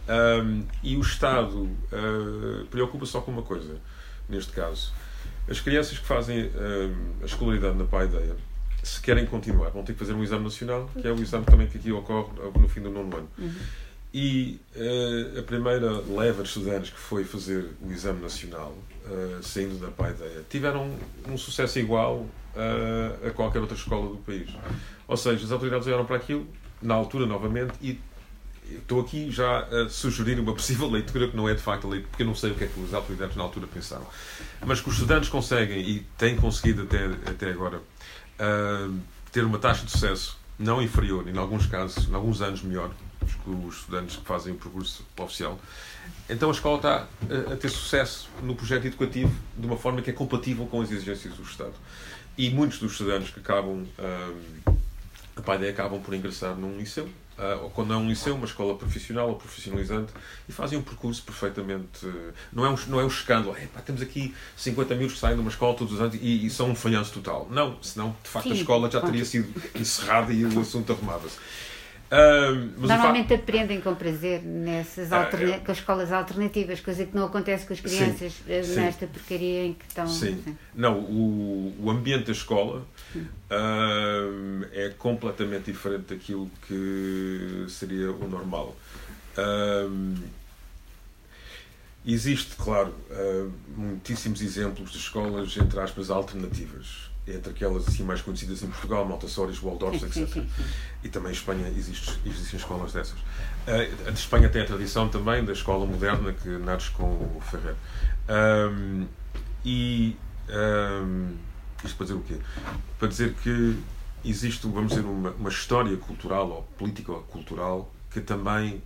Ahm, 0.07 0.61
e 0.81 0.95
o 0.95 1.01
Estado 1.01 1.69
eh, 1.91 2.65
preocupa 2.71 3.05
só 3.05 3.19
com 3.19 3.31
uma 3.31 3.41
coisa, 3.41 3.75
neste 4.29 4.53
caso. 4.53 4.93
As 5.49 5.59
crianças 5.59 5.97
que 5.99 6.05
fazem 6.05 6.39
ahm, 6.55 7.21
a 7.21 7.25
escolaridade 7.25 7.77
na 7.77 7.83
paideia, 7.85 8.35
se 8.83 9.01
querem 9.01 9.25
continuar, 9.25 9.69
vão 9.69 9.83
ter 9.83 9.93
que 9.93 9.99
fazer 9.99 10.13
um 10.13 10.21
exame 10.21 10.43
nacional, 10.43 10.89
que 10.93 11.07
é 11.07 11.11
o 11.11 11.21
exame 11.21 11.45
também 11.45 11.67
que 11.67 11.77
aqui 11.77 11.91
ocorre 11.91 12.29
no 12.59 12.67
fim 12.67 12.81
do 12.81 12.89
nono 12.89 13.15
ano. 13.15 13.29
E 14.13 14.59
eh, 14.75 15.39
a 15.39 15.41
primeira 15.41 15.89
leva 16.01 16.43
de 16.43 16.49
estudantes 16.49 16.91
que 16.91 16.99
foi 16.99 17.23
fazer 17.23 17.71
o 17.81 17.91
exame 17.91 18.21
nacional, 18.21 18.77
eh, 19.09 19.39
saindo 19.41 19.79
da 19.79 19.87
paideia, 19.87 20.45
tiveram 20.47 20.91
um 21.27 21.35
sucesso 21.35 21.79
igual 21.79 22.27
eh, 22.55 23.29
a 23.29 23.31
qualquer 23.31 23.59
outra 23.59 23.75
escola 23.75 24.09
do 24.09 24.17
país. 24.17 24.49
Ou 25.07 25.17
seja, 25.17 25.43
as 25.43 25.51
autoridades 25.51 25.87
olharam 25.87 26.05
para 26.05 26.17
aquilo, 26.17 26.45
na 26.79 26.93
altura 26.93 27.25
novamente, 27.25 27.73
e 27.81 27.99
estou 28.71 29.01
aqui 29.01 29.31
já 29.31 29.61
a 29.61 29.89
sugerir 29.89 30.39
uma 30.39 30.53
possível 30.53 30.89
leitura 30.89 31.27
que 31.27 31.35
não 31.35 31.49
é 31.49 31.55
de 31.55 31.61
facto 31.61 31.87
a 31.87 31.89
leitura, 31.89 32.09
porque 32.11 32.23
eu 32.23 32.27
não 32.27 32.35
sei 32.35 32.51
o 32.51 32.55
que 32.55 32.65
é 32.65 32.67
que 32.67 32.83
as 32.83 32.93
autoridades 32.93 33.35
na 33.35 33.43
altura 33.43 33.65
pensaram. 33.65 34.05
Mas 34.63 34.79
que 34.79 34.89
os 34.89 34.95
estudantes 34.95 35.29
conseguem, 35.29 35.79
e 35.79 35.99
têm 36.17 36.35
conseguido 36.35 36.83
até, 36.83 37.05
até 37.29 37.49
agora, 37.49 37.81
ah, 38.39 38.89
ter 39.31 39.43
uma 39.43 39.59
taxa 39.59 39.85
de 39.85 39.91
sucesso 39.91 40.37
não 40.57 40.81
inferior, 40.81 41.27
em 41.27 41.37
alguns 41.37 41.65
casos, 41.65 42.07
em 42.07 42.13
alguns 42.13 42.41
anos 42.41 42.61
melhor, 42.61 42.91
que 43.25 43.49
os 43.49 43.77
estudantes 43.77 44.17
que 44.17 44.25
fazem 44.25 44.53
o 44.53 44.55
percurso 44.55 45.05
oficial. 45.17 45.59
Então 46.29 46.49
a 46.49 46.51
escola 46.51 46.77
está 46.77 47.07
a, 47.49 47.53
a 47.53 47.57
ter 47.57 47.69
sucesso 47.69 48.29
no 48.41 48.55
projeto 48.55 48.85
educativo 48.85 49.33
de 49.57 49.65
uma 49.65 49.77
forma 49.77 50.01
que 50.01 50.09
é 50.09 50.13
compatível 50.13 50.65
com 50.67 50.81
as 50.81 50.91
exigências 50.91 51.33
do 51.33 51.43
Estado. 51.43 51.73
E 52.37 52.49
muitos 52.49 52.79
dos 52.79 52.93
estudantes 52.93 53.31
que 53.31 53.39
acabam 53.39 53.85
ah, 53.97 54.33
a 55.35 55.41
paideia 55.41 55.71
acabam 55.71 55.99
por 55.99 56.13
ingressar 56.13 56.55
num 56.55 56.77
liceu, 56.77 57.09
ou 57.61 57.69
quando 57.69 57.93
é 57.93 57.97
um 57.97 58.07
liceu, 58.07 58.35
uma 58.35 58.45
escola 58.45 58.75
profissional 58.75 59.29
ou 59.29 59.35
profissionalizante, 59.35 60.13
e 60.47 60.51
fazem 60.51 60.77
um 60.77 60.81
percurso 60.81 61.23
perfeitamente. 61.23 62.05
Não 62.51 62.65
é 62.65 62.69
um, 62.69 62.75
não 62.87 62.99
é 62.99 63.03
um 63.03 63.07
escândalo, 63.07 63.55
"Epá, 63.57 63.81
temos 63.81 64.01
aqui 64.01 64.33
50 64.55 64.95
mil 64.95 65.07
que 65.07 65.17
saem 65.17 65.35
de 65.35 65.41
uma 65.41 65.49
escola 65.49 65.75
todos 65.75 65.93
os 65.93 66.01
anos 66.01 66.15
e, 66.21 66.45
e 66.45 66.49
são 66.49 66.69
um 66.69 66.75
falhanço 66.75 67.11
total. 67.13 67.47
Não, 67.49 67.77
senão 67.81 68.15
de 68.23 68.29
facto 68.29 68.47
a 68.51 68.55
Sim, 68.55 68.61
escola 68.61 68.89
já 68.91 69.01
teria 69.01 69.25
sido 69.25 69.47
encerrada 69.75 70.31
e 70.31 70.45
o 70.45 70.59
assunto 70.59 70.91
arrumava-se. 70.93 71.37
Ah, 72.11 72.51
facto- 72.53 72.87
Normalmente 72.87 73.33
aprendem 73.33 73.81
com 73.81 73.95
prazer 73.95 74.43
nessas 74.43 75.11
Ah, 75.11 75.23
alterna- 75.23 75.55
eu- 75.55 75.61
com 75.61 75.71
as 75.71 75.79
escolas 75.79 76.11
alternativas, 76.11 76.79
coisa 76.79 77.05
que 77.07 77.15
não 77.15 77.25
acontece 77.25 77.65
com 77.65 77.73
as 77.73 77.79
Sim, 77.79 77.85
crianças 77.85 78.33
eh, 78.47 78.61
sim. 78.61 78.75
nesta 78.75 79.07
porcaria 79.07 79.65
em 79.65 79.73
que 79.73 79.85
estão. 79.87 80.05
Sim. 80.07 80.43
Não, 80.75 80.99
o, 80.99 81.73
o 81.79 81.89
ambiente 81.89 82.25
da 82.25 82.31
escola 82.33 82.85
é 84.71 84.89
completamente 84.97 85.71
diferente 85.71 86.13
daquilo 86.13 86.49
que 86.67 87.65
seria 87.69 88.11
o 88.11 88.27
normal. 88.27 88.75
Ahm, 89.37 90.15
existe, 92.05 92.55
claro, 92.55 92.93
ah, 93.11 93.49
muitíssimos 93.75 94.41
exemplos 94.41 94.91
de 94.91 94.97
escolas, 94.97 95.55
entre 95.57 95.79
aspas, 95.79 96.09
alternativas. 96.09 97.11
Entre 97.25 97.51
aquelas 97.51 97.87
assim 97.87 98.03
mais 98.03 98.21
conhecidas 98.21 98.61
em 98.63 98.67
Portugal, 98.67 99.05
Montessori, 99.05 99.53
Waldorf, 99.53 100.03
etc. 100.03 100.43
E 101.03 101.07
também 101.07 101.29
em 101.29 101.35
Espanha 101.35 101.69
existe, 101.69 102.19
existem 102.25 102.59
escolas 102.59 102.91
dessas. 102.91 103.17
Ah, 103.65 104.07
a 104.07 104.11
de 104.11 104.19
Espanha 104.19 104.49
tem 104.49 104.61
a 104.61 104.65
tradição 104.65 105.07
também 105.07 105.43
da 105.43 105.53
escola 105.53 105.85
moderna 105.85 106.33
que 106.33 106.49
nasce 106.49 106.91
com 106.91 107.05
o 107.05 107.41
Ferrer. 107.49 107.75
Ahm, 108.27 109.05
e 109.63 110.17
ahm, 110.49 111.35
isto 111.85 111.95
para 111.97 112.05
dizer 112.05 112.17
o 112.17 112.21
quê? 112.21 112.37
Para 112.99 113.07
dizer 113.07 113.33
que 113.35 113.77
existe, 114.23 114.67
vamos 114.67 114.89
dizer, 114.89 115.05
uma, 115.05 115.31
uma 115.31 115.49
história 115.49 115.95
cultural 115.97 116.49
ou 116.49 116.63
política 116.77 117.13
cultural 117.13 117.91
que 118.09 118.21
também, 118.21 118.81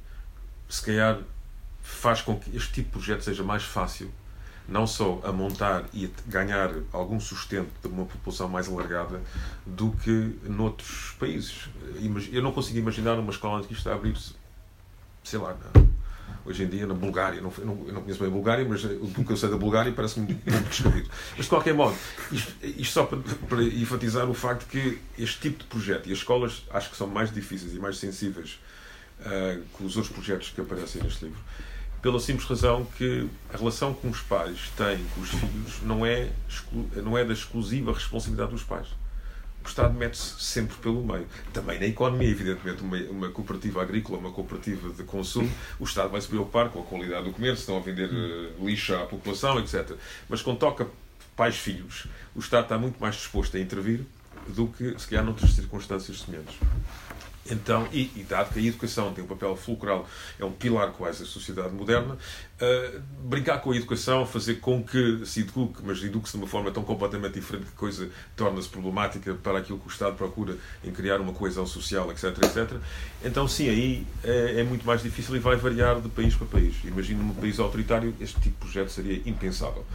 se 0.70 0.82
calhar, 0.82 1.20
faz 1.82 2.22
com 2.22 2.38
que 2.38 2.56
este 2.56 2.74
tipo 2.74 2.88
de 2.88 2.92
projeto 2.94 3.22
seja 3.22 3.44
mais 3.44 3.64
fácil 3.64 4.12
não 4.68 4.86
só 4.86 5.22
a 5.24 5.32
montar 5.32 5.86
e 5.94 6.06
a 6.06 6.10
ganhar 6.30 6.72
algum 6.92 7.20
sustento 7.20 7.70
de 7.82 7.88
uma 7.88 8.06
população 8.06 8.50
mais 8.50 8.68
alargada 8.68 9.22
do 9.66 9.92
que 9.92 10.38
noutros 10.44 11.16
países. 11.18 11.70
Eu 12.32 12.44
não 12.44 12.52
consigo 12.52 12.78
imaginar 12.78 13.18
uma 13.18 13.32
escola 13.32 13.64
que 13.64 13.74
está 13.74 13.92
a 13.92 13.96
abrir-se, 13.96 14.34
sei 15.24 15.40
lá, 15.40 15.56
hoje 16.48 16.64
em 16.64 16.68
dia 16.68 16.88
na 16.88 16.94
Bulgária. 16.94 17.42
Não, 17.42 17.52
não, 17.60 17.88
eu 17.88 17.94
não 17.94 18.02
conheço 18.02 18.20
bem 18.20 18.30
a 18.30 18.32
Bulgária, 18.32 18.66
mas 18.68 18.84
eh, 18.86 18.98
o 19.02 19.24
que 19.24 19.32
eu 19.32 19.38
sei 19.38 19.50
da 19.50 19.58
Bulgária 19.58 19.92
parece-me 19.92 20.28
muito 20.28 20.70
descabido. 20.70 21.10
Mas 21.36 21.46
de 21.46 21.50
qualquer 21.50 21.74
modo, 21.74 21.96
isto, 22.32 22.54
isto 22.64 22.94
só 22.94 23.06
para, 23.06 23.20
para 23.20 23.64
enfatizar 23.64 24.30
o 24.30 24.34
facto 24.34 24.68
que 24.68 25.00
este 25.20 25.40
tipo 25.40 25.60
de 25.60 25.66
projeto, 25.66 26.08
e 26.08 26.14
as 26.14 26.20
escolas 26.20 26.64
acho 26.72 26.90
que 26.90 26.98
são 26.98 27.08
mais 27.08 27.32
difíceis 27.32 27.74
e 27.74 27.80
mais 27.80 27.98
sensíveis 27.98 28.60
uh, 29.20 29.62
com 29.74 29.86
os 29.86 29.98
outros 29.98 30.14
projetos 30.14 30.50
que 30.50 30.62
aparecem 30.62 31.04
neste 31.04 31.26
livro. 31.26 31.40
Pela 32.02 32.20
simples 32.20 32.48
razão 32.48 32.86
que 32.98 33.28
a 33.54 33.58
relação 33.58 33.94
que 33.94 34.08
os 34.08 34.22
pais 34.22 34.72
têm 34.78 35.04
com 35.14 35.22
os 35.22 35.30
filhos 35.30 35.82
não 35.82 36.06
é, 36.06 36.30
não 37.04 37.18
é 37.18 37.26
da 37.26 37.34
exclusiva 37.34 37.92
responsabilidade 37.92 38.52
dos 38.52 38.64
pais. 38.64 38.88
O 39.68 39.70
Estado 39.70 39.94
mete-se 39.94 40.42
sempre 40.42 40.78
pelo 40.78 41.06
meio. 41.06 41.28
Também 41.52 41.78
na 41.78 41.88
economia, 41.88 42.30
evidentemente, 42.30 42.82
uma, 42.82 42.98
uma, 42.98 43.30
cooperativa 43.30 43.82
agrícola, 43.82 44.18
uma 44.18 44.32
cooperativa 44.32 44.90
de 44.92 45.04
consumo, 45.04 45.52
o 45.78 45.84
Estado 45.84 46.10
vai 46.10 46.22
se 46.22 46.28
preocupar 46.30 46.70
com 46.70 46.80
a 46.80 46.84
qualidade 46.84 47.26
do 47.26 47.34
comércio, 47.34 47.60
estão 47.60 47.76
a 47.76 47.82
vender 47.82 48.10
uh, 48.10 48.66
lixo 48.66 48.96
à 48.96 49.06
população, 49.06 49.60
etc. 49.60 49.92
Mas 50.30 50.42
quando 50.42 50.58
toca 50.58 50.88
pais-filhos, 51.36 52.08
o 52.34 52.40
Estado 52.40 52.64
está 52.64 52.78
muito 52.78 52.98
mais 52.98 53.16
disposto 53.16 53.58
a 53.58 53.60
intervir 53.60 54.06
do 54.48 54.68
que, 54.68 54.98
se 54.98 55.06
calhar, 55.06 55.26
noutras 55.26 55.52
circunstâncias 55.52 56.22
semelhantes. 56.22 56.56
Então, 57.50 57.88
e, 57.92 58.12
e, 58.16 58.26
dado 58.28 58.54
que 58.54 58.60
a 58.60 58.62
educação 58.62 59.14
tem 59.14 59.24
um 59.24 59.28
papel 59.28 59.56
fulcral, 59.56 60.08
é 60.40 60.46
um 60.46 60.52
pilar 60.52 60.92
quase 60.92 61.20
da 61.20 61.26
sociedade 61.26 61.74
moderna, 61.74 62.14
uh, 62.16 63.02
brincar 63.24 63.60
com 63.60 63.72
a 63.72 63.76
educação, 63.76 64.26
fazer 64.26 64.56
com 64.56 64.84
que 64.84 65.26
se 65.26 65.42
eduque, 65.42 65.82
mas 65.84 66.04
eduque-se 66.04 66.38
de 66.38 66.44
uma 66.44 66.48
forma 66.48 66.72
tão 66.72 66.84
completamente 66.84 67.34
diferente 67.34 67.66
que 67.66 67.72
coisa 67.72 68.10
torna-se 68.36 68.70
problemática 68.70 69.34
para 69.36 69.60
aquilo 69.60 69.80
que 69.80 69.88
o 69.88 69.92
Estado 69.92 70.16
procura 70.16 70.58
em 70.84 70.92
criar 70.92 71.20
uma 71.22 71.34
coesão 71.34 71.66
social, 71.66 72.12
etc, 72.12 72.26
etc. 72.44 72.78
Então, 73.24 73.48
sim, 73.48 73.70
aí 73.70 74.08
é, 74.24 74.62
é 74.62 74.64
muito 74.64 74.86
mais 74.86 75.02
difícil 75.02 75.36
e 75.36 75.40
vai 75.40 75.56
variar 75.56 76.02
de 76.02 76.10
país 76.10 76.36
para 76.36 76.48
país. 76.48 76.76
Imagino 76.84 77.24
num 77.24 77.34
país 77.34 77.60
autoritário, 77.60 78.14
este 78.20 78.40
tipo 78.40 78.56
de 78.56 78.72
projeto 78.72 78.90
seria 78.90 79.22
impensável. 79.26 79.86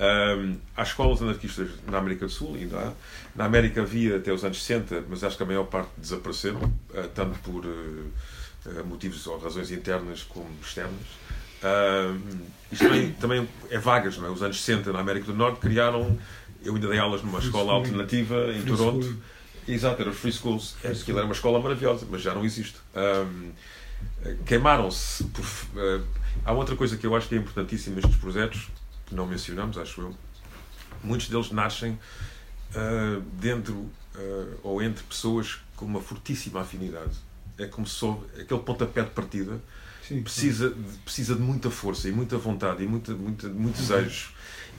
Um, 0.00 0.56
há 0.76 0.82
escolas 0.82 1.22
anarquistas 1.22 1.70
na 1.86 1.98
América 1.98 2.26
do 2.26 2.32
Sul, 2.32 2.54
ainda 2.54 2.78
há. 2.78 2.92
Na 3.36 3.44
América 3.44 3.82
havia 3.82 4.16
até 4.16 4.32
os 4.32 4.44
anos 4.44 4.62
60, 4.62 5.04
mas 5.08 5.22
acho 5.22 5.36
que 5.36 5.42
a 5.42 5.46
maior 5.46 5.64
parte 5.64 5.90
desapareceram, 5.96 6.60
uh, 6.60 7.08
tanto 7.14 7.38
por 7.40 7.64
uh, 7.64 8.86
motivos 8.86 9.26
ou 9.26 9.38
razões 9.38 9.70
internas 9.70 10.22
como 10.22 10.48
externas. 10.62 11.06
Uh, 11.62 12.18
isto 12.70 12.84
também, 12.84 13.12
também 13.12 13.48
é 13.70 13.78
vagas, 13.78 14.16
não 14.18 14.26
é? 14.26 14.30
Os 14.30 14.42
anos 14.42 14.60
60 14.60 14.92
na 14.92 15.00
América 15.00 15.26
do 15.26 15.34
Norte 15.34 15.60
criaram. 15.60 16.18
Eu 16.64 16.74
ainda 16.74 16.88
dei 16.88 16.98
aulas 16.98 17.22
numa 17.22 17.38
escola 17.38 17.72
alternativa 17.72 18.52
em 18.52 18.62
Toronto. 18.62 19.16
Exato, 19.66 20.00
era 20.00 20.10
os 20.10 20.16
Free 20.16 20.32
Schools. 20.32 20.76
Aquilo 20.84 21.18
era 21.18 21.26
uma 21.26 21.34
escola 21.34 21.60
maravilhosa, 21.60 22.06
mas 22.10 22.22
já 22.22 22.34
não 22.34 22.44
existe. 22.44 22.76
Um, 22.94 23.50
Queimaram-se. 24.46 25.28
há 26.44 26.52
outra 26.52 26.74
coisa 26.74 26.96
que 26.96 27.06
eu 27.06 27.14
acho 27.14 27.28
que 27.28 27.34
é 27.34 27.38
importantíssima 27.38 27.96
nestes 27.96 28.16
projetos 28.16 28.68
que 29.12 29.16
não 29.16 29.26
mencionamos, 29.26 29.76
acho 29.76 30.00
eu, 30.00 30.14
muitos 31.04 31.28
deles 31.28 31.50
nascem 31.50 31.92
uh, 31.92 33.20
dentro 33.38 33.74
uh, 33.74 34.58
ou 34.62 34.82
entre 34.82 35.04
pessoas 35.04 35.58
com 35.76 35.84
uma 35.84 36.00
fortíssima 36.00 36.62
afinidade. 36.62 37.12
É 37.58 37.66
como 37.66 37.86
se 37.86 38.04
aquele 38.40 38.60
pontapé 38.60 39.02
de 39.02 39.10
partida 39.10 39.60
sim, 40.08 40.22
precisa, 40.22 40.70
sim. 40.70 40.82
De, 40.82 40.98
precisa 40.98 41.34
de 41.34 41.42
muita 41.42 41.70
força 41.70 42.08
e 42.08 42.12
muita 42.12 42.38
vontade 42.38 42.82
e 42.82 42.86
muita, 42.86 43.12
muita, 43.12 43.48
muito 43.48 43.76
desejo. 43.76 44.30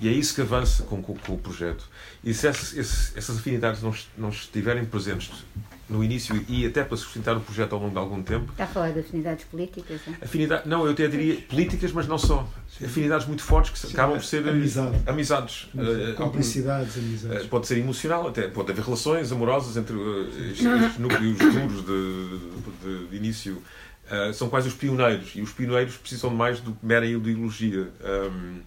E 0.01 0.07
é 0.07 0.11
isso 0.11 0.34
que 0.34 0.41
avança 0.41 0.84
com, 0.84 1.01
com, 1.01 1.15
com 1.15 1.34
o 1.34 1.38
projeto. 1.38 1.88
E 2.23 2.34
se 2.34 2.47
essas, 2.47 3.15
essas 3.15 3.38
afinidades 3.38 3.84
não, 3.84 3.93
não 4.17 4.29
estiverem 4.29 4.84
presentes 4.84 5.31
no 5.94 6.04
início 6.04 6.44
e 6.50 6.66
até 6.66 6.84
para 6.84 6.98
sustentar 6.98 7.38
o 7.38 7.39
projeto 7.39 7.74
ao 7.74 7.80
longo 7.80 7.91
de 7.91 8.00
algum 8.00 8.24
tempo. 8.24 8.52
Está 8.52 8.64
a 8.64 8.68
falar 8.68 8.91
de 8.91 9.00
afinidades 9.00 9.46
políticas? 9.46 10.02
É? 10.08 10.26
Afinidade, 10.26 10.68
não, 10.68 10.86
eu 10.86 10.91
até 10.91 11.08
diria 11.08 11.36
políticas, 11.41 11.91
mas 11.91 12.08
não 12.08 12.18
só. 12.18 12.50
Sim. 12.68 12.86
Afinidades 12.86 13.28
muito 13.28 13.44
fortes 13.44 13.72
que 13.72 13.80
Sim, 13.80 13.94
acabam 13.94 14.18
por 14.18 14.26
ser 14.26 14.48
amizade. 14.50 14.98
amizades. 15.06 15.70
Uh, 15.76 16.16
Complicidades, 16.16 16.98
amizades. 16.98 17.46
Uh, 17.46 17.48
pode 17.48 17.68
ser 17.68 17.78
emocional, 17.78 18.28
até 18.28 18.48
pode 18.48 18.72
haver 18.72 18.84
relações 18.84 19.32
amorosas 19.32 19.78
entre 19.78 19.96
uh, 19.96 20.30
estes, 20.50 20.66
estes, 20.66 20.98
núcleos 20.98 21.38
duros 21.38 21.86
de, 21.86 22.39
de, 22.82 23.08
de 23.10 23.16
início. 23.16 23.62
são 24.34 24.50
quase 24.50 24.68
os 24.68 24.74
pioneiros 24.74 25.34
e 25.36 25.41
os 25.41 25.52
pioneiros 25.52 25.96
precisam 25.98 26.32
de 26.32 26.36
mais 26.36 26.60
do 26.60 26.72
que 26.72 26.84
mera 26.84 27.06
ideologia. 27.06 27.88
Um, 28.04 28.62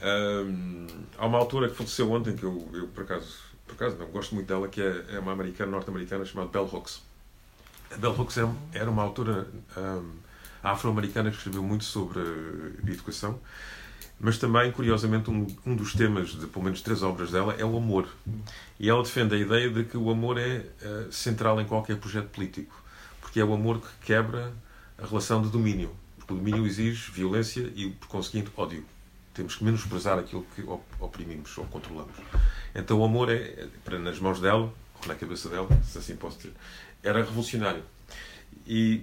um, 0.00 0.86
há 1.16 1.26
uma 1.26 1.38
autora 1.38 1.68
que 1.68 1.76
faleceu 1.76 2.10
ontem 2.12 2.34
que 2.34 2.44
eu, 2.44 2.68
eu 2.72 2.88
por 2.88 3.02
acaso 3.04 3.47
acaso 3.78 3.96
não 3.96 4.06
gosto 4.06 4.34
muito 4.34 4.48
dela, 4.48 4.68
que 4.68 4.82
é, 4.82 5.04
é 5.12 5.18
uma 5.20 5.32
americana, 5.32 5.70
norte-americana 5.70 6.24
chamada 6.24 6.50
Bell 6.50 6.68
Hooks. 6.70 7.00
A 7.92 7.96
Bell 7.96 8.12
Hooks 8.12 8.36
era, 8.36 8.50
era 8.72 8.90
uma 8.90 9.02
autora 9.02 9.46
um, 9.76 10.10
afro-americana 10.62 11.30
que 11.30 11.36
escreveu 11.36 11.62
muito 11.62 11.84
sobre 11.84 12.20
educação, 12.86 13.38
mas 14.20 14.36
também, 14.36 14.72
curiosamente, 14.72 15.30
um, 15.30 15.46
um 15.64 15.76
dos 15.76 15.94
temas 15.94 16.30
de 16.30 16.46
pelo 16.48 16.64
menos 16.64 16.82
três 16.82 17.02
obras 17.04 17.30
dela 17.30 17.54
é 17.56 17.64
o 17.64 17.76
amor. 17.76 18.08
E 18.80 18.90
ela 18.90 19.02
defende 19.02 19.36
a 19.36 19.38
ideia 19.38 19.70
de 19.70 19.84
que 19.84 19.96
o 19.96 20.10
amor 20.10 20.38
é 20.38 20.66
uh, 20.82 21.12
central 21.12 21.60
em 21.60 21.64
qualquer 21.64 21.96
projeto 21.98 22.28
político, 22.28 22.74
porque 23.20 23.38
é 23.38 23.44
o 23.44 23.54
amor 23.54 23.80
que 23.80 24.06
quebra 24.06 24.52
a 25.00 25.06
relação 25.06 25.40
de 25.40 25.50
domínio. 25.50 25.94
Porque 26.18 26.32
o 26.32 26.36
domínio 26.36 26.66
exige 26.66 27.12
violência 27.12 27.72
e, 27.76 27.90
por 27.90 28.08
conseguinte, 28.08 28.50
ódio. 28.56 28.84
Temos 29.38 29.54
que 29.54 29.62
menosprezar 29.62 30.18
aquilo 30.18 30.44
que 30.52 30.64
oprimimos 30.98 31.56
ou 31.56 31.64
controlamos. 31.66 32.16
Então 32.74 32.98
o 32.98 33.04
amor 33.04 33.30
é, 33.30 33.68
para 33.84 33.96
nas 33.96 34.18
mãos 34.18 34.40
dela, 34.40 34.74
ou 35.00 35.06
na 35.06 35.14
cabeça 35.14 35.48
dela, 35.48 35.68
se 35.84 35.96
assim 35.96 36.16
posso 36.16 36.38
dizer, 36.38 36.54
era 37.04 37.22
revolucionário. 37.22 37.84
E, 38.66 39.00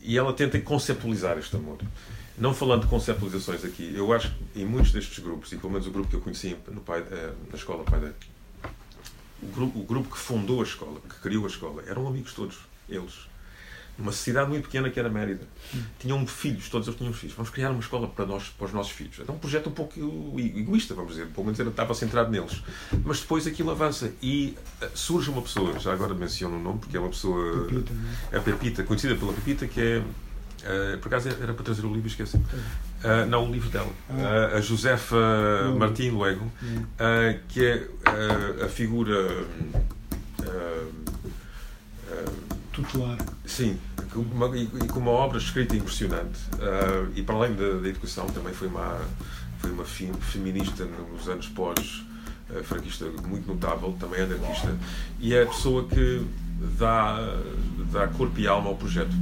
e 0.00 0.16
ela 0.16 0.32
tenta 0.32 0.58
conceptualizar 0.58 1.36
este 1.36 1.54
amor. 1.54 1.76
Não 2.38 2.54
falando 2.54 2.84
de 2.84 2.86
conceptualizações 2.86 3.62
aqui, 3.62 3.92
eu 3.94 4.10
acho 4.10 4.34
que 4.54 4.62
em 4.62 4.64
muitos 4.64 4.90
destes 4.90 5.18
grupos, 5.18 5.52
e 5.52 5.58
pelo 5.58 5.70
menos 5.70 5.86
o 5.86 5.90
grupo 5.90 6.08
que 6.08 6.16
eu 6.16 6.22
conheci 6.22 6.56
no 6.68 6.80
pai, 6.80 7.04
eh, 7.10 7.34
na 7.50 7.58
escola 7.58 7.84
Pai 7.84 8.00
da, 8.00 8.10
o 9.42 9.48
grupo, 9.48 9.78
o 9.80 9.82
grupo 9.82 10.10
que 10.10 10.16
fundou 10.16 10.60
a 10.60 10.64
escola, 10.64 10.98
que 10.98 11.20
criou 11.20 11.44
a 11.44 11.48
escola, 11.48 11.84
eram 11.86 12.08
amigos 12.08 12.32
todos, 12.32 12.56
eles 12.88 13.28
numa 13.98 14.12
cidade 14.12 14.48
muito 14.48 14.64
pequena 14.64 14.88
que 14.88 14.98
era 14.98 15.08
Mérida. 15.08 15.42
Tinham 15.98 16.24
filhos, 16.26 16.68
todos 16.68 16.86
eles 16.86 16.96
tinham 16.98 17.12
filhos. 17.12 17.34
Vamos 17.34 17.50
criar 17.50 17.70
uma 17.70 17.80
escola 17.80 18.06
para 18.06 18.24
nós, 18.24 18.44
para 18.48 18.66
os 18.66 18.72
nossos 18.72 18.92
filhos. 18.92 19.18
Era 19.18 19.32
um 19.32 19.38
projeto 19.38 19.68
um 19.68 19.72
pouco 19.72 19.98
egoísta, 20.38 20.94
vamos 20.94 21.12
dizer, 21.12 21.26
pelo 21.26 21.44
menos 21.44 21.58
estava 21.58 21.92
centrado 21.94 22.30
neles. 22.30 22.62
Mas 23.04 23.20
depois 23.20 23.46
aquilo 23.46 23.72
avança 23.72 24.12
e 24.22 24.56
eh, 24.80 24.88
surge 24.94 25.28
uma 25.30 25.42
pessoa, 25.42 25.78
já 25.80 25.92
agora 25.92 26.14
menciono 26.14 26.56
o 26.56 26.62
nome, 26.62 26.78
porque 26.78 26.96
é 26.96 27.00
uma 27.00 27.08
pessoa. 27.08 27.66
Pepita, 27.66 27.92
é? 28.30 28.36
A 28.36 28.40
Pepita, 28.40 28.84
conhecida 28.84 29.16
pela 29.16 29.32
Pepita, 29.32 29.66
que 29.66 29.80
é. 29.80 30.02
Uh, 30.58 30.98
por 30.98 31.06
acaso 31.06 31.28
era 31.28 31.54
para 31.54 31.64
trazer 31.64 31.84
o 31.84 31.92
livro, 31.92 32.08
esqueci. 32.08 32.36
Uh, 32.36 33.26
não, 33.28 33.48
o 33.48 33.52
livro 33.52 33.70
dela. 33.70 33.90
Uh, 34.10 34.56
a 34.56 34.60
Josefa 34.60 35.16
Martim 35.76 36.10
Luego, 36.10 36.50
que 37.48 37.64
é 37.64 37.88
a 38.64 38.68
figura 38.68 39.46
tutelar. 42.82 43.18
Sim, 43.44 43.78
uma, 44.14 44.56
e, 44.56 44.66
com 44.66 45.00
uma 45.00 45.10
obra 45.10 45.38
escrita 45.38 45.76
impressionante. 45.76 46.38
Uh, 46.54 47.10
e 47.14 47.22
para 47.22 47.34
além 47.34 47.54
da, 47.54 47.78
da, 47.80 47.88
educação, 47.88 48.26
também 48.28 48.52
foi 48.52 48.68
uma, 48.68 48.98
foi 49.58 49.70
uma 49.70 49.84
fim, 49.84 50.12
feminista 50.12 50.86
nos 51.12 51.28
anos 51.28 51.48
pós. 51.48 52.04
Uh, 52.50 52.62
franquista 52.62 53.04
muito 53.26 53.46
notável, 53.46 53.94
também 54.00 54.22
anarquista, 54.22 54.74
e 55.20 55.34
é 55.34 55.42
a 55.42 55.46
pessoa 55.46 55.86
que 55.86 56.24
dá, 56.78 57.18
dá 57.92 58.08
corpo 58.08 58.40
e 58.40 58.48
alma 58.48 58.70
ao 58.70 58.74
projeto. 58.74 59.14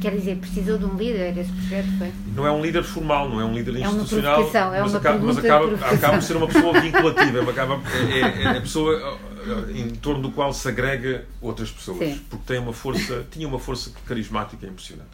Quer 0.00 0.12
dizer, 0.12 0.38
precisou 0.38 0.78
de 0.78 0.86
um 0.86 0.96
líder 0.96 1.36
esse 1.36 1.52
projeto, 1.52 1.88
foi? 1.98 2.10
Não 2.34 2.46
é 2.46 2.50
um 2.50 2.62
líder 2.62 2.82
formal, 2.82 3.28
não 3.28 3.38
é 3.38 3.44
um 3.44 3.52
líder 3.52 3.76
institucional. 3.76 4.32
É 4.32 4.36
uma 4.38 4.50
provocação, 4.50 4.74
é 4.74 4.80
mas 4.80 4.92
uma 4.92 4.98
acaba, 4.98 5.18
mas 5.18 5.38
acaba, 5.38 5.74
acaba 5.74 6.14
por 6.14 6.22
ser 6.22 6.36
uma 6.38 6.46
pessoa 6.46 6.80
vinculativa, 6.80 7.50
acaba, 7.50 7.80
é, 8.10 8.20
é, 8.20 8.42
é 8.44 8.48
a 8.56 8.60
pessoa 8.62 9.18
em 9.74 9.90
torno 9.90 10.22
do 10.22 10.30
qual 10.32 10.52
se 10.52 10.68
agrega 10.68 11.26
outras 11.40 11.70
pessoas, 11.70 11.98
Sim. 11.98 12.24
porque 12.28 12.44
tem 12.46 12.58
uma 12.58 12.72
força, 12.72 13.26
tinha 13.30 13.46
uma 13.46 13.58
força 13.58 13.90
carismática 14.06 14.66
impressionante. 14.66 15.10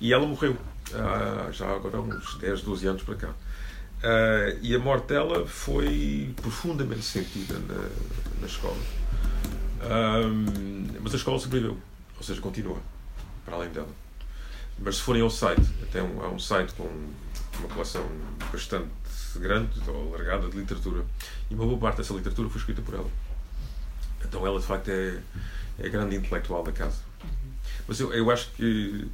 E 0.00 0.12
ela 0.12 0.26
morreu 0.26 0.56
ah, 0.94 1.48
já 1.52 1.68
agora 1.74 1.98
há 1.98 2.00
uns 2.00 2.36
10, 2.38 2.62
12 2.62 2.86
anos 2.86 3.02
para 3.02 3.14
cá. 3.14 3.34
Ah, 4.02 4.56
e 4.62 4.74
a 4.74 4.78
morte 4.78 5.08
dela 5.08 5.46
foi 5.46 6.34
profundamente 6.36 7.02
sentida 7.02 7.58
na, 7.58 7.88
na 8.40 8.46
escola. 8.46 8.76
Ah, 9.82 10.20
mas 11.00 11.14
a 11.14 11.16
escola 11.16 11.38
sobreviveu, 11.38 11.76
ou 12.16 12.22
seja, 12.22 12.40
continua, 12.40 12.78
para 13.44 13.56
além 13.56 13.70
dela. 13.70 13.88
Mas 14.78 14.96
se 14.96 15.02
forem 15.02 15.22
ao 15.22 15.30
site, 15.30 15.66
até 15.82 16.02
um, 16.02 16.22
há 16.22 16.28
um 16.28 16.38
site 16.38 16.74
com 16.74 16.88
uma 17.58 17.68
coleção 17.68 18.06
bastante 18.52 18.90
grande 19.36 19.80
ou 19.88 20.14
alargada 20.14 20.48
de 20.48 20.56
literatura, 20.56 21.04
e 21.50 21.54
uma 21.54 21.64
boa 21.64 21.78
parte 21.78 21.98
dessa 21.98 22.12
literatura 22.12 22.48
foi 22.48 22.58
escrita 22.58 22.82
por 22.82 22.94
ela. 22.94 23.10
Então 24.28 24.46
ela 24.46 24.58
de 24.58 24.66
facto 24.66 24.88
é, 24.88 25.18
é 25.78 25.86
a 25.86 25.88
grande 25.88 26.16
intelectual 26.16 26.62
da 26.62 26.72
casa. 26.72 27.06
Mas 27.86 28.00
eu, 28.00 28.12
eu 28.12 28.30
acho 28.30 28.50
que 28.56 29.06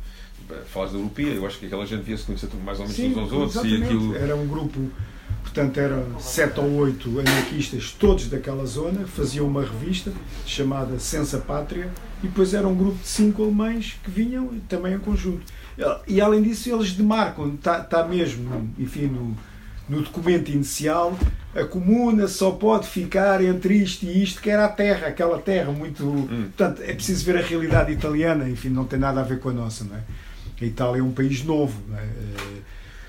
falas 0.66 0.92
da 0.92 0.98
Europia, 0.98 1.32
eu 1.34 1.46
acho 1.46 1.58
que 1.58 1.66
aquela 1.66 1.86
gente 1.86 2.00
devia 2.00 2.16
se 2.16 2.24
conhecer 2.24 2.48
mais 2.64 2.78
ou 2.78 2.84
menos 2.84 2.96
Sim, 2.96 3.12
uns 3.12 3.18
aos 3.18 3.32
outros 3.32 3.64
e 3.64 3.82
aquilo. 3.82 4.16
Era 4.16 4.34
um 4.34 4.46
grupo, 4.46 4.90
portanto 5.42 5.78
eram 5.78 6.18
sete 6.20 6.60
ou 6.60 6.70
oito 6.76 7.20
anarquistas, 7.20 7.92
todos 7.92 8.28
daquela 8.28 8.64
zona, 8.66 9.06
faziam 9.06 9.46
uma 9.46 9.62
revista 9.62 10.12
chamada 10.46 10.98
Sensa 10.98 11.38
Pátria 11.38 11.90
e 12.22 12.26
depois 12.26 12.54
era 12.54 12.66
um 12.66 12.74
grupo 12.74 12.98
de 12.98 13.08
cinco 13.08 13.42
alemães 13.42 13.98
que 14.02 14.10
vinham 14.10 14.48
também 14.68 14.94
em 14.94 14.98
conjunto. 14.98 15.42
E 16.06 16.20
além 16.20 16.42
disso 16.42 16.70
eles 16.70 16.92
demarcam, 16.92 17.54
está 17.54 17.80
tá 17.80 18.06
mesmo, 18.06 18.70
enfim, 18.78 19.06
no, 19.06 19.36
no 19.92 20.00
documento 20.00 20.50
inicial, 20.50 21.18
a 21.54 21.64
comuna 21.64 22.26
só 22.26 22.52
pode 22.52 22.88
ficar 22.88 23.44
entre 23.44 23.74
isto 23.74 24.06
e 24.06 24.22
isto, 24.22 24.40
que 24.40 24.48
era 24.48 24.64
a 24.64 24.68
terra, 24.68 25.08
aquela 25.08 25.38
terra 25.38 25.70
muito. 25.70 26.02
Hum. 26.04 26.48
Portanto, 26.56 26.82
é 26.82 26.94
preciso 26.94 27.26
ver 27.26 27.36
a 27.36 27.42
realidade 27.42 27.92
italiana, 27.92 28.48
enfim, 28.48 28.70
não 28.70 28.86
tem 28.86 28.98
nada 28.98 29.20
a 29.20 29.22
ver 29.22 29.38
com 29.38 29.50
a 29.50 29.52
nossa, 29.52 29.84
não 29.84 29.94
é? 29.94 30.00
A 30.60 30.64
Itália 30.64 31.00
é 31.00 31.02
um 31.02 31.10
país 31.10 31.44
novo, 31.44 31.76
não 31.88 31.98
é? 31.98 32.06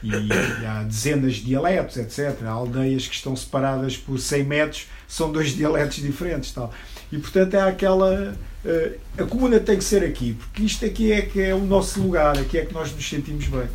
E, 0.02 0.10
e 0.10 0.66
há 0.66 0.84
dezenas 0.84 1.36
de 1.36 1.44
dialetos, 1.44 1.96
etc. 1.98 2.44
Há 2.44 2.50
aldeias 2.50 3.08
que 3.08 3.16
estão 3.16 3.36
separadas 3.36 3.96
por 3.96 4.20
100 4.20 4.44
metros, 4.44 4.88
são 5.08 5.32
dois 5.32 5.52
dialetos 5.56 5.98
diferentes. 5.98 6.52
Tal. 6.52 6.74
E 7.12 7.18
portanto 7.18 7.54
é 7.54 7.62
aquela. 7.62 8.36
Uh, 8.66 9.00
a 9.18 9.24
comuna 9.26 9.60
tem 9.60 9.78
que 9.78 9.84
ser 9.84 10.04
aqui, 10.04 10.34
porque 10.34 10.64
isto 10.64 10.84
aqui 10.84 11.12
é 11.12 11.22
que 11.22 11.40
é 11.40 11.54
o 11.54 11.64
nosso 11.64 12.02
lugar, 12.02 12.38
aqui 12.38 12.58
é 12.58 12.66
que 12.66 12.74
nós 12.74 12.92
nos 12.92 13.08
sentimos 13.08 13.46
bem. 13.48 13.68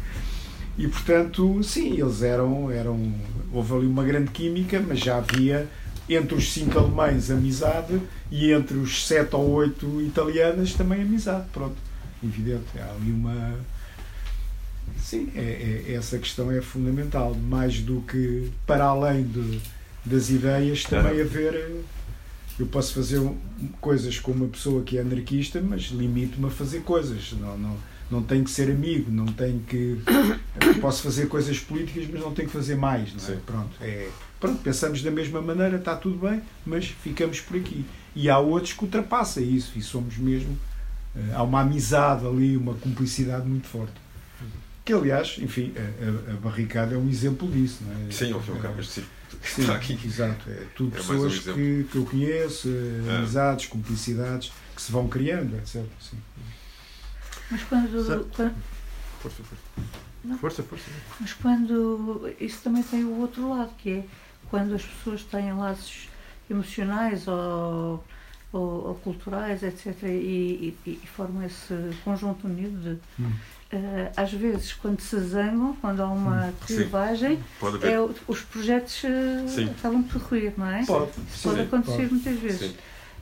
E 0.78 0.86
portanto, 0.86 1.60
sim, 1.64 2.00
eles 2.00 2.22
eram, 2.22 2.70
eram. 2.70 3.12
Houve 3.52 3.74
ali 3.74 3.86
uma 3.86 4.04
grande 4.04 4.30
química, 4.30 4.80
mas 4.80 5.00
já 5.00 5.18
havia 5.18 5.68
entre 6.08 6.36
os 6.36 6.52
cinco 6.52 6.78
alemães 6.78 7.30
amizade 7.30 8.00
e 8.30 8.52
entre 8.52 8.78
os 8.78 9.06
sete 9.06 9.34
ou 9.34 9.50
oito 9.50 10.00
italianas 10.00 10.72
também 10.74 11.02
amizade. 11.02 11.46
Pronto, 11.52 11.76
evidente. 12.22 12.64
Há 12.78 12.92
ali 12.92 13.10
uma. 13.10 13.56
Sim, 14.96 15.30
é, 15.34 15.84
é, 15.88 15.94
essa 15.94 16.16
questão 16.16 16.50
é 16.50 16.62
fundamental. 16.62 17.34
Mais 17.34 17.80
do 17.80 18.00
que 18.02 18.48
para 18.64 18.84
além 18.84 19.24
de, 19.24 19.60
das 20.06 20.30
ideias, 20.30 20.84
também 20.84 21.20
haver. 21.20 21.82
Eu 22.58 22.66
posso 22.66 22.94
fazer 22.94 23.20
coisas 23.80 24.18
com 24.18 24.32
uma 24.32 24.46
pessoa 24.46 24.82
que 24.82 24.98
é 24.98 25.00
anarquista, 25.00 25.60
mas 25.60 25.90
limito-me 25.90 26.46
a 26.46 26.50
fazer 26.50 26.80
coisas. 26.80 27.32
Não, 27.32 27.56
não, 27.58 27.76
não 28.10 28.22
tenho 28.22 28.44
que 28.44 28.50
ser 28.50 28.70
amigo, 28.70 29.10
não 29.10 29.26
tenho 29.26 29.60
que. 29.60 29.98
Posso 30.80 31.02
fazer 31.02 31.28
coisas 31.28 31.58
políticas, 31.58 32.08
mas 32.10 32.20
não 32.20 32.32
tenho 32.32 32.48
que 32.48 32.54
fazer 32.54 32.76
mais. 32.76 33.12
Não 33.14 33.34
é? 33.34 33.38
Pronto, 33.38 33.70
é, 33.80 34.08
pronto, 34.40 34.62
pensamos 34.62 35.02
da 35.02 35.10
mesma 35.10 35.40
maneira, 35.40 35.76
está 35.76 35.94
tudo 35.94 36.18
bem, 36.18 36.42
mas 36.64 36.86
ficamos 36.86 37.40
por 37.40 37.56
aqui. 37.56 37.84
E 38.14 38.28
há 38.28 38.38
outros 38.38 38.72
que 38.72 38.84
ultrapassam 38.84 39.42
isso 39.42 39.78
e 39.78 39.82
somos 39.82 40.16
mesmo. 40.16 40.58
Eh, 41.14 41.34
há 41.34 41.42
uma 41.42 41.60
amizade 41.60 42.26
ali, 42.26 42.56
uma 42.56 42.74
cumplicidade 42.74 43.46
muito 43.46 43.66
forte. 43.66 43.94
Que, 44.84 44.92
aliás, 44.92 45.36
enfim, 45.38 45.72
a, 45.76 46.30
a, 46.30 46.34
a 46.34 46.36
barricada 46.36 46.94
é 46.94 46.98
um 46.98 47.08
exemplo 47.08 47.48
disso. 47.50 47.82
Não 47.86 48.08
é? 48.08 48.10
Sim, 48.10 48.32
ao 48.32 48.40
fim 48.40 48.52
e 48.52 48.54
ao 48.54 48.60
cabo, 48.60 48.80
este 48.80 49.04
Sim, 49.42 49.70
aqui. 49.70 49.98
exato. 50.04 50.48
É 50.48 50.62
tudo 50.74 50.96
é 50.96 50.98
pessoas 50.98 51.46
um 51.46 51.52
que, 51.52 51.86
que 51.90 51.96
eu 51.96 52.04
conheço, 52.04 52.68
é. 52.68 53.16
amizades, 53.16 53.66
cumplicidades 53.66 54.50
que 54.74 54.82
se 54.82 54.90
vão 54.90 55.08
criando, 55.08 55.56
etc. 55.56 55.84
Sim. 56.00 56.16
Mas 57.50 57.62
quando. 57.64 58.30
quando... 58.34 58.54
Força, 59.20 59.42
força. 59.42 60.38
Força, 60.38 60.62
força. 60.62 60.90
Mas 61.20 61.32
quando. 61.32 62.32
Isso 62.40 62.60
também 62.62 62.82
tem 62.82 63.04
o 63.04 63.20
outro 63.20 63.48
lado, 63.48 63.70
que 63.78 63.90
é 63.90 64.04
quando 64.50 64.74
as 64.74 64.84
pessoas 64.84 65.22
têm 65.24 65.52
laços 65.52 66.08
emocionais 66.50 67.26
ou, 67.28 68.04
ou, 68.52 68.88
ou 68.88 68.94
culturais, 68.96 69.62
etc., 69.62 70.02
e, 70.04 70.74
e, 70.86 71.00
e, 71.02 71.06
formam 71.06 71.44
esse 71.44 71.74
conjunto 72.04 72.46
unido 72.46 72.80
de. 72.80 73.22
Hum. 73.22 73.32
Uh, 73.70 74.10
às 74.16 74.32
vezes, 74.32 74.72
quando 74.72 74.98
se 75.00 75.20
zangam, 75.20 75.76
quando 75.78 76.00
há 76.00 76.08
uma 76.08 76.54
clivagem, 76.64 77.38
é, 77.82 78.00
os 78.26 78.40
projetos 78.40 79.02
uh, 79.04 79.70
acabam 79.78 80.02
por 80.04 80.22
ruir, 80.22 80.54
não 80.56 80.66
é? 80.66 80.86
Pode, 80.86 81.10
Isso 81.28 81.48
pode 81.50 81.60
acontecer 81.60 81.96
pode. 81.96 82.14
muitas 82.14 82.38
vezes. 82.38 82.70
Sim. 82.70 82.76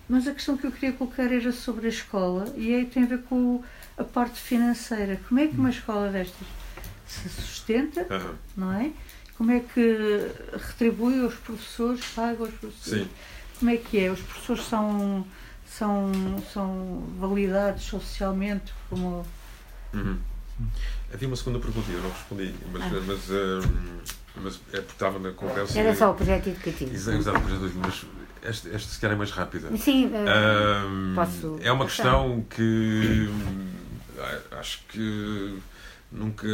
Mas 0.09 0.29
a 0.29 0.33
questão 0.33 0.57
que 0.57 0.65
eu 0.65 0.71
queria 0.71 0.93
colocar 0.93 1.25
era 1.25 1.51
sobre 1.51 1.87
a 1.87 1.89
escola 1.89 2.45
e 2.57 2.73
aí 2.73 2.85
tem 2.85 3.03
a 3.03 3.07
ver 3.07 3.23
com 3.23 3.61
a 3.97 4.05
parte 4.05 4.39
financeira. 4.39 5.21
Como 5.29 5.41
é 5.41 5.47
que 5.47 5.57
uma 5.57 5.71
escola 5.71 6.11
destas 6.11 6.47
se 7.07 7.29
sustenta, 7.29 8.07
uhum. 8.11 8.35
não 8.57 8.73
é? 8.73 8.91
Como 9.37 9.51
é 9.51 9.61
que 9.61 10.33
retribui 10.53 11.21
os 11.21 11.35
professores, 11.35 12.05
paga 12.15 12.43
os 12.45 12.55
professores? 12.55 13.05
Sim. 13.05 13.11
Como 13.59 13.71
é 13.71 13.77
que 13.77 13.99
é? 13.99 14.11
Os 14.11 14.21
professores 14.21 14.65
são, 14.65 15.27
são, 15.67 16.13
são 16.53 17.05
validados 17.19 17.85
socialmente 17.85 18.73
como... 18.89 19.27
Uhum. 19.93 20.19
Havia 21.13 21.29
uma 21.29 21.37
segunda 21.37 21.59
pergunta, 21.59 21.91
eu 21.91 22.03
não 22.03 22.11
respondi, 22.11 22.55
mas, 22.73 22.83
ah. 22.83 23.03
mas, 23.07 23.31
um, 23.31 24.43
mas 24.43 24.61
é 24.73 24.81
porque 24.81 24.93
estava 24.93 25.19
na 25.19 25.33
conversa. 25.33 25.79
Era 25.79 25.95
só 25.95 26.11
o 26.11 26.15
projeto 26.15 26.49
educativo. 26.49 26.95
Exato, 26.95 27.19
o 27.19 27.41
projeto 27.41 27.65
educativo, 27.65 27.81
mas 27.85 28.07
este, 28.43 28.69
este 28.69 28.89
se 28.89 29.01
calhar 29.01 29.15
é 29.15 29.19
mais 29.19 29.31
rápida. 29.31 29.77
Sim, 29.77 30.07
uh, 30.07 30.89
um, 30.89 31.15
posso. 31.15 31.59
É 31.61 31.71
uma 31.71 31.85
questão 31.85 32.45
que 32.49 33.29
acho 34.53 34.81
que 34.89 35.59
nunca, 36.11 36.47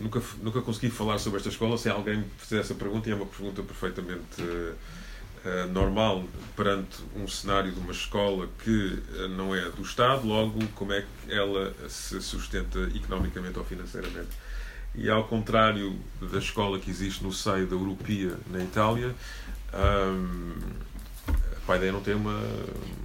nunca, 0.00 0.22
nunca 0.42 0.62
consegui 0.62 0.90
falar 0.90 1.18
sobre 1.18 1.38
esta 1.38 1.48
escola 1.48 1.76
sem 1.76 1.90
alguém 1.90 2.18
me 2.18 2.26
fizer 2.38 2.60
essa 2.60 2.74
pergunta 2.74 3.08
e 3.08 3.12
é 3.12 3.14
uma 3.14 3.26
pergunta 3.26 3.62
perfeitamente 3.62 4.42
uh, 4.42 5.72
normal 5.72 6.24
perante 6.56 6.98
um 7.16 7.26
cenário 7.26 7.72
de 7.72 7.80
uma 7.80 7.92
escola 7.92 8.48
que 8.62 8.70
uh, 8.70 9.28
não 9.28 9.54
é 9.54 9.68
do 9.70 9.82
Estado, 9.82 10.26
logo 10.26 10.58
como 10.74 10.92
é 10.92 11.02
que 11.02 11.32
ela 11.32 11.74
se 11.88 12.20
sustenta 12.20 12.78
economicamente 12.94 13.58
ou 13.58 13.64
financeiramente. 13.64 14.30
E 14.94 15.08
ao 15.08 15.24
contrário 15.24 15.98
da 16.20 16.38
escola 16.38 16.78
que 16.78 16.90
existe 16.90 17.24
no 17.24 17.32
seio 17.32 17.66
da 17.66 17.74
Europea 17.74 18.36
na 18.50 18.62
Itália, 18.62 19.14
um, 19.72 20.52
a 21.56 21.66
Paideia 21.66 21.92
não 21.92 22.00
tem 22.00 22.14
uma, 22.14 22.40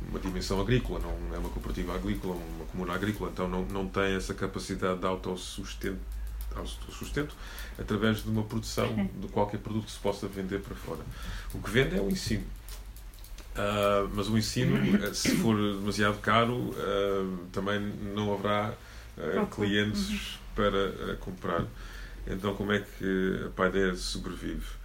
uma 0.09 0.19
dimensão 0.19 0.59
agrícola, 0.59 0.99
não 0.99 1.35
é 1.35 1.37
uma 1.37 1.49
cooperativa 1.49 1.95
agrícola, 1.95 2.35
uma 2.35 2.65
comuna 2.65 2.93
agrícola, 2.93 3.31
então 3.31 3.47
não, 3.47 3.65
não 3.65 3.87
tem 3.87 4.15
essa 4.15 4.33
capacidade 4.33 4.99
de 4.99 5.05
autossustento, 5.05 5.99
autossustento 6.55 7.35
através 7.79 8.23
de 8.23 8.29
uma 8.29 8.43
produção 8.43 9.09
de 9.19 9.27
qualquer 9.27 9.59
produto 9.59 9.85
que 9.85 9.91
se 9.91 9.99
possa 9.99 10.27
vender 10.27 10.59
para 10.59 10.75
fora. 10.75 11.01
O 11.53 11.59
que 11.59 11.69
vende 11.69 11.95
é 11.95 12.01
o 12.01 12.09
ensino. 12.09 12.43
Uh, 13.57 14.09
mas 14.13 14.27
o 14.27 14.37
ensino, 14.37 15.03
eh, 15.03 15.13
se 15.15 15.35
for 15.37 15.55
demasiado 15.55 16.19
caro, 16.19 16.53
uh, 16.53 17.37
também 17.51 17.79
não 17.79 18.31
haverá 18.31 18.73
uh, 19.17 19.47
clientes 19.47 20.09
uhum. 20.09 20.27
para 20.55 21.15
comprar. 21.15 21.65
Então, 22.27 22.53
como 22.55 22.71
é 22.71 22.79
que 22.79 23.45
a 23.47 23.49
Paideia 23.49 23.95
sobrevive? 23.95 24.76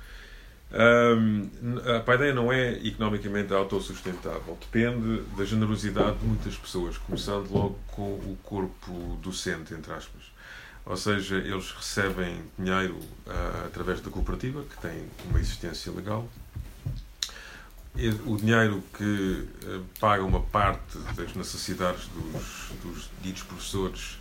Um, 0.73 1.51
a 1.97 2.01
paideia 2.01 2.33
não 2.33 2.51
é 2.51 2.73
economicamente 2.87 3.53
autossustentável. 3.53 4.57
Depende 4.59 5.23
da 5.37 5.45
generosidade 5.45 6.16
de 6.18 6.25
muitas 6.25 6.57
pessoas, 6.57 6.97
começando 6.97 7.51
logo 7.51 7.79
com 7.89 8.14
o 8.14 8.39
corpo 8.43 9.18
docente, 9.23 9.75
entre 9.75 9.93
aspas. 9.93 10.33
Ou 10.87 10.97
seja, 10.97 11.37
eles 11.37 11.70
recebem 11.73 12.43
dinheiro 12.59 12.95
uh, 12.95 13.66
através 13.66 14.01
da 14.01 14.11
cooperativa, 14.11 14.64
que 14.64 14.81
tem 14.81 15.05
uma 15.29 15.39
existência 15.39 15.93
legal. 15.93 16.27
O 18.25 18.37
dinheiro 18.39 18.83
que 18.97 19.47
uh, 19.66 19.85
paga 20.01 20.25
uma 20.25 20.41
parte 20.41 20.97
das 21.14 21.35
necessidades 21.35 22.09
dos, 22.09 22.73
dos 22.83 23.11
ditos 23.20 23.43
professores 23.43 24.18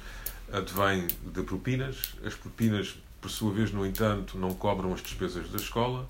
advém 0.51 1.07
de 1.23 1.43
propinas. 1.43 2.13
As 2.25 2.35
propinas, 2.35 2.95
por 3.21 3.31
sua 3.31 3.53
vez, 3.53 3.71
no 3.71 3.85
entanto, 3.85 4.37
não 4.37 4.53
cobram 4.53 4.93
as 4.93 5.01
despesas 5.01 5.49
da 5.49 5.57
escola 5.57 6.05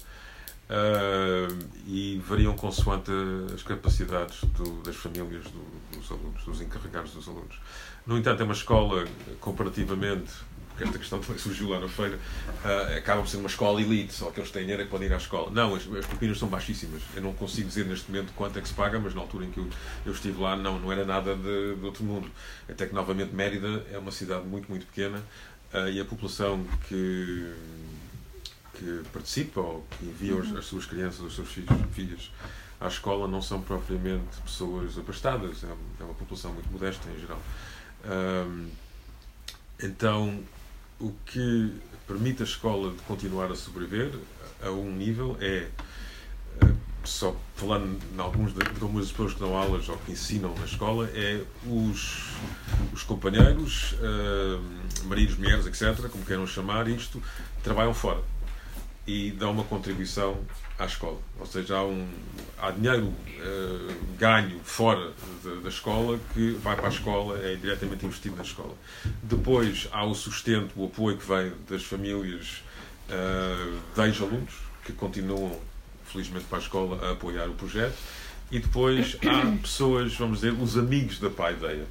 Uh, 0.70 1.53
e 1.86 2.22
variam 2.26 2.55
consoante 2.55 3.12
as 3.53 3.62
capacidades 3.62 4.41
do, 4.55 4.82
das 4.84 4.95
famílias 4.95 5.43
do, 5.43 5.97
dos 5.97 6.09
alunos, 6.09 6.43
dos 6.45 6.62
encarregados 6.62 7.14
dos 7.14 7.28
alunos. 7.28 7.59
No 8.07 8.18
entanto, 8.18 8.41
é 8.41 8.45
uma 8.45 8.53
escola, 8.53 9.05
comparativamente, 9.41 10.32
porque 10.70 10.86
esta 10.86 10.97
questão 10.97 11.20
também 11.20 11.38
surgiu 11.38 11.70
lá 11.70 11.80
na 11.80 11.89
feira, 11.89 12.18
uh, 12.18 12.97
acaba 12.97 13.22
por 13.22 13.28
ser 13.28 13.38
uma 13.38 13.47
escola 13.47 13.82
elite, 13.82 14.14
só 14.14 14.32
que 14.32 14.39
eles 14.39 14.49
têm 14.49 14.62
dinheiro 14.62 14.82
é 14.82 14.86
que 14.86 14.91
podem 14.91 15.07
ir 15.07 15.14
à 15.14 15.18
escola. 15.18 15.51
Não, 15.51 15.76
as, 15.76 15.86
as 15.93 16.05
propinas 16.05 16.39
são 16.39 16.47
baixíssimas. 16.47 17.01
Eu 17.14 17.22
não 17.22 17.34
consigo 17.34 17.68
dizer 17.68 17.86
neste 17.86 18.09
momento 18.09 18.32
quanto 18.34 18.57
é 18.57 18.62
que 18.62 18.68
se 18.68 18.74
paga, 18.74 18.97
mas 18.97 19.14
na 19.14 19.22
altura 19.22 19.45
em 19.45 19.51
que 19.51 19.59
eu, 19.59 19.68
eu 20.05 20.14
estive 20.14 20.41
lá, 20.41 20.55
não, 20.55 20.80
não 20.80 20.91
era 20.91 21.05
nada 21.05 21.36
de, 21.36 21.76
de 21.76 21.86
outro 21.86 22.03
mundo. 22.03 22.32
Até 22.70 22.88
que, 22.88 22.95
novamente, 22.95 23.36
Mérida 23.36 23.86
é 23.91 23.97
uma 23.97 24.12
cidade 24.12 24.45
muito, 24.47 24.70
muito 24.70 24.86
pequena 24.86 25.22
uh, 25.74 25.89
e 25.89 25.99
a 25.99 26.05
população 26.05 26.66
que 26.88 27.53
que 28.82 29.04
participa 29.14 29.62
ou 29.62 29.86
que 29.92 30.06
envia 30.06 30.36
uhum. 30.36 30.58
as 30.58 30.66
suas 30.66 30.86
crianças, 30.86 31.20
os 31.20 31.36
seus 31.36 31.50
filhos, 31.50 31.70
filhas 31.94 32.32
à 32.80 32.88
escola 32.88 33.28
não 33.28 33.42
são 33.42 33.62
propriamente 33.62 34.42
pessoas 34.44 34.98
abastadas, 34.98 35.64
é, 35.64 35.68
é 35.68 36.04
uma 36.04 36.16
população 36.16 36.52
muito 36.52 36.72
modesta 36.72 37.08
em 37.12 37.20
geral. 37.20 37.40
Um, 38.04 38.70
então, 39.84 40.40
o 41.00 41.14
que 41.28 41.72
permite 42.08 42.42
a 42.42 42.46
escola 42.46 42.92
de 42.92 43.02
continuar 43.04 43.52
a 43.52 43.56
sobreviver 43.56 44.12
a 44.64 44.72
um 44.72 44.92
nível 44.92 45.38
é, 45.40 45.68
eh, 46.62 46.74
só 47.04 47.36
falando 47.56 48.00
em 48.14 48.20
alguns 48.20 48.54
de, 48.54 48.60
de 48.60 48.82
algumas 48.82 49.12
pessoas 49.12 49.34
que 49.34 49.40
dão 49.40 49.56
aulas 49.56 49.88
ou 49.88 49.98
que 49.98 50.12
ensinam 50.12 50.54
na 50.56 50.66
escola, 50.66 51.08
é 51.14 51.44
os, 51.66 52.30
os 52.94 53.04
companheiros, 53.04 53.94
uh, 53.94 55.06
maridos, 55.06 55.38
mulheres, 55.38 55.66
etc., 55.66 56.10
como 56.10 56.26
queiram 56.26 56.46
chamar 56.46 56.88
isto, 56.88 57.22
trabalham 57.64 57.94
fora 57.94 58.22
e 59.12 59.30
dá 59.32 59.49
uma 59.49 59.66
contribuição 59.66 60.39
à 60.80 60.86
escola. 60.86 61.20
Ou 61.38 61.45
seja, 61.45 61.76
há, 61.76 61.86
um, 61.86 62.07
há 62.57 62.72
dinheiro 62.72 63.07
uh, 63.07 63.93
ganho 64.18 64.62
fora 64.64 65.12
de, 65.43 65.59
da 65.59 65.68
escola 65.68 66.18
que 66.34 66.51
vai 66.64 66.78
para 66.78 66.86
a 66.86 66.89
escola, 66.89 67.38
é 67.39 67.55
diretamente 67.55 68.05
investido 68.05 68.38
na 68.38 68.43
escola. 68.43 68.74
Depois 69.22 69.89
há 69.91 70.05
o 70.05 70.16
sustento, 70.16 70.72
o 70.78 70.86
apoio 70.86 71.18
que 71.18 71.28
vem 71.28 71.51
das 71.70 71.84
famílias 71.84 72.64
uh, 73.09 73.80
10 73.97 74.22
alunos 74.22 74.53
que 74.86 74.93
continuam, 74.93 75.59
felizmente 76.05 76.45
para 76.45 76.59
a 76.59 76.62
escola, 76.62 77.05
a 77.05 77.12
apoiar 77.12 77.49
o 77.49 77.53
projeto. 77.53 77.97
E 78.49 78.59
depois 78.59 79.18
há 79.28 79.57
pessoas, 79.62 80.16
vamos 80.16 80.39
dizer, 80.39 80.53
os 80.53 80.78
amigos 80.78 81.20
da 81.20 81.30
Paideia. 81.30 81.86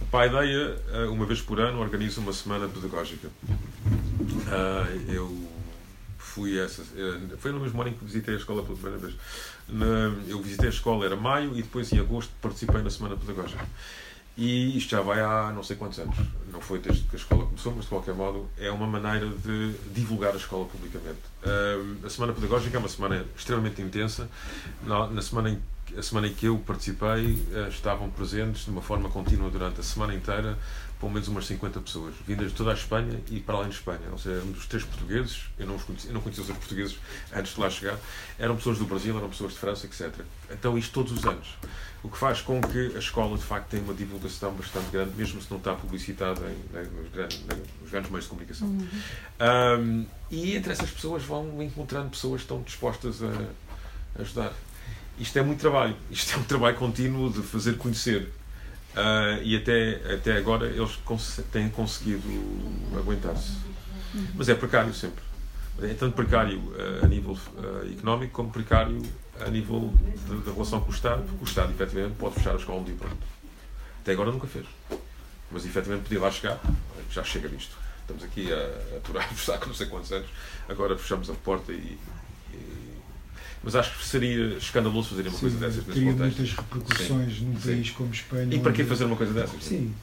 A 0.00 0.04
Paideia, 0.04 0.76
uma 1.10 1.26
vez 1.26 1.40
por 1.40 1.58
ano, 1.60 1.80
organiza 1.80 2.20
uma 2.20 2.32
semana 2.32 2.68
pedagógica. 2.68 3.28
Uh, 3.48 5.12
eu 5.12 5.53
fui 6.34 6.58
essa. 6.58 6.82
Foi 7.38 7.52
no 7.52 7.60
mesmo 7.60 7.80
ano 7.80 7.90
em 7.90 7.94
que 7.94 8.04
visitei 8.04 8.34
a 8.34 8.38
escola 8.38 8.62
pela 8.62 8.76
primeira 8.76 8.98
vez. 8.98 9.14
eu 10.28 10.42
visitei 10.42 10.66
a 10.66 10.72
escola, 10.72 11.04
era 11.04 11.16
maio, 11.16 11.56
e 11.56 11.62
depois 11.62 11.92
em 11.92 12.00
agosto 12.00 12.32
participei 12.42 12.82
na 12.82 12.90
semana 12.90 13.16
pedagógica. 13.16 13.64
E 14.36 14.76
isto 14.76 14.90
já 14.90 15.00
vai 15.00 15.20
há 15.20 15.52
não 15.54 15.62
sei 15.62 15.76
quantos 15.76 16.00
anos. 16.00 16.16
Não 16.52 16.60
foi 16.60 16.80
desde 16.80 17.02
que 17.04 17.14
a 17.14 17.18
escola 17.18 17.46
começou, 17.46 17.72
mas 17.72 17.84
de 17.84 17.88
qualquer 17.88 18.14
modo 18.14 18.48
é 18.58 18.68
uma 18.68 18.86
maneira 18.86 19.28
de 19.28 19.72
divulgar 19.94 20.32
a 20.32 20.36
escola 20.36 20.66
publicamente. 20.66 21.20
a 22.04 22.10
semana 22.10 22.32
pedagógica 22.32 22.76
é 22.76 22.80
uma 22.80 22.88
semana 22.88 23.24
extremamente 23.36 23.80
intensa. 23.80 24.28
Na, 24.82 25.06
na 25.06 25.22
semana 25.22 25.50
em 25.50 25.62
a 25.96 26.02
semana 26.02 26.26
em 26.26 26.34
que 26.34 26.46
eu 26.46 26.58
participei, 26.58 27.38
eh, 27.52 27.68
estavam 27.68 28.10
presentes 28.10 28.64
de 28.64 28.70
uma 28.70 28.82
forma 28.82 29.08
contínua 29.10 29.50
durante 29.50 29.80
a 29.80 29.82
semana 29.82 30.14
inteira, 30.14 30.58
pelo 30.98 31.12
menos 31.12 31.28
umas 31.28 31.46
50 31.46 31.80
pessoas, 31.80 32.14
vindas 32.26 32.50
de 32.50 32.56
toda 32.56 32.70
a 32.70 32.74
Espanha 32.74 33.20
e 33.30 33.40
para 33.40 33.56
além 33.56 33.68
de 33.68 33.76
Espanha. 33.76 34.00
Ou 34.10 34.18
seja, 34.18 34.40
dos 34.40 34.66
três 34.66 34.84
portugueses, 34.84 35.42
eu 35.58 35.66
não, 35.66 35.76
os 35.76 35.82
conhecia, 35.82 36.10
eu 36.10 36.14
não 36.14 36.20
conhecia 36.20 36.42
os 36.42 36.48
outros 36.48 36.66
portugueses 36.66 36.98
antes 37.32 37.54
de 37.54 37.60
lá 37.60 37.70
chegar, 37.70 37.98
eram 38.38 38.56
pessoas 38.56 38.78
do 38.78 38.84
Brasil, 38.84 39.16
eram 39.16 39.28
pessoas 39.28 39.52
de 39.52 39.58
França, 39.58 39.86
etc. 39.86 40.12
Então, 40.50 40.78
isto 40.78 40.92
todos 40.92 41.12
os 41.12 41.24
anos. 41.24 41.48
O 42.02 42.08
que 42.08 42.18
faz 42.18 42.42
com 42.42 42.60
que 42.60 42.92
a 42.94 42.98
escola, 42.98 43.36
de 43.36 43.44
facto, 43.44 43.70
tenha 43.70 43.82
uma 43.82 43.94
divulgação 43.94 44.52
bastante 44.52 44.90
grande, 44.90 45.16
mesmo 45.16 45.40
se 45.40 45.50
não 45.50 45.56
está 45.58 45.74
publicitada 45.74 46.42
em, 46.46 46.78
em, 46.78 47.02
nos, 47.02 47.10
grandes, 47.10 47.40
nos, 47.80 47.90
grandes, 47.90 48.10
meios 48.10 48.24
de 48.24 48.30
comunicação. 48.30 48.68
Uhum. 48.68 48.88
Um, 49.80 50.06
e 50.30 50.54
entre 50.54 50.72
essas 50.72 50.90
pessoas 50.90 51.22
vão 51.22 51.62
encontrando 51.62 52.10
pessoas 52.10 52.42
que 52.42 52.44
estão 52.44 52.62
dispostas 52.62 53.22
a, 53.22 53.28
a 54.18 54.22
ajudar 54.22 54.52
isto 55.18 55.38
é 55.38 55.42
muito 55.42 55.60
trabalho. 55.60 55.96
Isto 56.10 56.34
é 56.34 56.36
um 56.38 56.42
trabalho 56.42 56.76
contínuo 56.76 57.30
de 57.30 57.42
fazer 57.42 57.76
conhecer. 57.76 58.32
Uh, 58.94 59.42
e 59.42 59.56
até, 59.56 60.14
até 60.14 60.36
agora 60.36 60.66
eles 60.66 60.98
têm 61.50 61.68
conseguido 61.68 62.22
aguentar-se. 62.96 63.56
Mas 64.34 64.48
é 64.48 64.54
precário 64.54 64.94
sempre. 64.94 65.22
É 65.82 65.92
tanto 65.94 66.14
precário 66.14 66.58
uh, 66.60 67.04
a 67.04 67.08
nível 67.08 67.32
uh, 67.32 67.92
económico 67.92 68.32
como 68.32 68.50
precário 68.50 69.02
a 69.44 69.50
nível 69.50 69.92
da 70.46 70.52
relação 70.52 70.80
com 70.80 70.92
o 70.92 70.94
Estado, 70.94 71.24
porque 71.24 71.44
o 71.44 71.46
Estado, 71.46 71.72
efetivamente, 71.72 72.14
pode 72.16 72.36
fechar 72.36 72.52
a 72.52 72.56
escola 72.56 72.84
dia 72.84 72.94
pronto. 72.94 73.16
Até 74.00 74.12
agora 74.12 74.30
nunca 74.30 74.46
fez. 74.46 74.66
Mas, 75.50 75.66
efetivamente, 75.66 76.04
podia 76.04 76.20
lá 76.20 76.30
chegar. 76.30 76.60
Já 77.10 77.24
chega 77.24 77.48
disto. 77.48 77.76
Estamos 78.02 78.22
aqui 78.22 78.52
a 78.52 78.96
aturar-vos 78.96 79.48
há 79.48 79.58
não 79.66 79.74
sei 79.74 79.86
quantos 79.86 80.12
anos. 80.12 80.28
Agora 80.68 80.96
fechamos 80.96 81.28
a 81.28 81.34
porta 81.34 81.72
e 81.72 81.98
mas 83.64 83.74
acho 83.74 83.96
que 83.96 84.04
seria 84.04 84.58
escandaloso 84.58 85.08
fazer 85.08 85.22
uma 85.22 85.30
sim, 85.30 85.40
coisa 85.40 85.56
dessas 85.56 85.84
contexto. 85.84 86.04
muitas 86.04 86.52
repercussões 86.52 87.38
sim, 87.38 87.44
num 87.46 87.58
sim. 87.58 87.68
país 87.68 87.90
como 87.90 88.12
Espanha. 88.12 88.54
E 88.54 88.60
para 88.60 88.72
que 88.72 88.84
fazer 88.84 89.04
uma 89.06 89.16
coisa 89.16 89.32
dessas? 89.32 89.64
Sim, 89.64 89.94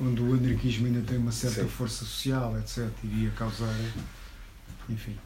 onde 0.00 0.22
o 0.22 0.34
anarquismo 0.34 0.86
ainda 0.86 1.00
tem 1.00 1.18
uma 1.18 1.32
certa 1.32 1.66
força 1.66 2.04
social, 2.04 2.56
etc. 2.58 2.88
Iria 3.02 3.30
causar. 3.30 3.74
Enfim, 4.88 5.16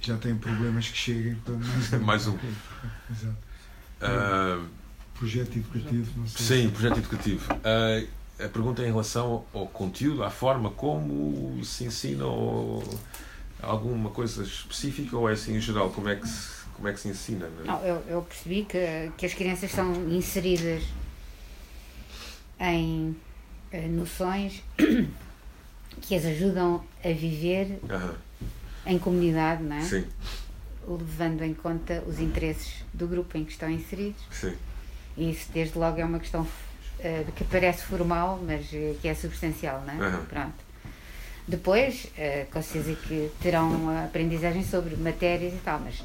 já 0.00 0.16
tem 0.16 0.36
problemas 0.36 0.88
que 0.88 0.96
cheguem 0.96 1.34
para 1.44 1.54
mais 1.54 1.92
um. 1.92 1.98
mais 2.06 2.26
um. 2.28 2.38
Exato. 3.10 3.36
Uh, 4.00 4.64
projeto 5.18 5.56
educativo, 5.56 6.12
não 6.16 6.28
sei. 6.28 6.62
Sim, 6.62 6.70
projeto 6.70 6.98
educativo. 6.98 7.52
Uh, 7.54 8.06
a 8.38 8.48
pergunta 8.48 8.82
é 8.82 8.84
em 8.84 8.90
relação 8.90 9.44
ao 9.52 9.66
conteúdo, 9.66 10.22
à 10.22 10.30
forma 10.30 10.70
como 10.70 11.58
se 11.64 11.84
ensina 11.84 12.24
ou 12.24 12.84
alguma 13.60 14.10
coisa 14.10 14.44
específica 14.44 15.16
ou 15.16 15.28
é 15.28 15.32
assim 15.32 15.56
em 15.56 15.60
geral? 15.60 15.90
Como 15.90 16.08
é 16.08 16.16
que 16.16 16.28
se 16.28 16.65
como 16.76 16.88
é 16.88 16.92
que 16.92 17.00
se 17.00 17.08
ensina? 17.08 17.48
Não, 17.48 17.62
é? 17.62 17.66
não 17.66 17.86
eu, 17.86 18.02
eu, 18.08 18.22
percebi 18.22 18.64
que, 18.64 19.10
que 19.16 19.26
as 19.26 19.34
crianças 19.34 19.70
são 19.70 19.92
inseridas 20.10 20.84
em 22.60 23.16
uh, 23.72 23.88
noções 23.90 24.62
que 26.02 26.14
as 26.14 26.24
ajudam 26.24 26.84
a 27.02 27.08
viver 27.08 27.80
em 28.84 28.98
comunidade, 28.98 29.62
não 29.62 29.76
é? 29.76 29.80
Sim. 29.80 30.04
Levando 30.86 31.42
em 31.42 31.54
conta 31.54 32.04
os 32.06 32.20
interesses 32.20 32.84
do 32.92 33.08
grupo 33.08 33.36
em 33.36 33.44
que 33.44 33.52
estão 33.52 33.68
inseridos. 33.70 34.22
Sim. 34.30 34.54
E 35.16 35.30
isso, 35.30 35.50
desde 35.52 35.76
logo, 35.78 35.98
é 35.98 36.04
uma 36.04 36.20
questão 36.20 36.42
uh, 36.42 37.32
que 37.34 37.44
parece 37.44 37.84
formal, 37.84 38.38
mas 38.44 38.66
uh, 38.72 38.96
que 39.00 39.08
é 39.08 39.14
substancial, 39.14 39.82
não 39.86 39.94
é? 39.94 40.16
Pronto. 40.28 40.66
Depois, 41.48 42.04
uh, 42.04 42.50
com 42.52 42.62
certeza 42.62 42.94
que 42.94 43.30
terão 43.40 44.04
aprendizagem 44.04 44.62
sobre 44.62 44.94
matérias 44.96 45.54
e 45.54 45.58
tal, 45.58 45.80
mas 45.80 46.04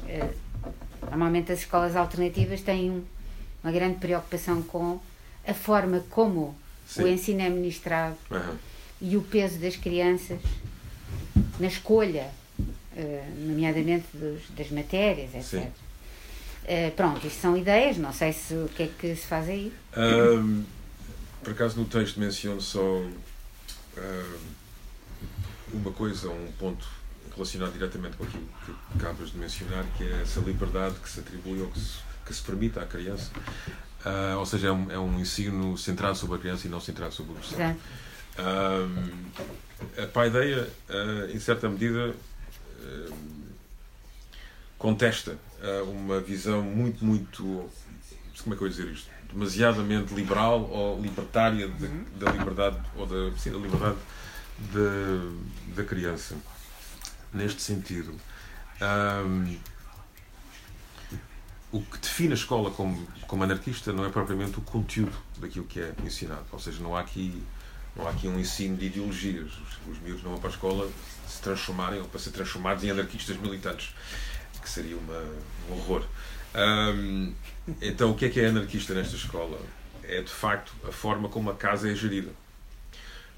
Normalmente 1.12 1.52
as 1.52 1.58
escolas 1.58 1.94
alternativas 1.94 2.62
têm 2.62 3.04
uma 3.62 3.70
grande 3.70 3.98
preocupação 3.98 4.62
com 4.62 4.98
a 5.46 5.52
forma 5.52 6.02
como 6.08 6.56
Sim. 6.86 7.02
o 7.02 7.08
ensino 7.08 7.42
é 7.42 7.50
ministrado 7.50 8.16
uhum. 8.30 8.56
e 8.98 9.14
o 9.18 9.20
peso 9.20 9.58
das 9.58 9.76
crianças 9.76 10.40
na 11.60 11.66
escolha, 11.66 12.30
uh, 12.58 13.46
nomeadamente 13.46 14.06
dos, 14.14 14.40
das 14.56 14.70
matérias, 14.70 15.34
etc. 15.34 15.66
Uh, 15.66 15.72
eh, 16.64 16.90
pronto, 16.96 17.26
isto 17.26 17.42
são 17.42 17.58
ideias, 17.58 17.98
não 17.98 18.12
sei 18.14 18.32
se 18.32 18.54
o 18.54 18.70
que 18.74 18.84
é 18.84 18.90
que 18.98 19.14
se 19.14 19.26
faz 19.26 19.50
aí. 19.50 19.70
Um, 19.94 20.64
por 21.44 21.52
acaso 21.52 21.78
no 21.78 21.84
texto 21.84 22.18
menciono 22.18 22.62
só 22.62 22.80
um, 22.80 23.12
uma 25.74 25.92
coisa, 25.92 26.30
um 26.30 26.52
ponto 26.58 26.88
relacionado 27.34 27.72
diretamente 27.72 28.16
com 28.16 28.24
aquilo 28.24 28.48
que 28.64 28.72
acabas 28.98 29.30
de 29.30 29.38
mencionar, 29.38 29.84
que 29.96 30.04
é 30.04 30.22
essa 30.22 30.40
liberdade 30.40 30.96
que 30.96 31.08
se 31.08 31.20
atribui 31.20 31.60
ou 31.60 31.68
que 31.68 31.80
se, 31.80 31.98
que 32.26 32.34
se 32.34 32.42
permite 32.42 32.78
à 32.78 32.84
criança. 32.84 33.30
Uh, 34.04 34.36
ou 34.38 34.46
seja, 34.46 34.68
é 34.68 34.72
um, 34.72 34.90
é 34.90 34.98
um, 34.98 35.20
ensino 35.20 35.78
centrado 35.78 36.16
sobre 36.16 36.36
a 36.36 36.38
criança 36.38 36.66
e 36.66 36.70
não 36.70 36.80
centrado 36.80 37.14
sobre 37.14 37.32
o 37.32 37.34
professor. 37.36 37.76
Uh, 38.38 40.02
a 40.02 40.06
paideia, 40.06 40.68
uh, 40.90 41.30
em 41.30 41.38
certa 41.38 41.68
medida, 41.68 42.14
contesta 44.76 45.38
uma 45.86 46.20
visão 46.20 46.60
muito, 46.60 47.04
muito. 47.04 47.70
Como 48.42 48.54
é 48.54 48.58
que 48.58 48.64
eu 48.64 48.66
ia 48.66 48.70
dizer 48.72 48.88
isto? 48.88 49.08
Demasiadamente 49.32 50.12
liberal 50.12 50.68
ou 50.68 51.00
libertária 51.00 51.68
de, 51.68 51.84
uhum. 51.84 52.04
da 52.18 52.32
liberdade, 52.32 52.80
ou 52.96 53.06
da, 53.06 53.38
sim, 53.38 53.52
da 53.52 53.58
liberdade 53.58 53.96
da 55.76 55.84
criança 55.84 56.34
neste 57.32 57.62
sentido. 57.62 58.14
Um, 58.80 59.56
o 61.70 61.80
que 61.80 61.98
define 61.98 62.32
a 62.32 62.36
escola 62.36 62.70
como, 62.70 63.06
como 63.26 63.42
anarquista 63.44 63.92
não 63.92 64.04
é 64.04 64.10
propriamente 64.10 64.58
o 64.58 64.60
conteúdo 64.60 65.16
daquilo 65.38 65.64
que 65.64 65.80
é 65.80 65.94
ensinado. 66.04 66.44
Ou 66.52 66.58
seja, 66.58 66.82
não 66.82 66.94
há 66.94 67.00
aqui, 67.00 67.42
não 67.96 68.06
há 68.06 68.10
aqui 68.10 68.28
um 68.28 68.38
ensino 68.38 68.76
de 68.76 68.86
ideologias. 68.86 69.50
Os, 69.52 69.92
os 69.92 69.98
miúdos 70.02 70.22
não 70.22 70.32
vão 70.32 70.40
para 70.40 70.50
a 70.50 70.52
escola 70.52 70.90
se 71.26 71.40
transformarem 71.40 72.00
ou 72.00 72.06
para 72.06 72.20
ser 72.20 72.30
transformados 72.30 72.84
em 72.84 72.90
anarquistas 72.90 73.36
militantes, 73.38 73.94
que 74.60 74.68
seria 74.68 74.96
uma, 74.96 75.24
um 75.70 75.72
horror. 75.72 76.04
Um, 76.54 77.32
então, 77.80 78.10
o 78.10 78.14
que 78.14 78.26
é 78.26 78.28
que 78.28 78.40
é 78.40 78.48
anarquista 78.48 78.92
nesta 78.92 79.16
escola? 79.16 79.58
É 80.02 80.20
de 80.20 80.30
facto 80.30 80.74
a 80.86 80.92
forma 80.92 81.28
como 81.30 81.50
a 81.50 81.54
casa 81.54 81.90
é 81.90 81.94
gerida. 81.94 82.32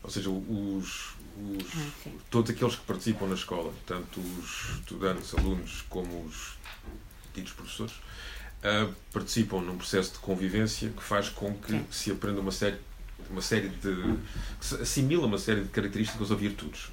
Ou 0.02 0.10
seja, 0.10 0.28
os, 0.28 1.13
os, 1.36 1.64
ah, 2.06 2.10
todos 2.30 2.50
aqueles 2.50 2.76
que 2.76 2.82
participam 2.82 3.26
na 3.26 3.34
escola, 3.34 3.72
tanto 3.86 4.20
os 4.20 4.78
estudantes, 4.78 5.34
alunos, 5.34 5.84
como 5.88 6.24
os 6.24 6.54
ditos 7.34 7.52
professores, 7.52 7.94
uh, 7.94 8.94
participam 9.12 9.60
num 9.60 9.76
processo 9.76 10.12
de 10.12 10.18
convivência 10.18 10.90
que 10.90 11.02
faz 11.02 11.28
com 11.28 11.54
que 11.54 11.72
sim. 11.72 11.86
se 11.90 12.10
aprenda 12.10 12.40
uma 12.40 12.52
série, 12.52 12.78
uma 13.28 13.42
série 13.42 13.68
de. 13.68 14.18
se 14.60 14.76
assimila 14.76 15.26
uma 15.26 15.38
série 15.38 15.62
de 15.62 15.68
características 15.68 16.30
ou 16.30 16.36
virtudes. 16.36 16.88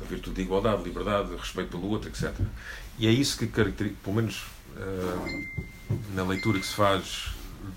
A 0.00 0.04
virtude 0.04 0.36
de 0.36 0.42
igualdade, 0.42 0.82
liberdade, 0.82 1.36
respeito 1.36 1.70
pelo 1.70 1.88
outro, 1.88 2.08
etc. 2.08 2.34
E 2.98 3.06
é 3.06 3.10
isso 3.10 3.38
que 3.38 3.46
caracteriza, 3.46 3.94
pelo 4.02 4.16
menos 4.16 4.42
uh, 4.76 5.94
na 6.14 6.24
leitura 6.24 6.58
que 6.58 6.66
se 6.66 6.74
faz 6.74 7.32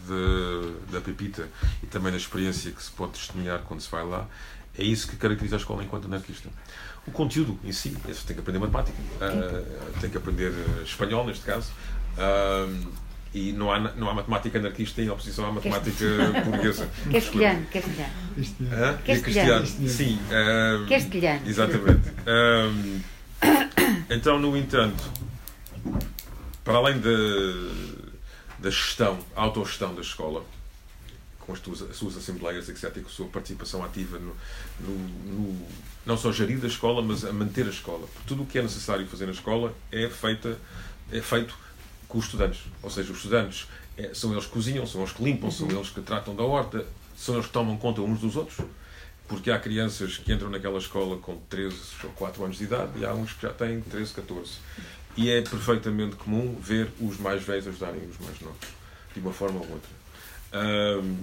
de, 0.08 0.92
da 0.92 1.00
Pepita 1.00 1.48
e 1.84 1.86
também 1.86 2.12
na 2.12 2.18
experiência 2.18 2.72
que 2.72 2.82
se 2.82 2.92
pode 2.92 3.14
testemunhar 3.14 3.62
quando 3.62 3.82
se 3.82 3.90
vai 3.90 4.06
lá, 4.06 4.28
é 4.78 4.84
isso 4.84 5.08
que 5.08 5.16
caracteriza 5.16 5.56
a 5.56 5.60
escola 5.60 5.84
enquanto 5.84 6.06
anarquista. 6.06 6.50
O 7.06 7.12
conteúdo 7.12 7.58
em 7.64 7.72
si, 7.72 7.90
tem 7.90 8.36
que 8.36 8.40
aprender 8.40 8.60
matemática, 8.60 8.98
uh, 9.00 10.00
tem 10.00 10.10
que 10.10 10.18
aprender 10.18 10.52
eh, 10.52 10.84
espanhol, 10.84 11.26
neste 11.26 11.46
caso, 11.46 11.72
uh, 12.18 12.92
e 13.34 13.54
não 13.54 13.72
há, 13.72 13.80
não 13.80 14.10
há 14.10 14.14
matemática 14.14 14.60
anarquista 14.60 15.02
em 15.02 15.10
oposição 15.10 15.46
à 15.46 15.52
matemática 15.52 16.06
portuguesa. 16.44 16.90
Castelhano, 17.12 17.66
castelhano. 17.68 18.14
Ah? 18.72 18.98
Castelhano. 19.06 19.66
Sim. 19.66 20.20
Uh, 20.28 20.88
castelhano. 20.88 21.48
Exatamente. 21.48 22.12
então, 24.10 24.38
no 24.38 24.58
entanto, 24.58 25.04
para 26.64 26.78
além 26.78 27.00
da, 27.00 27.10
da 28.60 28.70
gestão, 28.70 29.18
autogestão 29.34 29.96
da 29.96 30.02
escola, 30.02 30.44
com 31.48 31.54
as, 31.54 31.62
tuas, 31.62 31.82
as 31.82 31.96
suas 31.96 32.18
assembleias, 32.18 32.68
etc., 32.68 32.98
e 32.98 33.00
com 33.00 33.08
a 33.08 33.12
sua 33.12 33.28
participação 33.28 33.84
ativa 33.84 34.20
no, 34.20 34.36
no, 34.82 34.98
no, 35.26 35.68
não 36.06 36.18
só 36.18 36.30
gerir 36.32 36.60
a 36.62 36.68
escola, 36.68 37.02
mas 37.02 37.24
a 37.24 37.32
manter 37.32 37.66
a 37.66 37.70
escola. 37.70 38.06
Porque 38.06 38.28
tudo 38.28 38.44
o 38.44 38.46
que 38.46 38.60
é 38.60 38.62
necessário 38.62 39.08
fazer 39.08 39.26
na 39.26 39.32
escola 39.32 39.74
é, 39.90 40.10
feita, 40.10 40.60
é 41.10 41.22
feito 41.22 41.58
com 42.10 42.18
os 42.18 42.26
estudantes. 42.26 42.66
Ou 42.84 42.90
seja, 42.90 43.12
os 43.12 43.18
estudantes 43.18 43.68
é, 43.98 44.14
são 44.14 44.34
eles 44.34 44.46
que 44.46 44.52
cozinham, 44.52 44.86
são 44.86 45.02
eles 45.02 45.14
que 45.14 45.24
limpam, 45.24 45.50
são 45.50 45.72
eles 45.72 45.90
que 45.90 46.02
tratam 46.02 46.36
da 46.36 46.44
horta, 46.44 46.86
são 47.16 47.36
eles 47.36 47.48
que 47.48 47.54
tomam 47.54 47.78
conta 47.78 48.02
uns 48.02 48.20
dos 48.20 48.36
outros. 48.36 48.58
Porque 49.26 49.50
há 49.50 49.60
crianças 49.60 50.18
que 50.18 50.32
entram 50.32 50.50
naquela 50.50 50.78
escola 50.78 51.18
com 51.18 51.38
13 51.50 51.76
ou 52.04 52.10
4 52.12 52.44
anos 52.44 52.58
de 52.58 52.66
idade 52.66 52.92
e 53.00 53.06
há 53.06 53.14
uns 53.14 53.34
que 53.34 53.42
já 53.42 53.54
têm 53.54 53.82
13, 53.82 54.14
14. 54.14 54.52
E 55.16 55.30
é 55.30 55.42
perfeitamente 55.42 56.16
comum 56.18 56.56
ver 56.62 56.90
os 57.00 57.18
mais 57.18 57.44
velhos 57.44 57.68
ajudarem 57.68 58.02
os 58.08 58.18
mais 58.20 58.40
novos, 58.40 58.68
de 59.14 59.20
uma 59.20 59.34
forma 59.34 59.60
ou 59.60 59.68
outra. 59.70 59.90
Um, 60.54 61.18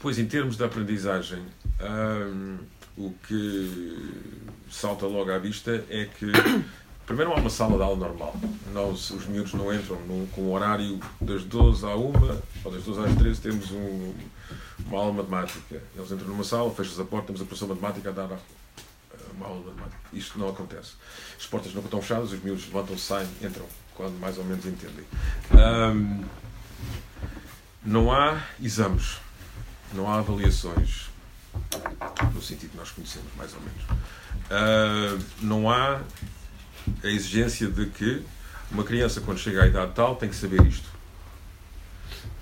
depois, 0.00 0.18
em 0.18 0.24
termos 0.24 0.56
de 0.56 0.64
aprendizagem, 0.64 1.44
um, 1.78 2.56
o 2.96 3.12
que 3.28 4.24
salta 4.70 5.04
logo 5.06 5.30
à 5.30 5.36
vista 5.36 5.84
é 5.90 6.06
que, 6.06 6.24
primeiro, 7.04 7.32
há 7.32 7.34
uma 7.34 7.50
sala 7.50 7.76
de 7.76 7.82
aula 7.82 8.08
normal. 8.08 8.34
Nós, 8.72 9.10
os 9.10 9.26
miúdos 9.26 9.52
não 9.52 9.70
entram 9.70 10.00
num, 10.06 10.26
com 10.28 10.40
o 10.40 10.52
horário 10.52 10.98
das 11.20 11.44
12 11.44 11.84
à 11.84 11.94
1 11.94 12.12
ou 12.64 12.72
das 12.72 12.82
12 12.82 13.10
às 13.10 13.14
13, 13.14 13.40
temos 13.42 13.70
um, 13.72 14.14
uma 14.86 15.00
aula 15.00 15.10
de 15.10 15.18
matemática. 15.18 15.82
Eles 15.94 16.10
entram 16.10 16.28
numa 16.28 16.44
sala, 16.44 16.70
fecham 16.70 17.04
a 17.04 17.06
porta, 17.06 17.26
temos 17.26 17.42
a 17.42 17.44
professora 17.44 17.74
de 17.74 17.80
matemática 17.82 18.08
a 18.08 18.12
dar 18.12 18.38
uma 19.34 19.46
aula 19.48 19.60
de 19.60 19.66
matemática. 19.66 20.00
Isto 20.14 20.38
não 20.38 20.48
acontece. 20.48 20.92
As 21.38 21.44
portas 21.44 21.74
não 21.74 21.82
estão 21.82 22.00
fechadas, 22.00 22.32
os 22.32 22.42
miúdos 22.42 22.64
levantam-se, 22.68 23.02
saem, 23.02 23.28
entram 23.42 23.66
quando 23.94 24.18
mais 24.18 24.38
ou 24.38 24.44
menos 24.44 24.64
entendem. 24.64 25.04
Um, 25.52 26.24
não 27.84 28.10
há 28.10 28.42
exames, 28.62 29.18
não 29.94 30.10
há 30.10 30.18
avaliações, 30.18 31.08
no 32.34 32.42
sentido 32.42 32.70
que 32.70 32.76
nós 32.76 32.90
conhecemos, 32.90 33.28
mais 33.36 33.54
ou 33.54 33.60
menos. 33.60 33.82
Uh, 34.50 35.22
não 35.42 35.70
há 35.70 36.00
a 37.02 37.06
exigência 37.06 37.68
de 37.68 37.86
que 37.86 38.22
uma 38.70 38.84
criança, 38.84 39.20
quando 39.20 39.38
chega 39.38 39.64
à 39.64 39.66
idade 39.66 39.92
tal, 39.94 40.16
tem 40.16 40.28
que 40.28 40.36
saber 40.36 40.64
isto. 40.66 40.88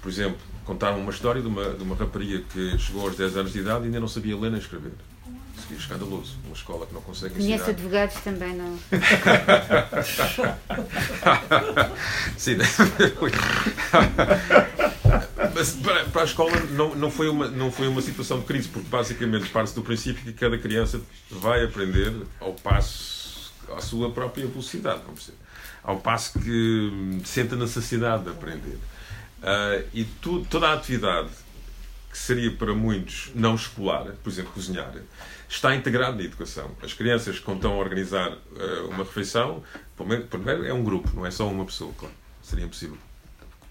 Por 0.03 0.11
exemplo, 0.11 0.39
contaram 0.65 1.01
uma 1.01 1.11
história 1.11 1.41
de 1.41 1.49
uma, 1.49 1.71
de 1.71 1.83
uma 1.83 1.97
rapariga 1.97 2.43
que 2.53 2.79
chegou 2.79 3.07
aos 3.07 3.17
10 3.17 3.37
anos 3.37 3.53
de 3.53 3.61
idade 3.61 3.85
e 3.85 3.87
ainda 3.87 4.01
não 4.01 4.09
sabia 4.09 4.37
ler 4.37 4.51
nem 4.51 4.61
escrever. 4.61 4.93
Seria 5.63 5.79
escandaloso. 5.79 6.37
Uma 6.45 6.55
escola 6.55 6.87
que 6.87 6.93
não 6.95 7.01
consegue 7.01 7.35
ensinar. 7.35 7.59
Conheço 7.59 7.71
advogados 7.71 8.15
também, 8.21 8.55
não. 8.55 8.79
Sim, 12.39 12.57
mas 12.61 12.77
para, 15.49 16.05
para, 16.07 16.23
a 16.23 16.25
escola 16.25 16.53
não, 16.71 16.95
não, 16.95 17.11
foi 17.11 17.29
uma, 17.29 17.49
não 17.49 17.71
foi 17.71 17.89
uma 17.89 18.01
situação 18.01 18.41
de 18.41 18.47
crise, 18.47 18.69
porque 18.69 18.89
basicamente 18.89 19.49
parte-se 19.51 19.75
do 19.75 19.83
princípio 19.83 20.23
que 20.23 20.33
cada 20.33 20.59
criança 20.59 21.01
vai 21.31 21.65
aprender 21.65 22.13
ao 22.41 22.53
passo, 22.55 23.53
à 23.77 23.81
sua 23.81 24.11
própria 24.11 24.47
velocidade, 24.47 25.03
vamos 25.05 25.21
dizer. 25.21 25.35
Ao 25.83 25.99
passo 26.01 26.39
que 26.39 27.21
sente 27.25 27.55
a 27.55 27.57
necessidade 27.57 28.25
de 28.25 28.31
aprender. 28.31 28.79
Uh, 29.41 29.89
e 29.95 30.05
tu, 30.05 30.45
toda 30.51 30.69
a 30.69 30.73
atividade 30.75 31.31
que 32.11 32.19
seria 32.19 32.51
para 32.51 32.75
muitos 32.75 33.31
não 33.35 33.55
escolar, 33.55 34.07
por 34.23 34.31
exemplo, 34.31 34.53
cozinhar, 34.53 34.93
está 35.49 35.75
integrado 35.75 36.17
na 36.17 36.25
educação. 36.25 36.71
As 36.83 36.93
crianças, 36.93 37.39
quando 37.39 37.59
estão 37.59 37.73
a 37.75 37.77
organizar 37.77 38.33
uh, 38.33 38.89
uma 38.89 39.05
refeição, 39.05 39.63
primeiro 39.97 40.67
é 40.67 40.73
um 40.73 40.83
grupo, 40.83 41.11
não 41.15 41.25
é 41.25 41.31
só 41.31 41.49
uma 41.49 41.65
pessoa, 41.65 41.93
claro. 41.97 42.15
Seria 42.43 42.65
impossível 42.65 42.99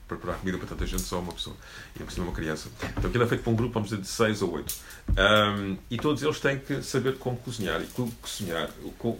preparar 0.08 0.40
comida 0.40 0.58
para 0.58 0.68
tanta 0.68 0.86
gente, 0.86 1.02
só 1.02 1.20
uma 1.20 1.34
pessoa. 1.34 1.56
E 1.96 2.04
por 2.04 2.12
cima 2.12 2.28
uma 2.28 2.36
criança. 2.36 2.70
Então 2.98 3.10
aquilo 3.10 3.24
é 3.24 3.28
feito 3.28 3.44
por 3.44 3.52
um 3.52 3.56
grupo, 3.56 3.74
vamos 3.74 3.90
dizer, 3.90 4.02
de 4.02 4.08
seis 4.08 4.42
ou 4.42 4.54
oito. 4.54 4.74
Um, 5.10 5.78
e 5.90 5.98
todos 5.98 6.24
eles 6.24 6.40
têm 6.40 6.60
que 6.60 6.82
saber 6.82 7.18
como 7.18 7.38
cozinhar. 7.38 7.82
E 7.82 7.88
como 7.88 8.12
cozinhar, 8.22 8.70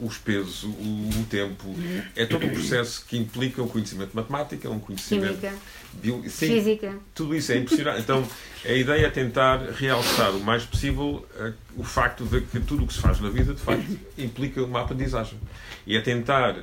os 0.02 0.18
pesos, 0.18 0.64
o, 0.64 0.68
o, 0.68 1.26
tempo. 1.30 1.76
É 2.16 2.26
todo 2.26 2.46
um 2.46 2.50
processo 2.50 3.06
que 3.06 3.18
implica 3.18 3.62
um 3.62 3.68
conhecimento 3.68 4.12
de 4.12 4.16
matemática, 4.16 4.70
um 4.70 4.80
conhecimento. 4.80 5.40
Química. 5.40 5.54
Bio, 5.94 6.24
sim, 6.30 6.48
Física. 6.48 6.96
Tudo 7.14 7.36
isso 7.36 7.52
é 7.52 7.58
impressionante. 7.58 8.02
Então 8.02 8.28
a 8.66 8.72
ideia 8.72 9.08
é 9.08 9.10
tentar 9.10 9.58
realçar 9.72 10.32
o 10.32 10.40
mais 10.40 10.64
possível 10.64 11.26
uh, 11.40 11.54
o 11.76 11.84
facto 11.84 12.26
de 12.26 12.42
que 12.42 12.60
tudo 12.60 12.84
o 12.84 12.88
que 12.88 12.94
se 12.94 13.00
faz 13.00 13.20
na 13.20 13.30
vida, 13.30 13.54
de 13.54 13.62
facto, 13.62 13.98
implica 14.18 14.64
uma 14.64 14.82
aprendizagem. 14.82 15.40
E 15.86 15.96
é 15.96 16.02
tentar. 16.02 16.56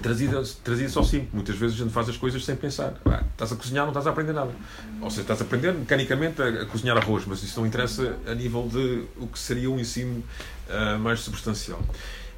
Trazida, 0.00 0.42
trazida 0.64 0.88
só 0.88 1.02
simples. 1.02 1.32
Muitas 1.32 1.56
vezes 1.56 1.76
a 1.76 1.84
gente 1.84 1.92
faz 1.92 2.08
as 2.08 2.16
coisas 2.16 2.44
sem 2.44 2.56
pensar. 2.56 2.94
Ah, 3.04 3.22
estás 3.32 3.52
a 3.52 3.56
cozinhar, 3.56 3.84
não 3.84 3.90
estás 3.90 4.06
a 4.06 4.10
aprender 4.10 4.32
nada. 4.32 4.52
Ou 5.00 5.10
seja, 5.10 5.22
estás 5.22 5.40
a 5.40 5.44
aprender 5.44 5.72
mecanicamente 5.72 6.40
a, 6.40 6.48
a 6.62 6.66
cozinhar 6.66 6.96
arroz, 6.96 7.24
mas 7.26 7.42
isso 7.42 7.60
não 7.60 7.66
interessa 7.66 8.16
a 8.26 8.34
nível 8.34 8.68
de 8.68 9.04
o 9.16 9.26
que 9.26 9.38
seria 9.38 9.70
um 9.70 9.78
ensino 9.78 10.22
uh, 10.68 10.98
mais 10.98 11.20
substancial. 11.20 11.82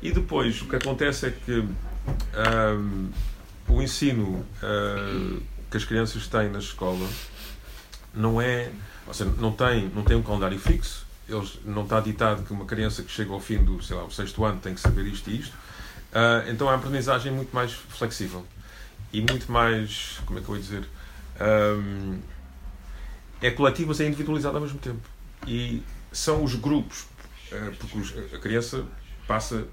E 0.02 0.10
depois, 0.12 0.60
o 0.62 0.66
que 0.66 0.76
acontece 0.76 1.26
é 1.26 1.30
que 1.30 1.58
uh, 1.58 3.08
o 3.68 3.82
ensino 3.82 4.44
uh, 4.62 5.42
que 5.70 5.76
as 5.76 5.84
crianças 5.84 6.26
têm 6.26 6.50
na 6.50 6.58
escola 6.58 7.08
não 8.12 8.40
é. 8.40 8.70
Ou 9.06 9.14
seja, 9.14 9.30
não 9.38 9.52
tem, 9.52 9.90
não 9.94 10.02
tem 10.02 10.16
um 10.16 10.22
calendário 10.22 10.58
fixo. 10.58 11.04
Eles, 11.28 11.58
não 11.64 11.84
está 11.84 12.00
ditado 12.00 12.44
que 12.44 12.52
uma 12.52 12.66
criança 12.66 13.02
que 13.02 13.10
chega 13.10 13.32
ao 13.32 13.40
fim 13.40 13.64
do 13.64 13.82
sei 13.82 13.96
lá, 13.96 14.04
o 14.04 14.10
sexto 14.10 14.44
ano 14.44 14.60
tem 14.60 14.74
que 14.74 14.80
saber 14.80 15.06
isto 15.06 15.30
e 15.30 15.40
isto 15.40 15.56
Uh, 16.14 16.48
então 16.48 16.68
a 16.68 16.74
aprendizagem 16.74 17.32
é 17.32 17.34
muito 17.34 17.52
mais 17.52 17.72
flexível 17.72 18.46
e 19.12 19.20
muito 19.20 19.50
mais, 19.50 20.20
como 20.24 20.38
é 20.38 20.42
que 20.42 20.48
eu 20.48 20.54
vou 20.54 20.62
dizer, 20.62 20.84
um, 21.40 22.20
é 23.42 23.50
coletiva, 23.50 23.88
mas 23.88 24.00
é 24.00 24.06
individualizada 24.06 24.56
ao 24.56 24.62
mesmo 24.62 24.78
tempo. 24.78 25.02
E 25.46 25.82
são 26.12 26.44
os 26.44 26.54
grupos, 26.54 27.02
uh, 27.50 27.74
porque 27.78 27.98
os, 27.98 28.14
a 28.32 28.38
criança 28.38 28.84
passa 29.26 29.66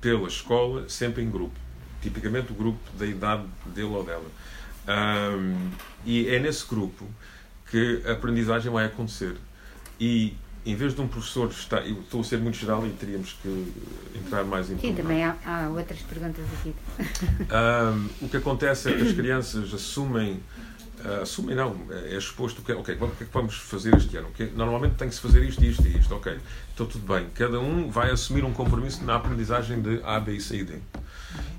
pela 0.00 0.28
escola 0.28 0.88
sempre 0.88 1.22
em 1.22 1.30
grupo, 1.30 1.58
tipicamente 2.00 2.52
o 2.52 2.54
grupo 2.54 2.78
da 2.96 3.04
idade 3.04 3.44
dele 3.66 3.88
ou 3.88 4.04
dela. 4.04 4.30
Um, 4.88 5.70
e 6.04 6.28
é 6.28 6.38
nesse 6.38 6.66
grupo 6.66 7.04
que 7.70 8.02
a 8.06 8.12
aprendizagem 8.12 8.70
vai 8.72 8.86
acontecer. 8.86 9.36
E 9.98 10.36
em 10.64 10.74
vez 10.74 10.94
de 10.94 11.00
um 11.00 11.08
professor 11.08 11.48
estar. 11.50 11.86
Eu 11.86 12.00
estou 12.00 12.20
a 12.20 12.24
ser 12.24 12.38
muito 12.38 12.56
geral 12.56 12.86
e 12.86 12.90
teríamos 12.90 13.36
que 13.42 13.72
entrar 14.14 14.44
mais 14.44 14.70
em 14.70 14.78
Sim, 14.78 14.94
também 14.94 15.24
há, 15.24 15.36
há, 15.44 15.68
outras 15.68 16.00
perguntas 16.00 16.44
aqui. 16.60 16.74
Um, 17.50 18.26
o 18.26 18.28
que 18.28 18.36
acontece 18.36 18.90
é 18.90 18.96
que 18.96 19.02
as 19.02 19.12
crianças 19.12 19.74
assumem. 19.74 20.40
Uh, 21.04 21.22
assumem 21.22 21.56
não, 21.56 21.74
é, 21.90 22.14
é 22.14 22.18
exposto 22.18 22.60
que, 22.60 22.72
ok, 22.72 22.94
o 22.94 23.08
que 23.08 23.24
é 23.24 23.26
que 23.26 23.32
vamos 23.32 23.56
fazer 23.56 23.94
este 23.96 24.14
ano? 24.18 24.28
Okay? 24.28 24.52
Normalmente 24.54 24.96
tem 24.96 25.08
que 25.08 25.14
se 25.14 25.20
fazer 25.20 25.42
isto, 25.42 25.64
isto 25.64 25.86
e 25.86 25.96
isto, 25.96 26.14
ok. 26.14 26.38
Então 26.74 26.86
tudo 26.86 27.06
bem, 27.06 27.26
cada 27.34 27.58
um 27.58 27.90
vai 27.90 28.10
assumir 28.10 28.44
um 28.44 28.52
compromisso 28.52 29.02
na 29.04 29.16
aprendizagem 29.16 29.80
de 29.80 30.00
A, 30.04 30.20
B, 30.20 30.38
C 30.38 30.58
e 30.58 30.64
D. 30.64 30.74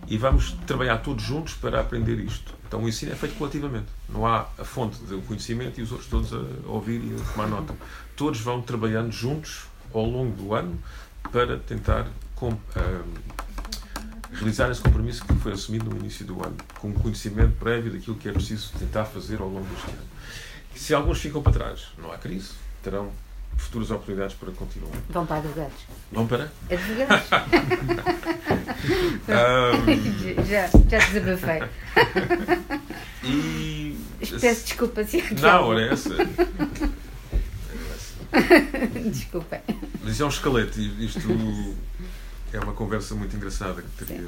E 0.07 0.17
vamos 0.17 0.51
trabalhar 0.67 0.97
todos 0.97 1.23
juntos 1.23 1.53
para 1.53 1.79
aprender 1.79 2.19
isto. 2.19 2.53
Então 2.67 2.83
o 2.83 2.89
ensino 2.89 3.11
é 3.11 3.15
feito 3.15 3.35
coletivamente. 3.37 3.87
Não 4.09 4.25
há 4.25 4.47
a 4.57 4.65
fonte 4.65 4.97
do 5.03 5.21
conhecimento 5.21 5.79
e 5.79 5.83
os 5.83 5.91
outros 5.91 6.09
todos 6.09 6.33
a 6.33 6.69
ouvir 6.69 7.01
e 7.03 7.15
a 7.15 7.31
tomar 7.31 7.47
nota 7.47 7.75
todos 8.21 8.39
vão 8.39 8.61
trabalhando 8.61 9.11
juntos 9.11 9.65
ao 9.91 10.05
longo 10.05 10.35
do 10.35 10.53
ano 10.53 10.77
para 11.31 11.57
tentar 11.57 12.05
com, 12.35 12.49
uh, 12.49 12.59
realizar 14.31 14.69
esse 14.69 14.79
compromisso 14.79 15.25
que 15.25 15.33
foi 15.35 15.53
assumido 15.53 15.89
no 15.89 15.97
início 15.97 16.23
do 16.23 16.35
ano, 16.45 16.55
com 16.79 16.93
conhecimento 16.93 17.53
prévio 17.57 17.91
daquilo 17.91 18.15
que 18.15 18.29
é 18.29 18.31
preciso 18.31 18.73
tentar 18.77 19.05
fazer 19.05 19.41
ao 19.41 19.49
longo 19.49 19.65
deste 19.65 19.89
ano. 19.89 20.07
Se 20.75 20.93
alguns 20.93 21.19
ficam 21.19 21.41
para 21.41 21.51
trás, 21.51 21.87
não 21.97 22.11
há 22.11 22.17
crise, 22.19 22.51
terão 22.83 23.11
futuras 23.57 23.91
oportunidades 23.91 24.35
para 24.35 24.51
continuar. 24.51 24.91
Vão 25.09 25.25
para 25.25 25.37
advogados. 25.37 25.77
Vão 26.11 26.27
para? 26.27 26.51
Advogados. 26.69 27.29
um... 29.27 30.43
já, 30.49 30.67
já 30.89 30.97
desabafei. 31.07 31.61
E. 33.23 33.97
Peço 34.39 34.65
desculpa 34.65 35.03
se 35.03 35.23
Não, 35.39 35.73
era 35.73 35.93
essa. 35.93 36.09
Desculpem. 39.11 39.59
Mas 40.01 40.13
isso 40.13 40.23
é 40.23 40.25
um 40.25 40.29
esqueleto. 40.29 40.79
Isto 40.79 41.29
é 42.53 42.59
uma 42.59 42.73
conversa 42.73 43.13
muito 43.15 43.35
engraçada 43.35 43.81
que 43.81 44.05
teria, 44.05 44.27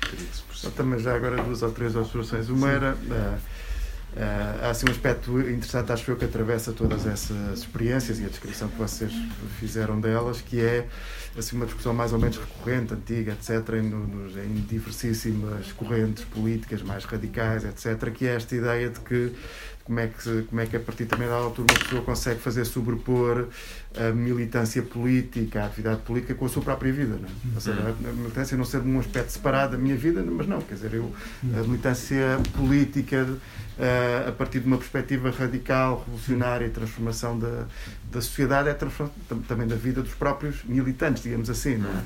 teria 0.00 0.26
que 0.26 0.36
se 0.36 0.42
perceber. 0.42 0.74
Também 0.74 0.98
já 1.00 1.14
agora 1.14 1.42
duas 1.42 1.62
ou 1.62 1.72
três 1.72 1.96
observações. 1.96 2.48
Uma 2.48 2.68
Sim. 2.68 2.74
era. 2.74 2.94
Uh, 2.94 3.38
Uh, 4.14 4.64
há 4.64 4.70
assim 4.70 4.86
um 4.86 4.92
aspecto 4.92 5.40
interessante, 5.40 5.90
acho 5.90 6.08
eu, 6.08 6.16
que 6.16 6.24
atravessa 6.24 6.72
todas 6.72 7.04
essas 7.04 7.58
experiências 7.58 8.20
e 8.20 8.24
a 8.24 8.28
descrição 8.28 8.68
que 8.68 8.76
vocês 8.76 9.12
fizeram 9.58 10.00
delas, 10.00 10.40
que 10.40 10.60
é 10.60 10.86
assim, 11.36 11.56
uma 11.56 11.66
discussão 11.66 11.92
mais 11.92 12.12
ou 12.12 12.18
menos 12.20 12.38
recorrente, 12.38 12.94
antiga, 12.94 13.32
etc., 13.32 13.74
em, 13.74 13.82
nos, 13.82 14.36
em 14.36 14.54
diversíssimas 14.68 15.72
correntes 15.72 16.22
políticas 16.26 16.80
mais 16.82 17.04
radicais, 17.04 17.64
etc., 17.64 18.12
que 18.12 18.24
é 18.24 18.36
esta 18.36 18.54
ideia 18.54 18.88
de 18.88 19.00
que 19.00 19.32
como 19.84 20.00
é 20.00 20.06
que, 20.06 20.42
como 20.42 20.60
é 20.60 20.66
que 20.66 20.76
a 20.76 20.80
partir 20.80 21.04
também 21.04 21.28
da 21.28 21.34
altura 21.34 21.72
uma 21.72 21.78
pessoa 21.78 22.02
consegue 22.02 22.40
fazer 22.40 22.64
sobrepor 22.64 23.48
a 23.96 24.10
militância 24.12 24.82
política, 24.82 25.62
a 25.62 25.66
atividade 25.66 26.00
política 26.00 26.34
com 26.34 26.46
a 26.46 26.48
sua 26.48 26.62
própria 26.62 26.92
vida. 26.92 27.16
Não 27.16 27.28
é? 27.28 27.54
Ou 27.54 27.60
seja, 27.60 27.80
a 27.80 28.12
militância 28.12 28.56
não 28.56 28.64
ser 28.64 28.80
um 28.80 28.98
aspecto 28.98 29.30
separado 29.30 29.72
da 29.72 29.78
minha 29.78 29.94
vida, 29.94 30.22
mas 30.22 30.48
não, 30.48 30.60
quer 30.60 30.74
dizer, 30.74 30.94
eu, 30.94 31.12
a 31.54 31.62
militância 31.62 32.40
política 32.56 33.24
uh, 33.24 34.28
a 34.28 34.32
partir 34.32 34.60
de 34.60 34.66
uma 34.66 34.78
perspectiva 34.78 35.30
radical, 35.30 36.02
revolucionária 36.04 36.66
e 36.66 36.70
transformação 36.70 37.38
da, 37.38 37.66
da 38.10 38.20
sociedade 38.20 38.68
é 38.68 38.74
também 39.46 39.66
da 39.66 39.76
vida 39.76 40.02
dos 40.02 40.14
próprios 40.14 40.64
militantes, 40.64 41.22
digamos 41.22 41.50
assim. 41.50 41.76
Não 41.76 41.90
é? 41.90 42.02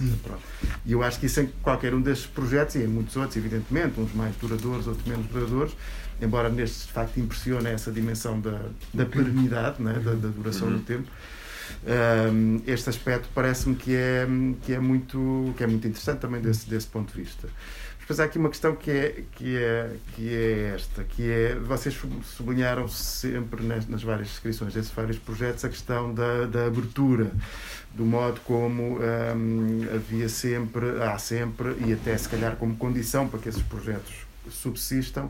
E 0.85 0.93
eu 0.93 1.03
acho 1.03 1.21
que 1.21 1.27
isso 1.27 1.41
em 1.41 1.47
qualquer 1.63 1.95
um 1.95 2.01
destes 2.01 2.27
projetos, 2.27 2.75
e 2.75 2.81
em 2.81 2.89
muitos 2.89 3.17
outros, 3.17 3.37
evidentemente, 3.37 4.01
uns 4.01 4.13
mais 4.15 4.35
duradouros, 4.37 4.87
outros 4.87 5.07
menos 5.07 5.27
duradouros, 5.27 5.77
embora 6.21 6.49
nestes 6.49 6.87
de 6.87 6.93
facto 6.93 7.19
impressione 7.19 7.69
essa 7.71 7.91
dimensão 7.91 8.41
da, 8.41 8.61
da 8.93 9.07
perenidade, 9.07 9.83
né? 9.83 9.95
da, 9.95 10.13
da 10.13 10.29
duração 10.29 10.69
uhum. 10.69 10.79
do 10.79 10.85
tempo. 10.85 11.09
Um, 11.87 12.63
este 12.67 12.89
aspecto 12.89 13.29
parece-me 13.35 13.77
que 13.77 13.95
é, 13.95 14.27
que, 14.63 14.73
é 14.73 14.79
muito, 14.79 15.53
que 15.57 15.63
é 15.63 15.67
muito 15.67 15.87
interessante 15.87 16.21
também 16.21 16.41
desse, 16.41 16.69
desse 16.69 16.87
ponto 16.87 17.13
de 17.13 17.23
vista. 17.23 17.49
Depois 18.09 18.21
há 18.21 18.25
aqui 18.25 18.39
uma 18.39 18.49
questão 18.49 18.75
que 18.75 18.91
é, 18.91 19.23
que 19.33 19.55
é, 19.55 19.91
que 20.15 20.35
é 20.35 20.73
esta, 20.75 21.05
que 21.05 21.31
é, 21.31 21.55
vocês 21.57 21.95
sublinharam 22.25 22.89
sempre 22.89 23.63
nas, 23.63 23.87
nas 23.87 24.03
várias 24.03 24.29
descrições 24.29 24.73
desses 24.73 24.91
vários 24.91 25.19
projetos 25.19 25.63
a 25.63 25.69
questão 25.69 26.15
da, 26.15 26.47
da 26.47 26.67
abertura, 26.69 27.31
do 27.93 28.07
modo 28.07 28.41
como 28.47 28.99
um, 28.99 29.87
havia 29.95 30.27
sempre, 30.31 31.03
há 31.03 31.19
sempre, 31.19 31.77
e 31.87 31.93
até 31.93 32.17
se 32.17 32.31
calhar 32.31 32.57
como 32.57 32.75
condição 32.77 33.29
para 33.29 33.41
que 33.41 33.51
esses 33.51 33.61
projetos 33.61 34.15
subsistam, 34.51 35.29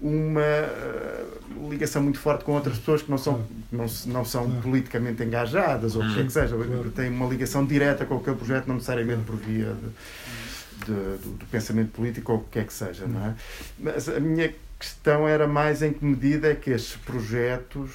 uma 0.00 0.40
uh, 0.40 1.68
ligação 1.70 2.02
muito 2.02 2.18
forte 2.18 2.44
com 2.44 2.52
outras 2.52 2.78
pessoas 2.78 3.02
que 3.02 3.10
não 3.10 3.18
são, 3.18 3.44
não, 3.72 3.86
não 4.06 4.24
são 4.24 4.60
politicamente 4.60 5.22
engajadas 5.22 5.96
ou 5.96 6.02
o 6.02 6.14
que 6.14 6.20
é 6.20 6.24
que 6.24 6.32
seja, 6.32 6.54
têm 6.94 7.08
uma 7.08 7.26
ligação 7.26 7.64
direta 7.64 8.04
com 8.04 8.16
aquele 8.16 8.36
projeto, 8.36 8.66
não 8.66 8.74
necessariamente 8.74 9.22
por 9.22 9.36
via 9.36 9.74
de, 9.74 10.84
de, 10.84 10.92
do, 10.92 11.38
do, 11.38 11.46
pensamento 11.46 11.92
político 11.92 12.32
ou 12.32 12.38
o 12.38 12.44
que 12.44 12.58
é 12.58 12.64
que 12.64 12.72
seja. 12.72 13.06
Não 13.06 13.26
é? 13.26 13.34
Mas 13.78 14.08
a 14.08 14.20
minha 14.20 14.52
questão 14.78 15.26
era 15.26 15.46
mais 15.46 15.82
em 15.82 15.92
que 15.92 16.04
medida 16.04 16.48
é 16.48 16.54
que 16.54 16.70
estes 16.70 16.96
projetos 16.96 17.90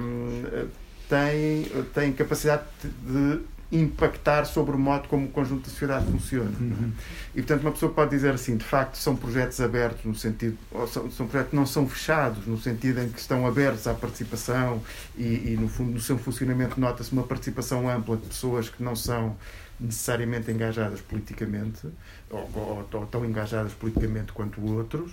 um, 0.00 0.68
têm, 1.08 1.66
têm 1.94 2.12
capacidade 2.12 2.64
de 2.82 3.40
impactar 3.72 4.44
sobre 4.44 4.74
o 4.74 4.78
modo 4.78 5.08
como 5.08 5.26
o 5.26 5.28
conjunto 5.28 5.64
da 5.64 5.70
sociedade 5.70 6.06
funciona. 6.10 6.50
É? 6.50 6.62
Uhum. 6.62 6.92
E, 7.34 7.42
portanto, 7.42 7.62
uma 7.62 7.72
pessoa 7.72 7.92
pode 7.92 8.10
dizer 8.10 8.34
assim, 8.34 8.56
de 8.56 8.64
facto, 8.64 8.96
são 8.96 9.14
projetos 9.14 9.60
abertos 9.60 10.04
no 10.04 10.14
sentido, 10.14 10.58
são, 10.88 11.10
são 11.10 11.26
projetos 11.26 11.50
que 11.50 11.56
não 11.56 11.66
são 11.66 11.88
fechados, 11.88 12.46
no 12.46 12.58
sentido 12.58 13.00
em 13.00 13.08
que 13.08 13.20
estão 13.20 13.46
abertos 13.46 13.86
à 13.86 13.94
participação 13.94 14.82
e, 15.16 15.52
e 15.52 15.58
no, 15.60 15.68
fundo, 15.68 15.92
no 15.92 16.00
seu 16.00 16.18
funcionamento 16.18 16.80
nota-se 16.80 17.12
uma 17.12 17.22
participação 17.22 17.88
ampla 17.88 18.16
de 18.16 18.26
pessoas 18.26 18.68
que 18.68 18.82
não 18.82 18.96
são 18.96 19.36
necessariamente 19.80 20.50
engajadas 20.50 21.00
politicamente, 21.00 21.88
ou, 22.28 22.50
ou, 22.54 22.88
ou 22.92 23.06
tão 23.06 23.24
engajadas 23.24 23.72
politicamente 23.72 24.32
quanto 24.32 24.60
outros, 24.64 25.12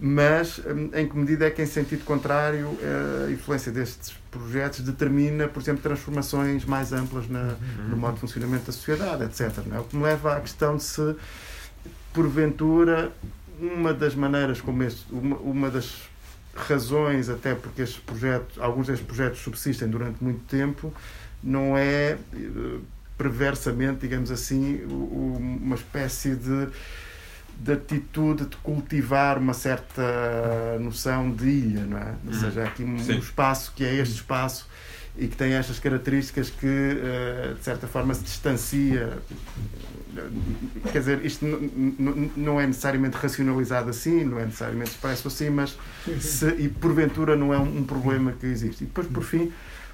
mas 0.00 0.58
hum, 0.58 0.90
em 0.94 1.08
que 1.08 1.16
medida 1.16 1.46
é 1.46 1.50
que, 1.50 1.62
em 1.62 1.66
sentido 1.66 2.04
contrário, 2.04 2.76
a 3.26 3.30
influência 3.30 3.70
destes 3.70 4.14
projetos 4.30 4.80
determina, 4.80 5.46
por 5.48 5.62
exemplo, 5.62 5.82
transformações 5.82 6.64
mais 6.64 6.92
amplas 6.92 7.28
na, 7.28 7.40
uhum. 7.40 7.88
no 7.90 7.96
modo 7.96 8.14
de 8.14 8.20
funcionamento 8.20 8.66
da 8.66 8.72
sociedade, 8.72 9.24
etc. 9.24 9.64
Não 9.66 9.76
é? 9.76 9.80
O 9.80 9.84
que 9.84 9.96
me 9.96 10.02
leva 10.02 10.36
à 10.36 10.40
questão 10.40 10.76
de 10.76 10.82
se, 10.82 11.14
porventura, 12.12 13.12
uma 13.60 13.94
das 13.94 14.14
maneiras 14.14 14.60
como 14.60 14.82
este, 14.82 15.04
uma, 15.12 15.36
uma 15.36 15.70
das 15.70 16.10
razões 16.54 17.28
até 17.28 17.54
porque 17.54 17.82
estes 17.82 17.98
projetos, 17.98 18.58
alguns 18.58 18.86
destes 18.86 19.06
projetos 19.06 19.40
subsistem 19.40 19.88
durante 19.88 20.22
muito 20.22 20.40
tempo, 20.46 20.92
não 21.42 21.76
é 21.76 22.18
eh, 22.34 22.78
perversamente, 23.16 24.00
digamos 24.00 24.30
assim, 24.30 24.82
uma 24.86 25.76
espécie 25.76 26.34
de 26.34 26.68
de 27.62 27.72
atitude 27.72 28.46
de 28.46 28.56
cultivar 28.56 29.38
uma 29.38 29.54
certa 29.54 30.02
noção 30.80 31.30
de 31.30 31.48
ilha, 31.48 31.84
não 31.84 31.98
é? 31.98 32.14
Ou 32.26 32.32
seja, 32.32 32.62
há 32.62 32.64
aqui 32.64 32.82
um, 32.82 32.96
um 32.96 33.18
espaço 33.18 33.72
que 33.76 33.84
é 33.84 33.94
este 33.94 34.16
espaço 34.16 34.68
e 35.16 35.28
que 35.28 35.36
tem 35.36 35.52
estas 35.52 35.78
características 35.78 36.50
que, 36.50 36.66
uh, 36.66 37.54
de 37.54 37.62
certa 37.62 37.86
forma, 37.86 38.14
se 38.14 38.24
distancia. 38.24 39.18
Quer 40.90 40.98
dizer, 40.98 41.24
isto 41.24 41.44
não 42.36 42.60
é 42.60 42.66
necessariamente 42.66 43.16
racionalizado 43.16 43.90
assim, 43.90 44.24
não 44.24 44.38
é 44.38 44.44
necessariamente 44.44 44.90
expresso 44.90 45.28
assim, 45.28 45.48
mas 45.48 45.78
se, 46.20 46.48
e 46.58 46.68
porventura 46.68 47.36
não 47.36 47.52
é 47.52 47.58
um, 47.58 47.78
um 47.78 47.84
problema 47.84 48.32
que 48.32 48.46
existe. 48.46 48.84
E 48.84 48.86
depois, 48.86 49.06
por 49.06 49.22
fim, 49.22 49.52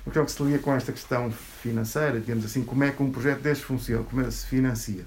o 0.08 0.10
que 0.10 0.18
é 0.18 0.24
que 0.24 0.32
se 0.32 0.42
liga 0.42 0.58
com 0.58 0.74
esta 0.74 0.92
questão 0.92 1.30
financeira, 1.62 2.18
digamos 2.18 2.44
assim, 2.44 2.62
como 2.64 2.82
é 2.84 2.90
que 2.90 3.02
um 3.02 3.10
projeto 3.10 3.40
deste 3.40 3.64
funciona, 3.64 4.04
como 4.04 4.22
é 4.22 4.30
se 4.30 4.46
financia? 4.46 5.04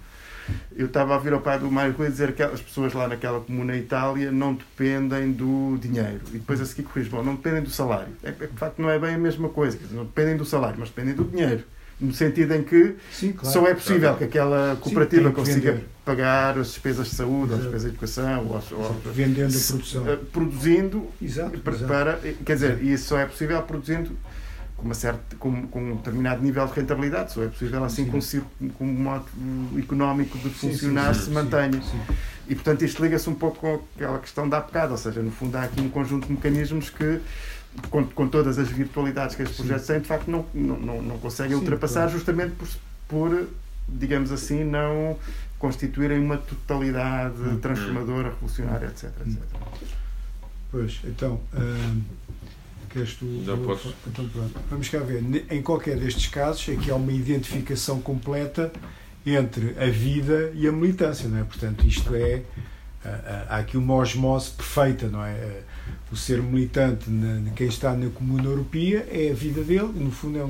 eu 0.76 0.88
estava 0.88 1.16
a 1.16 1.18
vir 1.18 1.34
ao 1.34 1.42
pai 1.42 1.60
do 1.60 1.70
Mário 1.70 1.94
Coelho 1.94 2.12
dizer 2.12 2.34
que 2.34 2.42
as 2.42 2.62
pessoas 2.62 2.94
lá 2.94 3.08
naquela 3.08 3.40
comuna 3.40 3.76
Itália 3.76 4.32
não 4.32 4.54
dependem 4.54 5.32
do 5.32 5.78
dinheiro. 5.80 6.22
E 6.30 6.38
depois 6.38 6.60
a 6.62 6.66
seguir 6.66 6.84
corrijo, 6.84 7.10
bom, 7.10 7.24
não 7.24 7.36
dependem 7.36 7.62
do 7.62 7.70
salário. 7.70 8.14
É, 8.24 8.30
é, 8.30 8.48
de 8.48 8.58
facto, 8.58 8.82
não 8.82 8.90
é 8.90 8.98
bem 8.98 9.16
a 9.16 9.18
mesma 9.18 9.50
coisa. 9.50 9.78
Não 9.92 10.06
dependem 10.06 10.38
do 10.38 10.46
salário, 10.46 10.78
mas 10.80 10.90
dependem 10.90 11.14
do 11.14 11.24
dinheiro. 11.24 11.64
No 12.00 12.12
sentido 12.14 12.56
em 12.56 12.64
que 12.64 12.96
Sim, 13.12 13.32
claro, 13.32 13.54
só 13.54 13.68
é 13.68 13.76
possível 13.76 14.02
claro. 14.02 14.18
que 14.18 14.24
aquela 14.24 14.76
cooperativa 14.82 15.30
Sim, 15.30 15.36
consiga 15.36 15.72
vender. 15.74 15.86
pagar 16.04 16.58
as 16.58 16.70
despesas 16.70 17.10
de 17.10 17.16
saúde, 17.16 17.54
as 17.54 17.60
despesas 17.60 17.84
de 17.84 17.90
educação, 17.90 18.48
ou, 18.48 18.80
ou, 18.80 19.02
vendendo 19.14 19.56
a 19.56 19.68
produção. 19.68 20.10
Eh, 20.10 20.18
produzindo 20.34 21.08
exato, 21.22 21.60
para, 21.60 21.74
exato. 21.78 22.44
quer 22.44 22.56
dizer, 22.56 22.80
e 22.82 22.94
isso 22.94 23.10
só 23.10 23.20
é 23.20 23.26
possível 23.28 23.62
produzindo 23.62 24.18
com, 24.82 24.86
uma 24.86 24.94
certa, 24.96 25.36
com, 25.38 25.68
com 25.68 25.92
um 25.92 25.96
determinado 25.96 26.42
nível 26.42 26.66
de 26.66 26.74
rentabilidade, 26.74 27.32
só 27.32 27.44
é 27.44 27.48
possível 27.48 27.84
assim 27.84 28.06
com, 28.06 28.20
com 28.72 28.84
um 28.84 28.94
modo 28.94 29.26
económico 29.78 30.38
de 30.40 30.50
funcionar 30.50 31.14
sim, 31.14 31.20
sim, 31.20 31.26
sim, 31.26 31.26
se 31.28 31.32
mantenha. 31.32 31.82
E 32.50 32.56
portanto 32.56 32.84
isto 32.84 33.02
liga-se 33.04 33.30
um 33.30 33.36
pouco 33.36 33.60
com 33.60 33.82
aquela 33.96 34.20
questão 34.20 34.50
da 34.50 34.60
bocado, 34.60 34.94
ou 34.94 34.98
seja, 34.98 35.22
no 35.22 35.32
fundo 35.32 35.56
há 35.56 35.64
aqui 35.64 35.80
um 35.80 35.90
conjunto 35.90 36.26
de 36.28 36.34
mecanismos 36.34 36.90
que 36.90 37.22
com, 37.90 38.04
com 38.06 38.28
todas 38.28 38.58
as 38.58 38.70
virtualidades 38.70 39.36
que 39.36 39.44
estes 39.44 39.58
projetos 39.58 39.88
têm, 39.88 40.00
de 40.00 40.08
facto 40.08 40.30
não, 40.30 40.46
não, 40.54 41.02
não, 41.02 41.18
conseguem 41.20 41.56
ultrapassar 41.56 42.02
claro. 42.02 42.12
justamente 42.12 42.56
por, 42.56 42.68
por, 43.08 43.48
digamos 43.88 44.32
assim, 44.32 44.64
não 44.64 45.18
constituírem 45.58 46.20
uma 46.20 46.38
totalidade 46.38 47.40
hum. 47.40 47.60
transformadora, 47.60 48.30
revolucionária, 48.30 48.88
etc. 48.88 49.12
etc. 49.26 49.38
Pois, 50.72 51.02
então, 51.04 51.40
hum, 51.54 52.02
Queres 52.92 53.14
tu? 53.16 53.44
Já 53.46 53.56
posso. 53.58 53.94
Então, 54.08 54.28
pronto. 54.30 54.60
Vamos 54.70 54.90
cá 54.90 55.00
ver. 55.00 55.24
Em 55.50 55.62
qualquer 55.62 55.98
destes 55.98 56.28
casos, 56.28 56.68
aqui 56.70 56.92
há 56.92 56.96
uma 56.96 57.12
identificação 57.12 58.02
completa 58.02 58.72
entre 59.26 59.76
a 59.80 59.90
vida 59.90 60.52
e 60.56 60.68
a 60.68 60.72
militância, 60.72 61.30
não 61.30 61.40
é? 61.40 61.44
Portanto, 61.44 61.86
isto 61.86 62.14
é. 62.16 62.44
Há 63.50 63.58
aqui 63.58 63.78
uma 63.78 63.96
osmose 63.96 64.52
perfeita, 64.52 65.08
não 65.08 65.24
é? 65.24 65.62
O 66.12 66.16
ser 66.16 66.42
militante, 66.42 67.06
quem 67.56 67.68
está 67.68 67.96
na 67.96 68.10
Comuna 68.10 68.44
Europeia, 68.44 69.08
é 69.10 69.32
a 69.32 69.34
vida 69.34 69.64
dele, 69.64 69.92
no 69.96 70.12
fundo 70.12 70.38
é. 70.38 70.48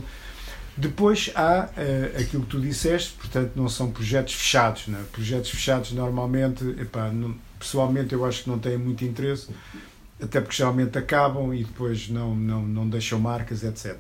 Depois 0.75 1.31
há 1.35 1.69
uh, 1.69 2.21
aquilo 2.21 2.43
que 2.43 2.49
tu 2.49 2.59
disseste, 2.59 3.13
portanto, 3.13 3.51
não 3.55 3.69
são 3.69 3.91
projetos 3.91 4.33
fechados. 4.33 4.87
Não 4.87 4.99
é? 4.99 5.03
Projetos 5.03 5.49
fechados, 5.49 5.91
normalmente, 5.91 6.63
epá, 6.79 7.09
não, 7.09 7.35
pessoalmente, 7.59 8.13
eu 8.13 8.25
acho 8.25 8.43
que 8.43 8.49
não 8.49 8.57
têm 8.57 8.77
muito 8.77 9.03
interesse, 9.05 9.49
até 10.21 10.39
porque 10.39 10.55
geralmente 10.55 10.97
acabam 10.97 11.53
e 11.53 11.63
depois 11.63 12.09
não, 12.09 12.35
não, 12.35 12.61
não 12.61 12.87
deixam 12.87 13.19
marcas, 13.19 13.63
etc. 13.63 13.97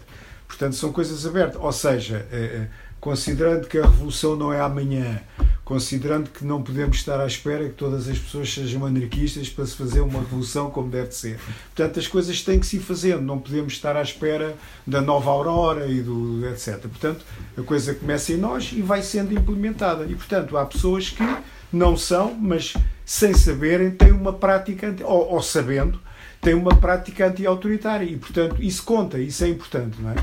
Portanto, 0.47 0.75
são 0.75 0.91
coisas 0.91 1.25
abertas. 1.25 1.61
Ou 1.61 1.71
seja, 1.71 2.27
eh, 2.31 2.37
eh, 2.37 2.67
considerando 2.99 3.67
que 3.67 3.79
a 3.79 3.83
revolução 3.83 4.35
não 4.35 4.53
é 4.53 4.59
amanhã, 4.59 5.21
considerando 5.63 6.29
que 6.29 6.45
não 6.45 6.61
podemos 6.61 6.97
estar 6.97 7.19
à 7.19 7.25
espera 7.25 7.63
que 7.65 7.73
todas 7.73 8.07
as 8.07 8.19
pessoas 8.19 8.53
sejam 8.53 8.85
anarquistas 8.85 9.49
para 9.49 9.65
se 9.65 9.75
fazer 9.75 10.01
uma 10.01 10.19
revolução 10.19 10.69
como 10.69 10.89
deve 10.89 11.11
ser. 11.11 11.39
Portanto, 11.73 11.99
as 11.99 12.07
coisas 12.07 12.41
têm 12.41 12.59
que 12.59 12.65
se 12.65 12.75
ir 12.75 12.81
fazendo, 12.81 13.21
não 13.21 13.39
podemos 13.39 13.73
estar 13.73 13.95
à 13.95 14.01
espera 14.01 14.55
da 14.85 15.01
nova 15.01 15.31
aurora 15.31 15.87
e 15.87 16.01
do 16.01 16.45
etc. 16.47 16.79
Portanto, 16.81 17.25
a 17.57 17.61
coisa 17.63 17.95
começa 17.95 18.33
em 18.33 18.37
nós 18.37 18.71
e 18.73 18.81
vai 18.81 19.01
sendo 19.01 19.33
implementada. 19.33 20.05
E, 20.05 20.13
portanto, 20.13 20.57
há 20.57 20.65
pessoas 20.65 21.09
que 21.09 21.23
não 21.71 21.95
são, 21.95 22.35
mas 22.35 22.73
sem 23.05 23.33
saberem, 23.33 23.91
têm 23.91 24.11
uma 24.11 24.33
prática, 24.33 24.93
ou, 25.03 25.33
ou 25.33 25.41
sabendo, 25.41 25.99
tem 26.41 26.55
uma 26.55 26.75
prática 26.75 27.27
anti-autoritária 27.27 28.03
e, 28.03 28.17
portanto, 28.17 28.61
isso 28.61 28.83
conta, 28.83 29.19
isso 29.19 29.43
é 29.43 29.47
importante, 29.47 30.01
não 30.01 30.09
é? 30.09 30.15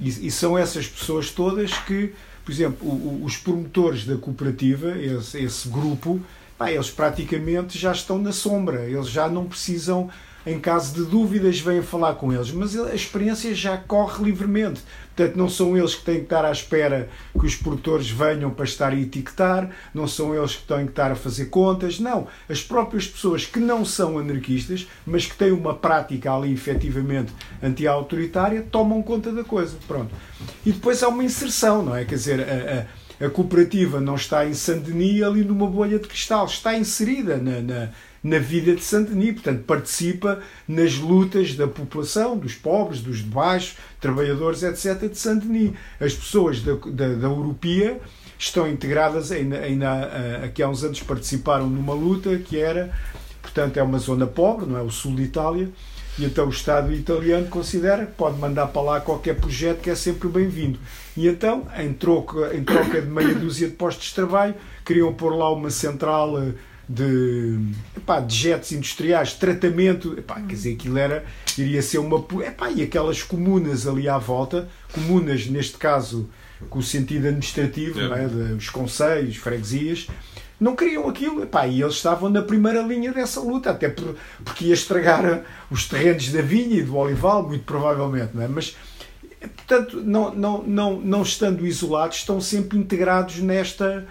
E, 0.00 0.26
e 0.26 0.30
são 0.30 0.58
essas 0.58 0.88
pessoas 0.88 1.30
todas 1.30 1.72
que, 1.78 2.12
por 2.44 2.50
exemplo, 2.50 2.88
o, 2.88 2.92
o, 2.92 3.24
os 3.24 3.36
promotores 3.36 4.04
da 4.04 4.16
cooperativa, 4.16 4.98
esse, 4.98 5.38
esse 5.38 5.68
grupo, 5.68 6.20
pá, 6.58 6.72
eles 6.72 6.90
praticamente 6.90 7.78
já 7.78 7.92
estão 7.92 8.18
na 8.18 8.32
sombra, 8.32 8.84
eles 8.84 9.08
já 9.08 9.28
não 9.28 9.46
precisam 9.46 10.10
em 10.46 10.58
caso 10.58 10.94
de 10.94 11.10
dúvidas, 11.10 11.60
vêm 11.60 11.82
falar 11.82 12.14
com 12.14 12.32
eles, 12.32 12.50
mas 12.50 12.76
a 12.76 12.94
experiência 12.94 13.54
já 13.54 13.76
corre 13.76 14.24
livremente. 14.24 14.82
Portanto, 15.14 15.36
não 15.36 15.50
são 15.50 15.76
eles 15.76 15.94
que 15.94 16.04
têm 16.04 16.16
que 16.16 16.22
estar 16.22 16.44
à 16.46 16.50
espera 16.50 17.10
que 17.38 17.44
os 17.44 17.54
produtores 17.54 18.08
venham 18.10 18.50
para 18.50 18.64
estar 18.64 18.92
a 18.92 18.96
etiquetar, 18.96 19.68
não 19.92 20.08
são 20.08 20.34
eles 20.34 20.56
que 20.56 20.66
têm 20.66 20.86
que 20.86 20.92
estar 20.92 21.10
a 21.10 21.14
fazer 21.14 21.46
contas, 21.46 22.00
não. 22.00 22.26
As 22.48 22.62
próprias 22.62 23.06
pessoas 23.06 23.44
que 23.44 23.58
não 23.58 23.84
são 23.84 24.18
anarquistas, 24.18 24.88
mas 25.04 25.26
que 25.26 25.36
têm 25.36 25.52
uma 25.52 25.74
prática 25.74 26.32
ali 26.32 26.54
efetivamente 26.54 27.32
anti-autoritária, 27.62 28.66
tomam 28.70 29.02
conta 29.02 29.30
da 29.30 29.44
coisa. 29.44 29.76
Pronto. 29.86 30.10
E 30.64 30.72
depois 30.72 31.02
há 31.02 31.08
uma 31.08 31.24
inserção, 31.24 31.82
não 31.82 31.94
é? 31.94 32.06
Quer 32.06 32.14
dizer, 32.14 32.40
a, 32.40 33.24
a, 33.24 33.26
a 33.26 33.30
cooperativa 33.30 34.00
não 34.00 34.14
está 34.14 34.46
em 34.46 34.54
Saint-Denis 34.54 35.22
ali 35.22 35.44
numa 35.44 35.66
bolha 35.66 35.98
de 35.98 36.08
cristal, 36.08 36.46
está 36.46 36.74
inserida 36.74 37.36
na, 37.36 37.60
na 37.60 37.88
na 38.22 38.38
vida 38.38 38.74
de 38.74 38.82
Saint-Denis, 38.82 39.34
portanto, 39.34 39.64
participa 39.64 40.40
nas 40.68 40.96
lutas 40.96 41.54
da 41.54 41.66
população, 41.66 42.36
dos 42.36 42.54
pobres, 42.54 43.00
dos 43.00 43.18
de 43.18 43.24
baixo, 43.24 43.76
trabalhadores, 44.00 44.62
etc., 44.62 45.08
de 45.08 45.18
Saint-Denis. 45.18 45.72
As 45.98 46.14
pessoas 46.14 46.60
da, 46.60 46.74
da, 46.74 47.14
da 47.14 47.26
Europia 47.26 47.98
estão 48.38 48.68
integradas, 48.68 49.32
ainda, 49.32 49.58
ainda 49.58 50.42
aqui 50.44 50.62
há 50.62 50.68
uns 50.68 50.84
anos 50.84 51.00
participaram 51.02 51.68
numa 51.68 51.94
luta 51.94 52.36
que 52.38 52.58
era, 52.58 52.90
portanto, 53.42 53.76
é 53.76 53.82
uma 53.82 53.98
zona 53.98 54.26
pobre, 54.26 54.66
não 54.66 54.78
é? 54.78 54.82
O 54.82 54.90
sul 54.90 55.14
de 55.14 55.22
Itália, 55.22 55.70
e 56.18 56.24
então 56.24 56.46
o 56.46 56.50
Estado 56.50 56.92
italiano 56.92 57.46
considera 57.46 58.04
que 58.04 58.12
pode 58.12 58.38
mandar 58.38 58.66
para 58.66 58.82
lá 58.82 59.00
qualquer 59.00 59.36
projeto 59.36 59.80
que 59.80 59.88
é 59.88 59.94
sempre 59.94 60.28
bem-vindo. 60.28 60.78
E 61.16 61.28
então, 61.28 61.66
em 61.78 61.92
troca, 61.92 62.54
em 62.54 62.62
troca 62.62 63.00
de 63.00 63.08
meia 63.08 63.34
dúzia 63.34 63.68
de 63.68 63.74
postos 63.74 64.08
de 64.08 64.14
trabalho, 64.14 64.54
queriam 64.84 65.12
pôr 65.14 65.34
lá 65.34 65.50
uma 65.52 65.70
central 65.70 66.38
eh, 66.42 66.52
de, 66.92 67.56
epá, 67.96 68.18
de 68.18 68.34
jetos 68.34 68.72
industriais, 68.72 69.34
tratamento, 69.34 70.18
epá, 70.18 70.40
quer 70.40 70.54
dizer, 70.54 70.74
aquilo 70.74 70.98
era, 70.98 71.24
iria 71.56 71.80
ser 71.82 71.98
uma. 71.98 72.24
Epá, 72.44 72.68
e 72.70 72.82
aquelas 72.82 73.22
comunas 73.22 73.86
ali 73.86 74.08
à 74.08 74.18
volta, 74.18 74.68
comunas 74.92 75.46
neste 75.46 75.78
caso 75.78 76.28
com 76.68 76.80
o 76.80 76.82
sentido 76.82 77.28
administrativo, 77.28 78.00
é. 78.00 78.24
é, 78.24 78.54
os 78.54 78.68
conselhos, 78.68 79.36
freguesias, 79.36 80.08
não 80.58 80.74
queriam 80.74 81.08
aquilo, 81.08 81.44
epá, 81.44 81.66
e 81.66 81.80
eles 81.80 81.94
estavam 81.94 82.28
na 82.28 82.42
primeira 82.42 82.82
linha 82.82 83.12
dessa 83.12 83.40
luta, 83.40 83.70
até 83.70 83.88
por, 83.88 84.16
porque 84.44 84.66
ia 84.66 84.74
estragar 84.74 85.44
os 85.70 85.88
terrenos 85.88 86.28
da 86.30 86.42
vinha 86.42 86.80
e 86.80 86.82
do 86.82 86.96
olival, 86.96 87.46
muito 87.46 87.64
provavelmente, 87.64 88.32
não 88.34 88.42
é? 88.42 88.48
mas 88.48 88.76
portanto, 89.40 90.02
não, 90.04 90.34
não, 90.34 90.62
não, 90.64 91.00
não 91.00 91.22
estando 91.22 91.64
isolados, 91.64 92.18
estão 92.18 92.40
sempre 92.40 92.76
integrados 92.76 93.38
nesta 93.38 94.06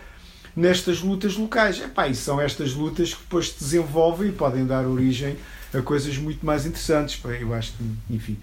nestas 0.55 1.01
lutas 1.01 1.35
locais. 1.35 1.80
Epá, 1.81 2.07
e 2.07 2.15
são 2.15 2.39
estas 2.39 2.73
lutas 2.73 3.13
que 3.13 3.21
depois 3.21 3.49
se 3.49 3.59
desenvolvem 3.59 4.30
e 4.30 4.31
podem 4.31 4.65
dar 4.65 4.85
origem 4.85 5.38
a 5.73 5.81
coisas 5.81 6.17
muito 6.17 6.45
mais 6.45 6.65
interessantes. 6.65 7.21
Eu 7.39 7.53
acho 7.53 7.73
que, 7.73 8.13
enfim, 8.13 8.38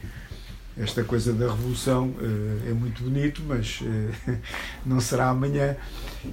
esta 0.79 1.03
coisa 1.03 1.33
da 1.33 1.47
revolução 1.47 2.09
uh, 2.09 2.69
é 2.69 2.73
muito 2.73 3.03
bonito, 3.03 3.43
mas 3.47 3.81
uh, 3.81 4.37
não 4.85 5.01
será 5.01 5.29
amanhã 5.29 5.77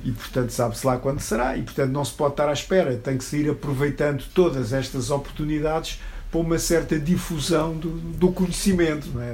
e, 0.03 0.11
portanto, 0.11 0.49
sabe-se 0.49 0.85
lá 0.85 0.97
quando 0.97 1.19
será. 1.19 1.55
E, 1.57 1.63
portanto, 1.63 1.91
não 1.91 2.03
se 2.03 2.13
pode 2.13 2.33
estar 2.33 2.49
à 2.49 2.53
espera. 2.53 2.95
Tem 2.95 3.17
que 3.17 3.23
se 3.23 3.37
ir 3.37 3.49
aproveitando 3.49 4.23
todas 4.33 4.73
estas 4.73 5.09
oportunidades 5.09 6.01
para 6.29 6.39
uma 6.41 6.59
certa 6.59 6.99
difusão 6.99 7.77
do, 7.77 7.89
do 7.89 8.31
conhecimento. 8.31 9.07
Não 9.13 9.21
é? 9.21 9.33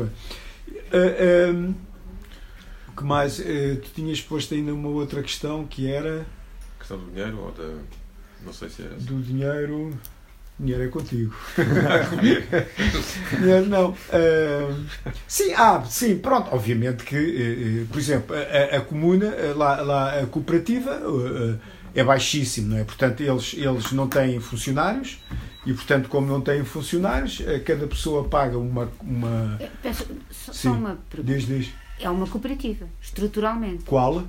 Uh, 0.00 1.74
que 3.00 3.04
mais? 3.04 3.40
Eh, 3.40 3.76
tu 3.76 3.90
tinhas 3.94 4.20
posto 4.20 4.54
ainda 4.54 4.72
uma 4.74 4.90
outra 4.90 5.22
questão 5.22 5.66
que 5.66 5.90
era. 5.90 6.26
A 6.76 6.78
questão 6.78 6.98
do 6.98 7.10
dinheiro 7.10 7.38
ou 7.38 7.50
da. 7.52 7.78
Não 8.44 8.52
sei 8.52 8.68
se 8.68 8.82
é 8.82 8.86
essa. 8.86 8.96
Do 8.96 9.20
dinheiro. 9.20 9.98
Dinheiro 10.58 10.84
é 10.84 10.88
contigo. 10.88 11.34
dinheiro 13.40 13.66
não. 13.66 13.92
Uh, 13.92 14.84
sim, 15.26 15.54
ah, 15.54 15.82
sim, 15.88 16.18
pronto. 16.18 16.54
Obviamente 16.54 17.02
que, 17.02 17.16
uh, 17.16 17.82
uh, 17.82 17.86
por 17.86 17.98
exemplo, 17.98 18.36
a, 18.36 18.76
a 18.76 18.80
comuna, 18.82 19.34
lá, 19.56 19.80
lá, 19.80 20.20
a 20.20 20.26
cooperativa 20.26 21.00
é 21.94 22.04
baixíssimo, 22.04 22.68
não 22.68 22.76
é? 22.76 22.84
Portanto, 22.84 23.22
eles, 23.22 23.54
eles 23.56 23.90
não 23.92 24.06
têm 24.06 24.38
funcionários 24.38 25.18
e, 25.64 25.72
portanto, 25.72 26.10
como 26.10 26.26
não 26.26 26.42
têm 26.42 26.62
funcionários, 26.62 27.40
cada 27.64 27.86
pessoa 27.86 28.28
paga 28.28 28.58
uma. 28.58 28.92
uma... 29.00 29.58
Peço, 29.82 30.06
só 30.30 30.52
sim, 30.52 30.68
uma 30.68 30.98
pergunta. 31.08 31.32
Diz, 31.32 31.46
diz 31.46 31.72
é 32.00 32.10
uma 32.10 32.26
cooperativa, 32.26 32.86
estruturalmente. 33.00 33.84
Qual? 33.84 34.24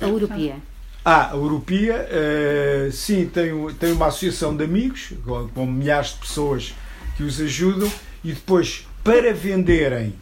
A 0.00 0.06
Europeia. 0.06 0.56
Ah, 1.04 1.30
a 1.32 1.36
Europeia, 1.36 2.06
uh, 2.08 2.92
sim, 2.92 3.26
tem, 3.26 3.50
tem 3.74 3.92
uma 3.92 4.06
associação 4.06 4.56
de 4.56 4.64
amigos, 4.64 5.12
com, 5.24 5.48
com, 5.48 5.66
milhares 5.66 6.10
de 6.10 6.16
pessoas 6.16 6.74
que 7.16 7.22
os 7.22 7.40
ajudam, 7.40 7.90
e 8.22 8.32
depois, 8.32 8.86
para 9.02 9.32
venderem 9.32 10.14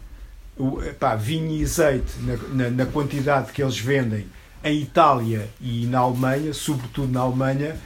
o, 0.57 0.79
pá, 0.99 1.15
vinho 1.15 1.51
e 1.51 1.63
azeite 1.63 2.13
na, 2.21 2.37
na, 2.53 2.69
na 2.69 2.85
quantidade 2.85 3.51
que 3.51 3.61
eles 3.61 3.77
vendem 3.77 4.27
em 4.63 4.81
Itália 4.81 5.49
e 5.61 5.85
na 5.85 5.99
Alemanha, 5.99 6.53
sobretudo 6.53 7.11
na 7.11 7.21
Alemanha, 7.21 7.77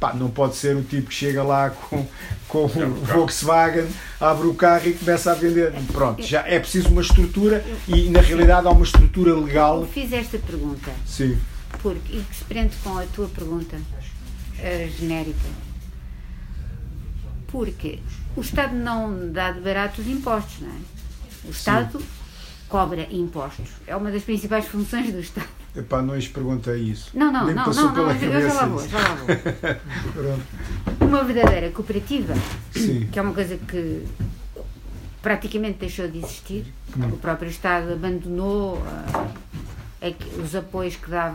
Pá, 0.00 0.12
não 0.12 0.28
pode 0.28 0.56
ser 0.56 0.76
o 0.76 0.82
tipo 0.82 1.08
que 1.08 1.14
chega 1.14 1.42
lá 1.42 1.70
com, 1.70 2.06
com 2.48 2.64
o 2.64 2.68
Volkswagen, 2.68 3.86
abre 4.20 4.46
o 4.46 4.54
carro 4.54 4.88
e 4.88 4.92
começa 4.92 5.32
a 5.32 5.34
vender. 5.34 5.72
Pronto, 5.92 6.22
já 6.22 6.46
é 6.46 6.58
preciso 6.58 6.88
uma 6.88 7.00
estrutura 7.00 7.64
e 7.88 8.10
na 8.10 8.20
realidade 8.20 8.66
há 8.66 8.70
uma 8.70 8.84
estrutura 8.84 9.34
legal. 9.34 9.82
Eu 9.82 9.88
fiz 9.88 10.12
esta 10.12 10.38
pergunta. 10.38 10.90
Sim. 11.06 11.38
Porque, 11.80 12.16
e 12.16 12.22
que 12.22 12.36
se 12.36 12.44
prende 12.44 12.74
com 12.82 12.98
a 12.98 13.04
tua 13.06 13.28
pergunta 13.28 13.76
uh, 13.76 14.98
genérica. 14.98 15.48
Porque 17.48 18.00
o 18.36 18.40
Estado 18.40 18.74
não 18.74 19.30
dá 19.30 19.52
de 19.52 19.60
barato 19.60 20.00
os 20.00 20.08
impostos, 20.08 20.60
não 20.60 20.68
é? 20.68 21.46
O 21.46 21.50
Estado 21.50 22.00
Sim. 22.00 22.06
cobra 22.68 23.06
impostos. 23.10 23.68
É 23.86 23.94
uma 23.94 24.10
das 24.10 24.22
principais 24.22 24.66
funções 24.66 25.12
do 25.12 25.20
Estado. 25.20 25.63
Epá, 25.76 26.00
não 26.00 26.14
lhes 26.14 26.28
perguntei 26.28 26.76
isso. 26.76 27.10
Não, 27.14 27.32
não, 27.32 27.46
Nem 27.46 27.54
não, 27.54 27.66
não, 27.66 27.92
não, 27.92 28.10
eu 28.12 28.48
já 28.48 28.54
lá 28.54 28.66
vou, 28.66 28.88
já 28.88 28.98
lá 28.98 29.14
vou. 29.16 31.08
uma 31.08 31.24
verdadeira 31.24 31.70
cooperativa, 31.70 32.34
Sim. 32.70 33.08
que 33.10 33.18
é 33.18 33.22
uma 33.22 33.34
coisa 33.34 33.56
que 33.56 34.04
praticamente 35.20 35.78
deixou 35.78 36.06
de 36.06 36.18
existir, 36.18 36.66
hum. 36.96 37.08
o 37.12 37.16
próprio 37.16 37.50
Estado 37.50 37.92
abandonou 37.92 38.74
uh, 38.74 40.42
os 40.44 40.54
apoios 40.54 40.94
que 40.96 41.10
dava, 41.10 41.34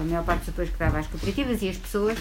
a 0.00 0.04
maior 0.04 0.24
parte 0.24 0.40
dos 0.40 0.48
apoios 0.50 0.70
que 0.70 0.78
dava 0.78 0.98
às 0.98 1.06
cooperativas 1.06 1.62
e 1.62 1.68
as 1.68 1.76
pessoas. 1.76 2.18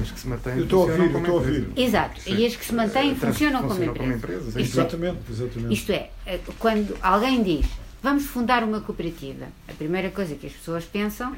As 0.00 0.10
que 0.12 0.20
se 0.20 0.28
mantêm. 0.28 0.58
Eu 0.58 0.64
estou 0.64 0.82
a 0.82 0.92
ouvir, 0.92 1.00
eu 1.00 1.18
estou 1.18 1.34
a 1.34 1.38
ouvir. 1.38 1.68
Exato, 1.74 2.20
Sim. 2.20 2.36
e 2.36 2.46
as 2.46 2.54
que 2.54 2.64
se 2.64 2.74
mantêm 2.74 3.16
funcionam, 3.16 3.62
como 3.62 3.72
empresas. 3.82 3.96
Como 3.96 4.12
empresas. 4.12 4.56
É 4.56 4.60
exatamente, 4.60 5.18
é, 5.28 5.32
exatamente. 5.32 5.74
Isto 5.74 5.92
é, 5.92 6.10
quando 6.58 6.96
alguém 7.02 7.42
diz 7.42 7.66
vamos 8.02 8.26
fundar 8.26 8.64
uma 8.64 8.80
cooperativa. 8.80 9.46
A 9.68 9.72
primeira 9.72 10.10
coisa 10.10 10.34
que 10.34 10.46
as 10.46 10.52
pessoas 10.52 10.84
pensam, 10.84 11.36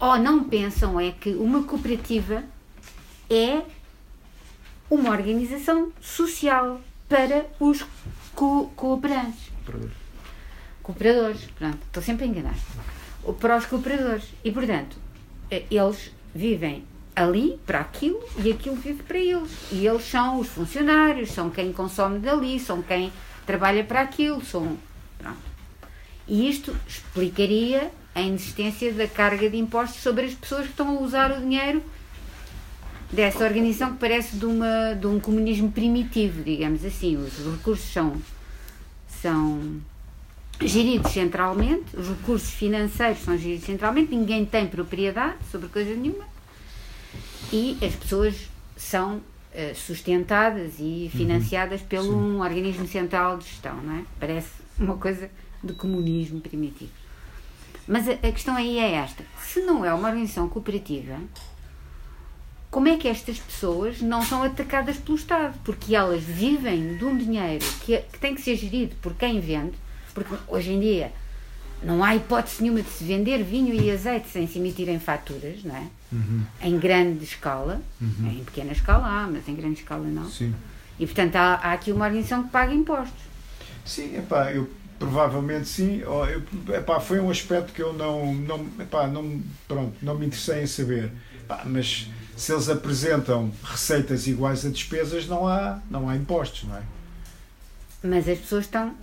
ou 0.00 0.18
não 0.18 0.44
pensam, 0.44 0.98
é 1.00 1.10
que 1.12 1.30
uma 1.30 1.62
cooperativa 1.64 2.44
é 3.30 3.62
uma 4.90 5.10
organização 5.10 5.92
social 6.00 6.80
para 7.08 7.46
os 7.58 7.84
co 8.34 8.70
cooperantes. 8.76 9.50
Cooperadores. 9.64 9.96
Cooperadores, 10.82 11.44
pronto, 11.58 11.78
estou 11.86 12.02
sempre 12.02 12.24
a 12.24 12.28
enganar. 12.28 12.54
Para 13.40 13.56
os 13.56 13.66
cooperadores. 13.66 14.24
E, 14.44 14.52
portanto, 14.52 14.96
eh, 15.50 15.64
eles 15.70 16.12
vivem 16.34 16.84
ali 17.16 17.58
para 17.64 17.80
aquilo 17.80 18.20
e 18.38 18.52
aquilo 18.52 18.76
vive 18.76 19.02
para 19.02 19.18
eles. 19.18 19.50
E 19.72 19.86
eles 19.86 20.04
são 20.04 20.40
os 20.40 20.48
funcionários, 20.48 21.30
são 21.30 21.48
quem 21.48 21.72
consome 21.72 22.18
dali, 22.18 22.58
são 22.58 22.82
quem 22.82 23.12
trabalha 23.46 23.84
para 23.84 24.00
aquilo, 24.00 24.44
são. 24.44 24.76
Pronto. 25.18 25.53
E 26.26 26.48
isto 26.48 26.74
explicaria 26.86 27.90
a 28.14 28.20
inexistência 28.20 28.92
da 28.92 29.06
carga 29.06 29.50
de 29.50 29.56
impostos 29.56 30.02
sobre 30.02 30.26
as 30.26 30.34
pessoas 30.34 30.64
que 30.64 30.70
estão 30.70 30.96
a 30.96 31.00
usar 31.00 31.32
o 31.32 31.40
dinheiro 31.40 31.82
dessa 33.12 33.44
organização 33.44 33.92
que 33.92 33.98
parece 33.98 34.36
de, 34.36 34.46
uma, 34.46 34.94
de 34.94 35.06
um 35.06 35.20
comunismo 35.20 35.70
primitivo, 35.70 36.42
digamos 36.42 36.84
assim. 36.84 37.16
Os 37.16 37.38
recursos 37.56 37.92
são, 37.92 38.16
são 39.08 39.80
geridos 40.60 41.12
centralmente, 41.12 41.96
os 41.96 42.08
recursos 42.08 42.50
financeiros 42.50 43.18
são 43.20 43.36
geridos 43.36 43.64
centralmente, 43.64 44.14
ninguém 44.14 44.44
tem 44.44 44.66
propriedade 44.66 45.36
sobre 45.50 45.68
coisa 45.68 45.94
nenhuma 45.94 46.24
e 47.52 47.76
as 47.84 47.94
pessoas 47.94 48.48
são 48.76 49.16
uh, 49.16 49.74
sustentadas 49.74 50.74
e 50.78 51.10
financiadas 51.12 51.80
uhum. 51.80 51.86
pelo 51.86 52.16
um 52.16 52.40
organismo 52.40 52.86
central 52.86 53.38
de 53.38 53.44
gestão, 53.44 53.76
não 53.76 53.96
é? 53.98 54.04
Parece 54.18 54.48
uma 54.78 54.96
coisa 54.96 55.30
de 55.64 55.72
comunismo 55.72 56.40
primitivo. 56.40 56.90
Mas 57.86 58.08
a, 58.08 58.12
a 58.12 58.32
questão 58.32 58.56
aí 58.56 58.78
é 58.78 58.92
esta: 58.92 59.24
se 59.42 59.60
não 59.60 59.84
é 59.84 59.92
uma 59.92 60.08
organização 60.08 60.48
cooperativa, 60.48 61.18
como 62.70 62.88
é 62.88 62.96
que 62.96 63.06
estas 63.06 63.38
pessoas 63.38 64.00
não 64.00 64.22
são 64.22 64.42
atacadas 64.42 64.96
pelo 64.96 65.16
Estado? 65.16 65.58
Porque 65.64 65.94
elas 65.94 66.22
vivem 66.22 66.96
de 66.96 67.04
um 67.04 67.16
dinheiro 67.16 67.64
que, 67.84 67.98
que 67.98 68.18
tem 68.18 68.34
que 68.34 68.42
ser 68.42 68.56
gerido 68.56 68.96
por 69.00 69.14
quem 69.14 69.40
vende, 69.40 69.74
porque 70.12 70.34
hoje 70.48 70.72
em 70.72 70.80
dia 70.80 71.12
não 71.82 72.02
há 72.02 72.16
hipótese 72.16 72.62
nenhuma 72.62 72.82
de 72.82 72.88
se 72.88 73.04
vender 73.04 73.44
vinho 73.44 73.74
e 73.74 73.90
azeite 73.90 74.28
sem 74.28 74.46
se 74.46 74.58
emitirem 74.58 74.98
faturas, 74.98 75.62
não 75.62 75.76
é? 75.76 75.86
Uhum. 76.10 76.42
Em 76.62 76.78
grande 76.78 77.24
escala, 77.24 77.80
uhum. 78.00 78.30
em 78.30 78.44
pequena 78.44 78.72
escala 78.72 79.06
há, 79.06 79.26
mas 79.26 79.46
em 79.46 79.54
grande 79.54 79.80
escala 79.80 80.06
não. 80.06 80.28
Sim. 80.28 80.54
E 80.98 81.06
portanto 81.06 81.36
há, 81.36 81.54
há 81.54 81.72
aqui 81.74 81.92
uma 81.92 82.06
organização 82.06 82.44
que 82.44 82.50
paga 82.50 82.72
impostos. 82.72 83.22
Sim, 83.84 84.16
epá, 84.16 84.50
eu 84.50 84.70
provavelmente 85.04 85.68
sim. 85.68 85.98
Eu, 85.98 86.42
epá, 86.74 86.98
foi 86.98 87.20
um 87.20 87.30
aspecto 87.30 87.72
que 87.72 87.82
eu 87.82 87.92
não, 87.92 88.34
não, 88.34 88.66
epá, 88.80 89.06
não, 89.06 89.40
pronto, 89.68 89.94
não 90.02 90.18
me 90.18 90.26
interessei 90.26 90.62
em 90.62 90.66
saber. 90.66 91.12
Epá, 91.42 91.62
mas 91.66 92.08
se 92.36 92.52
eles 92.52 92.68
apresentam 92.68 93.52
receitas 93.62 94.26
iguais 94.26 94.64
a 94.64 94.70
despesas, 94.70 95.26
não 95.26 95.46
há, 95.46 95.78
não 95.90 96.08
há 96.08 96.16
impostos, 96.16 96.64
não 96.64 96.76
é? 96.76 96.82
Mas 98.02 98.28
as 98.28 98.38
pessoas 98.38 98.64
estão. 98.64 98.94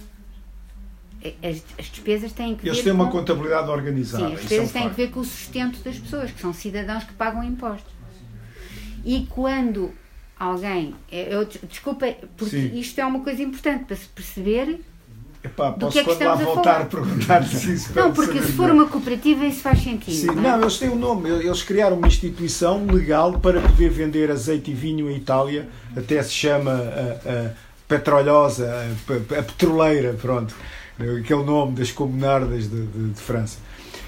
As, 1.44 1.62
as 1.78 1.86
despesas 1.86 2.32
têm 2.32 2.56
que 2.56 2.68
Eles 2.68 2.80
ver. 2.80 2.86
têm 2.86 2.94
uma 2.94 3.06
com... 3.06 3.20
contabilidade 3.20 3.70
organizada. 3.70 4.26
Sim, 4.26 4.34
as 4.34 4.40
é 4.40 4.42
despesas 4.42 4.72
têm 4.72 4.90
que 4.90 4.96
ver 4.96 5.12
com 5.12 5.20
o 5.20 5.24
sustento 5.24 5.84
das 5.84 5.98
pessoas, 5.98 6.32
que 6.32 6.42
são 6.42 6.52
cidadãos 6.52 7.04
que 7.04 7.14
pagam 7.14 7.44
impostos. 7.44 7.94
E 9.06 9.28
quando 9.30 9.94
alguém. 10.38 10.96
Eu, 11.12 11.46
desculpa, 11.46 12.12
porque 12.36 12.70
Sim. 12.70 12.80
isto 12.80 13.00
é 13.00 13.06
uma 13.06 13.20
coisa 13.20 13.42
importante 13.44 13.86
para 13.86 13.96
se 13.96 14.08
perceber. 14.08 14.82
Epá, 15.44 15.72
posso 15.72 15.94
que 15.94 16.00
é 16.00 16.04
que 16.04 16.10
quando 16.10 16.24
lá 16.24 16.36
voltar 16.36 16.64
falar? 16.64 16.82
a 16.82 16.86
perguntar 16.86 17.44
se 17.48 17.74
isso 17.74 17.92
Não, 17.96 18.12
porque 18.14 18.42
se 18.44 18.52
for 18.52 18.70
uma 18.70 18.88
cooperativa, 18.88 19.44
isso 19.46 19.62
faz 19.62 19.82
sentido. 19.84 20.16
Sim, 20.16 20.28
não 20.28 20.38
é? 20.46 20.52
não, 20.52 20.62
eles 20.62 20.78
têm 20.78 20.90
um 20.90 20.96
nome. 20.96 21.30
Eles 21.30 21.64
criaram 21.64 21.98
uma 21.98 22.08
instituição 22.08 22.86
legal 22.86 23.34
para 23.40 23.60
poder 23.60 23.90
vender 23.90 24.30
azeite 24.30 24.70
e 24.70 24.74
vinho 24.76 25.10
em 25.10 25.16
Itália. 25.18 25.68
Até 25.98 26.22
se 26.22 26.32
chama 26.32 26.72
a, 26.72 27.48
a 27.48 27.50
Petrolhosa, 27.88 28.72
a, 28.72 29.14
a- 29.40 29.44
Petroleira, 29.44 30.14
pronto. 30.22 30.56
Aquele 31.00 31.44
nome 31.44 31.74
das 31.74 31.92
comunardas 31.92 32.70
de, 32.70 32.86
de- 32.86 33.10
de 33.10 33.20
França. 33.22 33.58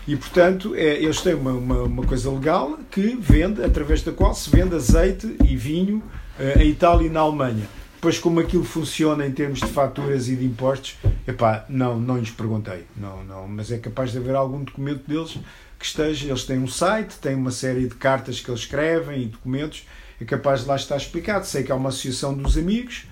E, 0.07 0.15
portanto, 0.15 0.75
é, 0.75 1.01
eles 1.01 1.19
têm 1.21 1.33
uma, 1.33 1.51
uma, 1.53 1.81
uma 1.83 2.03
coisa 2.03 2.29
legal 2.29 2.77
que 2.91 3.17
vende, 3.19 3.63
através 3.63 4.03
da 4.03 4.11
qual 4.11 4.35
se 4.35 4.49
vende 4.49 4.75
azeite 4.75 5.35
e 5.43 5.55
vinho 5.55 6.03
eh, 6.39 6.61
em 6.63 6.69
Itália 6.69 7.07
e 7.07 7.09
na 7.09 7.21
Alemanha. 7.21 7.63
Depois, 8.03 8.19
como 8.19 8.41
aquilo 8.41 8.65
funciona 8.65 9.25
em 9.25 9.31
termos 9.31 9.61
de 9.61 9.67
faturas 9.67 10.27
e 10.27 10.35
de 10.35 10.43
impostos, 10.43 10.97
epá, 11.25 11.63
não, 11.69 11.97
não 11.97 12.17
lhes 12.17 12.31
perguntei. 12.31 12.85
Não, 12.97 13.23
não, 13.23 13.47
mas 13.47 13.71
é 13.71 13.77
capaz 13.77 14.11
de 14.11 14.17
haver 14.17 14.35
algum 14.35 14.61
documento 14.61 15.07
deles 15.07 15.37
que 15.79 15.85
esteja. 15.85 16.27
Eles 16.27 16.43
têm 16.43 16.59
um 16.59 16.67
site, 16.67 17.15
têm 17.19 17.33
uma 17.33 17.49
série 17.49 17.87
de 17.87 17.95
cartas 17.95 18.41
que 18.41 18.51
eles 18.51 18.59
escrevem 18.59 19.23
e 19.23 19.27
documentos. 19.27 19.87
É 20.19 20.25
capaz 20.25 20.63
de 20.63 20.67
lá 20.67 20.75
estar 20.75 20.97
explicado. 20.97 21.45
Sei 21.45 21.63
que 21.63 21.71
há 21.71 21.75
uma 21.75 21.87
associação 21.87 22.33
dos 22.33 22.57
amigos 22.57 23.05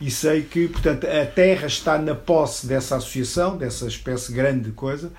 e 0.00 0.10
sei 0.10 0.40
que, 0.40 0.66
portanto, 0.66 1.06
a 1.06 1.26
terra 1.26 1.66
está 1.66 1.98
na 1.98 2.14
posse 2.14 2.66
dessa 2.66 2.96
associação, 2.96 3.58
dessa 3.58 3.86
espécie 3.86 4.32
grande 4.32 4.70
de 4.70 4.72
coisa. 4.72 5.12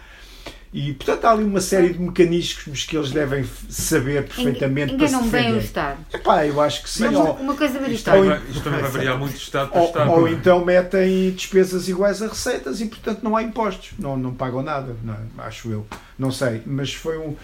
E, 0.72 0.94
portanto, 0.94 1.26
há 1.26 1.32
ali 1.32 1.44
uma 1.44 1.62
série 1.62 1.94
de 1.94 2.00
mecanismos 2.00 2.86
que 2.86 2.96
eles 2.96 3.10
devem 3.10 3.44
saber 3.70 4.28
perfeitamente 4.28 4.96
para 4.96 5.08
se 5.08 5.16
Enganam 5.16 5.30
bem 5.30 5.42
o 5.42 5.46
defender. 5.46 5.66
Estado. 5.66 5.98
Epá, 6.14 6.46
eu 6.46 6.62
acho 6.62 6.84
que 6.84 6.90
sim. 6.90 7.06
Mas 7.06 7.16
ou, 7.16 7.34
uma 7.34 7.56
coisa 7.56 7.80
Isto 7.90 8.06
também, 8.06 8.30
vai, 8.30 8.42
isto 8.50 8.64
também 8.64 8.82
vai 8.82 8.92
variar 8.92 9.18
muito 9.18 9.34
de 9.34 9.40
Estado 9.40 9.72
para 9.72 9.82
ou, 9.82 9.88
Estado. 9.88 10.12
ou 10.12 10.28
então 10.28 10.64
metem 10.64 11.32
despesas 11.32 11.90
iguais 11.90 12.22
a 12.22 12.28
receitas 12.28 12.82
e, 12.82 12.86
portanto, 12.86 13.24
não 13.24 13.36
há 13.36 13.42
impostos. 13.42 13.94
Não, 13.98 14.16
não 14.16 14.32
pagam 14.32 14.62
nada, 14.62 14.96
não 15.04 15.16
é? 15.16 15.18
acho 15.40 15.72
eu. 15.72 15.88
Não 16.20 16.32
sei, 16.32 16.62
mas 16.68 16.94
foi 16.94 17.18
um. 17.18 17.36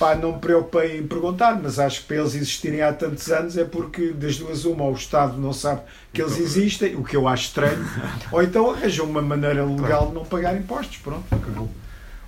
Pá, 0.00 0.16
não 0.16 0.32
me 0.32 0.38
preocupei 0.40 0.98
em 0.98 1.06
perguntar, 1.06 1.58
mas 1.62 1.78
acho 1.78 2.00
que 2.00 2.08
para 2.08 2.16
eles 2.16 2.34
existirem 2.34 2.82
há 2.82 2.92
tantos 2.92 3.30
anos 3.30 3.56
é 3.56 3.64
porque 3.64 4.08
das 4.08 4.36
duas 4.36 4.64
uma, 4.64 4.84
ou 4.84 4.92
o 4.92 4.96
Estado 4.96 5.38
não 5.38 5.52
sabe 5.52 5.82
que 6.12 6.20
eles 6.20 6.38
existem, 6.38 6.96
o 6.96 7.04
que 7.04 7.16
eu 7.16 7.28
acho 7.28 7.44
estranho, 7.44 7.78
ou 8.32 8.42
então 8.42 8.72
arranjam 8.72 9.06
uma 9.06 9.22
maneira 9.22 9.64
legal 9.64 10.08
de 10.08 10.14
não 10.14 10.24
pagar 10.24 10.56
impostos, 10.56 10.96
pronto, 10.98 11.24
acabou. 11.30 11.70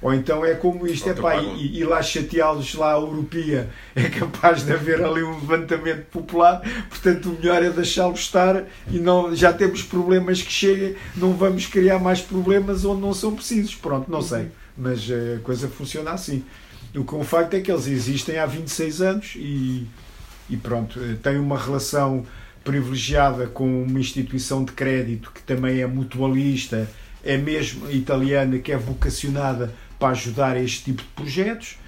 Ou 0.00 0.14
então 0.14 0.44
é 0.44 0.54
como 0.54 0.86
isto, 0.86 1.08
é 1.08 1.14
pá, 1.14 1.36
e, 1.36 1.78
e 1.78 1.84
lá 1.84 2.00
chateá-los 2.00 2.74
lá 2.74 2.94
a 2.94 3.00
europia 3.00 3.68
é 3.96 4.08
capaz 4.08 4.64
de 4.64 4.72
haver 4.72 5.02
ali 5.02 5.22
um 5.22 5.34
levantamento 5.34 6.06
popular, 6.06 6.62
portanto 6.88 7.30
o 7.30 7.32
melhor 7.32 7.62
é 7.62 7.70
deixá-los 7.70 8.20
estar 8.20 8.64
e 8.90 8.98
não, 8.98 9.34
já 9.34 9.52
temos 9.52 9.82
problemas 9.82 10.40
que 10.40 10.52
cheguem, 10.52 10.94
não 11.16 11.32
vamos 11.32 11.66
criar 11.66 11.98
mais 11.98 12.20
problemas 12.20 12.84
onde 12.84 13.00
não 13.00 13.12
são 13.12 13.34
precisos, 13.34 13.74
pronto, 13.74 14.08
não 14.08 14.22
sei, 14.22 14.48
mas 14.76 15.10
eh, 15.10 15.38
a 15.38 15.40
coisa 15.40 15.68
funciona 15.68 16.12
assim. 16.12 16.44
O 16.94 17.04
que 17.04 17.14
é 17.14 17.18
um 17.18 17.24
facto 17.24 17.54
é 17.54 17.60
que 17.60 17.70
eles 17.70 17.86
existem 17.88 18.38
há 18.38 18.46
26 18.46 19.02
anos 19.02 19.32
e, 19.34 19.86
e 20.48 20.56
pronto, 20.56 21.00
eh, 21.00 21.16
têm 21.20 21.38
uma 21.38 21.58
relação 21.58 22.24
privilegiada 22.62 23.46
com 23.46 23.82
uma 23.82 23.98
instituição 23.98 24.64
de 24.64 24.72
crédito 24.72 25.32
que 25.34 25.42
também 25.42 25.80
é 25.80 25.86
mutualista, 25.86 26.88
é 27.24 27.36
mesmo 27.36 27.90
italiana, 27.90 28.58
que 28.58 28.70
é 28.70 28.76
vocacionada 28.76 29.74
para 29.98 30.10
ajudar 30.10 30.56
a 30.56 30.60
este 30.60 30.84
tipo 30.84 31.02
de 31.02 31.08
projetos. 31.08 31.78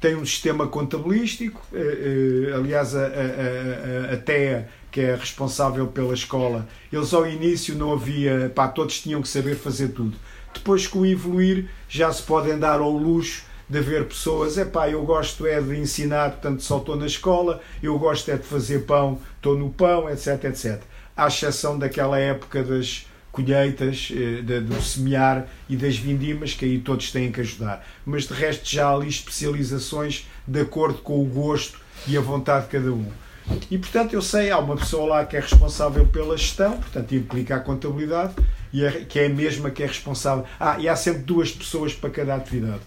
Tem 0.00 0.16
um 0.16 0.24
sistema 0.24 0.66
contabilístico, 0.66 1.62
eh, 1.74 2.48
eh, 2.48 2.54
aliás, 2.54 2.94
a, 2.94 3.00
a, 3.00 3.02
a, 3.02 4.14
a 4.14 4.16
TEA, 4.16 4.68
que 4.90 5.00
é 5.00 5.14
responsável 5.14 5.86
pela 5.86 6.14
escola, 6.14 6.66
eles 6.92 7.12
ao 7.12 7.26
início 7.26 7.74
não 7.76 7.92
havia, 7.92 8.50
pá, 8.54 8.66
todos 8.66 9.00
tinham 9.00 9.20
que 9.22 9.28
saber 9.28 9.56
fazer 9.56 9.88
tudo. 9.88 10.16
Depois, 10.54 10.86
com 10.86 11.00
o 11.00 11.06
evoluir, 11.06 11.68
já 11.88 12.12
se 12.12 12.22
podem 12.22 12.58
dar 12.58 12.80
ao 12.80 12.90
luxo 12.90 13.44
de 13.68 13.78
haver 13.78 14.06
pessoas, 14.06 14.58
é 14.58 14.64
pá, 14.64 14.88
eu 14.88 15.04
gosto 15.04 15.46
é 15.46 15.60
de 15.60 15.78
ensinar, 15.78 16.30
portanto 16.30 16.62
só 16.62 16.78
estou 16.78 16.96
na 16.96 17.06
escola, 17.06 17.60
eu 17.80 17.96
gosto 17.98 18.28
é 18.30 18.36
de 18.36 18.42
fazer 18.42 18.80
pão, 18.80 19.20
estou 19.36 19.56
no 19.56 19.70
pão, 19.70 20.10
etc, 20.10 20.44
etc. 20.44 20.82
À 21.16 21.28
exceção 21.28 21.78
daquela 21.78 22.18
época 22.18 22.64
das 22.64 23.06
colheitas, 23.32 24.10
eh, 24.12 24.60
do 24.60 24.80
semear 24.82 25.46
e 25.68 25.76
das 25.76 25.96
vindimas, 25.96 26.54
que 26.54 26.64
aí 26.64 26.78
todos 26.78 27.10
têm 27.12 27.30
que 27.30 27.40
ajudar. 27.40 27.86
Mas 28.04 28.26
de 28.26 28.34
resto 28.34 28.68
já 28.68 28.88
há 28.88 28.94
ali 28.94 29.08
especializações 29.08 30.26
de 30.46 30.60
acordo 30.60 30.98
com 30.98 31.20
o 31.20 31.24
gosto 31.24 31.78
e 32.06 32.16
a 32.16 32.20
vontade 32.20 32.66
de 32.66 32.72
cada 32.72 32.92
um. 32.92 33.06
E 33.70 33.78
portanto 33.78 34.12
eu 34.12 34.22
sei, 34.22 34.50
há 34.50 34.58
uma 34.58 34.76
pessoa 34.76 35.08
lá 35.08 35.24
que 35.24 35.36
é 35.36 35.40
responsável 35.40 36.06
pela 36.06 36.36
gestão, 36.36 36.76
portanto 36.78 37.14
implica 37.14 37.56
a 37.56 37.60
contabilidade, 37.60 38.34
e 38.72 38.84
é, 38.84 39.04
que 39.04 39.18
é 39.18 39.26
a 39.26 39.28
mesma 39.28 39.70
que 39.70 39.82
é 39.82 39.86
responsável. 39.86 40.44
Ah, 40.58 40.76
e 40.78 40.88
há 40.88 40.94
sempre 40.94 41.22
duas 41.22 41.50
pessoas 41.50 41.92
para 41.92 42.10
cada 42.10 42.34
atividade 42.34 42.82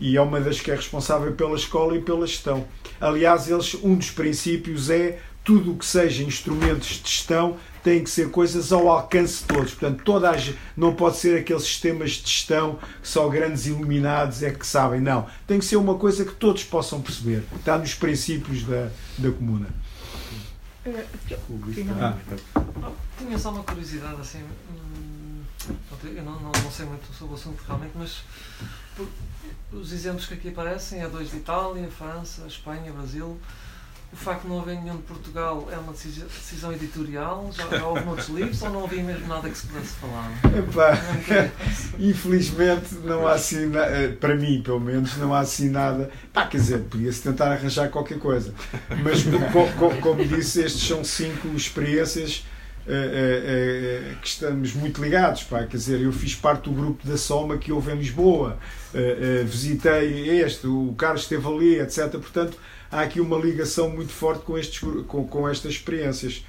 e 0.00 0.16
é 0.16 0.20
uma 0.20 0.40
das 0.40 0.60
que 0.60 0.70
é 0.70 0.74
responsável 0.74 1.32
pela 1.32 1.56
escola 1.56 1.96
e 1.96 2.00
pela 2.00 2.26
gestão. 2.26 2.64
Aliás, 3.00 3.48
eles, 3.48 3.74
um 3.74 3.96
dos 3.96 4.10
princípios 4.10 4.90
é 4.90 5.18
tudo 5.48 5.72
o 5.72 5.78
que 5.78 5.86
seja 5.86 6.22
instrumentos 6.22 6.86
de 7.02 7.08
gestão 7.08 7.56
tem 7.82 8.04
que 8.04 8.10
ser 8.10 8.30
coisas 8.30 8.70
ao 8.70 8.86
alcance 8.86 9.38
de 9.40 9.44
todos. 9.44 9.70
Portanto, 9.72 10.02
toda 10.04 10.30
a, 10.30 10.34
não 10.76 10.94
pode 10.94 11.16
ser 11.16 11.38
aqueles 11.38 11.62
sistemas 11.62 12.10
de 12.10 12.28
gestão 12.30 12.78
que 13.00 13.08
só 13.08 13.26
grandes 13.30 13.64
iluminados 13.64 14.42
é 14.42 14.50
que 14.50 14.66
sabem. 14.66 15.00
Não. 15.00 15.26
Tem 15.46 15.58
que 15.58 15.64
ser 15.64 15.76
uma 15.76 15.94
coisa 15.94 16.22
que 16.26 16.34
todos 16.34 16.64
possam 16.64 17.00
perceber. 17.00 17.44
Está 17.56 17.78
nos 17.78 17.94
princípios 17.94 18.62
da, 18.64 18.90
da 19.16 19.30
comuna. 19.32 19.68
Ah, 21.98 22.14
Tinha 23.16 23.38
só 23.38 23.50
uma 23.50 23.62
curiosidade 23.64 24.20
assim. 24.20 24.42
hum, 24.70 25.42
eu 26.14 26.22
não, 26.24 26.38
não, 26.40 26.52
não 26.62 26.70
sei 26.70 26.84
muito 26.84 27.10
sobre 27.14 27.32
o 27.32 27.36
assunto 27.38 27.62
realmente, 27.66 27.92
mas 27.94 28.22
por- 28.94 29.08
os 29.72 29.92
exemplos 29.92 30.26
que 30.26 30.34
aqui 30.34 30.48
aparecem 30.50 31.00
é 31.00 31.08
dois 31.08 31.30
de 31.30 31.38
Itália, 31.38 31.88
França, 31.90 32.42
Espanha, 32.46 32.92
Brasil. 32.92 33.38
O 34.10 34.16
facto 34.16 34.42
de 34.44 34.48
não 34.48 34.60
haver 34.60 34.80
nenhum 34.80 34.96
de 34.96 35.02
Portugal 35.02 35.68
é 35.70 35.76
uma 35.76 35.92
decisão, 35.92 36.72
editorial? 36.72 37.50
Já, 37.52 37.68
já 37.68 37.86
houve 37.86 38.04
noutros 38.04 38.28
livros 38.30 38.62
ou 38.62 38.70
não 38.70 38.84
havia 38.84 39.02
mesmo 39.02 39.26
nada 39.28 39.48
que 39.50 39.56
se 39.58 39.66
pudesse 39.66 39.92
falar? 39.96 40.30
epá. 40.58 40.94
É 41.34 41.50
Infelizmente 42.00 42.94
não 43.04 43.26
há 43.26 43.34
assim, 43.34 43.66
na- 43.66 43.84
eh, 43.86 44.08
para 44.08 44.34
mim 44.34 44.62
pelo 44.62 44.80
menos, 44.80 45.16
não 45.18 45.34
há 45.34 45.40
assim 45.40 45.68
nada. 45.68 46.10
Pá, 46.32 46.46
quer 46.46 46.56
dizer, 46.56 46.78
podia-se 46.84 47.22
tentar 47.22 47.52
arranjar 47.52 47.90
qualquer 47.90 48.18
coisa. 48.18 48.54
Mas 49.02 49.22
co- 49.52 49.68
co- 49.78 49.96
como 50.00 50.24
disse, 50.24 50.62
estes 50.62 50.88
são 50.88 51.04
cinco 51.04 51.48
experiências 51.48 52.46
eh, 52.86 52.92
eh, 52.92 54.10
eh, 54.12 54.14
que 54.22 54.26
estamos 54.28 54.72
muito 54.72 55.02
ligados. 55.02 55.42
Pá. 55.44 55.64
Quer 55.64 55.76
dizer, 55.76 56.00
eu 56.00 56.12
fiz 56.12 56.34
parte 56.34 56.64
do 56.64 56.72
grupo 56.72 57.06
da 57.06 57.18
Soma 57.18 57.58
que 57.58 57.70
houve 57.70 57.92
em 57.92 57.96
Lisboa, 57.98 58.58
eh, 58.94 59.40
eh, 59.42 59.44
visitei 59.44 60.40
este, 60.40 60.66
o 60.66 60.94
Carlos 60.96 61.22
esteve 61.22 61.46
ali, 61.46 61.78
etc. 61.78 62.10
Portanto, 62.12 62.56
há 62.90 63.00
aqui 63.02 63.20
uma 63.20 63.36
ligação 63.36 63.90
muito 63.90 64.12
forte 64.12 64.44
com, 64.44 64.56
estes, 64.58 64.80
com, 65.06 65.26
com 65.26 65.48
estas 65.48 65.72
experiências. 65.72 66.44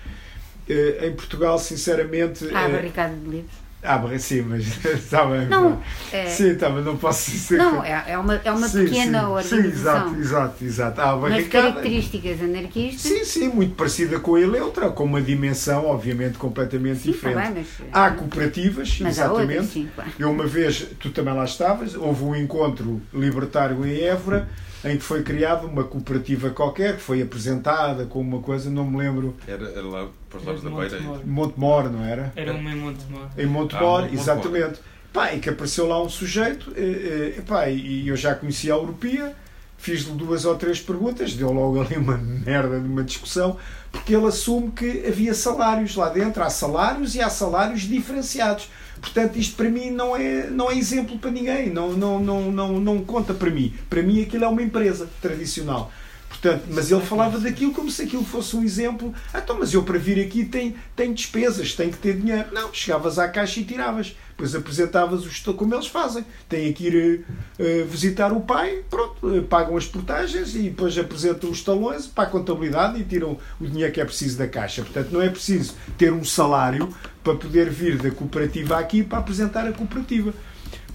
Eh, 0.68 1.08
em 1.08 1.14
Portugal, 1.14 1.58
sinceramente. 1.58 2.46
Há 2.54 2.60
a 2.60 2.64
eh, 2.64 2.70
barricada 2.70 3.16
de 3.16 3.28
livros. 3.30 3.56
ah, 3.82 4.00
sim, 4.20 4.42
mas 4.42 4.66
está 4.86 5.26
bem. 5.26 5.48
Não, 5.48 5.82
é, 6.12 6.26
Sim, 6.28 6.56
tá, 6.56 6.70
mas 6.70 6.86
não 6.86 6.96
posso 6.98 7.32
dizer. 7.32 7.58
não 7.58 7.82
que- 7.82 7.88
é, 7.88 8.04
é 8.10 8.18
uma, 8.18 8.36
é 8.36 8.52
uma 8.52 8.68
Sim, 8.68 8.84
pequena 8.86 9.20
sim, 9.22 9.26
organização. 9.26 9.62
Sim, 9.62 9.68
exato, 9.68 10.16
exato, 10.16 10.66
exato. 10.66 11.02
Há 11.02 11.10
a 11.12 11.16
Mas 11.18 11.48
características 11.48 12.42
anarquistas. 12.42 13.02
Sim, 13.02 13.24
sim, 13.26 13.48
muito 13.50 13.74
parecida 13.76 14.20
com 14.20 14.36
a 14.36 14.42
Eleutra, 14.42 14.92
com 14.92 15.06
uma 15.06 15.22
dimensão, 15.22 15.86
obviamente, 15.88 16.38
completamente 16.38 17.00
sim, 17.00 17.12
está 17.12 17.30
diferente. 17.30 17.54
bem, 17.54 17.66
mas, 17.82 17.88
Há 17.92 18.12
cooperativas, 18.12 19.00
mas 19.00 19.18
há 19.20 19.32
outras, 19.32 19.50
exatamente. 19.50 19.74
sim, 19.74 19.90
claro. 19.96 20.12
Eu 20.20 20.30
uma 20.30 20.46
vez, 20.46 20.86
tu 21.00 21.10
também 21.10 21.34
lá 21.34 21.46
estavas, 21.46 21.96
houve 21.96 22.24
um 22.24 22.36
encontro 22.36 23.02
libertário 23.14 23.84
em 23.86 24.02
Évora, 24.02 24.48
em 24.86 24.98
que 24.98 25.04
foi 25.04 25.24
criada 25.24 25.66
uma 25.68 25.84
cooperativa 25.84 26.50
qualquer, 26.52 26.96
que 26.96 27.02
foi 27.02 27.22
apresentada 27.22 28.06
com 28.06 28.20
uma 28.22 28.40
coisa, 28.40 28.70
não 28.70 28.86
me 28.86 28.98
lembro, 28.98 29.36
Era, 29.48 29.70
era 29.70 29.82
lá 29.86 30.08
os 30.34 30.44
lados 30.46 30.64
da 30.64 30.70
beira. 30.70 31.00
Montemor, 31.26 31.90
não 31.92 32.04
era? 32.04 32.32
Era 32.36 32.54
uma 32.54 32.72
em 32.72 32.76
Montemor. 32.76 33.28
Em 33.38 33.46
Montemor, 33.46 34.00
Ah, 34.00 34.02
Montemor. 34.04 34.14
exatamente. 34.22 34.80
Pá, 35.12 35.34
e 35.34 35.40
que 35.40 35.50
apareceu 35.50 35.88
lá 35.88 36.02
um 36.02 36.08
sujeito, 36.08 36.72
eh, 36.78 37.34
eh, 37.36 37.40
epá, 37.40 37.68
e 37.68 38.08
eu 38.08 38.16
já 38.16 38.36
conhecia 38.36 38.74
a 38.74 38.78
Europia, 38.78 39.36
fiz-lhe 39.78 40.14
duas 40.14 40.46
ou 40.46 40.56
três 40.56 40.80
perguntas, 40.80 41.34
deu 41.34 41.52
logo 41.52 41.82
ali 41.82 41.96
uma 41.98 42.16
merda 42.46 42.80
de 42.80 42.88
uma 42.88 43.04
discussão, 43.04 43.58
porque 43.92 44.16
ele 44.16 44.28
assume 44.28 44.72
que 44.72 45.06
havia 45.08 45.34
salários 45.34 45.96
lá 45.96 46.10
dentro, 46.10 46.44
há 46.44 46.50
salários 46.50 47.16
e 47.16 47.22
há 47.22 47.30
salários 47.30 47.82
diferenciados. 47.82 48.70
Portanto, 49.02 49.38
isto 49.38 49.56
para 49.56 49.70
mim 49.70 49.90
não 49.90 50.16
é, 50.16 50.50
não 50.50 50.70
é 50.70 50.78
exemplo 50.78 51.18
para 51.18 51.32
ninguém, 51.32 51.70
não, 51.70 51.94
não, 51.94 52.20
não, 52.20 52.52
não, 52.52 52.80
não 52.80 53.04
conta 53.04 53.34
para 53.34 53.50
mim. 53.50 53.74
Para 53.90 54.04
mim 54.04 54.22
aquilo 54.22 54.46
é 54.46 54.48
uma 54.48 54.62
empresa 54.62 55.10
tradicional. 55.22 55.92
Portanto, 56.30 56.66
mas 56.70 56.92
ele 56.92 57.02
falava 57.02 57.40
daquilo 57.40 57.74
como 57.74 57.90
se 57.90 58.04
aquilo 58.04 58.24
fosse 58.24 58.56
um 58.56 58.64
exemplo. 58.64 59.14
Ah, 59.34 59.40
então, 59.40 59.58
mas 59.60 59.74
eu 59.74 59.84
para 59.84 59.98
vir 59.98 60.24
aqui 60.24 60.46
tenho, 60.46 60.76
tenho 60.96 61.14
despesas, 61.14 61.74
tenho 61.74 61.92
que 61.92 61.98
ter 61.98 62.18
dinheiro. 62.18 62.50
Não, 62.54 62.74
chegavas 62.74 63.18
à 63.18 63.28
caixa 63.28 63.60
e 63.60 63.66
tiravas. 63.66 64.16
Depois 64.40 64.56
apresentavas 64.56 65.26
os 65.26 65.40
como 65.40 65.76
eles 65.76 65.88
fazem. 65.88 66.24
Têm 66.48 66.72
que 66.72 66.88
ir 66.88 67.26
uh, 67.60 67.86
visitar 67.86 68.32
o 68.32 68.40
pai, 68.40 68.84
pronto, 68.90 69.28
uh, 69.28 69.44
pagam 69.44 69.76
as 69.76 69.86
portagens 69.86 70.56
e 70.56 70.70
depois 70.70 70.98
apresentam 70.98 71.50
os 71.50 71.62
talões 71.62 72.08
para 72.08 72.24
a 72.24 72.28
contabilidade 72.28 73.02
e 73.02 73.04
tiram 73.04 73.38
o 73.60 73.68
dinheiro 73.68 73.92
que 73.92 74.00
é 74.00 74.06
preciso 74.06 74.38
da 74.38 74.48
caixa. 74.48 74.82
Portanto, 74.82 75.10
não 75.12 75.22
é 75.22 75.28
preciso 75.28 75.74
ter 75.98 76.14
um 76.14 76.24
salário 76.24 76.88
para 77.22 77.36
poder 77.36 77.70
vir 77.70 77.98
da 77.98 78.10
cooperativa 78.12 78.80
aqui 78.80 79.04
para 79.04 79.18
apresentar 79.18 79.68
a 79.68 79.74
cooperativa. 79.74 80.34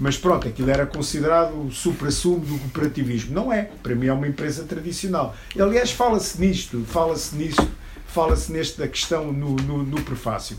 Mas 0.00 0.16
pronto, 0.16 0.48
aquilo 0.48 0.70
era 0.70 0.86
considerado 0.86 1.66
o 1.66 1.70
supra-sumo 1.70 2.40
do 2.40 2.58
cooperativismo. 2.60 3.34
Não 3.34 3.52
é. 3.52 3.68
Para 3.82 3.94
mim 3.94 4.06
é 4.06 4.12
uma 4.14 4.26
empresa 4.26 4.64
tradicional. 4.64 5.36
Aliás, 5.58 5.90
fala-se 5.90 6.40
nisto, 6.40 6.82
fala-se 6.86 7.36
nisso, 7.36 7.68
fala-se 8.06 8.50
nesta 8.50 8.88
questão 8.88 9.30
no, 9.30 9.54
no, 9.56 9.82
no, 9.82 10.00
prefácio. 10.00 10.56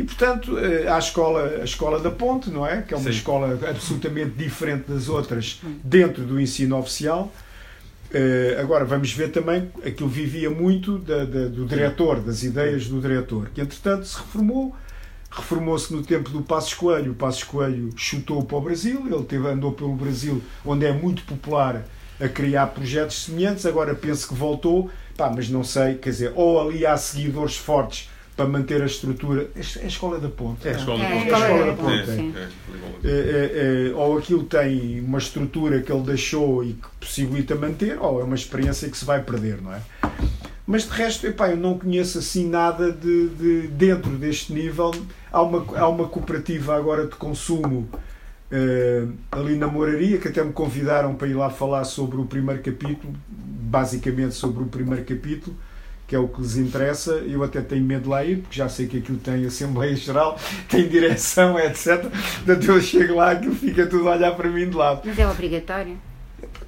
E, 0.00 0.02
portanto, 0.02 0.58
eh, 0.58 0.88
há 0.88 0.96
a 0.96 0.98
escola, 0.98 1.58
a 1.60 1.64
escola 1.64 2.00
da 2.00 2.10
Ponte, 2.10 2.48
não 2.48 2.66
é? 2.66 2.80
Que 2.80 2.94
é 2.94 2.96
uma 2.96 3.04
Sim. 3.04 3.18
escola 3.18 3.58
absolutamente 3.68 4.30
diferente 4.30 4.90
das 4.90 5.10
outras 5.10 5.60
dentro 5.84 6.24
do 6.24 6.40
ensino 6.40 6.78
oficial. 6.78 7.30
Uh, 8.10 8.58
agora, 8.58 8.84
vamos 8.86 9.12
ver 9.12 9.30
também, 9.30 9.70
aquilo 9.84 10.08
vivia 10.08 10.48
muito 10.48 10.98
da, 10.98 11.18
da, 11.26 11.48
do 11.48 11.66
diretor, 11.66 12.18
das 12.20 12.42
ideias 12.42 12.88
do 12.88 12.98
diretor, 12.98 13.50
que 13.54 13.60
entretanto 13.60 14.06
se 14.06 14.16
reformou, 14.16 14.74
reformou-se 15.30 15.92
no 15.94 16.02
tempo 16.02 16.30
do 16.30 16.40
Passos 16.40 16.72
Coelho. 16.72 17.12
O 17.12 17.14
Passos 17.14 17.44
Coelho 17.44 17.90
chutou 17.94 18.42
para 18.42 18.56
o 18.56 18.60
Brasil, 18.62 19.06
ele 19.06 19.24
teve, 19.24 19.46
andou 19.46 19.72
pelo 19.72 19.94
Brasil, 19.94 20.42
onde 20.64 20.86
é 20.86 20.92
muito 20.94 21.22
popular 21.24 21.84
a 22.18 22.26
criar 22.26 22.68
projetos 22.68 23.24
semelhantes. 23.24 23.66
Agora 23.66 23.94
penso 23.94 24.26
que 24.26 24.34
voltou, 24.34 24.90
pá, 25.14 25.30
mas 25.30 25.50
não 25.50 25.62
sei, 25.62 25.96
quer 25.96 26.10
dizer, 26.10 26.32
ou 26.34 26.58
ali 26.58 26.86
há 26.86 26.96
seguidores 26.96 27.56
fortes 27.56 28.09
para 28.40 28.48
manter 28.48 28.80
a 28.80 28.86
estrutura. 28.86 29.50
É 29.54 29.84
a 29.84 29.86
escola 29.86 30.18
da 30.18 30.30
ponte. 30.30 30.66
É 30.66 30.72
a 30.72 30.76
escola 30.76 30.98
da 30.98 31.10
ponte. 31.10 31.28
É 31.28 31.34
a 31.34 31.38
escola 31.38 31.66
da 31.66 31.72
ponte. 31.74 32.34
É, 33.04 33.10
é, 33.10 33.90
é, 33.90 33.94
ou 33.94 34.16
aquilo 34.16 34.44
tem 34.44 35.00
uma 35.00 35.18
estrutura 35.18 35.82
que 35.82 35.92
ele 35.92 36.02
deixou 36.02 36.64
e 36.64 36.72
que 36.72 36.88
possibilita 36.98 37.54
manter, 37.54 37.98
ou 38.00 38.18
é 38.18 38.24
uma 38.24 38.34
experiência 38.34 38.88
que 38.88 38.96
se 38.96 39.04
vai 39.04 39.22
perder, 39.22 39.60
não 39.60 39.74
é? 39.74 39.82
Mas 40.66 40.84
de 40.84 40.90
resto, 40.90 41.26
epá, 41.26 41.50
eu 41.50 41.56
não 41.58 41.78
conheço 41.78 42.18
assim 42.18 42.48
nada 42.48 42.90
de, 42.90 43.28
de 43.28 43.68
dentro 43.68 44.12
deste 44.12 44.54
nível. 44.54 44.90
Há 45.30 45.42
uma, 45.42 45.78
há 45.78 45.88
uma 45.88 46.08
cooperativa 46.08 46.74
agora 46.74 47.06
de 47.06 47.16
consumo 47.16 47.88
uh, 47.90 49.12
ali 49.32 49.56
na 49.56 49.66
Moraria 49.66 50.16
que 50.16 50.28
até 50.28 50.42
me 50.42 50.52
convidaram 50.52 51.14
para 51.14 51.28
ir 51.28 51.34
lá 51.34 51.50
falar 51.50 51.84
sobre 51.84 52.16
o 52.16 52.24
primeiro 52.24 52.62
capítulo, 52.62 53.12
basicamente 53.28 54.34
sobre 54.34 54.62
o 54.62 54.66
primeiro 54.66 55.04
capítulo, 55.04 55.54
que 56.10 56.16
é 56.16 56.18
o 56.18 56.26
que 56.26 56.40
lhes 56.42 56.56
interessa. 56.56 57.12
Eu 57.12 57.44
até 57.44 57.60
tenho 57.60 57.84
medo 57.84 58.02
de 58.02 58.08
lá 58.08 58.24
ir, 58.24 58.38
porque 58.38 58.56
já 58.56 58.68
sei 58.68 58.88
que 58.88 58.98
aquilo 58.98 59.18
tem 59.18 59.46
Assembleia 59.46 59.94
Geral, 59.94 60.36
tem 60.68 60.88
direção, 60.88 61.56
etc. 61.56 62.00
Portanto, 62.44 62.66
eu 62.66 62.80
chego 62.80 63.14
lá 63.14 63.32
e 63.32 63.50
fica 63.54 63.86
tudo 63.86 64.08
a 64.08 64.16
olhar 64.16 64.34
para 64.34 64.48
mim 64.48 64.68
de 64.68 64.76
lado. 64.76 65.02
Mas 65.04 65.16
é 65.16 65.28
obrigatório? 65.28 66.09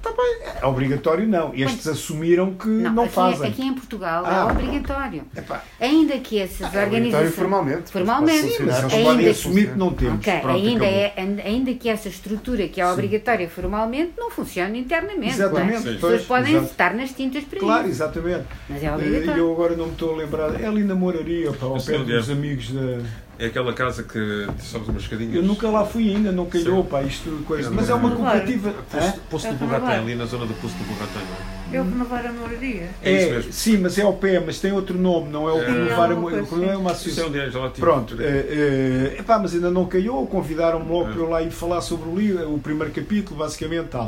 Tá 0.01 0.11
bem, 0.11 0.49
é 0.61 0.65
obrigatório 0.65 1.27
não. 1.27 1.53
Estes 1.53 1.87
assumiram 1.87 2.53
que 2.53 2.67
não, 2.67 2.93
não 2.93 3.03
aqui, 3.03 3.13
fazem. 3.13 3.49
Aqui 3.49 3.61
em 3.63 3.73
Portugal 3.73 4.25
é 4.25 4.29
ah, 4.29 4.47
é 4.49 4.51
obrigatório. 4.51 5.23
Epá. 5.35 5.63
Ainda 5.79 6.17
que 6.19 6.39
essas 6.39 6.73
ah, 6.73 6.79
é 6.79 6.83
organizações. 6.83 7.35
formalmente. 7.35 7.91
Formalmente. 7.91 8.49
Sim, 8.49 8.63
mas 8.65 8.79
eles 8.79 9.05
podem 9.05 9.29
assumir 9.29 9.71
que 9.71 9.77
não 9.77 9.93
temos. 9.93 10.19
Okay. 10.19 10.39
Pronto, 10.39 10.67
ainda, 10.67 10.85
é, 10.85 11.13
ainda 11.45 11.73
que 11.73 11.89
essa 11.89 12.09
estrutura 12.09 12.67
que 12.67 12.81
é 12.81 12.87
obrigatória 12.87 13.47
Sim. 13.47 13.53
formalmente 13.53 14.13
não 14.17 14.29
funcione 14.29 14.79
internamente. 14.79 15.33
Exatamente. 15.33 15.77
As 15.77 15.83
pessoas 15.95 16.21
podem 16.23 16.53
exato. 16.55 16.71
estar 16.71 16.93
nas 16.93 17.11
tintas 17.11 17.43
para 17.43 17.59
Claro, 17.59 17.83
isso. 17.83 17.91
exatamente. 17.91 18.45
Mas 18.69 18.83
é 18.83 18.93
obrigatório. 18.93 19.35
E 19.35 19.39
eu 19.39 19.51
agora 19.51 19.75
não 19.75 19.85
me 19.85 19.91
estou 19.93 20.13
a 20.13 20.17
lembrar. 20.17 20.61
É 20.61 20.67
ali 20.67 20.83
na 20.83 20.95
Moraria, 20.95 21.49
ao 21.49 21.83
pé 21.83 21.97
dos 21.99 22.29
amigos 22.29 22.71
da. 22.71 22.99
É 23.39 23.47
aquela 23.47 23.73
casa 23.73 24.03
que 24.03 24.47
sobes 24.59 24.87
umas 24.87 25.01
escadinhas. 25.03 25.35
Eu 25.35 25.43
nunca 25.43 25.67
lá 25.67 25.85
fui 25.85 26.09
ainda, 26.09 26.31
não 26.31 26.45
calhou, 26.45 26.83
pá, 26.83 27.01
isto 27.01 27.43
coisa. 27.47 27.69
Mas 27.71 27.89
é 27.89 27.93
uma 27.93 28.11
cooperativa. 28.11 28.71
Posto, 28.71 29.19
posto 29.29 29.53
do 29.53 29.65
Borratém, 29.65 29.95
ali 29.95 30.15
na 30.15 30.25
zona 30.25 30.45
do 30.45 30.53
Posto 30.55 30.77
do 30.77 30.83
Borratém, 30.85 31.21
é? 31.71 31.77
É 31.77 31.81
o 31.81 31.83
renovar 31.83 32.25
a 32.27 32.31
moradia. 32.31 32.89
É, 33.01 33.13
é 33.13 33.41
sim, 33.49 33.79
mas 33.79 33.97
é 33.97 34.03
ao 34.03 34.13
pé, 34.13 34.39
mas 34.39 34.59
tem 34.59 34.71
outro 34.71 34.95
nome, 34.95 35.31
não 35.31 35.49
é 35.49 35.53
o 35.53 35.57
renovar 35.57 36.11
a 36.11 36.15
moradia. 36.15 36.57
Não 36.57 36.71
é 36.71 36.77
uma 36.77 36.91
associação. 36.91 37.31
Pronto, 37.79 38.15
é, 38.19 39.15
é, 39.17 39.23
pá, 39.23 39.39
mas 39.39 39.55
ainda 39.55 39.71
não 39.71 39.87
caiu, 39.87 40.13
convidaram-me 40.27 40.87
logo 40.87 41.09
é. 41.09 41.11
para 41.13 41.21
eu 41.21 41.29
lá 41.29 41.41
ir 41.41 41.49
falar 41.49 41.81
sobre 41.81 42.09
o 42.09 42.15
livro, 42.15 42.53
o 42.53 42.59
primeiro 42.59 42.93
capítulo, 42.93 43.39
basicamente 43.39 43.87
tal. 43.87 44.05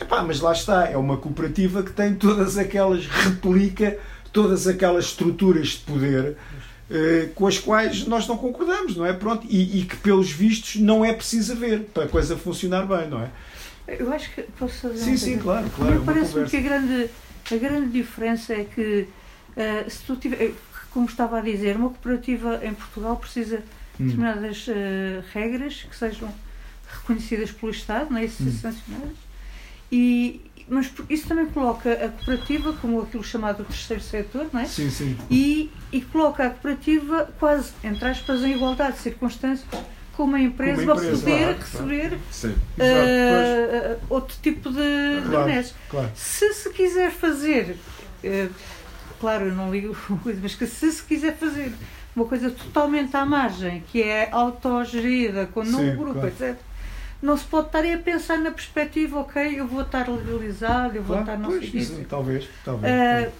Epá, 0.00 0.24
mas 0.24 0.40
lá 0.40 0.52
está, 0.52 0.88
é 0.88 0.96
uma 0.96 1.16
cooperativa 1.16 1.84
que 1.84 1.92
tem 1.92 2.14
todas 2.14 2.58
aquelas, 2.58 3.06
replica 3.06 3.96
todas 4.32 4.66
aquelas 4.66 5.04
estruturas 5.04 5.68
de 5.68 5.78
poder 5.78 6.36
eh, 6.90 7.30
com 7.34 7.46
as 7.46 7.58
quais 7.58 8.06
nós 8.06 8.26
não 8.26 8.36
concordamos, 8.36 8.96
não 8.96 9.06
é? 9.06 9.12
Pronto, 9.12 9.46
e, 9.48 9.80
e, 9.80 9.84
que 9.84 9.96
pelos 9.96 10.30
vistos 10.30 10.76
não 10.76 11.02
é 11.04 11.14
preciso 11.14 11.52
haver 11.52 11.80
para 11.80 12.04
a 12.04 12.08
coisa 12.08 12.36
funcionar 12.36 12.86
bem, 12.86 13.08
não 13.08 13.22
é? 13.22 13.30
Eu 13.86 14.12
acho 14.12 14.30
que 14.34 14.42
posso 14.58 14.80
fazer 14.80 14.98
Sim, 14.98 15.16
sim, 15.16 15.38
claro, 15.38 15.68
claro. 15.70 16.02
É 16.02 16.04
parece-me 16.04 16.44
que 16.46 16.56
a 16.56 16.60
grande, 16.60 17.10
a 17.50 17.56
grande 17.56 17.90
diferença 17.90 18.52
é 18.52 18.64
que 18.64 19.06
uh, 19.56 19.90
se 19.90 20.02
tu 20.04 20.16
tiver, 20.16 20.52
como 20.90 21.06
estava 21.06 21.38
a 21.38 21.40
dizer, 21.40 21.76
uma 21.76 21.88
cooperativa 21.88 22.60
em 22.62 22.74
Portugal 22.74 23.16
precisa 23.16 23.58
de 23.58 23.62
hum. 24.02 24.06
determinadas 24.06 24.66
uh, 24.68 25.24
regras 25.32 25.86
que 25.88 25.96
sejam 25.96 26.32
reconhecidas 26.98 27.50
pelo 27.50 27.72
Estado, 27.72 28.10
não 28.10 28.18
é? 28.18 28.24
Hum. 28.24 28.28
sancionadas. 28.28 29.16
E, 29.90 30.40
mas 30.68 30.90
isso 31.10 31.28
também 31.28 31.46
coloca 31.46 31.92
a 31.92 32.08
cooperativa 32.08 32.72
como 32.74 33.02
aquilo 33.02 33.22
chamado 33.22 33.64
terceiro 33.64 34.02
setor, 34.02 34.46
não 34.52 34.60
é? 34.60 34.66
Sim, 34.66 34.90
sim. 34.90 35.16
E, 35.30 35.70
e 35.92 36.00
coloca 36.00 36.46
a 36.46 36.50
cooperativa 36.50 37.30
quase, 37.38 37.72
entre 37.82 38.08
aspas, 38.08 38.42
em 38.42 38.52
igualdade 38.52 38.96
de 38.96 39.02
circunstâncias 39.02 39.66
com 40.16 40.24
uma 40.24 40.40
empresa, 40.40 40.84
para 40.84 40.94
poder 40.94 41.18
claro, 41.18 41.58
receber 41.58 42.18
claro. 42.36 42.54
Uh, 42.78 44.00
outro 44.08 44.36
tipo 44.40 44.70
de 44.70 45.28
claro, 45.28 45.64
claro. 45.90 46.10
Se 46.14 46.54
se 46.54 46.70
quiser 46.70 47.10
fazer, 47.10 47.76
uh, 48.22 48.54
claro, 49.20 49.46
eu 49.46 49.54
não 49.54 49.72
ligo 49.72 49.96
mas 50.40 50.54
que 50.54 50.66
se 50.66 50.92
se 50.92 51.02
quiser 51.02 51.36
fazer 51.36 51.72
uma 52.14 52.26
coisa 52.26 52.48
totalmente 52.48 53.16
à 53.16 53.26
margem, 53.26 53.82
que 53.90 54.00
é 54.00 54.28
autogerida, 54.30 55.46
com 55.46 55.62
um 55.62 55.96
grupo, 55.96 56.24
etc 56.24 56.56
não 57.24 57.38
se 57.38 57.44
pode 57.44 57.68
estar 57.68 57.84
a 57.84 57.98
pensar 57.98 58.38
na 58.38 58.50
perspectiva, 58.50 59.18
ok, 59.18 59.58
eu 59.58 59.66
vou 59.66 59.80
estar 59.80 60.06
legalizado, 60.08 60.96
eu 60.96 61.02
vou 61.02 61.16
claro, 61.16 61.22
estar 61.22 61.38
não 61.38 61.48
pois, 61.48 61.70
sei 61.70 61.80
isso, 61.80 62.04
Talvez, 62.06 62.46
talvez. 62.62 62.92
Uh, 62.92 63.32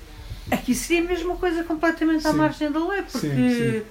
aqui 0.51 0.75
seria 0.75 1.03
a 1.03 1.07
mesma 1.07 1.37
coisa 1.37 1.63
completamente 1.65 2.23
sim. 2.23 2.29
à 2.29 2.33
margem 2.33 2.73
da 2.73 2.89
lei, 2.89 3.03
porque, 3.03 3.19
sim, 3.19 3.29
sim. 3.29 3.83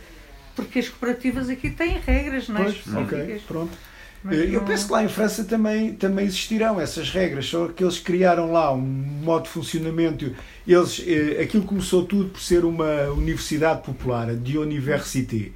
porque 0.56 0.80
as 0.80 0.90
cooperativas 0.90 1.48
aqui 1.48 1.70
têm 1.70 2.00
regras, 2.00 2.50
não 2.50 2.62
é? 2.62 2.64
Pois, 2.64 2.96
ok, 2.96 3.42
pronto. 3.48 3.78
Mas 4.24 4.38
eu 4.40 4.54
não... 4.54 4.66
penso 4.66 4.88
que 4.88 4.94
lá 4.94 5.04
em 5.04 5.10
França 5.10 5.44
também, 5.44 5.94
também 5.94 6.26
existirão 6.26 6.82
essas 6.82 7.12
regras, 7.12 7.46
só 7.46 7.68
que 7.68 7.84
eles 7.84 8.00
criaram 8.00 8.52
lá 8.52 8.74
um 8.74 8.80
modo 8.80 9.44
de 9.44 9.50
funcionamento. 9.50 10.34
Eles, 10.66 11.04
eh, 11.06 11.42
aquilo 11.44 11.66
começou 11.66 12.06
tudo 12.06 12.30
por 12.30 12.42
ser 12.42 12.66
uma 12.66 13.10
universidade 13.12 13.84
popular, 13.84 14.34
de 14.34 14.58
Université 14.58 15.52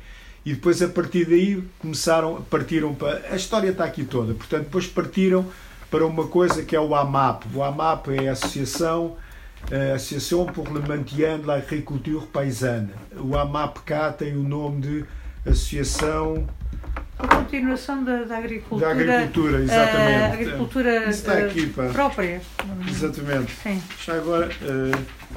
e 0.48 0.54
depois 0.54 0.82
a 0.82 0.88
partir 0.88 1.26
daí 1.26 1.62
começaram, 1.78 2.42
partiram 2.44 2.96
para. 2.96 3.22
A 3.30 3.36
história 3.36 3.70
está 3.70 3.84
aqui 3.84 4.06
toda, 4.06 4.34
portanto, 4.34 4.64
depois 4.64 4.88
partiram 4.88 5.46
para 5.92 6.06
uma 6.06 6.26
coisa 6.28 6.64
que 6.64 6.74
é 6.74 6.80
o 6.80 6.96
AMAP. 6.96 7.44
O 7.54 7.62
AMAP 7.62 8.08
é 8.12 8.30
a 8.30 8.32
Associação, 8.32 9.18
a 9.70 9.96
Associação 9.96 10.46
pour 10.46 10.72
le 10.72 10.88
Maintien 10.88 11.42
de 11.42 11.48
l'Agriculture 11.48 12.26
Paysanne. 12.28 12.92
O 13.20 13.36
AMAP 13.36 13.80
cá 13.80 14.14
tem 14.14 14.38
o 14.38 14.44
nome 14.44 14.80
de 14.80 15.06
Associação. 15.46 16.48
A 17.20 17.28
continuação 17.28 18.06
da, 18.06 18.24
da 18.24 18.38
agricultura. 18.38 18.96
Da 18.96 19.02
agricultura, 19.02 19.60
exatamente. 19.64 20.24
A 20.24 20.34
agricultura 20.34 21.10
está 21.10 21.34
aqui, 21.40 21.68
pá. 21.68 21.90
própria. 21.90 22.42
Exatamente. 22.90 23.52
Sim. 23.52 23.84
Já 24.00 24.16
agora. 24.16 24.50
Uh, 24.62 25.28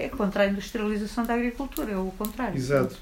é 0.00 0.08
contra 0.08 0.44
a 0.44 0.46
industrialização 0.46 1.24
da 1.24 1.34
agricultura, 1.34 1.92
é 1.92 1.96
o 1.96 2.12
contrário. 2.16 2.56
Exato. 2.56 2.96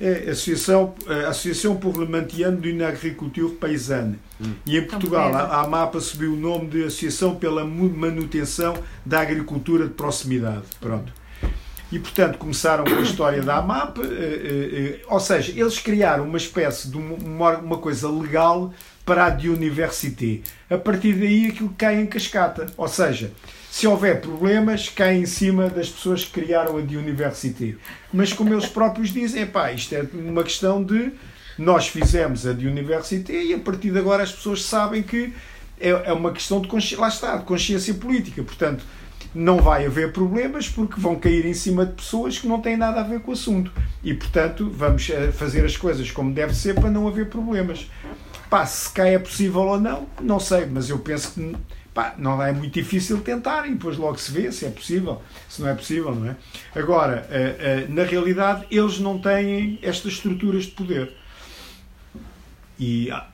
É 0.00 0.28
a 0.28 0.32
Associação, 0.32 0.94
a 1.06 1.28
Associação 1.28 1.78
Maintien 2.08 2.56
d'une 2.56 2.82
Agriculture 2.82 3.54
Paysanne. 3.54 4.18
Hum. 4.40 4.54
E 4.66 4.76
em 4.76 4.86
Portugal, 4.86 5.34
a, 5.34 5.42
a 5.42 5.64
AMAPA 5.64 6.00
subiu 6.00 6.32
o 6.32 6.36
nome 6.36 6.68
de 6.68 6.84
Associação 6.84 7.36
pela 7.36 7.64
Manutenção 7.64 8.74
da 9.06 9.20
Agricultura 9.20 9.86
de 9.86 9.94
Proximidade. 9.94 10.64
Pronto. 10.80 11.12
E, 11.92 11.98
portanto, 11.98 12.38
começaram 12.38 12.84
com 12.84 12.94
a 12.94 13.02
história 13.02 13.42
da 13.42 13.58
AMAP, 13.58 13.98
eh, 13.98 14.04
eh, 14.04 14.98
eh, 15.00 15.00
ou 15.06 15.20
seja, 15.20 15.52
eles 15.54 15.78
criaram 15.78 16.24
uma 16.24 16.38
espécie 16.38 16.88
de 16.88 16.96
uma, 16.96 17.58
uma 17.58 17.76
coisa 17.76 18.10
legal 18.10 18.72
para 19.04 19.26
a 19.26 19.30
de 19.30 19.50
université. 19.50 20.40
A 20.70 20.78
partir 20.78 21.12
daí 21.12 21.48
aquilo 21.48 21.74
cai 21.76 22.00
em 22.00 22.06
cascata. 22.06 22.66
Ou 22.78 22.88
seja, 22.88 23.30
se 23.72 23.86
houver 23.86 24.20
problemas, 24.20 24.90
cai 24.90 25.16
em 25.16 25.24
cima 25.24 25.70
das 25.70 25.88
pessoas 25.88 26.26
que 26.26 26.42
criaram 26.42 26.76
a 26.76 26.82
de 26.82 26.94
université. 26.94 27.74
Mas 28.12 28.30
como 28.30 28.52
eles 28.52 28.66
próprios 28.66 29.14
dizem, 29.14 29.46
pá, 29.46 29.72
isto 29.72 29.94
é 29.94 30.06
uma 30.12 30.44
questão 30.44 30.84
de 30.84 31.10
nós 31.56 31.88
fizemos 31.88 32.46
a 32.46 32.52
de 32.52 32.68
université 32.68 33.32
e 33.42 33.54
a 33.54 33.58
partir 33.58 33.90
de 33.90 33.98
agora 33.98 34.24
as 34.24 34.30
pessoas 34.30 34.62
sabem 34.62 35.02
que 35.02 35.32
é, 35.80 35.88
é 35.88 36.12
uma 36.12 36.32
questão 36.32 36.60
de 36.60 36.68
consciência, 36.68 37.00
lá 37.00 37.08
está, 37.08 37.34
de 37.38 37.44
consciência 37.44 37.94
política. 37.94 38.42
Portanto, 38.42 38.84
não 39.34 39.56
vai 39.56 39.86
haver 39.86 40.12
problemas 40.12 40.68
porque 40.68 41.00
vão 41.00 41.16
cair 41.16 41.46
em 41.46 41.54
cima 41.54 41.86
de 41.86 41.94
pessoas 41.94 42.38
que 42.38 42.46
não 42.46 42.60
têm 42.60 42.76
nada 42.76 43.00
a 43.00 43.04
ver 43.04 43.20
com 43.20 43.30
o 43.30 43.32
assunto. 43.32 43.72
E, 44.04 44.12
portanto, 44.12 44.70
vamos 44.70 45.08
eh, 45.08 45.32
fazer 45.32 45.64
as 45.64 45.78
coisas 45.78 46.10
como 46.10 46.34
deve 46.34 46.54
ser 46.54 46.74
para 46.74 46.90
não 46.90 47.08
haver 47.08 47.30
problemas. 47.30 47.90
Pá, 48.50 48.66
se 48.66 48.90
cá 48.90 49.06
é 49.06 49.18
possível 49.18 49.62
ou 49.62 49.80
não, 49.80 50.06
não 50.20 50.38
sei, 50.38 50.66
mas 50.66 50.90
eu 50.90 50.98
penso 50.98 51.32
que 51.32 51.56
pá, 51.94 52.14
não 52.18 52.42
é 52.42 52.52
muito 52.52 52.74
difícil 52.74 53.20
tentar 53.20 53.66
e 53.66 53.72
depois 53.72 53.96
logo 53.96 54.18
se 54.18 54.30
vê 54.32 54.50
se 54.50 54.64
é 54.64 54.70
possível, 54.70 55.22
se 55.48 55.60
não 55.60 55.68
é 55.68 55.74
possível, 55.74 56.14
não 56.14 56.30
é? 56.30 56.36
Agora, 56.74 57.26
eh, 57.30 57.56
eh, 57.58 57.86
na 57.88 58.04
realidade, 58.04 58.66
eles 58.70 58.98
não 58.98 59.18
têm 59.18 59.78
estas 59.82 60.14
estruturas 60.14 60.64
de 60.64 60.70
poder. 60.72 61.12
E 62.78 63.10
ah, 63.10 63.28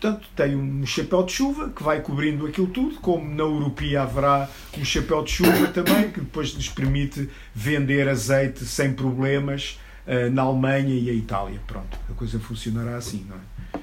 Portanto, 0.00 0.28
tem 0.36 0.54
um 0.54 0.86
chapéu 0.86 1.24
de 1.24 1.32
chuva 1.32 1.70
que 1.70 1.82
vai 1.82 2.00
cobrindo 2.00 2.46
aquilo 2.46 2.68
tudo, 2.68 3.00
como 3.00 3.28
na 3.34 3.42
Europia 3.42 4.02
haverá 4.02 4.48
um 4.78 4.84
chapéu 4.84 5.24
de 5.24 5.32
chuva 5.32 5.66
também, 5.74 6.12
que 6.12 6.20
depois 6.20 6.50
lhes 6.50 6.68
permite 6.68 7.28
vender 7.52 8.08
azeite 8.08 8.64
sem 8.64 8.92
problemas 8.92 9.76
uh, 10.06 10.30
na 10.30 10.42
Alemanha 10.42 10.94
e 10.94 11.10
a 11.10 11.12
Itália. 11.12 11.60
Pronto, 11.66 11.98
a 12.08 12.14
coisa 12.14 12.38
funcionará 12.38 12.96
assim, 12.96 13.26
não 13.28 13.36
é? 13.36 13.80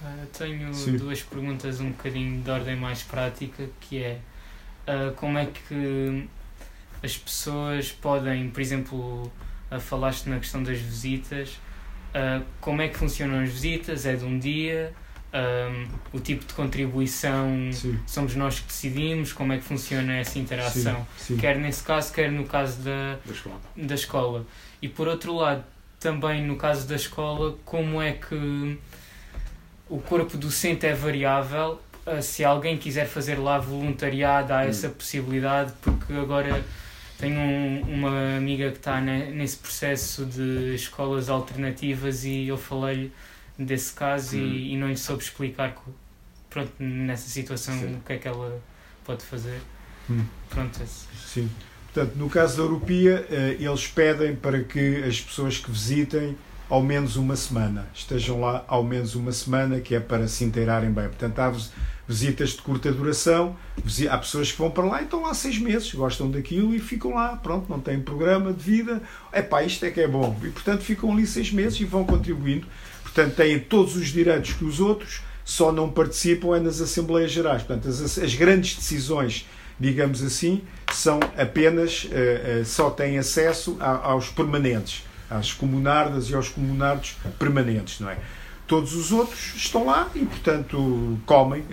Uh, 0.00 0.26
tenho 0.36 0.72
Sim. 0.74 0.96
duas 0.96 1.22
perguntas 1.22 1.80
um 1.80 1.90
bocadinho 1.90 2.42
de 2.42 2.50
ordem 2.50 2.76
mais 2.76 3.02
prática, 3.02 3.68
que 3.80 4.02
é 4.02 4.18
uh, 4.86 5.14
como 5.14 5.38
é 5.38 5.46
que 5.46 6.28
as 7.02 7.16
pessoas 7.16 7.92
podem, 7.92 8.50
por 8.50 8.60
exemplo, 8.60 9.32
falaste 9.80 10.26
na 10.28 10.38
questão 10.38 10.62
das 10.62 10.78
visitas, 10.78 11.58
Uh, 12.16 12.42
como 12.62 12.80
é 12.80 12.88
que 12.88 12.96
funcionam 12.96 13.40
as 13.40 13.50
visitas? 13.50 14.06
É 14.06 14.16
de 14.16 14.24
um 14.24 14.38
dia? 14.38 14.92
Um, 15.34 16.16
o 16.16 16.20
tipo 16.20 16.46
de 16.46 16.54
contribuição 16.54 17.70
sim. 17.70 17.98
somos 18.06 18.34
nós 18.34 18.58
que 18.58 18.66
decidimos? 18.68 19.34
Como 19.34 19.52
é 19.52 19.58
que 19.58 19.64
funciona 19.64 20.14
essa 20.14 20.38
interação? 20.38 21.06
Sim, 21.18 21.34
sim. 21.34 21.36
Quer 21.36 21.58
nesse 21.58 21.82
caso, 21.82 22.10
quer 22.14 22.32
no 22.32 22.44
caso 22.44 22.80
da, 22.80 23.18
da 23.22 23.32
escola. 23.32 23.60
da 23.76 23.94
escola. 23.94 24.46
E 24.80 24.88
por 24.88 25.08
outro 25.08 25.34
lado, 25.34 25.62
também 26.00 26.42
no 26.42 26.56
caso 26.56 26.88
da 26.88 26.96
escola, 26.96 27.54
como 27.66 28.00
é 28.00 28.12
que 28.12 28.78
o 29.88 29.98
corpo 29.98 30.36
docente 30.36 30.86
é 30.86 30.94
variável? 30.94 31.80
Uh, 32.06 32.22
se 32.22 32.44
alguém 32.44 32.76
quiser 32.76 33.06
fazer 33.06 33.36
lá 33.36 33.58
voluntariado, 33.58 34.52
há 34.52 34.58
hum. 34.58 34.68
essa 34.68 34.88
possibilidade, 34.88 35.72
porque 35.82 36.12
agora 36.12 36.64
tenho 37.18 37.38
um, 37.38 37.80
uma 37.82 38.36
amiga 38.36 38.70
que 38.70 38.76
está 38.76 39.00
nesse 39.00 39.56
processo 39.56 40.24
de 40.24 40.74
escolas 40.74 41.28
alternativas 41.28 42.24
e 42.24 42.46
eu 42.48 42.58
falei-lhe 42.58 43.12
desse 43.58 43.92
caso 43.92 44.36
hum. 44.36 44.40
e, 44.40 44.74
e, 44.74 44.76
não 44.76 44.88
lhe 44.88 44.96
soube 44.96 45.22
explicar 45.22 45.74
pronto, 46.50 46.72
nessa 46.78 47.28
situação 47.28 47.78
Sim. 47.78 47.96
o 47.96 48.00
que 48.00 48.12
é 48.12 48.18
que 48.18 48.28
ela 48.28 48.60
pode 49.04 49.24
fazer. 49.24 49.60
Hum. 50.10 50.24
Pronto, 50.50 50.80
é 50.82 50.86
Sim. 50.86 51.50
Portanto, 51.92 52.16
no 52.16 52.28
caso 52.28 52.58
da 52.58 52.62
Europia, 52.62 53.26
eh, 53.30 53.56
eles 53.58 53.86
pedem 53.86 54.36
para 54.36 54.62
que 54.62 55.02
as 55.02 55.18
pessoas 55.18 55.56
que 55.56 55.70
visitem 55.70 56.36
ao 56.68 56.82
menos 56.82 57.16
uma 57.16 57.36
semana, 57.36 57.86
estejam 57.94 58.40
lá 58.40 58.64
ao 58.66 58.82
menos 58.82 59.14
uma 59.14 59.32
semana, 59.32 59.80
que 59.80 59.94
é 59.94 60.00
para 60.00 60.26
se 60.26 60.44
inteirarem 60.44 60.90
bem. 60.90 61.04
Portanto, 61.04 61.38
há 61.38 61.52
visitas 62.08 62.50
de 62.50 62.62
curta 62.62 62.92
duração, 62.92 63.56
há 64.10 64.18
pessoas 64.18 64.52
que 64.52 64.58
vão 64.58 64.70
para 64.70 64.84
lá 64.84 65.00
e 65.00 65.04
estão 65.04 65.22
lá 65.22 65.34
seis 65.34 65.58
meses, 65.58 65.92
gostam 65.94 66.30
daquilo 66.30 66.74
e 66.74 66.78
ficam 66.78 67.14
lá, 67.14 67.36
pronto, 67.36 67.68
não 67.68 67.80
têm 67.80 68.00
programa 68.00 68.52
de 68.52 68.62
vida, 68.62 69.02
é 69.32 69.42
pá, 69.42 69.62
isto 69.62 69.84
é 69.84 69.90
que 69.90 70.00
é 70.00 70.08
bom. 70.08 70.36
E 70.42 70.48
portanto 70.48 70.82
ficam 70.82 71.12
ali 71.12 71.26
seis 71.26 71.50
meses 71.52 71.80
e 71.80 71.84
vão 71.84 72.04
contribuindo. 72.04 72.66
Portanto, 73.02 73.34
têm 73.34 73.58
todos 73.58 73.96
os 73.96 74.08
direitos 74.08 74.52
que 74.52 74.64
os 74.64 74.78
outros, 74.78 75.22
só 75.44 75.70
não 75.72 75.88
participam 75.88 76.56
é 76.56 76.60
nas 76.60 76.80
Assembleias 76.80 77.30
Gerais. 77.30 77.62
Portanto, 77.62 77.88
as, 77.88 78.18
as 78.18 78.34
grandes 78.34 78.74
decisões, 78.74 79.48
digamos 79.78 80.22
assim, 80.22 80.62
são 80.92 81.20
apenas, 81.36 82.04
uh, 82.04 82.60
uh, 82.60 82.64
só 82.64 82.90
têm 82.90 83.16
acesso 83.16 83.76
a, 83.80 84.08
aos 84.08 84.28
permanentes, 84.28 85.04
às 85.30 85.52
comunardas 85.52 86.30
e 86.30 86.34
aos 86.34 86.48
comunardos 86.48 87.16
permanentes, 87.38 88.00
não 88.00 88.10
é? 88.10 88.18
Todos 88.66 88.94
os 88.94 89.12
outros 89.12 89.54
estão 89.54 89.86
lá 89.86 90.08
e, 90.14 90.24
portanto, 90.24 91.18
comem. 91.24 91.64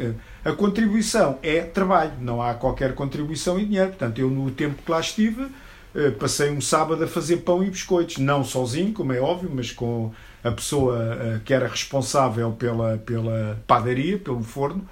A 0.46 0.52
contribuição 0.52 1.40
é 1.42 1.62
trabalho, 1.62 2.14
não 2.22 2.42
há 2.42 2.54
qualquer 2.54 2.94
contribuição 2.94 3.60
em 3.60 3.66
dinheiro. 3.66 3.90
Portanto, 3.90 4.20
eu, 4.20 4.30
no 4.30 4.52
tempo 4.52 4.84
que 4.84 4.92
lá 4.92 5.00
estive, 5.00 5.48
eh, 5.96 6.12
passei 6.12 6.52
um 6.52 6.62
sábado 6.62 7.04
a 7.04 7.08
fazer 7.08 7.38
pão 7.38 7.64
e 7.64 7.70
biscoitos. 7.70 8.18
Não 8.18 8.44
sozinho, 8.44 8.94
como 8.94 9.14
é 9.14 9.20
óbvio, 9.20 9.50
mas 9.54 9.72
com 9.72 10.12
a 10.44 10.52
pessoa 10.52 11.18
eh, 11.20 11.40
que 11.46 11.54
era 11.54 11.68
responsável 11.68 12.52
pela, 12.52 12.98
pela 12.98 13.60
padaria, 13.66 14.18
pelo 14.18 14.44
forno, 14.44 14.88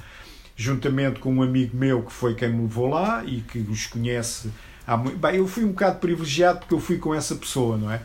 juntamente 0.55 1.19
com 1.19 1.33
um 1.33 1.43
amigo 1.43 1.75
meu 1.75 2.03
que 2.03 2.13
foi 2.13 2.33
quem 2.33 2.49
me 2.49 2.61
levou 2.61 2.87
lá 2.87 3.23
e 3.25 3.41
que 3.41 3.59
os 3.59 3.87
conhece 3.87 4.49
há 4.87 4.95
muito. 4.95 5.17
Bem, 5.17 5.35
eu 5.35 5.47
fui 5.47 5.65
um 5.65 5.69
bocado 5.69 5.99
privilegiado 5.99 6.59
porque 6.59 6.73
eu 6.73 6.79
fui 6.79 6.97
com 6.97 7.13
essa 7.13 7.35
pessoa, 7.35 7.77
não 7.77 7.91
é? 7.91 8.01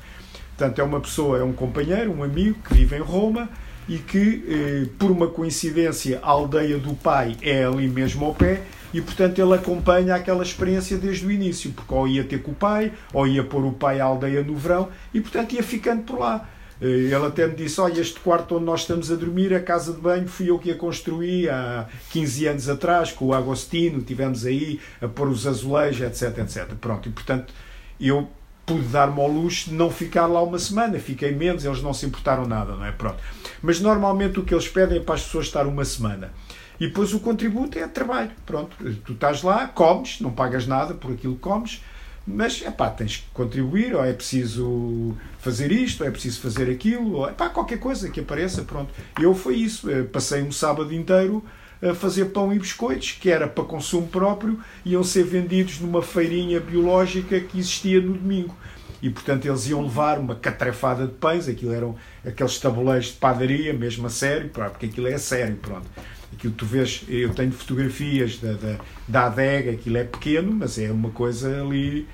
Portanto, 0.57 0.79
é 0.81 0.85
uma 0.85 1.01
pessoa, 1.01 1.39
é 1.39 1.45
um 1.45 1.53
companheiro, 1.53 2.11
um 2.11 2.23
amigo 2.23 2.59
que 2.67 2.73
vive 2.73 2.97
em 2.97 3.01
Roma 3.01 3.49
e 3.87 3.99
que, 3.99 4.43
eh, 4.49 4.89
por 4.99 5.11
uma 5.11 5.29
coincidência, 5.29 6.19
a 6.23 6.31
aldeia 6.31 6.79
do 6.79 6.95
pai 6.95 7.37
é 7.43 7.65
ali 7.65 7.87
mesmo 7.87 8.25
ao 8.25 8.35
pé 8.35 8.63
e, 8.93 9.01
portanto, 9.03 9.39
ele 9.39 9.53
acompanha 9.53 10.15
aquela 10.15 10.43
experiência 10.43 10.97
desde 10.97 11.27
o 11.27 11.31
início, 11.31 11.71
porque 11.73 11.93
ou 11.93 12.09
ia 12.09 12.25
ter 12.25 12.43
com 12.43 12.53
o 12.53 12.55
pai, 12.55 12.91
ou 13.13 13.27
ia 13.27 13.45
pôr 13.45 13.67
o 13.67 13.73
pai 13.73 14.01
à 14.01 14.07
aldeia 14.07 14.43
no 14.43 14.57
verão 14.57 14.89
e, 15.13 15.21
portanto, 15.21 15.53
ia 15.53 15.63
ficando 15.63 16.05
por 16.05 16.19
lá. 16.19 16.49
Eh, 16.81 16.87
ele 16.87 17.27
até 17.27 17.47
me 17.47 17.55
disse: 17.55 17.79
Olha, 17.79 18.01
este 18.01 18.19
quarto 18.21 18.57
onde 18.57 18.65
nós 18.65 18.81
estamos 18.81 19.13
a 19.13 19.15
dormir, 19.15 19.55
a 19.55 19.61
casa 19.61 19.93
de 19.93 20.01
banho, 20.01 20.27
fui 20.27 20.49
eu 20.49 20.59
que 20.59 20.71
a 20.71 20.75
construí 20.75 21.51
há 21.51 21.87
15 22.11 22.47
anos 22.47 22.69
atrás, 22.71 23.13
com 23.13 23.27
o 23.27 23.35
Agostino, 23.35 24.01
tivemos 24.01 24.47
aí 24.47 24.81
a 25.03 25.07
pôr 25.07 25.29
os 25.29 25.47
azulejos, 25.47 26.01
etc, 26.01 26.39
etc. 26.39 26.75
Pronto, 26.81 27.11
e 27.11 27.13
portanto, 27.13 27.53
eu 28.01 28.27
pude 28.67 28.89
dar-me 28.89 29.21
ao 29.21 29.29
luxo 29.29 29.71
de 29.71 29.77
não 29.77 29.89
ficar 29.89 30.27
lá 30.27 30.43
uma 30.43 30.59
semana, 30.59 30.99
fiquei 30.99 31.33
menos, 31.33 31.65
eles 31.65 31.81
não 31.81 31.95
se 31.95 32.05
importaram 32.05 32.47
nada, 32.47 32.75
não 32.75 32.85
é? 32.85 32.91
Pronto. 32.91 33.23
Mas 33.63 33.81
normalmente 33.81 34.41
o 34.41 34.43
que 34.43 34.53
eles 34.53 34.69
pedem 34.69 34.99
é 34.99 35.01
para 35.01 35.15
as 35.15 35.23
pessoas 35.23 35.47
estar 35.47 35.67
uma 35.67 35.85
semana. 35.85 36.33
E 36.79 36.89
depois 36.89 37.15
o 37.15 37.21
contributo 37.21 37.79
é 37.79 37.87
trabalho. 37.87 38.33
Pronto, 38.45 38.77
tu 39.05 39.13
estás 39.13 39.43
lá, 39.43 39.69
comes, 39.69 40.21
não 40.21 40.33
pagas 40.33 40.67
nada 40.67 40.95
por 40.95 41.13
aquilo 41.13 41.37
que 41.37 41.41
comes, 41.41 41.81
mas 42.27 42.61
é 42.63 42.71
pá, 42.71 42.91
tens 42.91 43.19
que 43.19 43.25
contribuir, 43.33 43.95
ou 43.95 44.05
é 44.05 44.13
preciso 44.13 45.17
fazer 45.39 45.71
isto, 45.71 46.03
ou 46.03 46.09
é 46.09 46.11
preciso 46.11 46.41
fazer 46.41 46.69
aquilo, 46.69 47.13
ou 47.13 47.29
é 47.29 47.33
pá, 47.33 47.49
qualquer 47.49 47.79
coisa 47.79 48.11
que 48.11 48.19
apareça. 48.19 48.63
Pronto. 48.63 48.93
Eu 49.19 49.33
foi 49.33 49.55
isso. 49.55 49.89
Eu 49.89 50.07
passei 50.07 50.43
um 50.43 50.51
sábado 50.51 50.93
inteiro 50.93 51.43
a 51.83 51.95
fazer 51.95 52.27
pão 52.27 52.53
e 52.53 52.59
biscoitos, 52.59 53.13
que 53.13 53.31
era 53.31 53.47
para 53.47 53.65
consumo 53.65 54.07
próprio, 54.09 54.59
iam 54.85 55.03
ser 55.03 55.25
vendidos 55.25 55.81
numa 55.81 56.03
feirinha 56.03 56.61
biológica 56.61 57.39
que 57.41 57.59
existia 57.59 58.01
no 58.01 58.15
domingo. 58.15 58.57
E, 59.03 59.11
portanto, 59.11 59.47
eles 59.47 59.69
iam 59.69 59.83
levar 59.83 60.19
uma 60.19 60.35
catrefada 60.35 61.07
de 61.07 61.13
pães, 61.13 61.49
aquilo 61.49 61.73
eram 61.73 61.97
aqueles 62.25 62.59
tabuleiros 62.59 63.09
de 63.09 63.13
padaria, 63.15 63.73
mesmo 63.73 64.07
a 64.07 64.11
sério, 64.11 64.49
porque 64.49 64.87
aquilo 64.87 65.07
é 65.07 65.19
sério, 65.19 65.57
pronto. 65.57 65.87
Aquilo 66.33 66.55
tu 66.55 66.65
vês, 66.67 67.05
eu 67.09 67.33
tenho 67.33 67.53
fotografias 67.53 68.39
da, 68.39 68.53
da, 68.53 68.79
da 69.07 69.27
adega, 69.27 69.73
aquilo 69.73 69.99
é 69.99 70.05
pequeno, 70.05 70.53
mas 70.53 70.79
é 70.79 70.91
uma 70.91 71.11
coisa 71.11 71.63
ali 71.63 72.07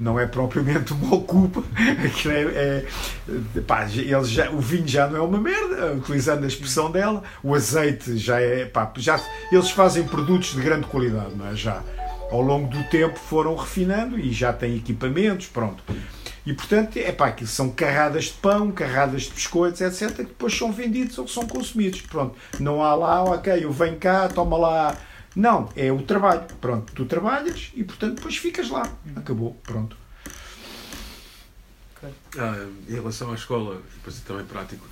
não 0.00 0.18
é 0.18 0.26
propriamente 0.26 0.92
uma 0.94 1.14
ocupa. 1.14 1.62
É, 2.30 2.84
é 3.56 3.60
pá, 3.60 3.86
eles 3.86 4.30
já, 4.30 4.50
o 4.50 4.58
vinho 4.60 4.86
já 4.86 5.06
não 5.06 5.16
é 5.16 5.20
uma 5.20 5.38
merda, 5.38 5.92
utilizando 5.92 6.44
a 6.44 6.46
expressão 6.46 6.90
dela. 6.90 7.22
O 7.42 7.54
azeite 7.54 8.16
já 8.16 8.40
é. 8.40 8.64
Pá, 8.64 8.90
já, 8.96 9.20
eles 9.52 9.70
fazem 9.70 10.04
produtos 10.04 10.54
de 10.54 10.60
grande 10.60 10.86
qualidade, 10.86 11.34
não 11.34 11.48
é? 11.48 11.54
Já 11.54 11.82
ao 12.30 12.40
longo 12.40 12.68
do 12.68 12.82
tempo 12.84 13.18
foram 13.18 13.56
refinando 13.56 14.18
e 14.18 14.32
já 14.32 14.52
têm 14.52 14.76
equipamentos, 14.76 15.46
pronto. 15.48 15.82
E 16.46 16.54
portanto, 16.54 16.96
é 16.96 17.12
pá, 17.12 17.28
aquilo 17.28 17.48
são 17.48 17.70
carradas 17.70 18.24
de 18.24 18.32
pão, 18.34 18.70
carradas 18.70 19.22
de 19.22 19.32
biscoitos, 19.32 19.80
etc., 19.80 20.16
que 20.16 20.22
depois 20.22 20.56
são 20.56 20.72
vendidos 20.72 21.18
ou 21.18 21.28
são 21.28 21.46
consumidos. 21.46 22.00
Pronto, 22.02 22.36
não 22.58 22.82
há 22.82 22.94
lá, 22.94 23.24
ok, 23.24 23.64
eu 23.64 23.72
venho 23.72 23.96
cá, 23.96 24.28
toma 24.28 24.56
lá 24.56 24.96
não, 25.34 25.70
é 25.76 25.92
o 25.92 26.02
trabalho. 26.02 26.46
Pronto, 26.60 26.92
tu 26.92 27.04
trabalhas 27.04 27.70
e, 27.74 27.84
portanto, 27.84 28.16
depois 28.16 28.36
ficas 28.36 28.68
lá. 28.70 28.90
Acabou, 29.16 29.54
pronto. 29.62 29.96
Ah, 32.38 32.66
em 32.88 32.94
relação 32.94 33.30
à 33.30 33.34
escola, 33.34 33.80
depois 33.96 34.18
é 34.18 34.26
também 34.26 34.46
prático, 34.46 34.86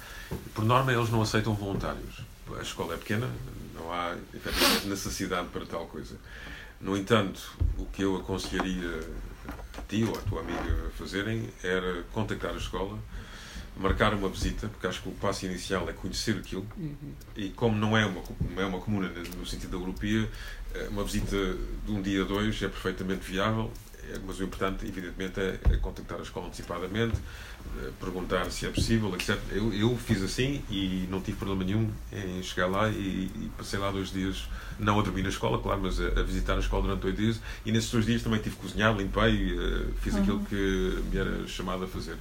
por 0.54 0.64
norma 0.64 0.92
eles 0.92 1.08
não 1.08 1.22
aceitam 1.22 1.54
voluntários. 1.54 2.22
A 2.58 2.62
escola 2.62 2.94
é 2.94 2.96
pequena, 2.96 3.30
não 3.74 3.92
há 3.92 4.14
efetivamente 4.34 4.86
necessidade 4.86 5.48
para 5.48 5.64
tal 5.64 5.86
coisa. 5.86 6.16
No 6.80 6.96
entanto, 6.96 7.56
o 7.78 7.86
que 7.86 8.02
eu 8.02 8.16
aconselharia 8.16 9.00
a 9.76 9.82
ti 9.82 10.04
ou 10.04 10.16
a 10.16 10.20
tua 10.20 10.40
amiga 10.40 10.86
a 10.86 10.90
fazerem 10.90 11.48
era 11.62 12.02
contactar 12.12 12.52
a 12.52 12.58
escola, 12.58 12.98
marcar 13.78 14.12
uma 14.12 14.28
visita, 14.28 14.68
porque 14.68 14.86
acho 14.86 15.02
que 15.02 15.08
o 15.08 15.12
passo 15.12 15.46
inicial 15.46 15.88
é 15.88 15.92
conhecer 15.92 16.36
aquilo, 16.36 16.66
uhum. 16.76 17.14
e 17.36 17.50
como 17.50 17.76
não 17.76 17.96
é 17.96 18.04
uma, 18.04 18.22
não 18.54 18.62
é 18.62 18.66
uma 18.66 18.80
comuna 18.80 19.08
no 19.08 19.46
sentido 19.46 19.70
da 19.70 19.76
europea, 19.76 20.28
eh, 20.74 20.88
uma 20.90 21.04
visita 21.04 21.36
de 21.86 21.92
um 21.92 22.02
dia, 22.02 22.24
dois 22.24 22.60
é 22.62 22.68
perfeitamente 22.68 23.30
viável, 23.30 23.70
é, 24.10 24.18
mas 24.26 24.40
o 24.40 24.44
importante, 24.44 24.86
evidentemente, 24.86 25.38
é, 25.40 25.60
é 25.70 25.76
contactar 25.76 26.18
a 26.18 26.22
escola 26.22 26.46
antecipadamente, 26.46 27.16
eh, 27.16 27.20
perguntar 28.00 28.50
se 28.50 28.66
é 28.66 28.70
possível, 28.70 29.14
etc. 29.14 29.38
Eu, 29.50 29.72
eu 29.72 29.96
fiz 29.96 30.22
assim 30.22 30.62
e 30.70 31.06
não 31.10 31.20
tive 31.20 31.36
problema 31.36 31.64
nenhum 31.64 31.90
em 32.12 32.42
chegar 32.42 32.66
lá 32.66 32.88
e, 32.88 33.30
e 33.34 33.50
passei 33.56 33.78
lá 33.78 33.90
dois 33.90 34.10
dias, 34.10 34.48
não 34.78 34.98
a 34.98 35.02
dormir 35.02 35.22
na 35.22 35.28
escola, 35.28 35.58
claro, 35.58 35.80
mas 35.82 36.00
a, 36.00 36.06
a, 36.20 36.22
visitar 36.22 36.54
a 36.54 36.58
escola 36.58 36.82
durante 36.82 37.00
dois 37.00 37.16
dias. 37.16 37.40
E 37.64 37.72
nesses 37.72 37.90
dois 37.90 38.06
dias 38.06 38.22
também 38.22 38.40
tive 38.40 38.56
que 38.56 38.62
cozinhar, 38.62 38.96
limpei, 38.96 39.54
uh, 39.56 39.92
fiz 40.00 40.14
uhum. 40.14 40.20
aquilo 40.20 40.40
que 40.46 41.02
me 41.10 41.18
era 41.18 41.46
chamado 41.46 41.84
a 41.84 41.86
fazer. 41.86 42.16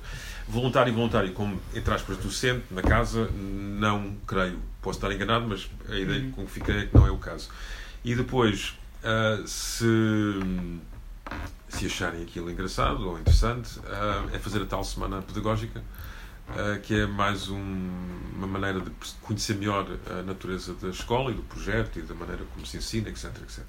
Voluntário 0.47 0.91
e 0.91 0.95
voluntário, 0.95 1.31
como 1.33 1.59
entre 1.73 1.93
aspas 1.93 2.17
docente, 2.17 2.63
na 2.71 2.81
casa, 2.81 3.29
não 3.31 4.15
creio. 4.25 4.59
Posso 4.81 4.99
estar 4.99 5.11
enganado, 5.11 5.47
mas 5.47 5.69
a 5.89 5.97
ideia 5.97 6.21
uhum. 6.21 6.31
com 6.31 6.45
que 6.45 6.51
fiquei 6.51 6.77
é 6.77 6.85
que 6.85 6.95
não 6.95 7.05
é 7.05 7.11
o 7.11 7.17
caso. 7.17 7.49
E 8.03 8.15
depois, 8.15 8.77
uh, 9.03 9.45
se 9.47 9.85
se 11.69 11.85
acharem 11.85 12.23
aquilo 12.23 12.49
engraçado 12.49 13.07
ou 13.07 13.19
interessante, 13.19 13.79
uh, 13.79 14.33
é 14.33 14.39
fazer 14.39 14.61
a 14.61 14.65
tal 14.65 14.83
semana 14.83 15.21
pedagógica, 15.21 15.83
uh, 16.49 16.79
que 16.81 17.01
é 17.01 17.05
mais 17.05 17.49
um, 17.49 17.89
uma 18.35 18.47
maneira 18.47 18.79
de 18.79 18.91
conhecer 19.21 19.55
melhor 19.55 19.87
a 20.09 20.23
natureza 20.23 20.73
da 20.73 20.89
escola 20.89 21.31
e 21.31 21.33
do 21.35 21.43
projeto 21.43 21.99
e 21.99 22.01
da 22.01 22.13
maneira 22.13 22.43
como 22.53 22.65
se 22.65 22.77
ensina, 22.77 23.09
etc. 23.09 23.25
etc. 23.43 23.63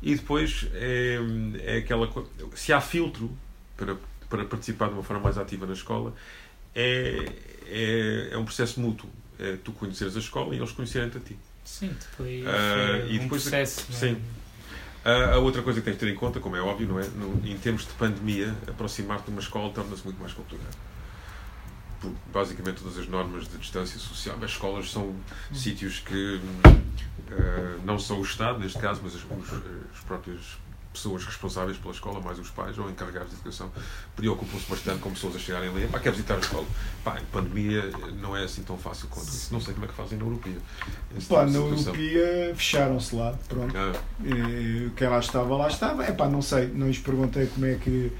E 0.00 0.14
depois 0.14 0.66
é, 0.74 1.18
é 1.60 1.78
aquela 1.78 2.08
se 2.54 2.72
há 2.72 2.80
filtro 2.80 3.30
para, 3.76 3.96
para 4.28 4.44
participar 4.44 4.88
de 4.88 4.94
uma 4.94 5.02
forma 5.02 5.22
mais 5.22 5.38
ativa 5.38 5.66
na 5.66 5.72
escola, 5.72 6.14
é, 6.74 7.32
é, 7.66 8.28
é 8.32 8.38
um 8.38 8.44
processo 8.44 8.80
mútuo. 8.80 9.10
É 9.38 9.56
tu 9.62 9.70
conheceres 9.72 10.16
a 10.16 10.18
escola 10.18 10.52
e 10.54 10.58
eles 10.58 10.72
conhecerem-te 10.72 11.16
a 11.16 11.20
ti. 11.20 11.38
Sim, 11.64 11.94
depois, 12.10 12.44
uh, 12.44 12.48
é 12.48 13.06
e 13.08 13.18
depois 13.18 13.22
um 13.22 13.28
processo. 13.28 13.92
Sim, 13.92 14.20
a, 15.08 15.38
outra 15.38 15.62
coisa 15.62 15.80
que 15.80 15.84
tens 15.84 15.94
de 15.94 16.00
ter 16.00 16.12
em 16.12 16.14
conta, 16.14 16.40
como 16.40 16.56
é 16.56 16.60
óbvio, 16.60 16.88
não 16.88 16.98
é? 16.98 17.06
No, 17.08 17.40
em 17.46 17.56
termos 17.58 17.86
de 17.86 17.92
pandemia, 17.94 18.54
aproximar-te 18.66 19.24
de 19.24 19.30
uma 19.30 19.40
escola 19.40 19.72
torna-se 19.72 20.04
muito 20.04 20.20
mais 20.20 20.32
complicado. 20.32 20.76
Por, 22.00 22.12
basicamente, 22.32 22.82
todas 22.82 22.98
as 22.98 23.08
normas 23.08 23.48
de 23.48 23.56
distância 23.58 23.98
social. 23.98 24.36
As 24.42 24.50
escolas 24.50 24.90
são 24.90 25.14
sítios 25.52 26.00
que 26.00 26.36
uh, 26.36 27.80
não 27.84 27.98
são 27.98 28.20
o 28.20 28.22
Estado, 28.22 28.58
neste 28.58 28.78
caso, 28.78 29.00
mas 29.02 29.14
os, 29.14 29.24
os 29.24 30.00
próprios 30.06 30.58
pessoas 30.98 31.24
responsáveis 31.24 31.78
pela 31.78 31.94
escola, 31.94 32.20
mais 32.20 32.38
os 32.38 32.50
pais 32.50 32.76
ou 32.78 32.90
encarregados 32.90 33.30
de 33.30 33.36
educação, 33.36 33.70
preocupam-se 34.16 34.68
bastante 34.68 35.00
com 35.00 35.10
pessoas 35.10 35.36
a 35.36 35.38
chegarem 35.38 35.70
ali. 35.70 35.86
Pá, 35.86 35.98
quer 35.98 36.10
visitar 36.10 36.34
a 36.34 36.38
escola? 36.38 36.66
Pá, 37.04 37.20
pandemia 37.32 37.90
não 38.20 38.36
é 38.36 38.44
assim 38.44 38.62
tão 38.62 38.76
fácil 38.76 39.08
quanto 39.08 39.28
isso. 39.28 39.52
Não 39.52 39.60
sei 39.60 39.74
como 39.74 39.86
é 39.86 39.88
que 39.88 39.94
fazem 39.94 40.18
na 40.18 40.24
Europeia. 40.24 40.56
Pá, 41.28 41.46
tipo 41.46 41.52
na 41.52 41.58
Europeia 41.58 42.54
fecharam-se 42.54 43.14
lá, 43.14 43.34
pronto. 43.48 43.74
Ah. 43.76 43.92
E, 44.24 44.90
quem 44.96 45.08
lá 45.08 45.18
estava, 45.18 45.56
lá 45.56 45.68
estava. 45.68 46.04
É 46.04 46.12
pá, 46.12 46.28
não 46.28 46.42
sei, 46.42 46.68
não 46.68 46.88
lhes 46.88 46.98
perguntei 46.98 47.46
como 47.46 47.66
é 47.66 47.74
que. 47.76 48.12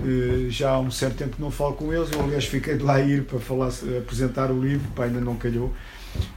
Eh, 0.00 0.48
já 0.48 0.70
há 0.70 0.80
um 0.80 0.90
certo 0.90 1.18
tempo 1.18 1.36
que 1.36 1.42
não 1.42 1.50
falo 1.50 1.74
com 1.74 1.92
eles, 1.92 2.10
eu 2.10 2.22
aliás 2.22 2.46
fiquei 2.46 2.78
de 2.78 2.82
lá 2.82 3.00
ir 3.00 3.24
para 3.24 3.38
falar, 3.38 3.68
apresentar 3.98 4.50
o 4.50 4.58
livro, 4.58 4.88
pá, 4.96 5.04
ainda 5.04 5.20
não 5.20 5.36
calhou 5.36 5.74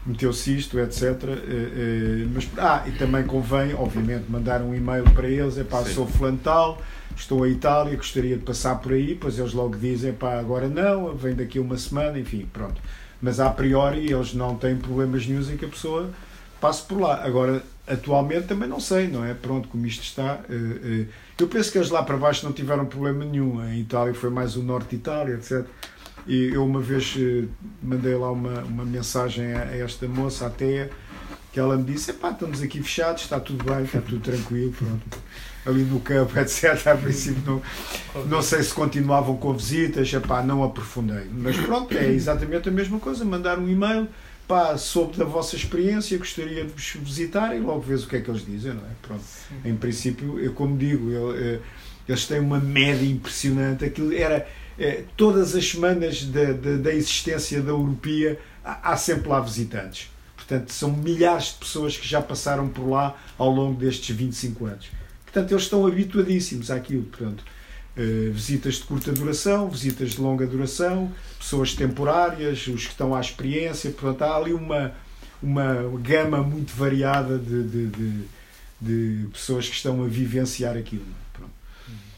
meteu-se 0.05 0.55
isto, 0.55 0.79
etc. 0.79 1.01
Eh, 1.03 1.13
eh, 1.23 2.27
mas, 2.33 2.47
ah, 2.57 2.83
e 2.87 2.91
também 2.91 3.23
convém, 3.23 3.73
obviamente, 3.73 4.25
mandar 4.29 4.61
um 4.61 4.73
e-mail 4.73 5.03
para 5.11 5.27
eles, 5.27 5.57
é 5.57 5.63
pá, 5.63 5.83
sou 5.83 6.07
fulano 6.07 6.39
tal, 6.43 6.81
estou 7.15 7.45
em 7.45 7.51
Itália, 7.51 7.95
gostaria 7.95 8.37
de 8.37 8.43
passar 8.43 8.75
por 8.75 8.93
aí, 8.93 9.15
pois 9.15 9.37
eles 9.37 9.53
logo 9.53 9.75
dizem, 9.75 10.13
pá, 10.13 10.39
agora 10.39 10.67
não, 10.67 11.15
vem 11.15 11.35
daqui 11.35 11.59
uma 11.59 11.77
semana, 11.77 12.19
enfim, 12.19 12.47
pronto. 12.51 12.81
Mas 13.21 13.39
a 13.39 13.49
priori 13.49 14.11
eles 14.11 14.33
não 14.33 14.55
têm 14.55 14.75
problemas 14.75 15.25
nenhums 15.25 15.49
em 15.49 15.57
que 15.57 15.65
a 15.65 15.69
pessoa 15.69 16.09
passe 16.61 16.83
por 16.83 16.99
lá. 16.99 17.23
Agora, 17.23 17.63
atualmente 17.87 18.47
também 18.47 18.67
não 18.67 18.79
sei, 18.79 19.07
não 19.07 19.23
é? 19.23 19.33
Pronto, 19.33 19.67
como 19.69 19.85
isto 19.85 20.03
está. 20.03 20.39
Eh, 20.49 21.05
eu 21.39 21.47
penso 21.47 21.71
que 21.71 21.77
eles 21.77 21.89
lá 21.89 22.03
para 22.03 22.17
baixo 22.17 22.45
não 22.45 22.53
tiveram 22.53 22.85
problema 22.85 23.25
nenhum. 23.25 23.63
Em 23.67 23.79
Itália 23.79 24.13
foi 24.13 24.29
mais 24.29 24.55
o 24.55 24.63
norte 24.63 24.89
de 24.89 24.95
Itália, 24.97 25.35
etc. 25.35 25.65
E 26.27 26.53
eu 26.53 26.65
uma 26.65 26.81
vez 26.81 27.15
eh, 27.17 27.45
mandei 27.81 28.15
lá 28.15 28.31
uma, 28.31 28.61
uma 28.61 28.85
mensagem 28.85 29.53
a, 29.53 29.63
a 29.63 29.77
esta 29.77 30.07
moça, 30.07 30.45
a 30.45 30.49
Teia, 30.49 30.89
que 31.51 31.59
ela 31.59 31.77
me 31.77 31.85
disse, 31.85 32.13
pá, 32.13 32.31
estamos 32.31 32.61
aqui 32.61 32.83
fechados, 32.83 33.23
está 33.23 33.39
tudo 33.39 33.63
bem, 33.63 33.83
está 33.83 34.01
tudo 34.01 34.19
tranquilo, 34.19 34.71
pronto. 34.77 35.17
Ali 35.65 35.83
no 35.83 35.99
campo, 35.99 36.37
etc. 36.39 36.85
A 36.87 36.95
princípio 36.95 37.41
não, 37.45 37.61
não 38.25 38.41
sei 38.41 38.61
se 38.61 38.73
continuavam 38.73 39.37
com 39.37 39.53
visitas, 39.53 40.11
epá, 40.13 40.43
não 40.43 40.63
aprofundei. 40.63 41.27
Mas 41.31 41.57
pronto, 41.57 41.97
é 41.97 42.11
exatamente 42.11 42.69
a 42.69 42.71
mesma 42.71 42.99
coisa, 42.99 43.23
mandar 43.25 43.57
um 43.57 43.67
e-mail, 43.67 44.07
pá, 44.47 44.77
soube 44.77 45.17
da 45.17 45.25
vossa 45.25 45.55
experiência, 45.55 46.17
gostaria 46.17 46.63
de 46.63 46.71
vos 46.71 46.91
visitar 46.99 47.55
e 47.55 47.59
logo 47.59 47.81
vês 47.81 48.03
o 48.03 48.07
que 48.07 48.17
é 48.17 48.21
que 48.21 48.29
eles 48.29 48.45
dizem, 48.45 48.73
não 48.73 48.83
é? 48.83 48.91
Pronto. 49.01 49.23
Em 49.65 49.75
princípio, 49.75 50.39
eu 50.39 50.53
como 50.53 50.77
digo, 50.77 51.09
eu, 51.09 51.35
eu, 51.35 51.61
eles 52.07 52.25
têm 52.25 52.39
uma 52.39 52.59
média 52.59 53.09
impressionante, 53.09 53.83
aquilo 53.83 54.13
era 54.13 54.47
é, 54.79 55.03
todas 55.15 55.55
as 55.55 55.67
semanas 55.67 56.23
da, 56.23 56.53
da, 56.53 56.77
da 56.77 56.93
existência 56.93 57.61
da 57.61 57.71
Europea 57.71 58.39
há, 58.63 58.95
sempre 58.95 59.29
lá 59.29 59.39
visitantes. 59.39 60.11
Portanto, 60.35 60.71
são 60.71 60.91
milhares 60.91 61.47
de 61.47 61.55
pessoas 61.55 61.97
que 61.97 62.07
já 62.07 62.21
passaram 62.21 62.67
por 62.67 62.87
lá 62.87 63.15
ao 63.37 63.49
longo 63.49 63.79
destes 63.79 64.15
25 64.15 64.65
anos. 64.65 64.87
Portanto, 65.23 65.51
eles 65.51 65.63
estão 65.63 65.85
habituadíssimos 65.85 66.71
àquilo. 66.71 67.03
Portanto, 67.03 67.43
uh, 67.97 68.31
visitas 68.31 68.75
de 68.75 68.83
curta 68.83 69.11
duração, 69.11 69.69
visitas 69.69 70.11
de 70.11 70.21
longa 70.21 70.45
duração, 70.45 71.11
pessoas 71.39 71.73
temporárias, 71.73 72.67
os 72.67 72.85
que 72.85 72.91
estão 72.91 73.15
à 73.15 73.19
experiência. 73.19 73.91
Portanto, 73.91 74.21
há 74.21 74.37
ali 74.37 74.53
uma, 74.53 74.93
uma 75.41 75.73
gama 76.01 76.41
muito 76.41 76.73
variada 76.75 77.37
de, 77.37 77.63
de, 77.63 77.87
de, 77.87 78.23
de 78.79 79.27
pessoas 79.33 79.67
que 79.67 79.75
estão 79.75 80.03
a 80.03 80.07
vivenciar 80.07 80.77
aquilo. 80.77 81.05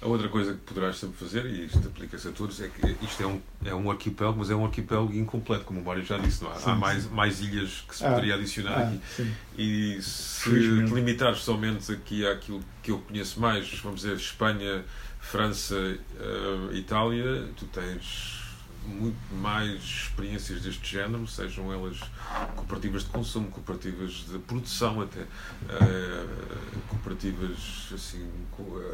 A 0.02 0.08
outra 0.08 0.30
coisa 0.30 0.54
que 0.54 0.60
poderás 0.60 0.98
sempre 0.98 1.18
fazer, 1.18 1.46
e 1.46 1.66
isto 1.66 1.86
aplica-se 1.86 2.28
a 2.30 2.32
todos, 2.32 2.62
é 2.62 2.70
que 2.70 2.96
isto 3.04 3.22
é 3.22 3.28
um, 3.28 3.42
é 3.66 3.76
um 3.76 3.92
arquipélago, 3.92 4.40
mas 4.40 4.50
é 4.50 4.56
um 4.56 4.66
arquipélago 4.66 5.14
incompleto, 5.14 5.66
como 5.66 5.82
o 5.82 5.84
Mário 5.84 6.06
já 6.06 6.18
disse. 6.18 6.42
Não 6.42 6.52
há, 6.52 6.56
sim, 6.56 6.70
há 6.70 6.76
mais, 6.76 7.04
sim. 7.04 7.10
mais 7.10 7.42
ilhas 7.42 7.84
que 7.86 7.96
se 7.98 8.06
ah, 8.06 8.10
poderia 8.10 8.36
adicionar 8.36 8.80
ah, 8.80 8.88
aqui. 8.88 9.02
Sim. 9.14 9.32
E 9.58 10.02
se 10.02 10.50
te 10.50 10.94
limitares 10.94 11.40
somente 11.40 11.92
aqui 11.92 12.26
àquilo 12.26 12.64
que 12.82 12.92
eu 12.92 13.00
conheço 13.00 13.42
mais, 13.42 13.78
vamos 13.80 14.02
dizer, 14.02 14.16
Espanha, 14.16 14.86
França, 15.20 15.76
uh, 15.76 16.74
Itália, 16.74 17.50
tu 17.58 17.66
tens 17.66 18.39
muito 18.88 19.18
mais 19.36 19.82
experiências 19.82 20.62
deste 20.62 20.92
género, 20.92 21.28
sejam 21.28 21.72
elas 21.72 22.00
cooperativas 22.56 23.04
de 23.04 23.10
consumo, 23.10 23.48
cooperativas 23.48 24.26
de 24.30 24.40
produção 24.40 25.02
até, 25.02 25.22
uh, 25.22 26.80
cooperativas 26.88 27.90
assim, 27.94 28.28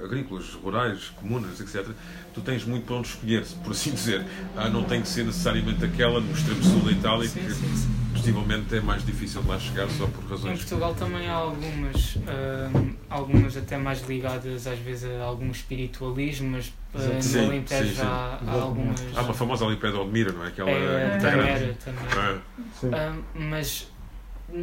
agrícolas, 0.03 0.53
rurais, 0.53 1.10
comunas, 1.16 1.60
etc. 1.60 1.88
Tu 2.34 2.41
tens 2.41 2.64
muito 2.66 2.86
para 2.86 2.95
onde 2.95 3.07
escolher, 3.07 3.45
por 3.64 3.72
assim 3.72 3.91
dizer. 3.91 4.26
Ah, 4.56 4.70
não 4.70 4.84
tem 4.84 5.02
que 5.02 5.07
ser 5.07 5.26
necessariamente 5.26 5.84
aquela 5.84 6.20
no 6.20 6.32
extremo 6.32 6.64
sul 6.64 6.82
da 6.82 6.91
Itália, 6.91 7.28
sim, 7.28 7.40
que 7.40 7.53
sim, 7.53 7.76
sim. 7.76 7.90
possivelmente 8.14 8.76
é 8.76 8.82
mais 8.82 9.06
difícil 9.06 9.41
de 9.41 9.48
lá 9.48 9.60
chegar 9.60 9.90
só 9.90 10.07
por 10.07 10.24
razões. 10.26 10.53
Em 10.53 10.57
Portugal 10.57 10.95
também 10.95 11.28
há 11.28 11.34
algumas, 11.34 12.16
uh, 12.16 12.95
algumas 13.10 13.56
até 13.57 13.77
mais 13.77 14.02
ligadas 14.02 14.68
às 14.68 14.80
vezes 14.80 15.10
a 15.19 15.23
algum 15.23 15.52
espiritualismo, 15.52 16.52
mas 16.52 16.73
Uh, 16.95 17.22
sim, 17.22 17.40
no 17.40 17.48
Alentejo 17.48 17.90
sim, 17.90 17.95
sim. 17.95 18.02
Há, 18.02 18.40
há, 18.48 18.52
algumas. 18.53 19.02
Há 19.14 19.22
uma 19.22 19.34
famosa 19.34 19.65
ali 19.65 19.76
pé 19.76 19.91
de 19.91 19.98
Odmira, 19.98 20.32
não 20.32 20.45
é? 20.45 20.48
Aquela 20.48 20.69
é, 20.69 21.18
também 21.18 21.49
era, 21.49 21.73
também. 21.73 22.41
É. 22.84 23.11
Uh, 23.11 23.23
mas 23.34 23.91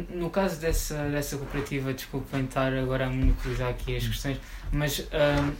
no 0.09 0.29
caso 0.29 0.59
dessa, 0.59 1.09
dessa 1.09 1.37
cooperativa, 1.37 1.93
desculpem 1.93 2.45
estar 2.45 2.73
agora 2.73 3.05
a 3.05 3.09
monopolizar 3.09 3.69
aqui 3.69 3.95
as 3.95 4.07
questões, 4.07 4.39
mas 4.71 4.99
uh, 4.99 5.53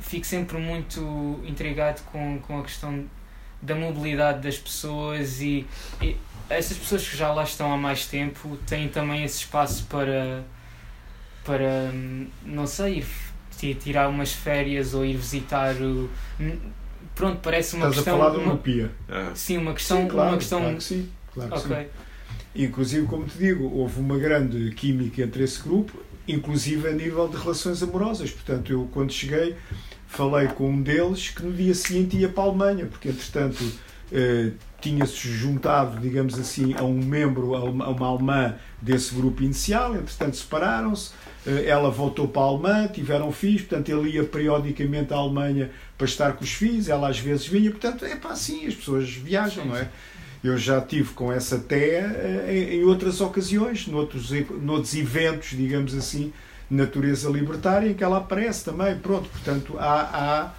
fico 0.00 0.24
sempre 0.24 0.56
muito 0.56 1.40
intrigado 1.44 2.00
com, 2.10 2.38
com 2.40 2.60
a 2.60 2.62
questão 2.62 3.04
da 3.60 3.74
mobilidade 3.74 4.40
das 4.40 4.58
pessoas 4.58 5.40
e, 5.40 5.66
e 6.00 6.16
essas 6.48 6.76
pessoas 6.76 7.08
que 7.08 7.16
já 7.16 7.32
lá 7.32 7.42
estão 7.42 7.72
há 7.72 7.76
mais 7.76 8.06
tempo 8.06 8.56
têm 8.66 8.88
também 8.88 9.24
esse 9.24 9.38
espaço 9.38 9.84
para 9.86 10.44
para 11.44 11.90
não 12.44 12.66
sei 12.66 13.04
tirar 13.74 14.08
umas 14.08 14.32
férias 14.32 14.94
ou 14.94 15.04
ir 15.04 15.16
visitar 15.16 15.74
o. 15.76 16.10
Pronto, 17.14 17.38
parece 17.40 17.76
uma 17.76 17.88
Estás 17.88 18.04
questão. 18.04 18.14
a 18.16 18.18
falar 18.18 18.30
da 18.30 18.38
utopia. 18.38 18.90
Ah. 19.08 19.30
Sim, 19.34 19.58
uma 19.58 19.72
questão. 19.72 20.02
Sim, 20.02 20.08
claro, 20.08 20.30
uma 20.30 20.38
questão... 20.38 20.60
claro 20.60 20.76
que 20.76 20.84
sim. 20.84 21.08
Claro 21.32 21.50
que 21.50 21.58
okay. 21.58 21.84
sim. 21.84 22.64
Inclusive, 22.64 23.06
como 23.06 23.24
te 23.24 23.38
digo, 23.38 23.64
houve 23.72 24.00
uma 24.00 24.18
grande 24.18 24.70
química 24.72 25.22
entre 25.22 25.44
esse 25.44 25.62
grupo, 25.62 25.98
inclusive 26.26 26.88
a 26.88 26.92
nível 26.92 27.28
de 27.28 27.36
relações 27.36 27.82
amorosas. 27.82 28.30
Portanto, 28.30 28.72
eu 28.72 28.88
quando 28.92 29.12
cheguei 29.12 29.56
falei 30.06 30.46
com 30.48 30.70
um 30.70 30.82
deles 30.82 31.30
que 31.30 31.42
no 31.42 31.52
dia 31.52 31.74
seguinte 31.74 32.16
ia 32.16 32.28
para 32.28 32.44
a 32.44 32.46
Alemanha, 32.46 32.86
porque 32.86 33.08
entretanto 33.08 33.64
eh, 34.12 34.52
tinha-se 34.80 35.28
juntado, 35.28 35.98
digamos 35.98 36.38
assim, 36.38 36.74
a 36.74 36.84
um 36.84 36.94
membro, 36.94 37.54
a 37.54 37.64
uma 37.64 38.06
alemã 38.06 38.54
desse 38.80 39.14
grupo 39.14 39.42
inicial, 39.42 39.94
entretanto 39.96 40.36
separaram-se, 40.36 41.10
ela 41.46 41.90
voltou 41.90 42.26
para 42.26 42.42
a 42.42 42.46
Alemanha, 42.46 42.88
tiveram 42.88 43.30
filhos, 43.30 43.62
portanto 43.62 43.88
ele 43.88 44.10
ia 44.10 44.24
periodicamente 44.24 45.12
à 45.12 45.16
Alemanha 45.16 45.70
para 45.98 46.06
estar 46.06 46.32
com 46.32 46.44
os 46.44 46.52
filhos, 46.52 46.88
ela 46.88 47.08
às 47.08 47.18
vezes 47.18 47.46
vinha, 47.46 47.70
portanto 47.70 48.04
é 48.04 48.16
pá, 48.16 48.30
assim, 48.30 48.66
as 48.66 48.74
pessoas 48.74 49.10
viajam, 49.10 49.64
não 49.64 49.76
é? 49.76 49.88
Eu 50.42 50.58
já 50.58 50.80
tive 50.80 51.12
com 51.12 51.32
essa 51.32 51.58
TEA 51.58 52.50
em 52.50 52.84
outras 52.84 53.20
ocasiões, 53.20 53.86
noutros, 53.86 54.30
noutros 54.60 54.94
eventos, 54.94 55.50
digamos 55.50 55.94
assim, 55.94 56.32
natureza 56.68 57.30
libertária, 57.30 57.88
em 57.88 57.94
que 57.94 58.04
ela 58.04 58.18
aparece 58.18 58.64
também, 58.64 58.96
pronto, 58.96 59.28
portanto 59.28 59.76
há, 59.78 60.00
há 60.12 60.52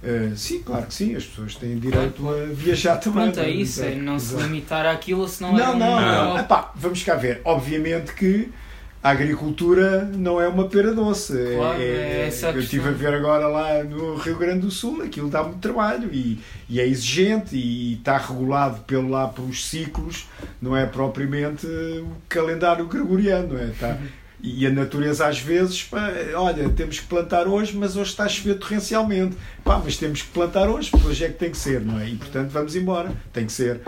Uh, 0.00 0.36
sim, 0.36 0.62
claro 0.62 0.86
que 0.86 0.94
sim, 0.94 1.16
as 1.16 1.24
pessoas 1.24 1.56
têm 1.56 1.76
direito 1.76 2.22
claro. 2.22 2.44
a 2.44 2.46
viajar 2.54 2.98
também. 2.98 3.32
Pronto, 3.32 3.40
é 3.40 3.50
isso, 3.50 3.82
é 3.82 3.96
não 3.96 4.16
se 4.16 4.36
limitar 4.36 4.86
àquilo, 4.86 5.26
senão 5.26 5.52
não, 5.52 5.58
é 5.58 5.68
um... 5.70 5.76
não, 5.76 6.00
não. 6.00 6.38
Epá, 6.38 6.72
vamos 6.76 7.02
cá 7.02 7.16
ver. 7.16 7.40
Obviamente 7.44 8.14
que 8.14 8.48
a 9.02 9.10
agricultura 9.10 10.04
não 10.04 10.40
é 10.40 10.48
uma 10.48 10.68
pera 10.68 10.92
doce. 10.92 11.32
Claro, 11.56 11.80
é, 11.80 11.84
é, 11.84 12.30
é 12.30 12.50
eu 12.50 12.58
estive 12.58 12.88
a 12.88 12.92
ver 12.92 13.14
agora 13.14 13.46
lá 13.46 13.84
no 13.84 14.16
Rio 14.16 14.36
Grande 14.36 14.60
do 14.60 14.70
Sul, 14.70 15.02
aquilo 15.02 15.28
dá 15.28 15.42
muito 15.42 15.60
trabalho 15.60 16.10
e, 16.12 16.38
e 16.68 16.80
é 16.80 16.86
exigente 16.86 17.56
e 17.56 17.94
está 17.94 18.18
regulado 18.18 18.80
pelo, 18.80 19.08
lá 19.08 19.28
pelos 19.28 19.66
ciclos, 19.66 20.26
não 20.60 20.76
é 20.76 20.84
propriamente 20.84 21.66
o 21.66 22.10
calendário 22.28 22.86
gregoriano, 22.86 23.54
não 23.54 23.60
é? 23.60 23.92
Uhum. 23.92 24.08
E 24.40 24.66
a 24.66 24.70
natureza 24.70 25.26
às 25.26 25.40
vezes, 25.40 25.82
pá, 25.82 26.12
olha, 26.34 26.68
temos 26.68 27.00
que 27.00 27.06
plantar 27.06 27.48
hoje, 27.48 27.76
mas 27.76 27.96
hoje 27.96 28.10
está 28.10 28.24
a 28.24 28.28
chover 28.28 28.54
torrencialmente. 28.54 29.36
Pá, 29.64 29.80
mas 29.84 29.96
temos 29.96 30.22
que 30.22 30.28
plantar 30.28 30.68
hoje, 30.68 30.90
porque 30.90 31.08
hoje 31.08 31.24
é 31.24 31.28
que 31.28 31.34
tem 31.34 31.50
que 31.50 31.56
ser, 31.56 31.80
não 31.80 31.98
é? 31.98 32.08
E 32.08 32.16
portanto 32.16 32.50
vamos 32.50 32.76
embora, 32.76 33.12
tem 33.32 33.46
que 33.46 33.52
ser. 33.52 33.80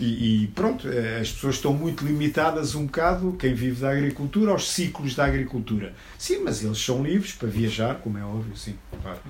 E, 0.00 0.44
e, 0.44 0.46
pronto, 0.48 0.88
eh, 0.88 1.20
as 1.20 1.30
pessoas 1.30 1.56
estão 1.56 1.74
muito 1.74 2.06
limitadas 2.06 2.74
um 2.74 2.86
bocado, 2.86 3.36
quem 3.38 3.52
vive 3.52 3.82
da 3.82 3.90
agricultura, 3.90 4.50
aos 4.50 4.70
ciclos 4.70 5.14
da 5.14 5.26
agricultura. 5.26 5.94
Sim, 6.16 6.42
mas 6.42 6.64
eles 6.64 6.78
são 6.78 7.02
livres 7.02 7.32
para 7.32 7.48
viajar, 7.48 7.96
como 7.96 8.16
é 8.16 8.24
óbvio, 8.24 8.56
sim. 8.56 8.78
Claro. 9.02 9.20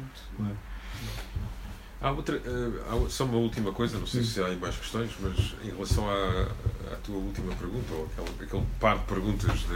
Há, 2.00 2.12
outra, 2.12 2.36
eh, 2.36 2.82
há 2.88 3.10
só 3.10 3.24
uma 3.24 3.38
última 3.38 3.72
coisa, 3.72 3.98
não 3.98 4.06
sei 4.06 4.22
se 4.22 4.40
há 4.40 4.48
mais 4.56 4.76
questões, 4.76 5.10
mas 5.20 5.54
em 5.64 5.70
relação 5.70 6.08
à, 6.08 6.48
à 6.92 6.96
tua 7.02 7.16
última 7.16 7.52
pergunta, 7.56 7.92
ou 7.92 8.06
aquele, 8.06 8.44
aquele 8.44 8.66
par 8.78 8.98
de 8.98 9.04
perguntas 9.06 9.66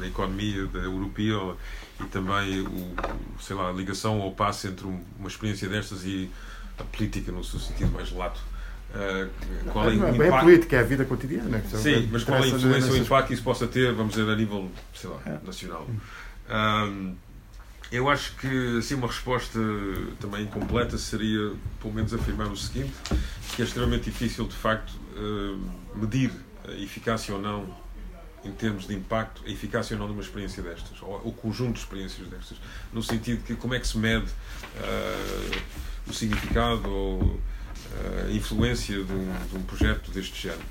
da 0.00 0.06
economia 0.08 0.66
da 0.66 0.80
europeu 0.80 1.56
e 2.00 2.04
também 2.06 2.62
o, 2.62 2.94
sei 3.40 3.54
lá, 3.54 3.70
a 3.70 3.72
ligação 3.72 4.18
ou 4.18 4.32
passo 4.32 4.66
entre 4.66 4.86
uma 4.86 5.28
experiência 5.28 5.68
destas 5.68 6.04
e 6.04 6.28
a 6.76 6.82
política 6.82 7.30
no 7.30 7.44
seu 7.44 7.60
sentido 7.60 7.92
mais 7.92 8.10
lato. 8.10 8.49
Uh, 8.92 9.70
qual 9.70 9.88
é, 9.88 9.94
é, 9.94 9.98
o 9.98 10.08
impacto... 10.08 10.22
é 10.22 10.28
a 10.28 10.40
política, 10.40 10.76
é 10.76 10.80
a 10.80 10.82
vida 10.82 11.04
cotidiana. 11.04 11.62
Sim, 11.68 12.08
mas 12.10 12.24
qual 12.24 12.38
é 12.38 12.42
a 12.42 12.46
influência 12.48 12.90
ou 12.90 12.96
impacto 12.96 13.28
que 13.28 13.34
isso 13.34 13.42
possa 13.42 13.66
ter, 13.66 13.92
vamos 13.92 14.14
dizer, 14.14 14.28
a 14.28 14.34
nível, 14.34 14.70
sei 14.94 15.10
lá, 15.10 15.20
é. 15.26 15.38
nacional. 15.46 15.88
Um, 16.50 17.14
eu 17.92 18.08
acho 18.08 18.36
que 18.36 18.78
assim, 18.78 18.94
uma 18.94 19.08
resposta 19.08 19.58
também 20.20 20.44
incompleta 20.44 20.96
seria, 20.96 21.52
pelo 21.80 21.92
menos, 21.92 22.14
afirmar 22.14 22.46
o 22.46 22.56
seguinte: 22.56 22.92
que 23.54 23.62
é 23.62 23.64
extremamente 23.64 24.04
difícil, 24.04 24.46
de 24.46 24.54
facto, 24.54 24.92
eh, 25.16 25.56
medir 25.94 26.30
a 26.66 26.72
eficácia 26.72 27.34
ou 27.34 27.40
não, 27.40 27.66
em 28.44 28.52
termos 28.52 28.86
de 28.86 28.94
impacto, 28.94 29.42
a 29.44 29.50
eficácia 29.50 29.94
ou 29.94 30.00
não 30.00 30.06
de 30.06 30.12
uma 30.12 30.22
experiência 30.22 30.62
destas, 30.62 31.02
ou 31.02 31.20
o 31.24 31.32
conjunto 31.32 31.74
de 31.74 31.80
experiências 31.80 32.28
destas, 32.28 32.58
no 32.92 33.02
sentido 33.02 33.42
que 33.44 33.56
como 33.56 33.74
é 33.74 33.80
que 33.80 33.88
se 33.88 33.98
mede 33.98 34.26
uh, 34.26 35.60
o 36.08 36.12
significado 36.12 36.88
ou 36.88 37.40
uh, 37.92 38.30
influência 38.30 39.02
de 39.04 39.12
um, 39.12 39.46
de 39.50 39.56
um 39.56 39.62
projeto 39.62 40.10
deste 40.10 40.42
género. 40.42 40.64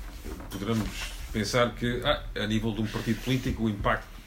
Poderemos 0.50 0.88
pensar 1.32 1.74
que, 1.74 2.02
ah, 2.04 2.22
a 2.36 2.46
nível 2.46 2.72
de 2.72 2.80
um 2.80 2.86
partido 2.86 3.20
político, 3.22 3.64
o 3.64 3.70
impacto 3.70 4.20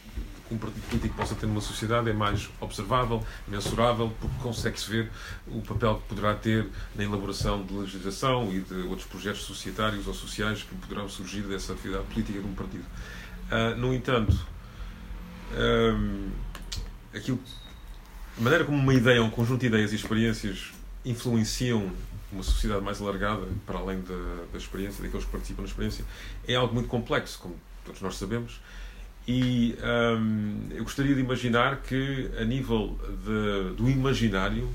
um 0.53 0.57
partido 0.57 0.88
político 0.88 1.15
possa 1.15 1.36
ter 1.36 1.45
numa 1.45 1.61
sociedade 1.61 2.10
é 2.10 2.14
mais 2.14 2.49
observável, 2.60 3.26
mensurável, 3.48 4.14
porque 4.20 4.36
consegue-se 4.41 4.90
ver 4.90 5.11
o 5.48 5.61
papel 5.61 5.95
que 5.95 6.10
poderá 6.10 6.36
ter 6.36 6.68
na 6.95 7.03
elaboração 7.03 7.64
de 7.64 7.74
legislação 7.74 8.52
e 8.53 8.60
de 8.60 8.76
outros 8.88 9.07
projetos 9.07 9.41
societários 9.44 10.07
ou 10.07 10.14
sociais 10.14 10.64
que 10.64 10.76
poderão 10.76 11.10
surgir 11.10 11.41
dessa 11.41 11.74
atividade 11.74 12.06
política 12.06 12.40
de 12.40 12.45
um 12.45 12.53
partido. 12.53 12.86
Uh, 13.52 13.76
no 13.78 13.94
entanto, 13.94 14.38
um, 15.53 16.30
aquilo, 17.14 17.40
a 18.38 18.41
maneira 18.41 18.65
como 18.65 18.78
uma 18.78 18.94
ideia, 18.94 19.24
um 19.24 19.30
conjunto 19.30 19.61
de 19.61 19.68
ideias 19.68 19.91
e 19.91 19.95
experiências 19.95 20.72
influenciam 21.06 21.91
uma 22.34 22.43
sociedade 22.43 22.84
mais 22.84 23.01
alargada, 23.01 23.47
para 23.65 23.80
além 23.80 24.01
da, 24.01 24.43
da 24.51 24.57
experiência, 24.57 25.03
daqueles 25.03 25.26
que 25.26 25.31
participam 25.31 25.61
na 25.61 25.68
experiência, 25.68 26.05
é 26.47 26.55
algo 26.55 26.73
muito 26.73 26.89
complexo, 26.89 27.39
como 27.39 27.55
todos 27.85 28.01
nós 28.01 28.18
sabemos, 28.18 28.60
e 29.27 29.76
hum, 30.19 30.68
eu 30.72 30.84
gostaria 30.84 31.15
de 31.15 31.22
imaginar 31.22 31.77
que, 31.77 32.30
a 32.38 32.43
nível 32.43 32.99
de, 33.23 33.76
do 33.76 33.89
imaginário, 33.89 34.69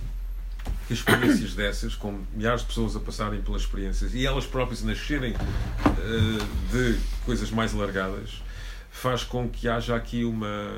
que 0.87 0.95
experiências 0.95 1.53
dessas, 1.57 1.95
com 1.95 2.25
milhares 2.33 2.63
de 2.63 2.69
pessoas 2.69 2.97
a 2.97 3.01
passarem 3.01 3.43
pelas 3.43 3.63
experiências 3.63 4.15
e 4.15 4.27
elas 4.27 4.47
próprias 4.47 4.83
nascerem 4.83 5.35
uh, 5.35 6.73
de 6.73 6.99
coisas 7.27 7.51
mais 7.51 7.75
alargadas, 7.75 8.43
faz 8.91 9.23
com 9.23 9.49
que 9.49 9.69
haja 9.69 9.95
aqui 9.95 10.25
uma, 10.25 10.73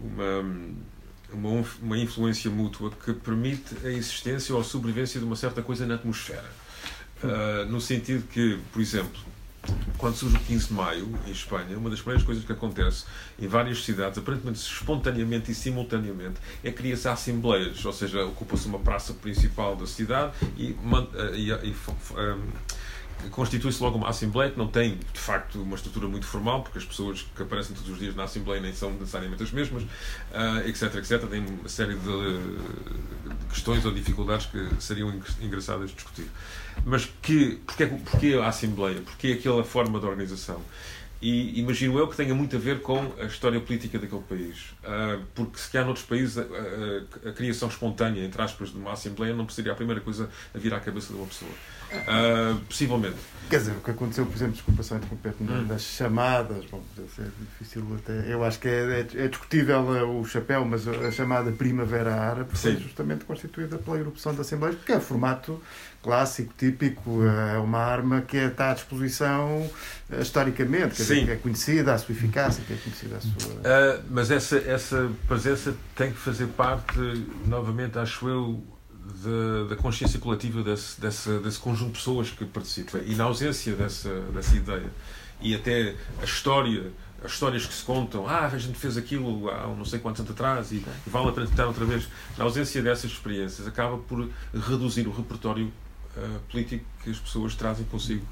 uma, 0.00 0.42
uma, 1.36 1.64
uma 1.82 1.98
influência 1.98 2.50
mútua 2.50 2.90
que 2.90 3.12
permite 3.12 3.76
a 3.84 3.90
existência 3.90 4.54
ou 4.54 4.60
a 4.60 4.64
sobrevivência 4.64 5.20
de 5.20 5.26
uma 5.26 5.36
certa 5.36 5.62
coisa 5.62 5.86
na 5.86 5.94
atmosfera. 5.94 6.50
Uh, 7.22 7.70
no 7.70 7.80
sentido 7.80 8.26
que, 8.28 8.58
por 8.72 8.80
exemplo, 8.80 9.20
quando 9.98 10.14
surge 10.16 10.36
o 10.36 10.40
15 10.40 10.68
de 10.68 10.74
Maio, 10.74 11.18
em 11.26 11.30
Espanha, 11.30 11.76
uma 11.76 11.90
das 11.90 12.00
primeiras 12.00 12.24
coisas 12.24 12.44
que 12.44 12.52
acontece 12.52 13.04
em 13.38 13.48
várias 13.48 13.84
cidades, 13.84 14.18
aparentemente 14.18 14.58
espontaneamente 14.58 15.50
e 15.50 15.54
simultaneamente, 15.54 16.36
é 16.62 16.70
criar-se 16.70 17.08
assembleias, 17.08 17.84
ou 17.84 17.92
seja, 17.92 18.24
ocupa-se 18.24 18.66
uma 18.66 18.78
praça 18.78 19.12
principal 19.14 19.74
da 19.74 19.86
cidade 19.86 20.32
e, 20.56 20.76
eh, 21.14 21.36
e, 21.36 21.50
e 21.50 21.74
um, 22.14 22.42
constitui-se 23.30 23.82
logo 23.82 23.98
uma 23.98 24.08
Assembleia 24.08 24.50
que 24.50 24.58
não 24.58 24.68
tem, 24.68 24.98
de 25.12 25.20
facto, 25.20 25.62
uma 25.62 25.76
estrutura 25.76 26.06
muito 26.08 26.26
formal, 26.26 26.62
porque 26.62 26.78
as 26.78 26.84
pessoas 26.84 27.26
que 27.34 27.42
aparecem 27.42 27.74
todos 27.74 27.90
os 27.90 27.98
dias 27.98 28.14
na 28.14 28.24
Assembleia 28.24 28.60
nem 28.60 28.72
são 28.72 28.92
necessariamente 28.92 29.42
as 29.42 29.50
mesmas, 29.50 29.82
uh, 29.82 30.66
etc, 30.66 30.94
etc. 30.96 31.28
Tem 31.28 31.44
uma 31.44 31.68
série 31.68 31.94
de, 31.94 31.98
de 32.02 33.46
questões 33.50 33.84
ou 33.84 33.92
dificuldades 33.92 34.46
que 34.46 34.68
seriam 34.80 35.12
engraçadas 35.40 35.90
de 35.90 35.96
discutir 35.96 36.28
mas 36.84 37.08
que, 37.22 37.58
porque, 37.64 37.86
porque 37.86 38.34
a 38.34 38.48
Assembleia, 38.48 39.00
porque 39.00 39.32
aquela 39.32 39.64
forma 39.64 39.98
de 39.98 40.06
organização. 40.06 40.60
E 41.20 41.58
imagino 41.60 41.98
eu 41.98 42.06
que 42.08 42.16
tenha 42.16 42.34
muito 42.34 42.56
a 42.56 42.58
ver 42.58 42.82
com 42.82 43.12
a 43.18 43.24
história 43.24 43.58
política 43.60 43.98
daquele 43.98 44.22
país. 44.22 44.70
Uh, 44.84 45.24
porque 45.34 45.58
se 45.58 45.70
calhar 45.70 45.86
noutros 45.86 46.04
países 46.04 46.36
a, 46.36 46.42
a, 46.42 47.30
a, 47.30 47.32
criação 47.32 47.68
espontânea, 47.68 48.22
entre 48.22 48.40
aspas, 48.42 48.70
de 48.70 48.76
uma 48.76 48.92
Assembleia 48.92 49.34
não 49.34 49.48
seria 49.48 49.72
a 49.72 49.74
primeira 49.74 50.00
coisa 50.00 50.28
a 50.54 50.58
vir 50.58 50.74
à 50.74 50.80
cabeça 50.80 51.12
de 51.12 51.18
uma 51.18 51.26
pessoa. 51.26 51.50
Uh, 51.92 52.58
possivelmente. 52.66 53.16
Quer 53.48 53.58
dizer, 53.58 53.72
o 53.72 53.80
que 53.80 53.90
aconteceu, 53.92 54.26
por 54.26 54.34
exemplo, 54.34 54.54
desculpa 54.54 54.82
só 54.82 54.96
interromper, 54.96 55.34
hum. 55.40 55.64
das 55.66 55.82
chamadas, 55.82 56.64
bom, 56.66 56.82
é 56.98 57.22
difícil 57.40 57.86
até, 57.96 58.32
eu 58.32 58.42
acho 58.42 58.58
que 58.58 58.66
é, 58.66 59.06
é, 59.14 59.24
é, 59.24 59.28
discutível 59.28 60.18
o 60.18 60.24
chapéu, 60.24 60.64
mas 60.64 60.86
a 60.88 61.12
chamada 61.12 61.52
Primavera 61.52 62.12
Árabe 62.12 62.50
foi 62.58 62.76
justamente 62.76 63.24
constituída 63.24 63.78
pela 63.78 63.98
erupção 63.98 64.34
da 64.34 64.40
Assembleia, 64.40 64.74
porque 64.74 64.92
é 64.92 64.98
formato 64.98 65.62
clássico, 66.06 66.54
típico, 66.56 67.24
é 67.24 67.58
uma 67.58 67.80
arma 67.80 68.20
que 68.20 68.36
está 68.36 68.70
à 68.70 68.74
disposição 68.74 69.58
uh, 70.08 70.20
historicamente, 70.20 70.94
quer 70.94 71.02
dizer, 71.02 71.24
que 71.24 71.30
é 71.32 71.36
conhecida 71.36 71.94
a 71.94 71.98
sua 71.98 72.12
eficácia, 72.14 72.62
que 72.64 72.74
é 72.74 72.76
conhecida 72.76 73.16
a 73.16 73.20
sua. 73.20 73.52
Uh, 73.54 74.04
mas 74.08 74.30
essa, 74.30 74.56
essa 74.58 75.10
presença 75.26 75.74
tem 75.96 76.12
que 76.12 76.18
fazer 76.18 76.46
parte, 76.46 76.96
novamente, 77.44 77.98
acho 77.98 78.28
eu, 78.28 78.62
da, 79.24 79.74
da 79.74 79.76
consciência 79.76 80.20
coletiva 80.20 80.62
desse, 80.62 81.00
desse, 81.00 81.38
desse 81.40 81.58
conjunto 81.58 81.88
de 81.88 81.98
pessoas 81.98 82.30
que 82.30 82.44
participa. 82.44 82.98
E 82.98 83.16
na 83.16 83.24
ausência 83.24 83.74
dessa, 83.74 84.20
dessa 84.32 84.54
ideia 84.54 84.90
e 85.40 85.56
até 85.56 85.96
a 86.22 86.24
história 86.24 86.92
as 87.24 87.32
histórias 87.32 87.66
que 87.66 87.72
se 87.72 87.82
contam, 87.82 88.28
ah, 88.28 88.46
a 88.46 88.58
gente 88.58 88.78
fez 88.78 88.96
aquilo 88.96 89.50
há 89.50 89.66
não 89.66 89.84
sei 89.84 89.98
quantos 89.98 90.20
anos 90.20 90.32
atrás 90.32 90.70
e, 90.70 90.84
vale 91.06 91.28
a 91.28 91.32
pena 91.32 91.46
tentar 91.46 91.66
outra 91.66 91.84
vez. 91.84 92.06
Na 92.36 92.44
ausência 92.44 92.82
dessas 92.82 93.10
experiências, 93.10 93.66
acaba 93.66 93.96
por 93.98 94.28
reduzir 94.54 95.06
o 95.08 95.10
repertório 95.10 95.72
uh, 96.16 96.40
político 96.50 96.84
que 97.02 97.10
as 97.10 97.18
pessoas 97.18 97.54
trazem 97.54 97.84
consigo 97.86 98.26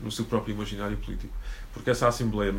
no 0.00 0.10
seu 0.10 0.24
próprio 0.24 0.54
imaginário 0.54 0.96
político. 0.96 1.32
Porque 1.72 1.90
essa 1.90 2.08
Assembleia 2.08 2.52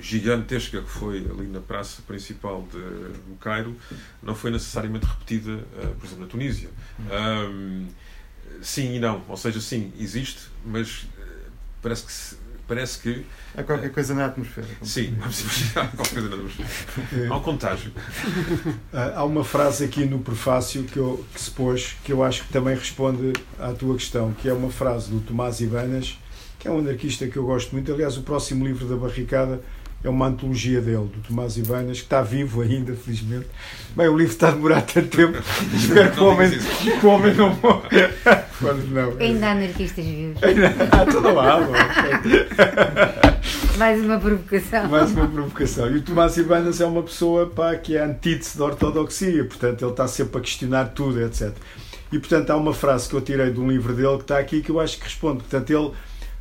gigantesca 0.00 0.80
que 0.80 0.88
foi 0.88 1.18
ali 1.18 1.46
na 1.48 1.60
praça 1.60 2.02
principal 2.02 2.66
de, 2.70 2.78
do 2.78 3.36
Cairo 3.40 3.76
não 4.22 4.34
foi 4.34 4.50
necessariamente 4.50 5.06
repetida, 5.06 5.52
uh, 5.52 5.94
por 5.96 6.06
exemplo, 6.06 6.24
na 6.24 6.26
Tunísia. 6.26 6.70
Um, 7.00 7.86
sim 8.62 8.94
e 8.94 8.98
não, 8.98 9.22
ou 9.28 9.36
seja, 9.36 9.60
sim, 9.60 9.92
existe, 9.98 10.48
mas 10.64 11.02
uh, 11.02 11.50
parece 11.82 12.04
que 12.04 12.12
se, 12.12 12.36
parece 12.66 12.98
que. 12.98 13.24
Há 13.56 13.62
qualquer 13.62 13.90
coisa 13.90 14.14
na 14.14 14.26
atmosfera. 14.26 14.66
Sim, 14.82 15.14
vamos 15.18 15.40
imaginar 15.40 15.92
qualquer 15.92 16.14
coisa 16.14 16.28
na 16.28 16.34
atmosfera. 16.36 17.28
Há 17.30 17.36
um 17.36 17.40
contágio. 17.40 17.92
Há 18.92 19.24
uma 19.24 19.44
frase 19.44 19.84
aqui 19.84 20.04
no 20.04 20.18
prefácio 20.18 20.84
que, 20.84 20.96
eu, 20.96 21.24
que 21.32 21.40
se 21.40 21.50
pôs 21.50 21.96
que 22.04 22.12
eu 22.12 22.22
acho 22.22 22.44
que 22.44 22.52
também 22.52 22.74
responde 22.74 23.32
à 23.58 23.72
tua 23.72 23.94
questão, 23.96 24.32
que 24.32 24.48
é 24.48 24.52
uma 24.52 24.70
frase 24.70 25.10
do 25.10 25.20
Tomás 25.20 25.60
Ibanas, 25.60 26.18
que 26.58 26.68
é 26.68 26.70
um 26.70 26.78
anarquista 26.78 27.26
que 27.26 27.36
eu 27.36 27.44
gosto 27.44 27.72
muito. 27.72 27.92
Aliás, 27.92 28.16
o 28.16 28.22
próximo 28.22 28.66
livro 28.66 28.86
da 28.86 28.96
Barricada 28.96 29.60
é 30.04 30.08
uma 30.10 30.26
antologia 30.26 30.82
dele, 30.82 31.08
do 31.08 31.26
Tomás 31.26 31.56
Ibanas, 31.56 31.96
que 31.98 32.04
está 32.04 32.20
vivo 32.20 32.60
ainda, 32.60 32.94
felizmente. 32.94 33.46
Bem, 33.96 34.06
o 34.06 34.16
livro 34.16 34.34
está 34.34 34.48
a 34.48 34.50
demorar 34.50 34.82
tanto 34.82 35.08
tempo, 35.08 35.38
espero 35.74 36.12
que 36.12 36.20
o 36.20 36.26
homem, 36.26 36.50
que 36.50 37.06
o 37.06 37.08
homem 37.08 37.34
não 37.34 37.54
morra. 37.56 37.88
não. 38.90 39.16
Ainda 39.18 39.46
há 39.46 39.52
anarquistas 39.52 40.04
vivos. 40.04 40.38
Ah, 40.92 41.06
tudo 41.10 41.32
lá. 41.32 41.58
Mais 43.78 44.04
uma 44.04 44.20
provocação. 44.20 44.88
Mais 44.88 45.10
uma 45.10 45.26
provocação. 45.26 45.90
E 45.90 45.96
o 45.96 46.02
Tomás 46.02 46.36
Ibanas 46.36 46.82
é 46.82 46.86
uma 46.86 47.02
pessoa 47.02 47.46
pá, 47.46 47.74
que 47.74 47.96
é 47.96 48.04
antítese 48.04 48.58
da 48.58 48.66
ortodoxia, 48.66 49.44
portanto, 49.44 49.82
ele 49.82 49.90
está 49.90 50.06
sempre 50.06 50.38
a 50.38 50.40
questionar 50.42 50.84
tudo, 50.90 51.20
etc. 51.22 51.54
E, 52.12 52.18
portanto, 52.18 52.50
há 52.50 52.56
uma 52.56 52.74
frase 52.74 53.08
que 53.08 53.14
eu 53.14 53.22
tirei 53.22 53.50
de 53.50 53.58
um 53.58 53.68
livro 53.68 53.94
dele 53.94 54.16
que 54.18 54.22
está 54.22 54.38
aqui 54.38 54.60
que 54.60 54.70
eu 54.70 54.78
acho 54.78 54.98
que 54.98 55.04
responde. 55.04 55.38
Portanto, 55.38 55.70
ele 55.70 55.90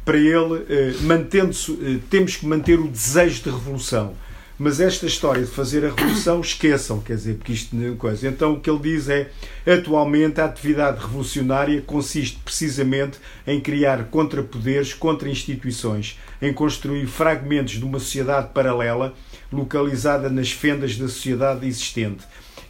para 0.06 0.18
ele, 0.18 0.66
eh, 0.70 0.94
mantendo-se, 1.02 1.72
eh, 1.82 2.00
temos 2.10 2.36
que 2.36 2.46
manter 2.46 2.80
o 2.80 2.88
desejo 2.88 3.44
de 3.44 3.50
revolução. 3.50 4.14
Mas 4.60 4.80
esta 4.80 5.06
história 5.06 5.42
de 5.42 5.50
fazer 5.50 5.84
a 5.86 5.90
revolução, 5.90 6.40
esqueçam, 6.42 7.00
quer 7.00 7.16
dizer, 7.16 7.36
porque 7.36 7.54
isto 7.54 7.76
não 7.76 7.94
é 7.94 7.96
coisa. 7.96 8.28
Então 8.28 8.54
o 8.54 8.60
que 8.60 8.70
ele 8.70 8.80
diz 8.80 9.10
é: 9.10 9.32
atualmente 9.66 10.40
a 10.40 10.46
atividade 10.46 11.02
revolucionária 11.02 11.82
consiste 11.82 12.40
precisamente 12.44 13.18
em 13.48 13.60
criar 13.60 14.06
contrapoderes 14.06 14.94
contra 14.94 15.30
instituições, 15.30 16.20
em 16.42 16.54
construir 16.54 17.08
fragmentos 17.08 17.74
de 17.74 17.84
uma 17.84 18.00
sociedade 18.00 18.50
paralela 18.54 19.14
localizada 19.52 20.30
nas 20.30 20.52
fendas 20.52 20.98
da 20.98 21.08
sociedade 21.08 21.66
existente 21.66 22.24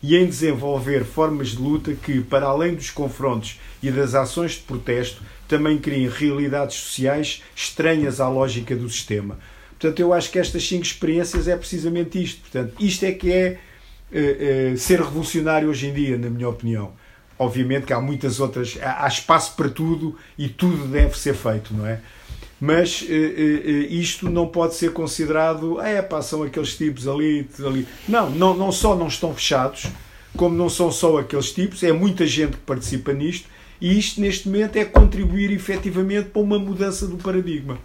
e 0.03 0.17
em 0.17 0.25
desenvolver 0.25 1.05
formas 1.05 1.49
de 1.49 1.59
luta 1.59 1.93
que, 1.93 2.19
para 2.19 2.45
além 2.45 2.75
dos 2.75 2.89
confrontos 2.89 3.57
e 3.81 3.89
das 3.89 4.13
ações 4.13 4.51
de 4.51 4.59
protesto, 4.59 5.23
também 5.47 5.77
criem 5.77 6.07
realidades 6.07 6.77
sociais 6.77 7.43
estranhas 7.55 8.19
à 8.19 8.29
lógica 8.29 8.75
do 8.75 8.89
sistema. 8.89 9.37
Portanto, 9.83 9.99
eu 9.99 10.13
acho 10.13 10.31
que 10.31 10.39
estas 10.39 10.65
cinco 10.65 10.83
experiências 10.83 11.47
é 11.47 11.57
precisamente 11.57 12.21
isto. 12.21 12.39
Portanto, 12.41 12.73
isto 12.79 13.03
é 13.03 13.11
que 13.11 13.31
é 13.31 13.59
uh, 14.11 14.73
uh, 14.73 14.77
ser 14.77 15.01
revolucionário 15.01 15.69
hoje 15.69 15.87
em 15.87 15.93
dia, 15.93 16.17
na 16.17 16.29
minha 16.29 16.47
opinião. 16.47 16.93
Obviamente 17.37 17.87
que 17.87 17.93
há 17.93 17.99
muitas 17.99 18.39
outras, 18.39 18.77
há, 18.81 19.05
espaço 19.07 19.55
para 19.57 19.67
tudo 19.67 20.17
e 20.37 20.47
tudo 20.47 20.87
deve 20.87 21.17
ser 21.17 21.33
feito, 21.33 21.73
não 21.73 21.85
é? 21.85 21.99
Mas 22.61 23.01
uh, 23.01 23.05
isto 23.89 24.29
não 24.29 24.47
pode 24.47 24.75
ser 24.75 24.93
considerado, 24.93 25.77
ah, 25.81 25.89
é 25.89 26.01
pá, 26.01 26.21
são 26.21 26.43
aqueles 26.43 26.77
tipos 26.77 27.05
ali, 27.05 27.45
ali. 27.59 27.85
Não, 28.07 28.29
não, 28.29 28.55
não 28.55 28.71
só 28.71 28.95
não 28.95 29.07
estão 29.07 29.33
fechados, 29.35 29.87
como 30.37 30.55
não 30.55 30.69
são 30.69 30.89
só 30.91 31.17
aqueles 31.17 31.51
tipos, 31.51 31.83
é 31.83 31.91
muita 31.91 32.25
gente 32.25 32.51
que 32.51 32.63
participa 32.63 33.11
nisto 33.11 33.49
e 33.83 33.99
isto, 33.99 34.21
neste 34.21 34.47
momento, 34.47 34.77
é 34.77 34.85
contribuir 34.85 35.51
efetivamente 35.51 36.29
para 36.29 36.41
uma 36.41 36.57
mudança 36.57 37.05
do 37.05 37.17
paradigma. 37.17 37.77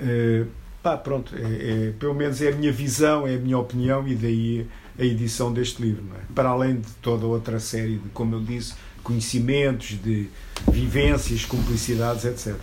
Uh, 0.00 0.46
pá, 0.80 0.96
pronto, 0.96 1.34
é, 1.34 1.88
é, 1.88 1.92
pelo 1.98 2.14
menos 2.14 2.40
é 2.40 2.52
a 2.52 2.54
minha 2.54 2.70
visão, 2.70 3.26
é 3.26 3.34
a 3.34 3.38
minha 3.38 3.58
opinião 3.58 4.06
e 4.06 4.14
daí 4.14 4.66
a 4.96 5.04
edição 5.04 5.52
deste 5.52 5.82
livro. 5.82 6.04
É? 6.14 6.32
Para 6.32 6.50
além 6.50 6.76
de 6.76 6.88
toda 7.02 7.26
outra 7.26 7.58
série 7.58 7.98
de, 7.98 8.08
como 8.10 8.36
eu 8.36 8.40
disse, 8.40 8.74
conhecimentos, 9.02 10.00
de 10.00 10.28
vivências, 10.70 11.44
cumplicidades, 11.44 12.24
etc. 12.24 12.54